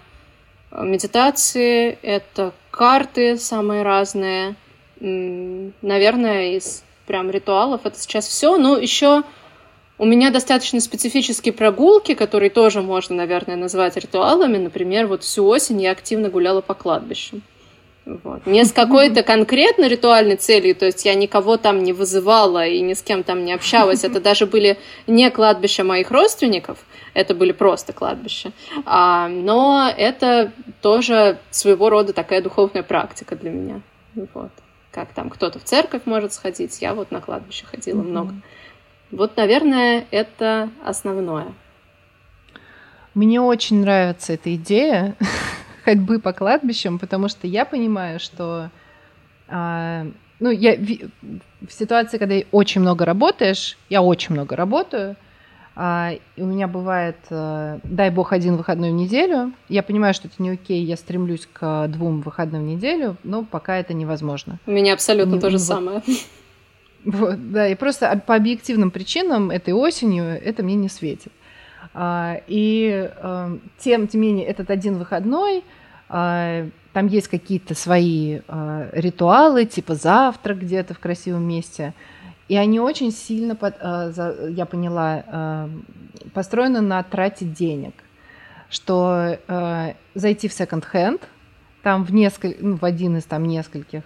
медитации, 0.72 1.98
это 2.02 2.54
карты 2.72 3.36
самые 3.36 3.84
разные. 3.84 4.56
Наверное, 5.02 6.56
из 6.56 6.86
прям 7.08 7.30
ритуалов 7.30 7.82
это 7.84 8.00
сейчас 8.00 8.26
все. 8.26 8.58
Но 8.58 8.78
еще 8.78 9.24
у 9.98 10.06
меня 10.06 10.32
достаточно 10.32 10.80
специфические 10.80 11.52
прогулки, 11.52 12.14
которые 12.14 12.52
тоже 12.52 12.82
можно, 12.82 13.18
наверное, 13.18 13.58
назвать 13.58 13.98
ритуалами. 13.98 14.56
Например, 14.56 15.08
вот 15.08 15.24
всю 15.24 15.46
осень 15.46 15.82
я 15.82 15.92
активно 15.92 16.30
гуляла 16.30 16.62
по 16.62 16.74
кладбищам. 16.74 17.42
Вот. 18.06 18.48
Не 18.48 18.66
с 18.66 18.72
какой-то 18.72 19.22
конкретно 19.22 19.88
ритуальной 19.88 20.36
целью, 20.36 20.76
то 20.76 20.88
есть 20.88 21.06
я 21.06 21.14
никого 21.14 21.58
там 21.58 21.84
не 21.84 21.94
вызывала 21.94 22.66
и 22.66 22.82
ни 22.82 22.94
с 22.94 23.02
кем 23.04 23.24
там 23.24 23.46
не 23.46 23.54
общалась. 23.54 24.04
Это 24.04 24.20
даже 24.20 24.48
были 24.48 24.80
не 25.06 25.30
кладбища 25.30 25.84
моих 25.84 26.10
родственников, 26.10 26.80
это 27.14 27.36
были 27.36 27.52
просто 27.52 27.94
кладбища. 27.94 28.52
А, 28.86 29.28
но 29.28 29.92
это 29.96 30.52
тоже 30.82 31.38
своего 31.52 31.90
рода 31.90 32.12
такая 32.12 32.42
духовная 32.42 32.84
практика 32.84 33.36
для 33.36 33.52
меня. 33.52 33.82
Вот. 34.34 34.52
Как 34.92 35.14
там 35.14 35.30
кто-то 35.30 35.60
в 35.60 35.64
церковь 35.64 36.02
может 36.06 36.34
сходить, 36.34 36.82
я 36.82 36.96
вот 36.96 37.12
на 37.12 37.22
кладбище 37.22 37.66
ходила 37.66 38.02
mm-hmm. 38.02 38.10
много. 38.10 38.34
Вот, 39.12 39.38
наверное, 39.38 40.06
это 40.10 40.70
основное. 40.84 41.54
Мне 43.14 43.42
очень 43.42 43.82
нравится 43.82 44.34
эта 44.34 44.56
идея 44.56 45.16
ходьбы 45.84 46.20
по 46.20 46.34
кладбищам, 46.34 47.00
потому 47.00 47.28
что 47.28 47.48
я 47.48 47.66
понимаю, 47.66 48.20
что 48.20 48.70
а, 49.48 50.08
ну, 50.40 50.50
я 50.50 50.76
в 50.76 51.72
ситуации, 51.72 52.18
когда 52.18 52.36
очень 52.52 52.82
много 52.82 53.06
работаешь, 53.06 53.78
я 53.90 54.02
очень 54.02 54.34
много 54.34 54.56
работаю, 54.56 55.16
а, 55.76 56.12
и 56.36 56.42
у 56.42 56.46
меня 56.46 56.68
бывает, 56.68 57.18
а, 57.30 57.80
дай 57.84 58.10
бог, 58.10 58.34
один 58.34 58.58
выходной 58.58 58.92
в 58.92 58.96
неделю. 58.96 59.54
Я 59.70 59.84
понимаю, 59.84 60.14
что 60.14 60.28
это 60.28 60.42
не 60.42 60.50
окей, 60.50 60.84
я 60.84 60.98
стремлюсь 60.98 61.48
к 61.52 61.88
двум 61.88 62.22
выходным 62.22 62.64
в 62.64 62.66
неделю, 62.66 63.18
но 63.24 63.44
пока 63.44 63.78
это 63.78 63.94
невозможно. 63.94 64.60
У 64.66 64.72
меня 64.72 64.94
абсолютно 64.94 65.36
не, 65.36 65.40
то 65.40 65.50
же 65.50 65.58
вот, 65.58 65.66
самое. 65.66 66.02
Вот, 67.04 67.52
да, 67.52 67.68
и 67.68 67.74
просто 67.74 68.22
по 68.28 68.36
объективным 68.36 68.92
причинам 68.92 69.50
этой 69.50 69.74
осенью 69.74 70.24
это 70.24 70.62
мне 70.62 70.76
не 70.76 70.88
светит. 70.88 71.32
А, 71.94 72.42
и 72.48 73.10
а, 73.18 73.58
тем, 73.78 74.08
не 74.12 74.20
менее, 74.20 74.46
этот 74.46 74.70
один 74.70 74.98
выходной, 74.98 75.64
а, 76.10 76.68
там 76.94 77.08
есть 77.08 77.30
какие-то 77.30 77.74
свои 77.74 78.42
ритуалы, 78.92 79.64
типа 79.64 79.96
завтрак 79.96 80.60
где-то 80.60 80.94
в 80.94 81.00
красивом 81.00 81.44
месте. 81.44 81.94
И 82.50 82.58
они 82.58 82.82
очень 82.82 83.14
сильно, 83.14 83.58
я 84.50 84.66
поняла, 84.66 85.70
построены 86.34 86.82
на 86.82 87.02
трате 87.02 87.46
денег. 87.46 87.94
Что 88.70 89.38
зайти 90.16 90.50
в 90.50 90.54
секонд-хенд, 90.54 91.22
там 91.82 92.04
в, 92.04 92.14
несколь, 92.14 92.58
ну, 92.60 92.76
в 92.76 92.84
один 92.84 93.16
из 93.16 93.24
там 93.24 93.46
нескольких 93.46 94.04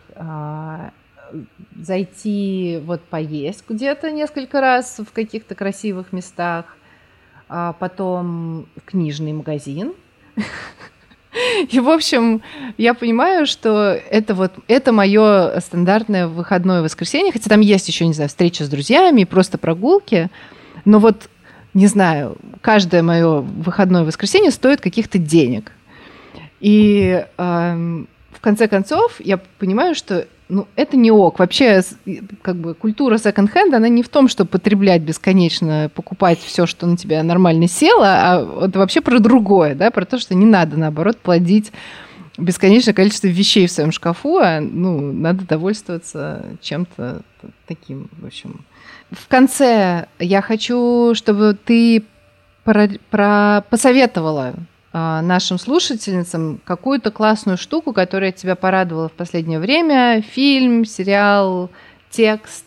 зайти 1.76 2.80
вот 2.86 3.02
поесть 3.02 3.64
где-то 3.68 4.12
несколько 4.12 4.62
раз 4.62 5.00
в 5.00 5.12
каких-то 5.12 5.56
красивых 5.56 6.14
местах, 6.14 6.66
а 6.68 6.85
потом 7.48 8.68
в 8.76 8.82
книжный 8.86 9.34
магазин. 9.34 9.94
И, 11.70 11.80
в 11.80 11.90
общем, 11.90 12.42
я 12.78 12.94
понимаю, 12.94 13.46
что 13.46 14.00
это 14.10 14.34
вот 14.34 14.54
это 14.68 14.94
мое 14.94 15.60
стандартное 15.60 16.28
выходное 16.28 16.82
воскресенье, 16.82 17.34
хотя 17.34 17.50
там 17.50 17.60
есть 17.60 17.88
еще, 17.88 18.08
не 18.08 18.14
знаю, 18.14 18.30
встреча 18.30 18.64
с 18.64 18.70
друзьями, 18.70 19.26
просто 19.26 19.58
прогулки, 19.58 20.30
но 20.86 21.00
вот, 21.00 21.30
не 21.74 21.88
знаю, 21.88 22.38
каждое 22.62 23.04
мое 23.04 23.42
выходное 23.42 24.06
воскресенье 24.06 24.52
стоит 24.52 24.80
каких-то 24.80 25.18
денег. 25.18 25.74
И 26.62 27.26
э, 27.38 28.06
в 28.32 28.40
конце 28.40 28.68
концов 28.68 29.20
я 29.20 29.38
понимаю, 29.38 29.94
что 29.94 30.28
ну, 30.48 30.68
это 30.76 30.96
не 30.96 31.12
ок. 31.12 31.40
Вообще, 31.40 31.82
как 32.42 32.56
бы 32.56 32.74
культура 32.76 33.18
секонд-хенд, 33.18 33.74
она 33.74 33.88
не 33.90 34.04
в 34.04 34.10
том, 34.10 34.28
чтобы 34.28 34.50
потреблять 34.50 35.02
бесконечно, 35.02 35.90
покупать 35.94 36.40
все, 36.40 36.66
что 36.66 36.86
на 36.86 36.98
тебя 36.98 37.24
нормально 37.24 37.68
село, 37.68 38.04
а 38.04 38.66
это 38.66 38.80
вообще 38.80 39.02
про 39.02 39.20
другое, 39.20 39.76
да, 39.76 39.90
про 39.92 40.06
то, 40.06 40.20
что 40.20 40.36
не 40.36 40.46
надо, 40.46 40.78
наоборот, 40.78 41.18
плодить 41.18 41.72
бесконечное 42.38 42.94
количество 42.94 43.28
вещей 43.28 43.66
в 43.66 43.72
своем 43.72 43.92
шкафу, 43.92 44.38
а 44.38 44.60
ну, 44.60 45.12
надо 45.14 45.46
довольствоваться 45.46 46.46
чем-то 46.62 47.22
таким, 47.66 48.10
в 48.20 48.26
общем. 48.26 48.66
В 49.12 49.28
конце 49.28 50.08
я 50.20 50.42
хочу, 50.42 51.14
чтобы 51.16 51.56
ты 51.56 52.04
про, 52.64 52.90
про 53.10 53.64
посоветовала 53.70 54.54
нашим 54.96 55.60
слушательницам 55.60 56.62
какую-то 56.64 57.12
классную 57.12 57.58
штуку, 57.58 57.92
которая 57.92 58.32
тебя 58.32 58.56
порадовала 58.56 59.10
в 59.10 59.12
последнее 59.12 59.60
время, 59.60 60.22
фильм, 60.22 60.86
сериал, 60.86 61.70
текст, 62.10 62.66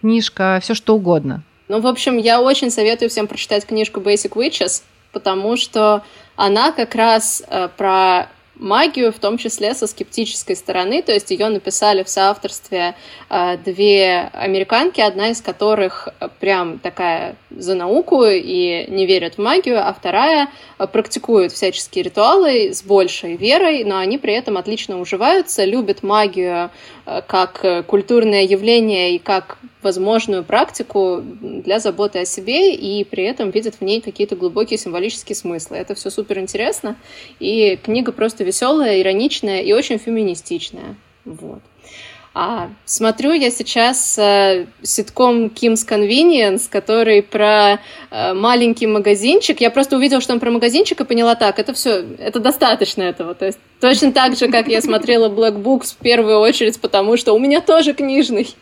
книжка, 0.00 0.58
все 0.62 0.74
что 0.74 0.96
угодно. 0.96 1.42
Ну, 1.68 1.80
в 1.80 1.86
общем, 1.86 2.16
я 2.16 2.40
очень 2.40 2.70
советую 2.70 3.10
всем 3.10 3.26
прочитать 3.26 3.66
книжку 3.66 4.00
Basic 4.00 4.32
Witches, 4.32 4.82
потому 5.12 5.56
что 5.56 6.02
она 6.34 6.72
как 6.72 6.94
раз 6.94 7.42
э, 7.46 7.68
про 7.76 8.28
магию, 8.60 9.12
в 9.12 9.18
том 9.18 9.38
числе 9.38 9.74
со 9.74 9.86
скептической 9.86 10.54
стороны, 10.54 11.02
то 11.02 11.12
есть 11.12 11.30
ее 11.30 11.48
написали 11.48 12.02
в 12.02 12.08
соавторстве 12.08 12.94
э, 13.28 13.56
две 13.58 14.30
американки, 14.32 15.00
одна 15.00 15.30
из 15.30 15.40
которых 15.40 16.08
э, 16.20 16.28
прям 16.38 16.78
такая 16.78 17.36
за 17.50 17.74
науку 17.74 18.24
и 18.24 18.86
не 18.88 19.06
верит 19.06 19.34
в 19.34 19.38
магию, 19.38 19.86
а 19.86 19.92
вторая 19.92 20.48
э, 20.78 20.86
практикует 20.86 21.52
всяческие 21.52 22.04
ритуалы 22.04 22.72
с 22.72 22.82
большей 22.82 23.36
верой, 23.36 23.84
но 23.84 23.98
они 23.98 24.18
при 24.18 24.34
этом 24.34 24.56
отлично 24.56 25.00
уживаются, 25.00 25.64
любят 25.64 26.02
магию 26.02 26.70
как 27.26 27.86
культурное 27.86 28.42
явление 28.42 29.14
и 29.14 29.18
как 29.18 29.58
возможную 29.82 30.44
практику 30.44 31.22
для 31.22 31.78
заботы 31.78 32.20
о 32.20 32.24
себе 32.24 32.74
и 32.74 33.04
при 33.04 33.24
этом 33.24 33.50
видят 33.50 33.76
в 33.76 33.80
ней 33.82 34.00
какие-то 34.00 34.36
глубокие 34.36 34.78
символические 34.78 35.36
смыслы. 35.36 35.76
Это 35.78 35.94
все 35.94 36.10
супер 36.10 36.38
интересно, 36.38 36.96
и 37.38 37.76
книга 37.82 38.12
просто 38.12 38.44
веселая, 38.44 39.00
ироничная 39.00 39.60
и 39.62 39.72
очень 39.72 39.98
феминистичная. 39.98 40.96
Вот. 41.24 41.60
А, 42.32 42.70
смотрю 42.84 43.32
я 43.32 43.50
сейчас 43.50 44.16
э, 44.16 44.66
ситком 44.82 45.46
Kim's 45.46 45.84
Convenience, 45.86 46.68
который 46.70 47.24
про 47.24 47.80
э, 48.10 48.34
маленький 48.34 48.86
магазинчик. 48.86 49.60
Я 49.60 49.70
просто 49.70 49.96
увидела, 49.96 50.20
что 50.20 50.32
он 50.32 50.38
про 50.38 50.52
магазинчик 50.52 51.00
и 51.00 51.04
поняла 51.04 51.34
так, 51.34 51.58
это 51.58 51.72
все, 51.72 52.04
это 52.18 52.38
достаточно 52.38 53.02
этого. 53.02 53.34
То 53.34 53.46
есть 53.46 53.58
точно 53.80 54.12
так 54.12 54.36
же, 54.36 54.46
как 54.46 54.68
я 54.68 54.80
смотрела 54.80 55.28
Black 55.28 55.60
Books 55.60 55.94
в 55.94 55.96
первую 55.96 56.38
очередь, 56.38 56.80
потому 56.80 57.16
что 57.16 57.32
у 57.32 57.38
меня 57.40 57.60
тоже 57.60 57.94
книжный. 57.94 58.54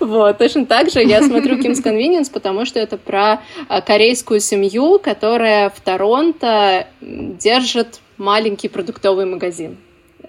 Вот, 0.00 0.38
точно 0.38 0.64
так 0.64 0.90
же 0.90 1.02
я 1.02 1.22
смотрю 1.22 1.58
Kim's 1.58 1.84
Convenience, 1.84 2.30
потому 2.32 2.64
что 2.64 2.80
это 2.80 2.96
про 2.96 3.42
э, 3.68 3.82
корейскую 3.82 4.40
семью, 4.40 4.98
которая 4.98 5.68
в 5.68 5.78
Торонто 5.80 6.86
держит 7.02 8.00
маленький 8.16 8.68
продуктовый 8.68 9.26
магазин. 9.26 9.76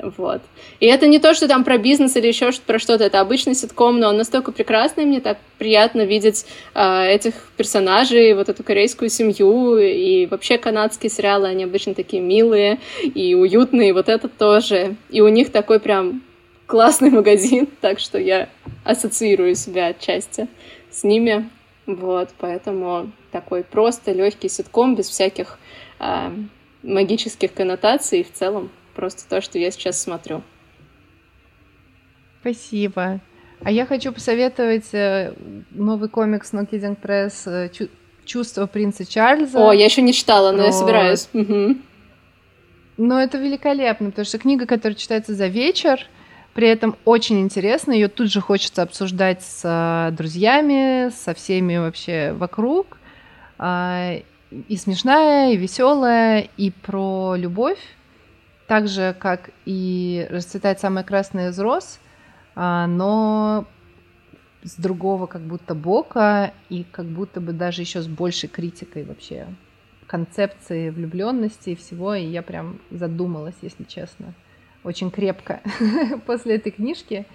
Вот. 0.02 0.42
И 0.80 0.88
это 0.88 1.06
не 1.06 1.20
то, 1.20 1.34
что 1.34 1.48
там 1.48 1.64
про 1.64 1.78
бизнес 1.78 2.16
или 2.16 2.28
еще 2.28 2.52
про 2.66 2.80
что-то, 2.80 3.04
это 3.04 3.20
обычный 3.20 3.54
ситком, 3.54 4.00
но 4.00 4.10
он 4.10 4.18
настолько 4.18 4.52
прекрасный, 4.52 5.06
мне 5.06 5.22
так 5.22 5.38
приятно 5.60 6.02
видеть 6.02 6.46
э, 6.74 7.08
этих 7.08 7.34
персонажей, 7.56 8.34
вот 8.34 8.50
эту 8.50 8.64
корейскую 8.64 9.10
семью, 9.10 9.78
и 9.78 10.26
вообще 10.26 10.58
канадские 10.58 11.12
сериалы, 11.12 11.48
они 11.48 11.66
обычно 11.66 11.94
такие 11.94 12.22
милые 12.22 12.80
и 13.04 13.36
уютные, 13.36 13.94
вот 13.94 14.10
этот 14.10 14.36
тоже. 14.38 14.96
И 15.10 15.22
у 15.22 15.28
них 15.28 15.52
такой 15.52 15.80
прям 15.80 16.24
классный 16.66 17.10
магазин, 17.12 17.68
так 17.80 18.00
что 18.00 18.18
я 18.18 18.50
ассоциирую 18.84 19.56
себя 19.56 19.88
отчасти 19.88 20.48
с 20.90 21.04
ними. 21.04 21.48
Вот, 21.86 22.30
поэтому 22.40 23.12
такой 23.32 23.64
просто 23.64 24.14
легкий 24.14 24.50
ситком 24.50 24.96
без 24.96 25.10
всяких 25.10 25.60
э, 26.00 26.32
магических 26.82 27.54
коннотаций 27.54 28.24
в 28.24 28.34
целом 28.34 28.72
просто 28.92 29.28
то, 29.28 29.42
что 29.42 29.58
я 29.58 29.72
сейчас 29.72 30.02
смотрю. 30.02 30.42
Спасибо. 32.42 33.20
А 33.64 33.72
я 33.72 33.86
хочу 33.86 34.12
посоветовать 34.12 34.94
э, 34.94 35.34
новый 35.70 36.10
комикс 36.10 36.52
No 36.52 36.68
Kidding 36.68 36.98
Press 37.00 37.44
э, 37.46 37.70
«Чувство 38.26 38.66
принца 38.66 39.06
Чарльза». 39.06 39.60
О, 39.60 39.72
я 39.72 39.86
еще 39.86 40.02
не 40.02 40.14
читала, 40.14 40.52
но 40.52 40.58
про... 40.58 40.66
я 40.66 40.72
собираюсь. 40.72 41.30
Угу. 41.34 41.78
Но 42.98 43.22
это 43.22 43.38
великолепно, 43.38 44.10
потому 44.10 44.26
что 44.26 44.40
книга, 44.40 44.66
которая 44.66 44.96
читается 44.96 45.36
за 45.36 45.48
вечер, 45.48 46.08
при 46.54 46.68
этом 46.68 46.96
очень 47.06 47.40
интересно, 47.40 47.92
ее 47.92 48.08
тут 48.08 48.32
же 48.32 48.42
хочется 48.42 48.82
обсуждать 48.82 49.44
с 49.44 49.62
э, 49.64 50.12
друзьями, 50.16 51.10
со 51.10 51.36
всеми 51.36 51.78
вообще 51.78 52.34
вокруг. 52.34 52.98
А, 53.60 54.18
и 54.68 54.76
смешная, 54.76 55.54
и 55.54 55.58
веселая, 55.58 56.50
и 56.58 56.72
про 56.72 57.36
любовь 57.36 57.80
так 58.72 58.88
же, 58.88 59.14
как 59.20 59.50
и 59.66 60.26
расцветает 60.30 60.80
самая 60.80 61.04
красная 61.04 61.50
из 61.50 61.60
роз, 61.60 62.00
а, 62.56 62.88
но 62.88 63.66
с 64.64 64.78
другого 64.78 65.26
как 65.26 65.42
будто 65.42 65.76
бока 65.76 66.54
и 66.70 66.86
как 66.90 67.06
будто 67.06 67.42
бы 67.42 67.52
даже 67.52 67.82
еще 67.82 68.02
с 68.02 68.08
большей 68.08 68.48
критикой 68.48 69.04
вообще 69.04 69.48
концепции 70.08 70.90
влюбленности 70.90 71.72
и 71.72 71.76
всего, 71.76 72.16
и 72.16 72.24
я 72.24 72.42
прям 72.42 72.80
задумалась, 72.92 73.56
если 73.62 73.84
честно, 73.84 74.34
очень 74.86 75.12
крепко 75.12 75.60
после 76.26 76.56
этой 76.56 76.72
книжки 76.72 77.26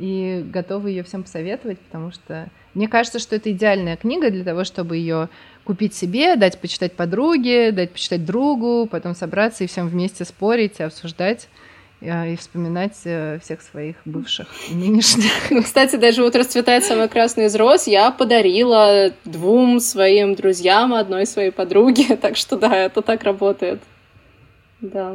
и 0.00 0.42
готова 0.50 0.86
ее 0.86 1.02
всем 1.02 1.22
посоветовать, 1.22 1.78
потому 1.78 2.10
что 2.10 2.48
мне 2.74 2.88
кажется, 2.88 3.18
что 3.18 3.36
это 3.36 3.52
идеальная 3.52 3.96
книга 3.96 4.30
для 4.30 4.44
того, 4.44 4.64
чтобы 4.64 4.96
ее 4.96 5.28
купить 5.64 5.94
себе, 5.94 6.36
дать 6.36 6.58
почитать 6.58 6.94
подруге, 6.94 7.70
дать 7.70 7.92
почитать 7.92 8.24
другу, 8.24 8.88
потом 8.90 9.14
собраться 9.14 9.62
и 9.62 9.66
всем 9.66 9.88
вместе 9.88 10.24
спорить, 10.24 10.80
обсуждать 10.80 11.48
э, 12.00 12.32
и 12.32 12.36
вспоминать 12.36 12.96
э, 13.04 13.38
всех 13.42 13.60
своих 13.60 13.96
бывших 14.06 14.48
и 14.70 14.74
нынешних. 14.74 15.32
Ну, 15.50 15.62
кстати, 15.62 15.96
даже 15.96 16.22
вот 16.22 16.34
«Расцветает 16.34 16.84
самый 16.84 17.08
красный 17.08 17.44
из 17.44 17.54
роз» 17.54 17.86
я 17.86 18.10
подарила 18.10 19.12
двум 19.26 19.80
своим 19.80 20.34
друзьям, 20.34 20.94
одной 20.94 21.26
своей 21.26 21.50
подруге, 21.50 22.16
так 22.20 22.36
что 22.36 22.56
да, 22.56 22.74
это 22.74 23.02
так 23.02 23.22
работает. 23.24 23.80
Да. 24.80 25.14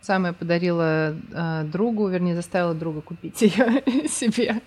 Самое 0.00 0.32
подарила 0.32 1.16
э, 1.32 1.64
другу, 1.64 2.06
вернее, 2.08 2.36
заставила 2.36 2.74
друга 2.74 3.00
купить 3.00 3.40
ее 3.42 3.82
себе. 4.08 4.60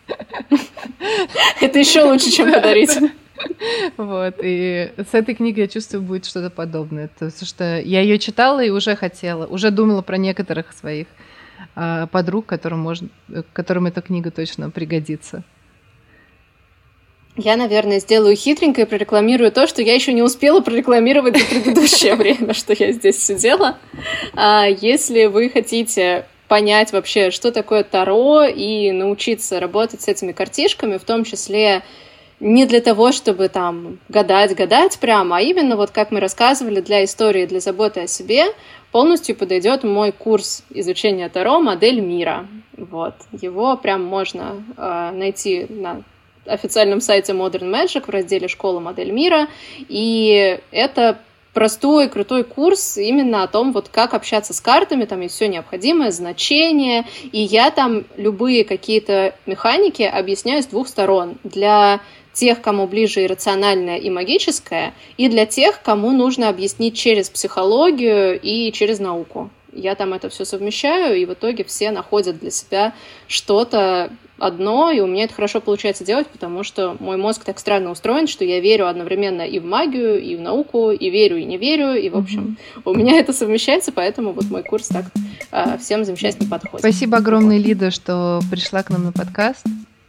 Это 1.61 1.79
еще 1.79 2.03
лучше, 2.03 2.29
чем 2.29 2.51
подарить. 2.51 2.97
Вот, 3.95 4.35
и 4.43 4.91
с 4.97 5.13
этой 5.13 5.33
книгой, 5.33 5.63
я 5.63 5.67
чувствую, 5.69 6.03
будет 6.03 6.25
что-то 6.25 6.49
подобное. 6.49 7.09
То 7.19 7.25
есть, 7.25 7.47
что 7.47 7.79
я 7.79 8.01
ее 8.01 8.19
читала 8.19 8.61
и 8.61 8.69
уже 8.69 8.97
хотела, 8.97 9.45
уже 9.45 9.71
думала 9.71 10.01
про 10.01 10.17
некоторых 10.17 10.73
своих 10.73 11.07
э, 11.75 12.07
подруг, 12.11 12.45
которым, 12.45 12.79
может, 12.79 13.09
которым 13.53 13.85
эта 13.85 14.01
книга 14.01 14.31
точно 14.31 14.69
пригодится. 14.69 15.43
Я, 17.41 17.55
наверное, 17.55 18.01
сделаю 18.01 18.35
хитренько 18.35 18.81
и 18.81 18.85
прорекламирую 18.85 19.53
то, 19.53 19.65
что 19.65 19.81
я 19.81 19.95
еще 19.95 20.11
не 20.11 20.21
успела 20.21 20.59
прорекламировать 20.59 21.37
за 21.37 21.45
предыдущее 21.45 22.15
время, 22.17 22.53
что 22.53 22.75
я 22.77 22.91
здесь 22.91 23.23
сидела. 23.23 23.77
А 24.33 24.65
если 24.65 25.25
вы 25.27 25.49
хотите 25.49 26.25
понять 26.49 26.91
вообще, 26.91 27.31
что 27.31 27.53
такое 27.53 27.85
Таро, 27.85 28.43
и 28.43 28.91
научиться 28.91 29.61
работать 29.61 30.01
с 30.01 30.09
этими 30.09 30.33
картишками, 30.33 30.97
в 30.97 31.05
том 31.05 31.23
числе 31.23 31.83
не 32.41 32.65
для 32.65 32.81
того, 32.81 33.13
чтобы 33.13 33.47
там 33.47 33.99
гадать, 34.09 34.53
гадать 34.53 34.99
прямо, 34.99 35.37
а 35.37 35.41
именно 35.41 35.77
вот 35.77 35.91
как 35.91 36.11
мы 36.11 36.19
рассказывали 36.19 36.81
для 36.81 37.05
истории, 37.05 37.45
для 37.45 37.61
заботы 37.61 38.01
о 38.01 38.07
себе, 38.07 38.47
полностью 38.91 39.37
подойдет 39.37 39.85
мой 39.85 40.11
курс 40.11 40.63
изучения 40.71 41.29
Таро 41.29 41.61
«Модель 41.61 42.01
мира». 42.01 42.47
Вот. 42.75 43.13
Его 43.31 43.77
прям 43.77 44.03
можно 44.03 44.61
э, 44.75 45.11
найти 45.13 45.65
на 45.69 46.01
официальном 46.49 47.01
сайте 47.01 47.33
Modern 47.33 47.71
Magic 47.71 48.05
в 48.05 48.09
разделе 48.09 48.47
«Школа 48.47 48.79
модель 48.79 49.11
мира». 49.11 49.47
И 49.87 50.59
это 50.71 51.19
простой, 51.53 52.09
крутой 52.09 52.43
курс 52.43 52.97
именно 52.97 53.43
о 53.43 53.47
том, 53.47 53.73
вот 53.73 53.89
как 53.89 54.13
общаться 54.13 54.53
с 54.53 54.61
картами, 54.61 55.05
там 55.05 55.21
есть 55.21 55.35
все 55.35 55.47
необходимое, 55.47 56.11
значение, 56.11 57.05
и 57.31 57.41
я 57.41 57.71
там 57.71 58.05
любые 58.17 58.63
какие-то 58.63 59.35
механики 59.45 60.03
объясняю 60.03 60.63
с 60.63 60.67
двух 60.67 60.87
сторон. 60.87 61.37
Для 61.43 62.01
тех, 62.33 62.61
кому 62.61 62.87
ближе 62.87 63.25
иррациональное 63.25 63.97
и 63.97 64.09
магическое, 64.09 64.93
и 65.17 65.27
для 65.27 65.45
тех, 65.45 65.81
кому 65.81 66.11
нужно 66.11 66.47
объяснить 66.47 66.95
через 66.95 67.29
психологию 67.29 68.39
и 68.39 68.71
через 68.71 68.99
науку. 68.99 69.49
Я 69.73 69.95
там 69.95 70.13
это 70.13 70.29
все 70.29 70.45
совмещаю, 70.45 71.17
и 71.17 71.25
в 71.25 71.33
итоге 71.33 71.63
все 71.63 71.91
находят 71.91 72.39
для 72.39 72.51
себя 72.51 72.93
что-то 73.27 74.11
одно, 74.39 74.91
и 74.91 74.99
у 74.99 75.07
меня 75.07 75.25
это 75.25 75.33
хорошо 75.33 75.61
получается 75.61 76.03
делать, 76.03 76.27
потому 76.27 76.63
что 76.63 76.95
мой 76.99 77.17
мозг 77.17 77.43
так 77.43 77.59
странно 77.59 77.91
устроен, 77.91 78.27
что 78.27 78.43
я 78.43 78.59
верю 78.59 78.87
одновременно 78.87 79.41
и 79.41 79.59
в 79.59 79.65
магию, 79.65 80.21
и 80.21 80.35
в 80.35 80.41
науку, 80.41 80.91
и 80.91 81.09
верю, 81.09 81.37
и 81.37 81.45
не 81.45 81.57
верю, 81.57 81.93
и, 81.93 82.09
в 82.09 82.17
общем, 82.17 82.57
mm-hmm. 82.75 82.81
у 82.85 82.93
меня 82.93 83.19
это 83.19 83.33
совмещается, 83.33 83.91
поэтому 83.91 84.31
вот 84.31 84.45
мой 84.45 84.63
курс 84.63 84.87
так 84.87 85.05
а, 85.51 85.77
всем 85.77 86.05
замечательно 86.05 86.49
подходит. 86.49 86.79
Спасибо 86.79 87.17
огромное, 87.17 87.57
Лида, 87.57 87.91
что 87.91 88.39
пришла 88.49 88.83
к 88.83 88.89
нам 88.89 89.05
на 89.05 89.11
подкаст, 89.11 89.65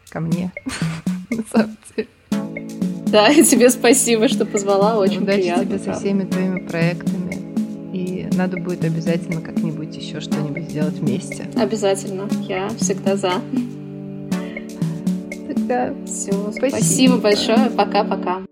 ко 0.09 0.21
мне, 0.21 0.53
на 1.31 1.45
самом 1.53 1.77
деле. 1.97 2.09
Да, 3.11 3.29
и 3.29 3.43
тебе 3.43 3.71
спасибо, 3.71 4.29
что 4.29 4.47
позвала, 4.47 4.97
очень 4.97 5.23
Удачи 5.23 5.41
приятно. 5.41 5.65
тебе 5.65 5.79
со 5.81 5.95
всеми 5.95 6.25
твоими 6.25 6.61
проектами. 6.61 7.31
И 7.93 8.29
надо 8.37 8.57
будет 8.59 8.85
обязательно 8.85 9.41
как-нибудь 9.41 9.97
еще 9.97 10.21
что-нибудь 10.21 10.71
сделать 10.71 10.95
вместе. 10.95 11.49
Обязательно. 11.57 12.29
Я 12.49 12.69
всегда 12.79 13.17
за. 13.17 13.33
Тогда 15.55 15.93
все. 16.07 16.33
Спасибо, 16.53 16.69
спасибо 16.69 17.17
большое. 17.17 17.71
Пока-пока. 17.71 18.43